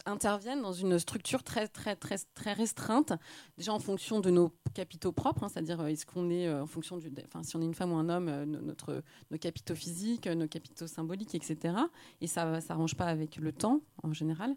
interviennent 0.06 0.62
dans 0.62 0.72
une 0.72 0.98
structure 0.98 1.42
très, 1.42 1.68
très, 1.68 1.96
très, 1.96 2.16
très 2.34 2.52
restreinte, 2.52 3.12
déjà 3.56 3.72
en 3.72 3.78
fonction 3.78 4.20
de 4.20 4.30
nos 4.30 4.52
capitaux 4.74 5.12
propres, 5.12 5.44
hein, 5.44 5.48
c'est-à-dire 5.48 5.80
euh, 5.80 5.86
est-ce 5.86 6.06
qu'on 6.06 6.30
est 6.30 6.52
en 6.52 6.66
fonction 6.66 6.98
du, 6.98 7.10
si 7.42 7.56
on 7.56 7.62
est 7.62 7.64
une 7.64 7.74
femme 7.74 7.92
ou 7.92 7.96
un 7.96 8.08
homme, 8.08 8.44
notre, 8.44 9.02
nos 9.30 9.38
capitaux 9.38 9.74
physiques, 9.74 10.26
nos 10.26 10.48
capitaux 10.48 10.86
symboliques, 10.86 11.34
etc. 11.34 11.74
Et 12.20 12.26
ça 12.26 12.44
ne 12.46 12.60
s'arrange 12.60 12.94
pas 12.94 13.06
avec 13.06 13.36
le 13.36 13.52
temps 13.52 13.80
en 14.02 14.12
général. 14.12 14.54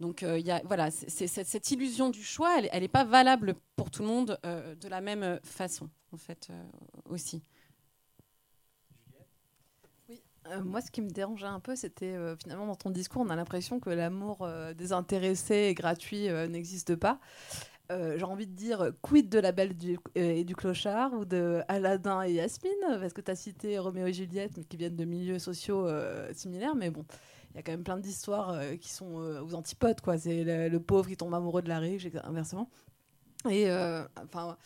Donc 0.00 0.22
y 0.22 0.50
a, 0.50 0.62
voilà, 0.64 0.90
cette 0.90 1.70
illusion 1.70 2.10
du 2.10 2.22
choix, 2.22 2.58
elle 2.58 2.80
n'est 2.80 2.88
pas 2.88 3.04
valable 3.04 3.54
pour 3.76 3.90
tout 3.90 4.02
le 4.02 4.08
monde 4.08 4.38
de 4.42 4.88
la 4.88 5.00
même 5.00 5.38
façon, 5.44 5.88
en 6.12 6.16
fait, 6.16 6.50
aussi. 7.08 7.42
Euh, 10.48 10.62
moi, 10.62 10.80
ce 10.80 10.90
qui 10.90 11.02
me 11.02 11.10
dérangeait 11.10 11.46
un 11.46 11.60
peu, 11.60 11.76
c'était 11.76 12.14
euh, 12.14 12.36
finalement 12.36 12.66
dans 12.66 12.74
ton 12.74 12.90
discours, 12.90 13.22
on 13.22 13.30
a 13.30 13.36
l'impression 13.36 13.78
que 13.80 13.90
l'amour 13.90 14.38
euh, 14.42 14.74
désintéressé 14.74 15.54
et 15.54 15.74
gratuit 15.74 16.28
n'existe 16.48 16.96
pas. 16.96 17.20
J'ai 17.90 18.24
envie 18.24 18.46
de 18.46 18.54
dire 18.54 18.90
quid 19.02 19.28
de 19.28 19.38
la 19.38 19.52
belle 19.52 19.74
et 20.14 20.44
du 20.44 20.56
clochard 20.56 21.12
ou 21.12 21.26
de 21.26 21.60
Aladdin 21.68 22.22
et 22.22 22.32
Yasmine, 22.32 22.72
parce 22.98 23.12
que 23.12 23.20
tu 23.20 23.30
as 23.30 23.34
cité 23.34 23.78
Roméo 23.78 24.06
et 24.06 24.14
Juliette, 24.14 24.52
mais 24.56 24.64
qui 24.64 24.78
viennent 24.78 24.96
de 24.96 25.04
milieux 25.04 25.38
sociaux 25.38 25.86
similaires, 26.32 26.74
mais 26.74 26.88
bon, 26.88 27.04
il 27.50 27.56
y 27.56 27.58
a 27.58 27.62
quand 27.62 27.72
même 27.72 27.84
plein 27.84 27.98
d'histoires 27.98 28.58
qui 28.80 28.88
sont 28.88 29.16
aux 29.16 29.54
antipodes, 29.54 30.00
quoi. 30.00 30.16
C'est 30.16 30.42
le, 30.42 30.70
le, 30.70 30.80
pauvre 30.80 31.06
qui 31.06 31.18
tombe 31.18 31.34
amoureux 31.34 31.60
de 31.60 31.68
la 31.68 31.80
riche, 31.80 32.08
inversement. 32.24 32.70
Et 33.50 33.70
enfin 34.16 34.56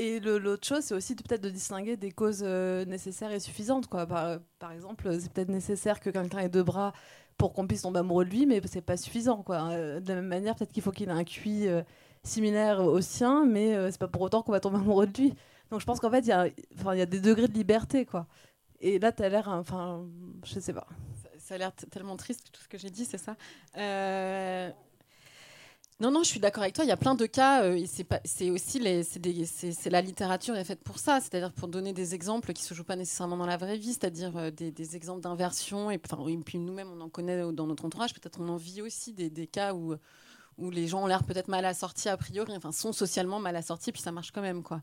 et 0.00 0.20
l'autre 0.20 0.64
chose, 0.64 0.84
c'est 0.84 0.94
aussi 0.94 1.16
peut-être 1.16 1.40
de 1.40 1.50
distinguer 1.50 1.96
des 1.96 2.12
causes 2.12 2.44
euh, 2.44 2.84
nécessaires 2.84 3.32
et 3.32 3.40
suffisantes. 3.40 3.88
Quoi. 3.88 4.06
Par, 4.06 4.70
exemple, 4.70 5.12
c'est 5.18 5.32
peut-être 5.32 5.48
nécessaire 5.48 5.98
que 5.98 6.10
quelqu'un 6.10 6.38
ait 6.38 6.48
deux 6.48 6.62
bras 6.62 6.92
pour 7.36 7.52
qu'on 7.52 7.66
puisse 7.66 7.82
tomber 7.82 7.98
amoureux 7.98 8.24
de 8.24 8.30
lui, 8.30 8.46
mais 8.46 8.62
c'est 8.66 8.80
pas 8.80 8.96
suffisant. 8.96 9.42
Quoi. 9.42 9.70
Euh, 9.72 9.98
de 9.98 10.08
la 10.10 10.14
même 10.14 10.28
manière, 10.28 10.54
peut-être 10.54 10.70
qu'il 10.70 10.84
faut 10.84 10.92
qu'il 10.92 11.08
ait 11.08 11.12
un 11.12 11.24
QI 11.24 11.66
euh, 11.66 11.82
similaire 12.22 12.78
au 12.78 13.00
sien, 13.00 13.44
mais 13.44 13.90
c'est 13.90 13.98
pas 13.98 14.06
pour 14.06 14.22
autant 14.22 14.40
qu'on 14.42 14.52
va 14.52 14.60
tomber 14.60 14.76
amoureux 14.76 15.08
de 15.08 15.20
lui. 15.20 15.34
Donc 15.72 15.80
je 15.80 15.84
pense 15.84 15.98
qu'en 15.98 16.10
fait, 16.12 16.20
il 16.20 16.28
y, 16.28 16.32
a, 16.32 17.06
des 17.06 17.20
degrés 17.20 17.48
de 17.48 17.54
liberté. 17.54 18.06
Quoi. 18.06 18.28
Et 18.78 19.00
là, 19.00 19.10
tu 19.10 19.24
as 19.24 19.28
l'air. 19.28 19.48
Enfin, 19.48 20.06
je 20.44 20.60
sais 20.60 20.72
pas. 20.72 20.86
Ça 21.40 21.56
a 21.56 21.58
l'air 21.58 21.72
tellement 21.72 22.16
triste, 22.16 22.52
tout 22.52 22.62
ce 22.62 22.68
que 22.68 22.78
j'ai 22.78 22.90
dit, 22.90 23.04
c'est 23.04 23.18
ça? 23.18 23.34
Non, 26.00 26.12
non, 26.12 26.22
je 26.22 26.28
suis 26.28 26.38
d'accord 26.38 26.62
avec 26.62 26.76
toi. 26.76 26.84
Il 26.84 26.88
y 26.88 26.92
a 26.92 26.96
plein 26.96 27.16
de 27.16 27.26
cas. 27.26 27.64
Euh, 27.64 27.84
c'est 28.24 28.50
aussi 28.50 28.78
la 28.78 30.00
littérature 30.00 30.56
est 30.56 30.62
faite 30.62 30.80
pour 30.84 31.00
ça, 31.00 31.18
c'est-à-dire 31.20 31.52
pour 31.52 31.66
donner 31.66 31.92
des 31.92 32.14
exemples 32.14 32.52
qui 32.52 32.62
se 32.62 32.72
jouent 32.72 32.84
pas 32.84 32.94
nécessairement 32.94 33.36
dans 33.36 33.46
la 33.46 33.56
vraie 33.56 33.76
vie, 33.76 33.94
c'est-à-dire 33.94 34.36
euh, 34.36 34.50
des, 34.52 34.94
exemples 34.94 35.22
d'inversion. 35.22 35.90
Et, 35.90 35.98
puis 35.98 36.58
nous-mêmes, 36.58 36.90
on 36.92 37.00
en 37.00 37.08
connaît 37.08 37.52
dans 37.52 37.66
notre 37.66 37.84
entourage. 37.84 38.14
Peut-être 38.14 38.40
on 38.40 38.48
en 38.48 38.56
vit 38.56 38.80
aussi 38.80 39.12
des, 39.12 39.46
cas 39.48 39.74
où 39.74 39.96
où 40.56 40.70
les 40.70 40.88
gens 40.88 41.04
ont 41.04 41.06
l'air 41.06 41.22
peut-être 41.22 41.46
mal 41.46 41.64
assortis 41.64 42.08
a 42.08 42.16
priori, 42.16 42.52
enfin 42.56 42.72
sont 42.72 42.92
socialement 42.92 43.38
mal 43.38 43.54
assortis, 43.54 43.92
puis 43.92 44.02
ça 44.02 44.10
marche 44.10 44.32
quand 44.32 44.42
même 44.42 44.64
quoi. 44.64 44.82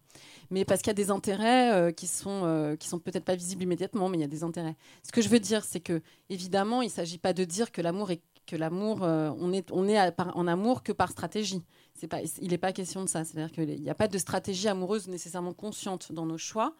Mais 0.49 0.63
parce 0.63 0.81
qu'il 0.81 0.87
y 0.87 0.91
a 0.91 0.93
des 0.93 1.11
intérêts 1.11 1.73
euh, 1.73 1.91
qui 1.91 2.07
sont 2.07 2.75
qui 2.79 2.87
sont 2.89 2.99
peut-être 2.99 3.25
pas 3.25 3.35
visibles 3.35 3.63
immédiatement, 3.63 4.09
mais 4.09 4.17
il 4.17 4.21
y 4.21 4.25
a 4.25 4.27
des 4.27 4.43
intérêts. 4.43 4.75
Ce 5.03 5.11
que 5.11 5.21
je 5.21 5.29
veux 5.29 5.39
dire, 5.39 5.63
c'est 5.63 5.81
que 5.81 6.01
évidemment, 6.29 6.81
il 6.81 6.89
s'agit 6.89 7.17
pas 7.17 7.33
de 7.33 7.43
dire 7.45 7.71
que 7.71 7.81
l'amour 7.81 8.11
est 8.11 8.21
que 8.45 8.55
l'amour, 8.55 9.03
euh, 9.03 9.31
on 9.39 9.53
est, 9.53 9.71
en 9.71 10.47
amour 10.47 10.83
que 10.83 10.91
par 10.91 11.11
stratégie. 11.11 11.63
Pas, 12.09 12.19
il 12.41 12.49
n'est 12.49 12.57
pas 12.57 12.73
question 12.73 13.03
de 13.03 13.09
ça. 13.09 13.23
C'est-à-dire 13.23 13.51
qu'il 13.51 13.81
n'y 13.81 13.89
a 13.89 13.95
pas 13.95 14.07
de 14.07 14.17
stratégie 14.17 14.67
amoureuse 14.67 15.07
nécessairement 15.07 15.53
consciente 15.53 16.11
dans 16.11 16.25
nos 16.25 16.37
choix, 16.37 16.75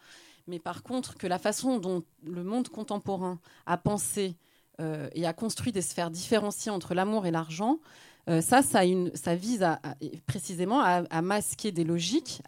mais 0.46 0.58
par 0.58 0.82
contre 0.82 1.16
que 1.16 1.26
la 1.26 1.38
façon 1.38 1.78
dont 1.78 2.02
le 2.24 2.44
monde 2.44 2.68
contemporain 2.68 3.40
a 3.64 3.78
pensé 3.78 4.36
euh, 4.80 5.08
et 5.14 5.26
a 5.26 5.32
construit 5.32 5.72
des 5.72 5.82
sphères 5.82 6.10
différenciées 6.10 6.70
entre 6.70 6.94
l'amour 6.94 7.26
et 7.26 7.30
l'argent, 7.30 7.80
euh, 8.28 8.40
ça, 8.40 8.60
ça, 8.62 9.34
vise 9.36 9.64
précisément 10.26 10.80
à, 10.80 11.22
masquer 11.22 11.70
des 11.70 11.84
logiques 11.84 12.42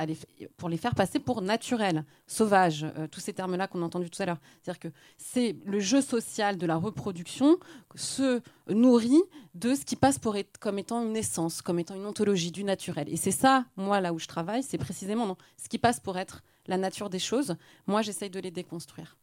pour 0.56 0.68
les 0.68 0.76
faire 0.76 0.94
passer 0.94 1.20
pour 1.20 1.40
naturelles, 1.40 2.04
sauvages, 2.26 2.84
euh, 2.96 3.06
tous 3.06 3.20
ces 3.20 3.32
termes-là 3.32 3.68
qu'on 3.68 3.82
a 3.82 3.84
entendus 3.84 4.10
tout 4.10 4.20
à 4.20 4.26
l'heure. 4.26 4.40
C'est-à-dire 4.62 4.80
que 4.80 4.88
c'est 5.16 5.56
le 5.64 5.78
jeu 5.78 6.00
social 6.00 6.58
de 6.58 6.66
la 6.66 6.76
reproduction 6.76 7.58
se 7.94 8.40
nourrit 8.68 9.22
de 9.54 9.74
ce 9.76 9.84
qui 9.84 9.94
passe 9.94 10.18
pour 10.18 10.36
être, 10.36 10.58
comme 10.58 10.80
étant 10.80 11.04
une 11.04 11.16
essence, 11.16 11.62
comme 11.62 11.78
étant 11.78 11.94
une 11.94 12.06
ontologie 12.06 12.50
du 12.50 12.64
naturel. 12.64 13.08
Et 13.08 13.16
c'est 13.16 13.30
ça, 13.30 13.64
moi, 13.76 14.00
là 14.00 14.12
où 14.12 14.18
je 14.18 14.26
travaille, 14.26 14.64
c'est 14.64 14.78
précisément 14.78 15.26
non, 15.26 15.36
ce 15.62 15.68
qui 15.68 15.78
passe 15.78 16.00
pour 16.00 16.18
être 16.18 16.42
la 16.66 16.76
nature 16.76 17.08
des 17.08 17.20
choses. 17.20 17.54
Moi, 17.86 18.02
j'essaye 18.02 18.30
de 18.30 18.40
les 18.40 18.50
déconstruire. 18.50 19.16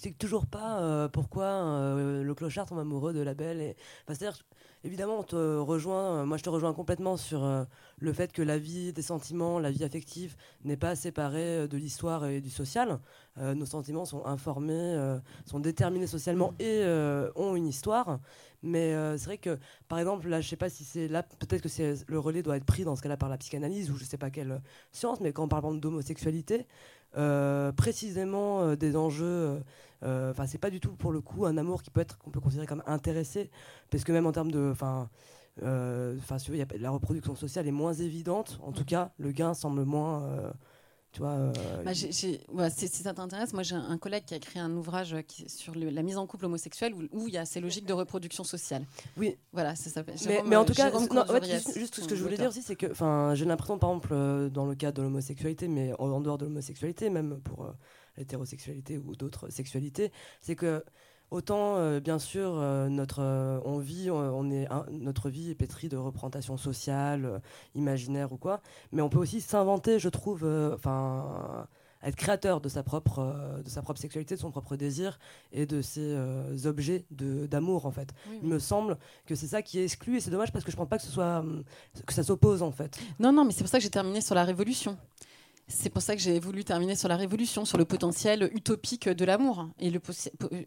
C'est 0.00 0.16
toujours 0.16 0.46
pas 0.46 0.80
euh, 0.80 1.08
pourquoi 1.08 1.48
le 1.96 2.32
clochard 2.34 2.66
tombe 2.66 2.78
amoureux 2.78 3.12
de 3.12 3.20
la 3.20 3.34
belle. 3.34 3.60
Et... 3.60 3.76
c'est-à-dire, 4.06 4.38
évidemment, 4.84 5.20
on 5.20 5.22
te 5.22 5.36
rejoint, 5.58 6.18
euh, 6.18 6.24
moi 6.24 6.36
je 6.36 6.42
te 6.42 6.48
rejoins 6.48 6.72
complètement 6.72 7.16
sur 7.16 7.44
euh, 7.44 7.64
le 7.98 8.12
fait 8.12 8.32
que 8.32 8.42
la 8.42 8.58
vie 8.58 8.92
des 8.92 9.02
sentiments, 9.02 9.58
la 9.58 9.70
vie 9.70 9.84
affective 9.84 10.36
n'est 10.64 10.76
pas 10.76 10.94
séparée 10.94 11.58
euh, 11.58 11.66
de 11.66 11.76
l'histoire 11.76 12.26
et 12.26 12.40
du 12.40 12.50
social. 12.50 12.98
nos 13.36 13.66
sentiments 13.66 14.04
sont 14.04 14.26
informés, 14.26 14.96
sont 15.46 15.60
déterminés 15.60 16.08
socialement 16.08 16.54
et 16.58 16.82
ont 17.36 17.54
une 17.54 17.68
histoire. 17.68 18.18
Mais 18.64 18.92
c'est 19.16 19.26
vrai 19.26 19.38
que, 19.38 19.58
par 19.86 20.00
exemple, 20.00 20.26
là, 20.28 20.40
je 20.40 20.48
sais 20.48 20.56
pas 20.56 20.68
si 20.68 20.82
c'est 20.82 21.06
là, 21.06 21.22
peut-être 21.22 21.62
que 21.62 21.68
c'est 21.68 21.94
le 22.08 22.18
relais 22.18 22.42
doit 22.42 22.56
être 22.56 22.64
pris 22.64 22.82
dans 22.82 22.96
ce 22.96 23.02
cas-là 23.02 23.16
par 23.16 23.28
la 23.28 23.38
psychanalyse 23.38 23.92
ou 23.92 23.96
je 23.96 24.04
sais 24.04 24.18
pas 24.18 24.30
quelle 24.30 24.60
science, 24.90 25.20
mais 25.20 25.32
quand 25.32 25.44
on 25.44 25.48
parle 25.48 25.78
d'homosexualité, 25.78 26.66
précisément 27.76 28.74
des 28.74 28.96
enjeux 28.96 29.60
euh, 30.04 30.30
enfin, 30.30 30.46
c'est 30.46 30.58
pas 30.58 30.70
du 30.70 30.80
tout 30.80 30.92
pour 30.92 31.12
le 31.12 31.20
coup 31.20 31.46
un 31.46 31.56
amour 31.56 31.82
qui 31.82 31.90
peut 31.90 32.00
être 32.00 32.18
qu'on 32.18 32.30
peut 32.30 32.40
considérer 32.40 32.66
comme 32.66 32.82
intéressé, 32.86 33.50
parce 33.90 34.04
que 34.04 34.12
même 34.12 34.26
en 34.26 34.32
termes 34.32 34.52
de, 34.52 34.70
enfin, 34.70 35.10
euh, 35.62 36.16
enfin, 36.18 36.36
la 36.78 36.90
reproduction 36.90 37.34
sociale 37.34 37.66
est 37.66 37.72
moins 37.72 37.94
évidente. 37.94 38.60
En 38.62 38.72
tout 38.72 38.84
cas, 38.84 39.12
le 39.18 39.32
gain 39.32 39.54
semble 39.54 39.84
moins. 39.84 40.52
Euh, 41.20 41.52
tu 42.12 42.36
vois, 42.48 42.64
bah, 42.64 42.70
si 42.70 42.88
ça 42.88 43.14
t'intéresse, 43.14 43.52
moi 43.52 43.62
j'ai 43.62 43.74
un 43.74 43.98
collègue 43.98 44.24
qui 44.24 44.34
a 44.34 44.36
écrit 44.36 44.58
un 44.58 44.70
ouvrage 44.76 45.16
qui, 45.26 45.48
sur 45.48 45.74
la 45.74 46.02
mise 46.02 46.16
en 46.16 46.26
couple 46.26 46.46
homosexuel 46.46 46.94
où, 47.12 47.28
il 47.28 47.34
y 47.34 47.38
a 47.38 47.44
ces 47.44 47.60
logiques 47.60 47.86
de 47.86 47.92
reproduction 47.92 48.44
sociale. 48.44 48.84
Oui. 49.16 49.36
Voilà, 49.52 49.74
ça 49.74 49.90
s'appelle. 49.90 50.16
Mais, 50.46 50.56
en 50.56 50.64
tout 50.64 50.74
cas, 50.74 50.90
juste, 51.74 52.00
ce 52.00 52.06
que 52.06 52.14
je 52.14 52.22
voulais 52.22 52.36
dire 52.36 52.48
aussi, 52.48 52.62
c'est 52.62 52.76
que 52.76 52.92
j'ai 53.34 53.44
l'impression, 53.44 53.78
par 53.78 53.90
exemple, 53.90 54.50
dans 54.50 54.66
le 54.66 54.74
cas 54.74 54.92
de 54.92 55.02
l'homosexualité, 55.02 55.68
mais 55.68 55.92
en, 55.98 56.20
dehors 56.20 56.38
de 56.38 56.44
l'homosexualité, 56.44 57.10
même 57.10 57.40
pour 57.40 57.66
l'hétérosexualité 58.16 58.98
ou 58.98 59.16
d'autres 59.16 59.50
sexualités, 59.50 60.12
c'est 60.40 60.56
que 60.56 60.84
autant 61.30 61.76
euh, 61.76 62.00
bien 62.00 62.18
sûr 62.18 62.54
euh, 62.54 62.88
notre 62.88 63.20
euh, 63.20 63.60
on 63.64 63.78
vit 63.78 64.10
on 64.10 64.50
est 64.50 64.68
notre 64.90 65.30
vie 65.30 65.50
est 65.50 65.54
pétrie 65.54 65.88
de 65.88 65.96
représentations 65.96 66.56
sociales 66.56 67.40
imaginaires 67.74 68.32
ou 68.32 68.36
quoi 68.36 68.60
mais 68.92 69.02
on 69.02 69.08
peut 69.08 69.18
aussi 69.18 69.40
s'inventer 69.40 69.98
je 69.98 70.08
trouve 70.08 70.44
enfin 70.74 71.66
être 72.02 72.16
créateur 72.16 72.60
de 72.60 72.68
sa 72.68 72.82
propre 72.82 73.60
de 73.64 73.68
sa 73.68 73.82
propre 73.82 74.00
sexualité 74.00 74.36
de 74.36 74.40
son 74.40 74.50
propre 74.50 74.76
désir 74.76 75.18
et 75.52 75.66
de 75.66 75.82
ses 75.82 76.16
objets 76.64 77.04
d'amour 77.10 77.86
en 77.86 77.90
fait. 77.90 78.14
Il 78.42 78.48
me 78.48 78.60
semble 78.60 78.96
que 79.26 79.34
c'est 79.34 79.48
ça 79.48 79.62
qui 79.62 79.80
est 79.80 79.84
exclu 79.84 80.16
et 80.16 80.20
c'est 80.20 80.30
dommage 80.30 80.52
parce 80.52 80.64
que 80.64 80.70
je 80.70 80.76
pense 80.76 80.88
pas 80.88 80.98
que 80.98 81.02
ce 81.02 81.10
soit 81.10 81.44
que 82.06 82.14
ça 82.14 82.22
s'oppose 82.22 82.62
en 82.62 82.70
fait. 82.70 83.00
Non 83.18 83.32
non 83.32 83.44
mais 83.44 83.50
c'est 83.50 83.64
pour 83.64 83.68
ça 83.68 83.78
que 83.78 83.82
j'ai 83.82 83.90
terminé 83.90 84.20
sur 84.20 84.36
la 84.36 84.44
révolution 84.44 84.96
c'est 85.68 85.90
pour 85.90 86.02
ça 86.02 86.16
que 86.16 86.22
j'ai 86.22 86.40
voulu 86.40 86.64
terminer 86.64 86.96
sur 86.96 87.08
la 87.08 87.16
révolution, 87.16 87.64
sur 87.64 87.76
le 87.78 87.84
potentiel 87.84 88.50
utopique 88.54 89.08
de 89.08 89.24
l'amour. 89.24 89.68
Et 89.78 89.92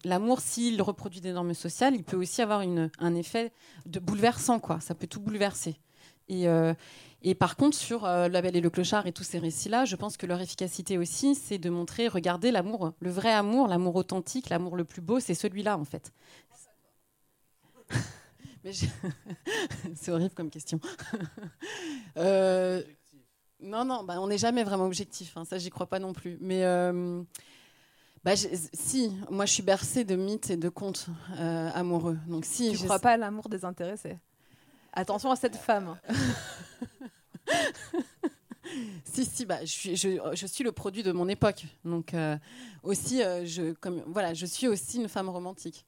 l'amour, 0.06 0.40
s'il 0.42 0.82
reproduit 0.82 1.22
des 1.22 1.34
normes 1.34 1.56
sociales, 1.56 1.96
il 1.96 2.04
peut 2.04 2.18
aussi 2.18 2.42
avoir 2.42 2.62
un 2.62 3.16
effet 3.16 3.52
de 3.88 4.00
bouleversant, 4.00 4.60
quoi. 4.60 4.80
Ça 4.80 4.94
peut 4.94 5.08
tout 5.08 5.20
bouleverser. 5.20 5.78
Et, 6.30 6.48
euh, 6.48 6.74
et 7.24 7.36
par 7.36 7.56
contre, 7.56 7.76
sur 7.76 8.06
euh, 8.06 8.28
La 8.28 8.42
Belle 8.42 8.56
et 8.56 8.62
le 8.62 8.70
Clochard 8.70 9.08
et 9.08 9.12
tous 9.12 9.24
ces 9.24 9.40
récits-là, 9.40 9.86
je 9.86 9.96
pense 9.96 10.18
que 10.18 10.28
leur 10.28 10.40
efficacité 10.40 10.98
aussi, 10.98 11.36
c'est 11.36 11.58
de 11.58 11.70
montrer, 11.70 12.08
regardez 12.08 12.52
l'amour, 12.52 12.94
le 13.00 13.10
vrai 13.10 13.32
amour, 13.32 13.68
l'amour 13.68 13.96
authentique, 13.96 14.50
l'amour 14.50 14.78
le 14.78 14.86
plus 14.86 15.02
beau, 15.02 15.20
c'est 15.20 15.34
celui-là, 15.34 15.78
en 15.78 15.86
fait. 15.86 16.14
c'est 19.96 20.12
horrible 20.12 20.34
comme 20.36 20.50
question. 20.50 20.80
euh, 22.18 22.84
non, 23.62 23.86
non, 23.86 24.04
bah, 24.04 24.20
on 24.20 24.28
n'est 24.28 24.38
jamais 24.38 24.64
vraiment 24.64 24.86
objectif. 24.86 25.38
Hein, 25.38 25.46
ça, 25.46 25.58
j'y 25.58 25.70
crois 25.70 25.88
pas 25.88 26.00
non 26.00 26.14
plus. 26.14 26.38
Mais 26.42 26.64
euh, 26.64 27.22
bah, 28.24 28.34
si, 28.36 29.12
moi, 29.30 29.46
je 29.46 29.54
suis 29.54 29.64
bercée 29.64 30.04
de 30.04 30.16
mythes 30.16 30.50
et 30.50 30.58
de 30.58 30.70
contes 30.70 31.08
euh, 31.38 31.70
amoureux. 31.74 32.18
Donc, 32.28 32.46
si, 32.46 32.72
tu 32.72 32.80
ne 32.80 32.86
crois 32.86 33.00
pas 33.00 33.12
à 33.12 33.18
l'amour 33.18 33.50
désintéressé 33.50 34.18
Attention 34.94 35.32
à 35.32 35.36
cette 35.36 35.56
femme. 35.56 35.98
si, 39.06 39.26
si, 39.26 39.46
bah, 39.46 39.60
je, 39.62 39.72
suis, 39.72 39.96
je, 39.96 40.48
suis 40.48 40.64
le 40.64 40.72
produit 40.72 41.04
de 41.04 41.12
mon 41.12 41.28
époque. 41.28 41.66
Donc, 41.86 42.14
euh, 42.14 42.38
aussi, 42.84 43.22
je, 43.46 43.74
comme, 43.74 44.04
voilà, 44.08 44.34
je 44.34 44.46
suis 44.46 44.68
aussi 44.68 44.98
une 44.98 45.08
femme 45.08 45.30
romantique. 45.30 45.86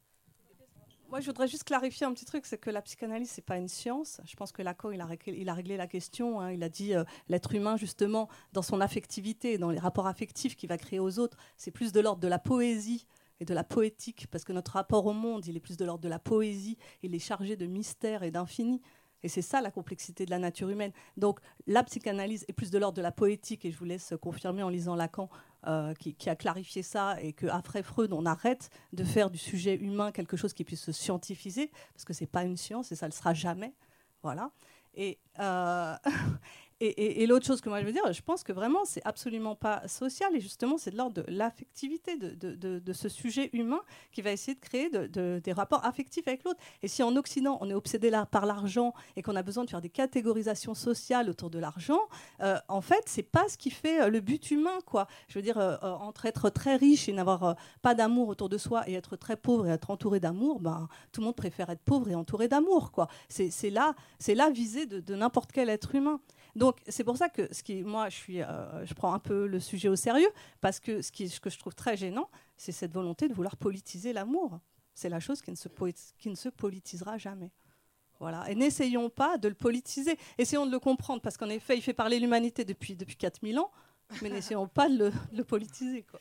Moi, 1.14 1.20
je 1.20 1.28
voudrais 1.28 1.48
juste 1.48 1.66
clarifier 1.66 2.08
un 2.08 2.12
petit 2.12 2.26
truc, 2.26 2.44
c'est 2.48 2.58
que 2.58 2.72
la 2.72 2.82
psychanalyse, 2.82 3.30
c'est 3.30 3.46
pas 3.46 3.58
une 3.58 3.68
science. 3.68 4.20
Je 4.26 4.36
pense 4.36 4.52
que 4.52 4.64
Lacan, 4.64 4.90
il 4.90 5.00
a 5.00 5.54
réglé, 5.54 5.78
la 5.78 5.86
question. 5.86 6.42
Hein. 6.42 6.54
Il 6.54 6.64
a 6.64 6.70
dit 6.70 6.96
euh, 6.96 7.04
l'être 7.30 7.54
humain, 7.54 7.78
justement, 7.78 8.30
dans 8.52 8.64
son 8.64 8.82
affectivité, 8.82 9.60
dans 9.60 9.70
les 9.70 9.78
rapports 9.78 10.08
affectifs 10.08 10.56
qu'il 10.56 10.70
va 10.70 10.80
créer 10.80 10.98
aux 10.98 11.20
autres, 11.20 11.38
c'est 11.56 11.70
plus 11.70 11.92
de 11.92 12.00
l'ordre 12.00 12.20
de 12.20 12.28
la 12.28 12.40
poésie 12.40 13.06
et 13.40 13.46
de 13.46 13.54
la 13.54 13.64
poétique, 13.64 14.26
parce 14.32 14.44
que 14.44 14.54
notre 14.54 14.72
rapport 14.72 15.06
au 15.06 15.14
monde, 15.14 15.46
il 15.46 15.56
est 15.56 15.60
plus 15.60 15.78
de 15.78 15.86
l'ordre 15.86 16.04
de 16.04 16.10
la 16.10 16.18
poésie, 16.18 16.80
il 17.04 17.14
est 17.14 17.20
chargé 17.20 17.56
de 17.56 17.68
mystère 17.68 18.24
et 18.24 18.32
d'infini. 18.32 18.82
Et 19.22 19.30
c'est 19.30 19.44
ça 19.44 19.62
la 19.62 19.70
complexité 19.70 20.26
de 20.26 20.32
la 20.32 20.40
nature 20.40 20.70
humaine. 20.70 20.94
Donc 21.16 21.42
la 21.68 21.84
psychanalyse 21.84 22.44
est 22.48 22.54
plus 22.54 22.72
de 22.72 22.80
l'ordre 22.80 22.98
de 22.98 23.04
la 23.04 23.12
poétique, 23.12 23.66
et 23.66 23.72
je 23.72 23.78
vous 23.78 23.86
laisse 23.86 24.16
confirmer 24.20 24.64
en 24.64 24.70
lisant 24.70 24.96
Lacan, 24.96 25.30
euh, 25.68 25.94
qui, 25.94 26.30
a 26.30 26.36
clarifié 26.36 26.84
ça, 26.84 27.22
et 27.22 27.34
qu'après 27.34 27.84
Freud, 27.84 28.12
on 28.14 28.26
arrête 28.26 28.70
de 28.92 29.04
faire 29.04 29.30
du 29.30 29.38
sujet 29.38 29.76
humain 29.76 30.12
quelque 30.12 30.38
chose 30.38 30.54
qui 30.54 30.64
puisse 30.64 30.82
se 30.82 30.92
scientifiser, 30.92 31.72
parce 31.94 32.06
que 32.06 32.14
ce 32.14 32.22
n'est 32.24 32.28
pas 32.28 32.44
une 32.44 32.58
science, 32.58 32.92
et 32.92 32.96
ça 32.96 33.06
ne 33.06 33.12
le 33.12 33.16
sera 33.16 33.34
jamais. 33.34 33.74
Voilà. 34.22 34.52
Et, 34.96 35.20
euh, 35.40 35.96
Et, 36.86 37.26
l'autre 37.28 37.46
chose 37.46 37.62
que 37.62 37.70
moi 37.70 37.80
je 37.80 37.86
veux 37.86 37.94
dire, 37.94 38.12
je 38.12 38.22
pense 38.22 38.44
que 38.44 38.52
vraiment 38.52 38.84
c'est 38.84 39.02
absolument 39.06 39.56
pas 39.56 39.88
social 39.88 40.36
et 40.36 40.42
justement 40.42 40.78
c'est 40.78 40.92
de 40.92 40.98
l'ordre 40.98 41.24
de 41.24 41.26
l'affectivité 41.30 42.18
de, 42.18 42.94
ce 42.94 43.08
sujet 43.08 43.50
humain 43.54 43.80
qui 44.12 44.22
va 44.22 44.32
essayer 44.32 44.56
de 44.56 44.60
créer 44.60 44.90
des 44.90 45.54
rapports 45.54 45.86
affectifs 45.86 46.28
avec 46.28 46.44
l'autre. 46.44 46.60
Et 46.82 46.90
si 46.90 47.02
en 47.02 47.16
Occident 47.16 47.58
on 47.62 47.70
est 47.70 47.74
obsédé 47.74 48.10
là 48.10 48.26
par 48.26 48.46
l'argent 48.46 48.94
et 49.16 49.22
qu'on 49.22 49.36
a 49.38 49.44
besoin 49.44 49.64
de 49.64 49.70
faire 49.70 49.80
des 49.80 49.90
catégorisations 49.90 50.74
sociales 50.74 51.30
autour 51.30 51.50
de 51.50 51.58
l'argent, 51.58 52.02
euh, 52.42 52.58
en 52.68 52.82
fait 52.82 53.04
c'est 53.06 53.24
pas 53.24 53.48
ce 53.48 53.58
qui 53.58 53.70
fait 53.70 54.02
euh, 54.02 54.10
le 54.10 54.20
but 54.20 54.52
humain 54.52 54.80
quoi. 54.86 55.08
Je 55.30 55.40
veux 55.40 55.44
dire 55.44 55.58
euh, 55.58 55.78
entre 55.82 56.26
être 56.26 56.50
très 56.50 56.76
riche 56.76 57.08
et 57.08 57.14
n'avoir 57.14 57.56
pas 57.82 57.96
d'amour 57.96 58.28
autour 58.28 58.50
de 58.50 58.58
soi 58.58 58.88
et 58.90 58.94
être 58.96 59.16
très 59.16 59.38
pauvre 59.38 59.68
et 59.68 59.72
être 59.72 59.90
entouré 59.90 60.20
d'amour, 60.20 60.60
ben, 60.60 60.90
tout 61.14 61.22
le 61.22 61.28
monde 61.28 61.36
préfère 61.38 61.70
être 61.70 61.84
pauvre 61.84 62.10
et 62.10 62.16
entouré 62.16 62.50
d'amour 62.50 62.92
quoi. 62.92 63.08
C'est 63.30 63.70
là, 63.70 63.96
c'est 64.20 64.36
la 64.36 64.50
visée 64.50 64.86
de 64.86 65.16
n'importe 65.16 65.54
quel 65.54 65.70
être 65.70 65.96
humain. 65.96 66.20
Donc 66.56 66.78
c'est 66.88 67.04
pour 67.04 67.18
ça 67.18 67.30
que 67.30 67.50
moi, 67.84 68.10
je, 68.10 68.22
euh, 68.30 68.86
je 68.86 68.94
prends 68.94 69.14
un 69.14 69.20
peu 69.20 69.48
le 69.48 69.60
sujet 69.60 69.90
au 69.90 69.96
sérieux, 69.96 70.30
parce 70.62 70.80
que 70.80 71.02
ce, 71.02 71.12
que 71.12 71.50
je 71.50 71.58
trouve 71.58 71.76
très 71.76 71.98
gênant, 71.98 72.30
c'est 72.58 72.72
cette 72.72 72.94
volonté 72.94 73.28
de 73.28 73.34
vouloir 73.34 73.58
politiser 73.58 74.14
l'amour. 74.14 74.60
C'est 74.94 75.10
la 75.10 75.20
chose 75.20 75.42
qui 75.42 75.50
ne, 75.50 75.56
se 75.56 75.68
qui 76.20 76.30
ne 76.30 76.36
se 76.36 76.50
politisera 76.50 77.18
jamais. 77.18 77.52
Voilà. 78.20 78.50
Et 78.50 78.56
n'essayons 78.56 79.10
pas 79.10 79.38
de 79.38 79.48
le 79.48 79.56
politiser. 79.56 80.18
Essayons 80.38 80.66
de 80.66 80.72
le 80.72 80.80
comprendre, 80.80 81.22
parce 81.22 81.36
qu'en 81.36 81.50
effet, 81.50 81.76
il 81.78 81.82
fait 81.82 81.94
parler 81.94 82.20
l'humanité 82.20 82.64
depuis, 82.64 82.96
depuis 82.96 83.16
4000 83.16 83.60
ans, 83.60 83.72
mais 84.22 84.30
n'essayons 84.30 84.68
pas 84.68 84.88
de 84.88 85.12
le, 85.32 85.44
politiser. 85.44 86.04
Quoi 86.04 86.20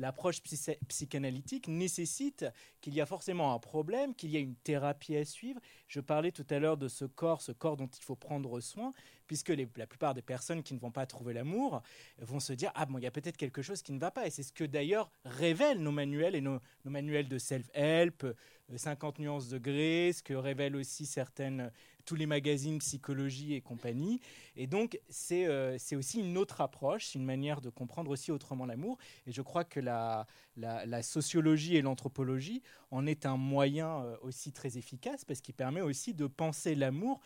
l'approche 0.00 0.42
psychanalytique 0.88 1.68
nécessite 1.68 2.46
qu'il 2.80 2.94
y 2.94 3.00
a 3.00 3.06
forcément 3.06 3.54
un 3.54 3.58
problème, 3.58 4.14
qu'il 4.14 4.30
y 4.30 4.36
a 4.36 4.40
une 4.40 4.56
thérapie 4.56 5.16
à 5.16 5.24
suivre. 5.24 5.60
Je 5.86 6.00
parlais 6.00 6.32
tout 6.32 6.46
à 6.50 6.58
l'heure 6.58 6.76
de 6.76 6.88
ce 6.88 7.04
corps, 7.04 7.42
ce 7.42 7.52
corps 7.52 7.76
dont 7.76 7.86
il 7.86 8.02
faut 8.02 8.16
prendre 8.16 8.60
soin, 8.60 8.92
puisque 9.26 9.52
la 9.76 9.86
plupart 9.86 10.14
des 10.14 10.22
personnes 10.22 10.62
qui 10.62 10.74
ne 10.74 10.80
vont 10.80 10.90
pas 10.90 11.06
trouver 11.06 11.34
l'amour 11.34 11.82
vont 12.18 12.40
se 12.40 12.52
dire 12.52 12.72
ah 12.74 12.86
bon 12.86 12.98
il 12.98 13.04
y 13.04 13.06
a 13.06 13.12
peut-être 13.12 13.36
quelque 13.36 13.62
chose 13.62 13.80
qui 13.82 13.92
ne 13.92 14.00
va 14.00 14.10
pas 14.10 14.26
et 14.26 14.30
c'est 14.30 14.42
ce 14.42 14.52
que 14.52 14.64
d'ailleurs 14.64 15.08
révèlent 15.24 15.80
nos 15.80 15.92
manuels 15.92 16.34
et 16.34 16.40
nos, 16.40 16.60
manuels 16.84 17.28
de 17.28 17.38
self-help 17.38 18.26
50 18.74 19.20
euh, 19.20 19.22
nuances 19.22 19.48
de 19.48 19.58
gré 19.58 20.12
ce 20.12 20.24
que 20.24 20.34
révèlent 20.34 20.74
aussi 20.74 21.06
certaines 21.06 21.70
tous 22.04 22.14
les 22.14 22.26
magazines 22.26 22.78
psychologie 22.78 23.54
et 23.54 23.60
compagnie. 23.60 24.20
Et 24.56 24.66
donc, 24.66 24.98
euh, 25.32 25.76
c'est 25.78 25.96
aussi 25.96 26.20
une 26.20 26.36
autre 26.36 26.60
approche, 26.60 27.06
c'est 27.06 27.18
une 27.18 27.24
manière 27.24 27.60
de 27.60 27.70
comprendre 27.70 28.10
aussi 28.10 28.30
autrement 28.32 28.66
l'amour. 28.66 28.98
Et 29.26 29.32
je 29.32 29.42
crois 29.42 29.64
que 29.64 29.80
la, 29.80 30.26
la, 30.56 31.02
sociologie 31.02 31.76
et 31.76 31.82
l'anthropologie 31.82 32.62
en 32.90 33.06
est 33.06 33.26
un 33.26 33.36
moyen 33.36 34.04
euh, 34.04 34.16
aussi 34.22 34.52
très 34.52 34.76
efficace 34.76 35.24
parce 35.24 35.40
qu'il 35.40 35.54
permet 35.54 35.80
aussi 35.80 36.14
de 36.14 36.26
penser 36.26 36.74
l'amour 36.74 37.20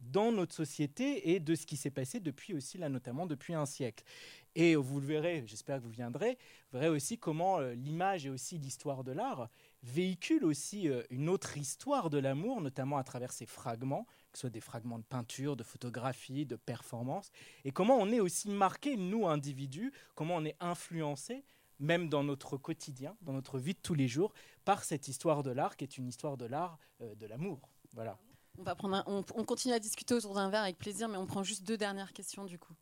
dans 0.00 0.30
notre 0.32 0.54
société 0.54 1.30
et 1.30 1.40
de 1.40 1.54
ce 1.54 1.66
qui 1.66 1.76
s'est 1.76 1.90
passé 1.90 2.20
depuis 2.20 2.54
aussi, 2.54 2.78
là 2.78 2.88
notamment 2.88 3.26
depuis 3.26 3.54
un 3.54 3.66
siècle. 3.66 4.04
Et 4.54 4.76
vous 4.76 5.00
le 5.00 5.06
verrez, 5.06 5.44
j'espère 5.46 5.78
que 5.78 5.84
vous 5.84 5.90
viendrez, 5.90 6.38
vous 6.70 6.78
verrez 6.78 6.88
aussi 6.88 7.18
comment 7.18 7.58
euh, 7.58 7.74
l'image 7.74 8.26
et 8.26 8.30
aussi 8.30 8.58
l'histoire 8.58 9.04
de 9.04 9.12
l'art 9.12 9.48
véhicule 9.82 10.44
aussi 10.44 10.88
euh, 10.88 11.02
une 11.10 11.28
autre 11.28 11.56
histoire 11.56 12.10
de 12.10 12.18
l'amour, 12.18 12.60
notamment 12.60 12.98
à 12.98 13.04
travers 13.04 13.32
ces 13.32 13.46
fragments, 13.46 14.04
que 14.32 14.38
ce 14.38 14.42
soit 14.42 14.50
des 14.50 14.60
fragments 14.60 14.98
de 14.98 15.04
peinture, 15.04 15.56
de 15.56 15.62
photographie, 15.62 16.46
de 16.46 16.56
performance, 16.56 17.30
et 17.64 17.70
comment 17.70 17.96
on 17.96 18.10
est 18.10 18.20
aussi 18.20 18.50
marqué, 18.50 18.96
nous 18.96 19.26
individus, 19.26 19.92
comment 20.14 20.36
on 20.36 20.44
est 20.44 20.56
influencé, 20.60 21.44
même 21.78 22.08
dans 22.08 22.24
notre 22.24 22.56
quotidien, 22.56 23.16
dans 23.22 23.32
notre 23.32 23.58
vie 23.58 23.74
de 23.74 23.80
tous 23.80 23.94
les 23.94 24.08
jours, 24.08 24.32
par 24.64 24.84
cette 24.84 25.08
histoire 25.08 25.42
de 25.42 25.50
l'art 25.50 25.76
qui 25.76 25.84
est 25.84 25.96
une 25.96 26.08
histoire 26.08 26.36
de 26.36 26.44
l'art 26.44 26.78
euh, 27.00 27.14
de 27.14 27.26
l'amour. 27.26 27.70
Voilà. 27.92 28.18
On, 28.58 28.62
va 28.64 28.74
prendre 28.74 29.02
on, 29.06 29.22
continue 29.44 29.74
à 29.74 29.78
discuter 29.78 30.14
autour 30.14 30.34
d'un 30.34 30.50
verre 30.50 30.62
avec 30.62 30.78
plaisir, 30.78 31.08
mais 31.08 31.16
on 31.16 31.26
prend 31.26 31.44
juste 31.44 31.62
deux 31.62 31.76
dernières 31.76 32.12
questions 32.12 32.44
du 32.44 32.58
coup. 32.58 32.74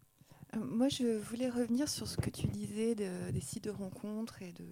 Euh, 0.57 0.61
moi, 0.65 0.89
je 0.89 1.19
voulais 1.19 1.49
revenir 1.49 1.89
sur 1.89 2.07
ce 2.07 2.17
que 2.17 2.31
tu 2.31 2.47
disais 2.47 2.95
des 2.95 3.41
sites 3.41 3.65
de 3.65 3.71
rencontres 3.71 4.43
et 4.43 4.53
de, 4.53 4.65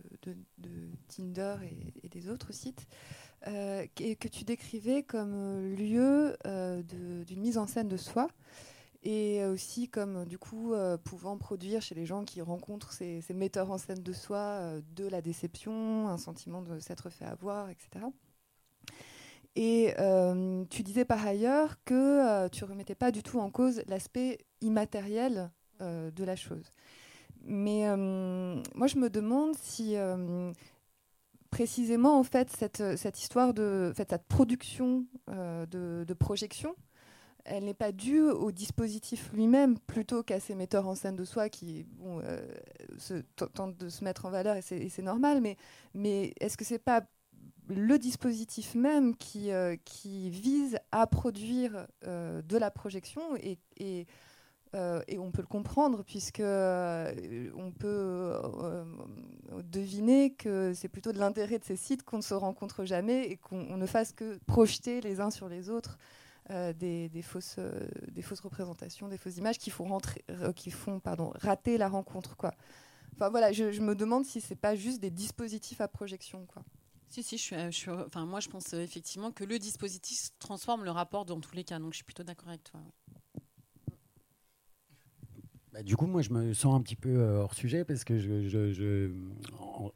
Tinder 1.09 1.57
et, 2.03 2.09
des 2.09 2.29
autres 2.29 2.53
sites, 2.53 2.87
euh, 3.47 3.87
et 4.01 4.17
que 4.17 4.29
tu 4.29 4.45
décrivais 4.45 5.03
comme 5.03 5.75
lieu 5.75 6.37
euh, 6.47 6.83
d'une 6.83 7.41
mise 7.41 7.59
en 7.59 7.67
scène 7.67 7.89
de 7.89 7.97
soi, 7.97 8.29
et 9.03 9.45
aussi 9.45 9.89
comme 9.89 10.25
du 10.25 10.39
coup 10.39 10.73
pouvant 11.05 11.37
produire 11.37 11.83
chez 11.83 11.95
les 11.95 12.07
gens 12.07 12.25
qui 12.25 12.41
rencontrent 12.41 12.93
ces, 12.93 13.23
metteurs 13.35 13.71
en 13.71 13.79
scène 13.79 14.03
de 14.03 14.13
soi 14.13 14.81
de 14.97 15.07
la 15.07 15.21
déception, 15.21 16.09
un 16.09 16.19
sentiment 16.19 16.63
de 16.63 16.79
s'être 16.79 17.11
fait 17.11 17.27
avoir, 17.27 17.69
etc. 17.69 18.07
Et 19.57 19.95
euh, 19.99 20.65
tu 20.69 20.83
disais 20.83 21.05
par 21.05 21.25
ailleurs 21.25 21.77
que 21.85 21.95
euh, 21.95 22.49
tu 22.49 22.65
remettais 22.65 22.97
pas 22.97 23.13
du 23.13 23.23
tout 23.23 23.39
en 23.39 23.51
cause 23.51 23.83
l'aspect 23.87 24.39
immatériel 24.61 25.39
euh, 25.39 25.49
de 25.81 26.25
la 26.25 26.37
chose. 26.37 26.71
Mais 27.45 27.85
moi, 27.97 28.87
je 28.87 28.99
me 28.99 29.09
demande 29.09 29.55
si 29.57 29.97
précisément, 31.51 32.19
en 32.19 32.25
fait, 32.25 32.51
cette, 32.51 32.97
cette 32.97 33.21
histoire 33.21 33.55
de 33.55 33.93
cette 33.97 34.17
production 34.29 35.07
de, 35.29 36.15
projection, 36.19 36.75
elle 37.45 37.65
n'est 37.65 37.75
pas 37.75 37.93
due 37.93 38.23
au 38.23 38.51
dispositif 38.51 39.31
lui-même 39.33 39.79
plutôt 39.79 40.23
qu'à 40.23 40.41
ces 40.41 40.55
metteurs 40.55 40.89
en 40.89 40.95
scène 40.95 41.17
de 41.17 41.25
soi 41.25 41.49
qui 41.49 41.87
tentent 43.55 43.77
de 43.77 43.89
se 43.89 44.03
mettre 44.03 44.25
en 44.25 44.31
valeur 44.31 44.57
et 44.57 44.63
c'est 44.63 45.03
normal. 45.03 45.43
Mais, 45.95 46.33
est-ce 46.41 46.57
que 46.57 46.65
c'est 46.65 46.79
pas 46.79 47.03
le 47.69 47.99
dispositif 47.99 48.75
même 48.75 49.17
qui, 49.17 49.51
euh, 49.51 49.77
vise 50.05 50.79
à 50.93 51.07
produire 51.07 51.87
euh, 52.07 52.43
de 52.43 52.57
la 52.57 52.71
projection 52.71 53.23
et, 53.37 54.07
euh, 54.75 55.03
et, 55.09 55.19
on 55.19 55.31
peut 55.31 55.43
le 55.43 55.49
comprendre 55.49 56.03
puisque 56.05 56.41
on 56.41 57.73
peut 57.79 58.33
deviner 59.63 60.35
que 60.35 60.73
c'est 60.75 60.89
plutôt 60.89 61.13
de 61.13 61.19
l'intérêt 61.19 61.59
de 61.59 61.65
ces 61.65 61.77
sites 61.77 62.03
qu'on 62.03 62.19
ne 62.19 62.23
se 62.23 62.35
rencontre 62.35 62.85
jamais 62.85 63.25
et 63.27 63.37
qu'on 63.37 63.77
ne 63.77 63.87
fasse 63.87 64.13
que 64.13 64.39
projeter 64.47 65.01
les 65.01 65.21
uns 65.21 65.31
sur 65.31 65.49
les 65.49 65.71
autres 65.71 65.99
des, 66.51 67.09
des, 67.09 67.23
fausses, 67.23 67.59
des 68.11 68.23
fausses 68.23 68.41
représentations, 68.41 69.09
des 69.09 69.17
fausses 69.17 69.37
images 69.37 69.59
qui 69.59 69.71
font, 69.71 69.99
rater 71.37 71.79
la 71.79 71.89
rencontre. 71.89 72.37
Quoi. 72.37 72.53
Enfin 73.15 73.29
voilà, 73.29 73.53
je, 73.53 73.81
me 73.81 73.95
demande 73.95 74.25
si 74.25 74.41
c'est 74.41 74.57
pas 74.57 74.75
juste 74.75 75.01
des 75.01 75.11
dispositifs 75.11 75.81
à 75.81 75.87
projection. 75.87 76.47
Quoi. 76.47 76.63
Si, 77.09 77.23
si, 77.23 77.39
je 77.39 77.71
suis, 77.71 77.91
enfin, 77.91 78.27
moi 78.27 78.41
je 78.41 78.49
pense 78.49 78.75
euh, 78.75 78.81
effectivement 78.81 79.31
que 79.31 79.45
le 79.45 79.61
dispositif 79.61 80.31
transforme 80.41 80.85
le 80.85 80.91
rapport 80.91 81.25
dans 81.25 81.39
tous 81.39 81.55
les 81.55 81.63
cas, 81.63 81.79
donc 81.79 81.93
je 81.93 81.97
suis 81.99 82.05
plutôt 82.05 82.25
d'accord 82.25 82.49
avec 82.49 82.65
toi. 82.65 82.81
Bah, 85.75 85.83
du 85.83 85.97
coup, 85.97 86.07
moi, 86.07 86.23
je 86.23 86.31
me 86.31 86.55
sens 86.55 86.75
un 86.75 86.81
petit 86.81 86.97
peu 86.97 87.11
euh, 87.11 87.43
hors 87.43 87.53
sujet 87.53 87.85
parce 87.85 88.05
que, 88.05 88.19
je, 88.19 89.11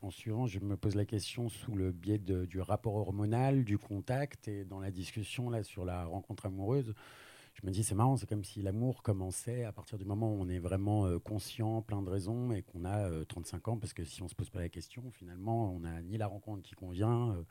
en, 0.02 0.10
suivant, 0.10 0.46
je 0.46 0.58
me 0.58 0.76
pose 0.76 0.96
la 0.96 1.06
question 1.06 1.48
sous 1.48 1.74
le 1.74 1.92
biais 1.92 2.18
du 2.18 2.60
rapport 2.60 2.96
hormonal, 2.96 3.64
du 3.64 3.78
contact 3.78 4.48
et 4.48 4.64
dans 4.64 4.80
la 4.80 4.90
discussion 4.90 5.48
là 5.48 5.62
sur 5.62 5.84
la 5.84 6.04
rencontre 6.04 6.46
amoureuse 6.46 6.94
je 7.60 7.66
me 7.66 7.72
dis 7.72 7.82
c'est 7.82 7.94
marrant, 7.94 8.16
c'est 8.16 8.28
comme 8.28 8.44
si 8.44 8.62
l'amour 8.62 9.02
commençait 9.02 9.64
à 9.64 9.72
partir 9.72 9.98
du 9.98 10.04
moment 10.04 10.32
où 10.32 10.36
on 10.40 10.48
est 10.48 10.60
vraiment 10.60 11.06
euh, 11.06 11.18
conscient, 11.18 11.82
plein 11.82 12.02
de 12.02 12.08
raisons, 12.08 12.52
et 12.52 12.62
qu'on 12.62 12.84
a 12.84 13.24
35 13.24 13.56
euh, 13.56 13.70
ans, 13.72 13.78
parce 13.78 13.92
que 13.92 14.04
si 14.04 14.22
on 14.22 14.28
se 14.28 14.34
pose 14.34 14.50
pas 14.50 14.60
la 14.60 14.68
question, 14.68 15.02
finalement, 15.10 15.74
on 15.74 15.80
n'a 15.80 16.00
ni 16.02 16.16
la 16.18 16.28
rencontre 16.28 16.62
qui 16.62 16.74
convient, 16.74 17.32
euh, 17.32 17.42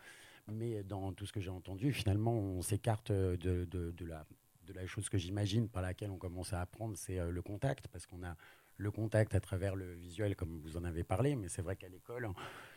mais 0.50 0.82
dans 0.84 1.12
tout 1.12 1.26
ce 1.26 1.34
que 1.34 1.42
j'ai 1.42 1.50
entendu, 1.50 1.92
finalement, 1.92 2.34
on 2.34 2.62
s'écarte 2.62 3.12
de, 3.12 3.68
la, 4.06 4.26
de 4.68 4.74
la 4.74 4.86
chose 4.86 5.10
que 5.10 5.18
j'imagine 5.18 5.70
par 5.70 5.82
laquelle 5.82 6.12
on 6.12 6.18
commence 6.18 6.54
à 6.54 6.62
apprendre, 6.62 6.96
c'est 6.98 7.20
le 7.32 7.42
contact, 7.42 7.88
parce 7.88 8.06
qu'on 8.06 8.24
a 8.24 8.36
le 8.78 8.92
contact 8.92 9.34
à 9.34 9.40
travers 9.40 9.76
le 9.76 9.94
visuel, 9.94 10.36
comme 10.36 10.60
vous 10.60 10.78
en 10.78 10.84
avez 10.84 11.04
parlé, 11.04 11.36
mais 11.36 11.48
c'est 11.50 11.64
vrai 11.64 11.76
qu'à 11.76 11.90
l'école, 11.90 12.30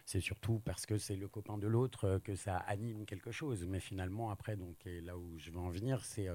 c'est 0.07 0.21
surtout 0.21 0.61
parce 0.61 0.87
que 0.87 0.97
c'est 0.97 1.17
le 1.17 1.29
copain 1.29 1.59
de 1.59 1.67
l'autre 1.67 2.21
que 2.25 2.35
ça 2.35 2.57
anime 2.57 3.05
quelque 3.05 3.31
chose. 3.31 3.67
Mais 3.67 3.81
finalement, 3.81 4.31
après, 4.31 4.57
donc, 4.57 4.77
là 4.87 5.19
où 5.19 5.39
je 5.39 5.51
veux 5.51 5.59
en 5.59 5.69
venir, 5.69 6.03
c'est 6.05 6.29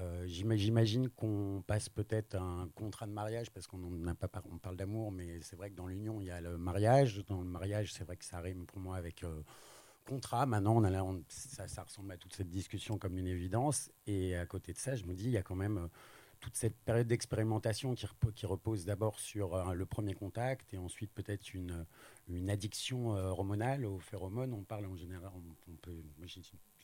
euh, 0.00 0.26
j'imagine 0.26 1.08
qu'on 1.08 1.62
passe 1.66 1.88
peut-être 1.88 2.34
un 2.34 2.68
contrat 2.74 3.06
de 3.06 3.12
mariage 3.12 3.50
parce 3.50 3.68
qu'on 3.68 3.78
pas 4.14 4.42
on 4.50 4.58
parle 4.58 4.76
d'amour, 4.76 5.12
mais 5.12 5.40
c'est 5.42 5.54
vrai 5.54 5.70
que 5.70 5.76
dans 5.76 5.86
l'union 5.86 6.20
il 6.20 6.26
y 6.26 6.30
a 6.30 6.40
le 6.40 6.58
mariage. 6.58 7.24
Dans 7.26 7.40
le 7.40 7.48
mariage, 7.48 7.92
c'est 7.92 8.04
vrai 8.04 8.16
que 8.16 8.24
ça 8.24 8.40
rime 8.40 8.66
pour 8.66 8.80
moi 8.80 8.96
avec 8.96 9.22
euh, 9.22 9.42
contrat. 10.04 10.46
Maintenant, 10.46 10.76
on 10.76 11.24
ça, 11.28 11.82
ressemble 11.82 12.12
à 12.12 12.16
toute 12.16 12.34
cette 12.34 12.50
discussion 12.50 12.98
comme 12.98 13.18
une 13.18 13.26
évidence. 13.26 13.90
Et 14.06 14.36
à 14.36 14.46
côté 14.46 14.72
de 14.72 14.78
ça, 14.78 14.94
je 14.96 15.04
me 15.04 15.14
dis 15.14 15.24
il 15.24 15.30
y 15.30 15.36
a 15.36 15.42
quand 15.42 15.54
même 15.54 15.78
euh, 15.78 15.88
toute 16.40 16.56
cette 16.56 16.76
période 16.76 17.06
d'expérimentation 17.06 17.94
qui, 17.94 18.46
repose 18.46 18.84
d'abord 18.84 19.18
sur 19.18 19.72
le 19.72 19.86
premier 19.86 20.12
contact 20.12 20.74
et 20.74 20.78
ensuite 20.78 21.10
peut-être 21.12 21.54
une, 21.54 21.86
une 22.28 22.50
addiction 22.50 23.12
hormonale 23.12 23.86
aux 23.86 23.98
phéromones. 23.98 24.52
On 24.52 24.62
parle 24.62 24.84
en 24.84 24.94
général, 24.94 25.30
on, 25.34 25.76
peut, 25.76 26.02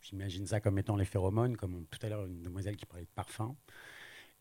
j'imagine 0.01 0.47
ça 0.47 0.61
comme 0.61 0.79
étant 0.79 0.97
les 0.97 1.05
phéromones, 1.05 1.59
comme 1.59 1.85
tout 1.91 1.99
à 2.01 2.09
l'heure 2.09 2.25
une 2.25 2.41
demoiselle 2.41 2.77
qui 2.77 2.87
parlait 2.87 3.05
de 3.05 3.11
parfum. 3.15 3.55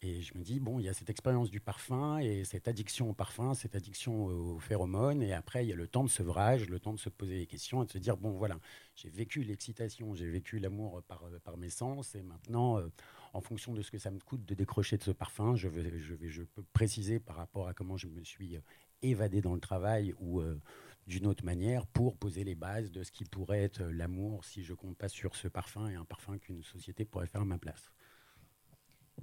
Et 0.01 0.21
je 0.21 0.37
me 0.37 0.43
dis, 0.43 0.61
bon, 0.61 0.79
il 0.79 0.85
y 0.85 0.89
a 0.89 0.93
cette 0.93 1.09
expérience 1.09 1.49
du 1.49 1.59
parfum 1.59 2.19
et 2.19 2.45
cette 2.45 2.69
addiction 2.69 3.09
au 3.09 3.13
parfum, 3.13 3.53
cette 3.53 3.75
addiction 3.75 4.27
aux 4.27 4.57
phéromones. 4.57 5.21
Et 5.21 5.33
après, 5.33 5.65
il 5.65 5.69
y 5.69 5.73
a 5.73 5.75
le 5.75 5.87
temps 5.87 6.05
de 6.05 6.09
sevrage, 6.09 6.69
le 6.69 6.79
temps 6.79 6.93
de 6.93 6.99
se 6.99 7.09
poser 7.09 7.37
des 7.39 7.47
questions 7.47 7.83
et 7.83 7.85
de 7.85 7.91
se 7.91 7.97
dire, 7.97 8.15
bon, 8.15 8.31
voilà, 8.31 8.59
j'ai 8.95 9.09
vécu 9.09 9.43
l'excitation, 9.43 10.15
j'ai 10.15 10.29
vécu 10.29 10.57
l'amour 10.59 11.03
par, 11.03 11.57
mes 11.57 11.69
sens. 11.69 12.15
Et 12.15 12.23
maintenant, 12.23 12.77
euh, 12.77 12.87
en 13.33 13.41
fonction 13.41 13.73
de 13.73 13.81
ce 13.81 13.91
que 13.91 13.97
ça 13.97 14.09
me 14.09 14.19
coûte 14.19 14.45
de 14.45 14.55
décrocher 14.55 14.97
de 14.97 15.03
ce 15.03 15.11
parfum, 15.11 15.57
je, 15.57 15.67
peux 15.67 16.63
préciser 16.71 17.19
par 17.19 17.35
rapport 17.35 17.67
à 17.67 17.73
comment 17.73 17.97
je 17.97 18.07
me 18.07 18.23
suis 18.23 18.55
euh, 18.55 18.61
évadé 19.01 19.41
dans 19.41 19.53
le 19.53 19.59
travail 19.59 20.13
ou 20.19 20.39
euh, 20.39 20.61
d'une 21.07 21.27
autre 21.27 21.43
manière 21.43 21.85
pour 21.87 22.15
poser 22.15 22.45
les 22.45 22.55
bases 22.55 22.89
de 22.89 23.03
ce 23.03 23.11
qui 23.11 23.25
pourrait 23.25 23.63
être 23.63 23.83
l'amour 23.83 24.45
si 24.45 24.63
je 24.63 24.73
compte 24.73 24.95
pas 24.95 25.09
sur 25.09 25.35
ce 25.35 25.49
parfum 25.49 25.89
et 25.89 25.95
un 25.95 26.05
parfum 26.05 26.37
qu'une 26.37 26.63
société 26.63 27.03
pourrait 27.03 27.27
faire 27.27 27.41
à 27.41 27.45
ma 27.45 27.57
place. 27.57 27.91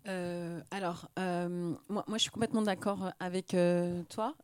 Euh, 0.09 0.60
alors, 0.70 1.09
euh, 1.18 1.74
moi, 1.89 2.05
je 2.14 2.18
suis 2.18 2.31
complètement 2.31 2.62
d'accord 2.62 3.12
avec 3.20 3.55
euh, 3.55 4.02
toi 4.09 4.35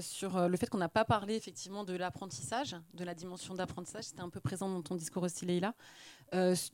sur 0.00 0.48
le 0.48 0.56
fait 0.56 0.68
qu'on 0.68 0.78
n'a 0.78 0.88
pas 0.88 1.04
parlé 1.04 1.34
effectivement 1.34 1.84
de 1.84 1.94
l'apprentissage, 1.94 2.76
de 2.94 3.04
la 3.04 3.14
dimension 3.14 3.54
d'apprentissage. 3.54 4.04
C'était 4.04 4.22
un 4.22 4.28
peu 4.28 4.40
présent 4.40 4.68
dans 4.68 4.82
ton 4.82 4.96
discours 4.96 5.22
aussi, 5.22 5.46
Leïla. 5.46 5.74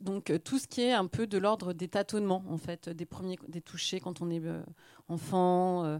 donc, 0.01 0.31
tout 0.43 0.59
ce 0.59 0.67
qui 0.67 0.81
est 0.81 0.93
un 0.93 1.07
peu 1.07 1.27
de 1.27 1.37
l'ordre 1.37 1.73
des 1.73 1.87
tâtonnements, 1.87 2.43
en 2.49 2.57
fait, 2.57 2.89
des 2.89 3.05
premiers, 3.05 3.37
des 3.47 3.61
touchés 3.61 3.99
quand 3.99 4.21
on 4.21 4.29
est 4.29 4.41
enfant. 5.07 5.99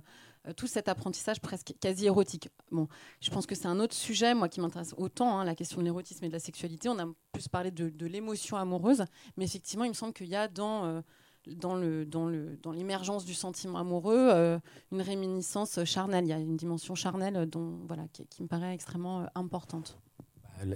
tout 0.55 0.67
cet 0.67 0.87
apprentissage 0.87 1.39
presque 1.41 1.73
quasi 1.79 2.05
érotique. 2.05 2.49
Bon, 2.71 2.87
je 3.21 3.29
pense 3.29 3.45
que 3.45 3.55
c'est 3.55 3.67
un 3.67 3.79
autre 3.79 3.95
sujet, 3.95 4.33
moi, 4.33 4.49
qui 4.49 4.61
m'intéresse 4.61 4.93
autant, 4.97 5.39
hein, 5.39 5.45
la 5.45 5.55
question 5.55 5.79
de 5.79 5.85
l'érotisme 5.85 6.25
et 6.25 6.27
de 6.27 6.33
la 6.33 6.39
sexualité. 6.39 6.89
On 6.89 6.99
a 6.99 7.05
plus 7.31 7.47
parlé 7.47 7.71
de 7.71 8.05
l'émotion 8.05 8.57
amoureuse, 8.57 9.05
mais 9.37 9.45
effectivement, 9.45 9.85
il 9.85 9.89
me 9.89 9.93
semble 9.93 10.13
qu'il 10.13 10.27
y 10.27 10.35
a 10.35 10.47
dans 10.47 11.03
dans 11.47 11.75
le 11.75 12.05
dans 12.05 12.27
le 12.27 12.57
dans 12.61 12.71
l'émergence 12.71 13.25
du 13.25 13.33
sentiment 13.33 13.79
amoureux 13.79 14.29
euh, 14.31 14.59
une 14.91 15.01
réminiscence 15.01 15.83
charnelle. 15.85 16.25
Il 16.25 16.29
y 16.29 16.33
a 16.33 16.39
une 16.39 16.57
dimension 16.57 16.95
charnelle 16.95 17.45
dont 17.49 17.79
voilà 17.87 18.03
qui 18.29 18.43
me 18.43 18.47
paraît 18.47 18.73
extrêmement 18.73 19.21
euh, 19.21 19.25
importante 19.35 19.97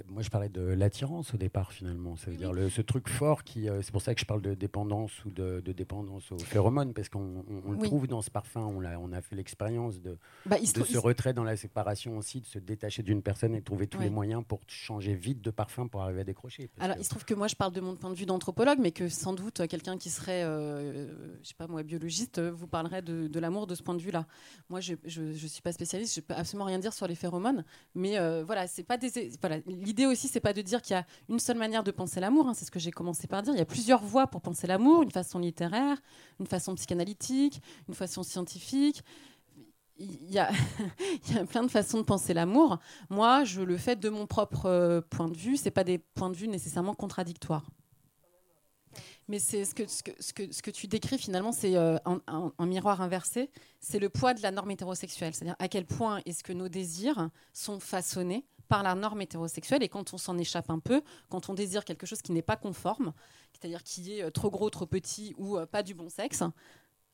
moi, 0.08 0.22
je 0.22 0.30
parlais 0.30 0.48
de 0.48 0.62
l'attirance 0.62 1.34
au 1.34 1.36
départ, 1.36 1.72
finalement. 1.72 2.16
Ça 2.16 2.30
veut 2.30 2.36
dire 2.36 2.52
le, 2.52 2.70
ce 2.70 2.80
truc 2.80 3.08
fort 3.08 3.44
qui. 3.44 3.68
Euh, 3.68 3.82
c'est 3.82 3.92
pour 3.92 4.02
ça 4.02 4.14
que 4.14 4.20
je 4.20 4.26
parle 4.26 4.42
de 4.42 4.54
dépendance 4.54 5.24
ou 5.24 5.30
de, 5.30 5.60
dépendance 5.60 6.30
aux 6.32 6.38
phéromones, 6.38 6.94
parce 6.94 7.08
qu'on 7.08 7.44
le 7.68 7.78
trouve 7.78 8.06
dans 8.06 8.22
ce 8.22 8.30
parfum. 8.30 8.60
On 8.60 8.84
a, 8.84 8.96
on 8.98 9.12
a 9.12 9.20
fait 9.20 9.36
l'expérience 9.36 10.00
de, 10.00 10.16
bah, 10.46 10.56
de 10.58 10.84
ce 10.84 10.98
retrait 10.98 11.34
dans 11.34 11.44
la 11.44 11.56
séparation 11.56 12.16
aussi, 12.16 12.40
de 12.40 12.46
se 12.46 12.58
détacher 12.58 13.02
d'une 13.02 13.22
personne 13.22 13.54
et 13.54 13.60
de 13.60 13.64
trouver 13.64 13.86
tous 13.86 14.00
les 14.00 14.10
moyens 14.10 14.42
pour 14.46 14.60
changer 14.66 15.14
vite 15.14 15.42
de 15.42 15.50
parfum 15.50 15.86
pour 15.86 16.02
arriver 16.02 16.20
à 16.20 16.24
décrocher. 16.24 16.70
Alors, 16.78 16.96
il 16.98 17.04
se 17.04 17.10
trouve 17.10 17.24
que 17.24 17.34
moi, 17.34 17.48
je 17.48 17.56
parle 17.56 17.72
de 17.72 17.80
mon 17.80 17.96
point 17.96 18.10
de 18.10 18.16
vue 18.16 18.26
d'anthropologue, 18.26 18.78
mais 18.80 18.92
que 18.92 19.08
sans 19.08 19.32
doute 19.32 19.60
euh, 19.60 19.66
quelqu'un 19.66 19.98
qui 19.98 20.10
serait, 20.10 20.44
euh, 20.44 21.08
je 21.42 21.48
sais 21.48 21.54
pas 21.54 21.66
moi, 21.66 21.82
biologiste, 21.82 22.40
vous 22.40 22.66
parlerait 22.66 23.02
de, 23.02 23.28
de 23.28 23.40
l'amour 23.40 23.66
de 23.66 23.74
ce 23.74 23.82
point 23.82 23.94
de 23.94 24.02
vue-là. 24.02 24.26
Moi, 24.70 24.80
je 24.80 24.94
ne 25.20 25.32
suis 25.34 25.62
pas 25.62 25.72
spécialiste, 25.72 26.14
je 26.14 26.20
peux 26.20 26.34
absolument 26.34 26.64
rien 26.66 26.78
dire 26.78 26.92
sur 26.92 27.06
les 27.06 27.14
phéromones, 27.14 27.64
mais 27.94 28.18
voilà, 28.42 28.66
c'est 28.66 28.82
pas 28.82 28.96
des. 28.96 29.30
Voilà, 29.40 29.58
l'idée 29.74 30.06
aussi, 30.06 30.28
c'est 30.28 30.40
pas 30.40 30.52
de 30.52 30.62
dire 30.62 30.82
qu'il 30.82 30.94
y 30.94 30.98
a 30.98 31.06
une 31.28 31.38
seule 31.38 31.58
manière 31.58 31.84
de 31.84 31.90
penser 31.90 32.20
l'amour. 32.20 32.48
Hein, 32.48 32.54
c'est 32.54 32.64
ce 32.64 32.70
que 32.70 32.78
j'ai 32.78 32.90
commencé 32.90 33.26
par 33.26 33.42
dire. 33.42 33.54
Il 33.54 33.58
y 33.58 33.62
a 33.62 33.66
plusieurs 33.66 34.02
voies 34.02 34.26
pour 34.26 34.40
penser 34.40 34.66
l'amour 34.66 35.02
une 35.02 35.10
façon 35.10 35.38
littéraire, 35.38 35.98
une 36.40 36.46
façon 36.46 36.74
psychanalytique, 36.74 37.60
une 37.88 37.94
façon 37.94 38.22
scientifique. 38.22 39.02
Il 39.96 40.30
y, 40.30 40.38
a, 40.38 40.50
il 41.28 41.34
y 41.34 41.38
a 41.38 41.44
plein 41.44 41.62
de 41.62 41.70
façons 41.70 41.98
de 41.98 42.04
penser 42.04 42.34
l'amour. 42.34 42.78
Moi, 43.10 43.44
je 43.44 43.62
le 43.62 43.76
fais 43.76 43.96
de 43.96 44.08
mon 44.08 44.26
propre 44.26 44.66
euh, 44.66 45.00
point 45.00 45.28
de 45.28 45.36
vue. 45.36 45.56
C'est 45.56 45.70
pas 45.70 45.84
des 45.84 45.98
points 45.98 46.30
de 46.30 46.36
vue 46.36 46.48
nécessairement 46.48 46.94
contradictoires. 46.94 47.64
Mais 49.28 49.38
ce 49.38 49.74
que, 49.74 49.86
ce, 49.86 50.02
que, 50.02 50.10
ce, 50.20 50.32
que, 50.32 50.52
ce 50.52 50.62
que 50.62 50.70
tu 50.70 50.86
décris 50.86 51.18
finalement, 51.18 51.52
c'est 51.52 51.76
euh, 51.76 51.96
un, 52.04 52.66
miroir 52.66 53.00
inversé. 53.00 53.50
C'est 53.80 53.98
le 53.98 54.08
poids 54.08 54.34
de 54.34 54.42
la 54.42 54.50
norme 54.50 54.70
hétérosexuelle. 54.70 55.34
C'est-à-dire 55.34 55.56
à 55.58 55.68
quel 55.68 55.86
point 55.86 56.20
est-ce 56.26 56.42
que 56.42 56.52
nos 56.52 56.68
désirs 56.68 57.30
sont 57.52 57.80
façonnés 57.80 58.44
par 58.68 58.82
la 58.82 58.94
norme 58.94 59.22
hétérosexuelle. 59.22 59.82
Et 59.82 59.88
quand 59.88 60.14
on 60.14 60.18
s'en 60.18 60.38
échappe 60.38 60.70
un 60.70 60.78
peu, 60.78 61.02
quand 61.28 61.48
on 61.48 61.54
désire 61.54 61.84
quelque 61.84 62.06
chose 62.06 62.22
qui 62.22 62.32
n'est 62.32 62.42
pas 62.42 62.56
conforme, 62.56 63.12
c'est-à-dire 63.52 63.82
qui 63.82 64.18
est 64.18 64.22
euh, 64.22 64.30
trop 64.30 64.50
gros, 64.50 64.70
trop 64.70 64.86
petit 64.86 65.34
ou 65.38 65.56
euh, 65.56 65.66
pas 65.66 65.82
du 65.82 65.94
bon 65.94 66.08
sexe, 66.08 66.42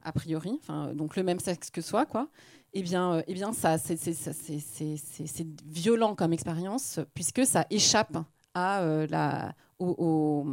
a 0.03 0.13
priori, 0.13 0.59
enfin, 0.63 0.95
donc 0.95 1.17
le 1.17 1.23
même 1.23 1.41
sexe 1.41 1.71
que 1.71 1.83
soi, 1.83 2.07
quoi, 2.07 2.29
eh 2.73 2.83
bien, 2.83 3.15
euh, 3.15 3.23
eh 3.27 3.35
bien 3.35 3.53
ça, 3.53 3.77
c'est 3.77 5.47
violent 5.67 6.15
comme 6.15 6.33
expérience, 6.33 7.01
puisque 7.15 7.45
ça 7.45 7.67
échappe 7.71 8.17
à, 8.55 8.83
la, 9.11 9.55
au, 9.79 10.47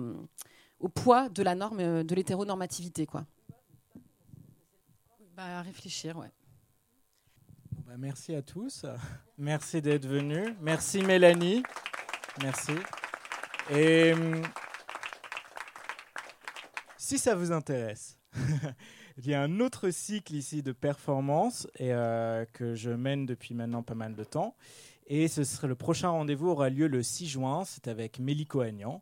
poids 0.94 1.30
de 1.30 1.44
la 1.44 1.56
norme, 1.56 2.03
de 2.03 2.15
l'hétéronormativité, 2.15 3.06
quoi. 3.06 3.26
Bah, 5.36 5.60
à 5.60 5.61
réfléchir, 5.61 6.18
ouais. 6.18 6.32
Bah, 7.88 7.93
merci 7.97 8.35
à 8.35 8.41
tous. 8.41 8.85
Merci 9.38 9.81
d'être 9.81 10.05
venus. 10.05 10.53
Merci 10.59 11.03
Mélanie. 11.03 11.64
Merci. 12.43 12.73
Et 13.72 14.11
hum, 14.11 14.41
si 16.97 17.18
ça 17.18 17.34
vous 17.34 17.53
intéresse, 17.53 18.19
il 19.18 19.26
y 19.26 19.34
a 19.34 19.41
un 19.41 19.61
autre 19.61 19.89
cycle 19.89 20.35
ici 20.35 20.61
de 20.64 20.73
performance 20.73 21.65
et, 21.80 21.93
euh, 21.93 22.43
que 22.51 22.76
je 22.76 22.89
mène 22.89 23.26
depuis 23.26 23.53
maintenant 23.53 23.84
pas 23.84 23.95
mal 23.95 24.15
de 24.15 24.23
temps. 24.26 24.57
Et 25.05 25.30
ce 25.30 25.45
serait 25.45 25.69
le 25.69 25.76
prochain 25.76 26.09
rendez-vous 26.09 26.49
aura 26.49 26.69
lieu 26.69 26.88
le 26.88 27.01
6 27.01 27.27
juin. 27.27 27.64
C'est 27.64 27.88
avec 27.88 28.19
Mélico 28.19 28.59
Agnan. 28.59 29.01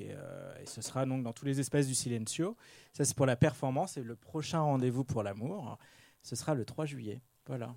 Euh, 0.00 0.60
et 0.60 0.66
ce 0.66 0.82
sera 0.82 1.06
donc 1.06 1.22
dans 1.22 1.32
tous 1.32 1.44
les 1.44 1.60
espaces 1.60 1.86
du 1.86 1.94
Silencio. 1.94 2.56
Ça, 2.94 3.04
c'est 3.04 3.16
pour 3.16 3.26
la 3.26 3.36
performance. 3.36 3.96
Et 3.96 4.02
le 4.02 4.16
prochain 4.16 4.58
rendez-vous 4.58 5.04
pour 5.04 5.22
l'amour, 5.22 5.78
ce 6.24 6.34
sera 6.34 6.54
le 6.54 6.64
3 6.64 6.84
juillet. 6.84 7.20
Voilà. 7.46 7.76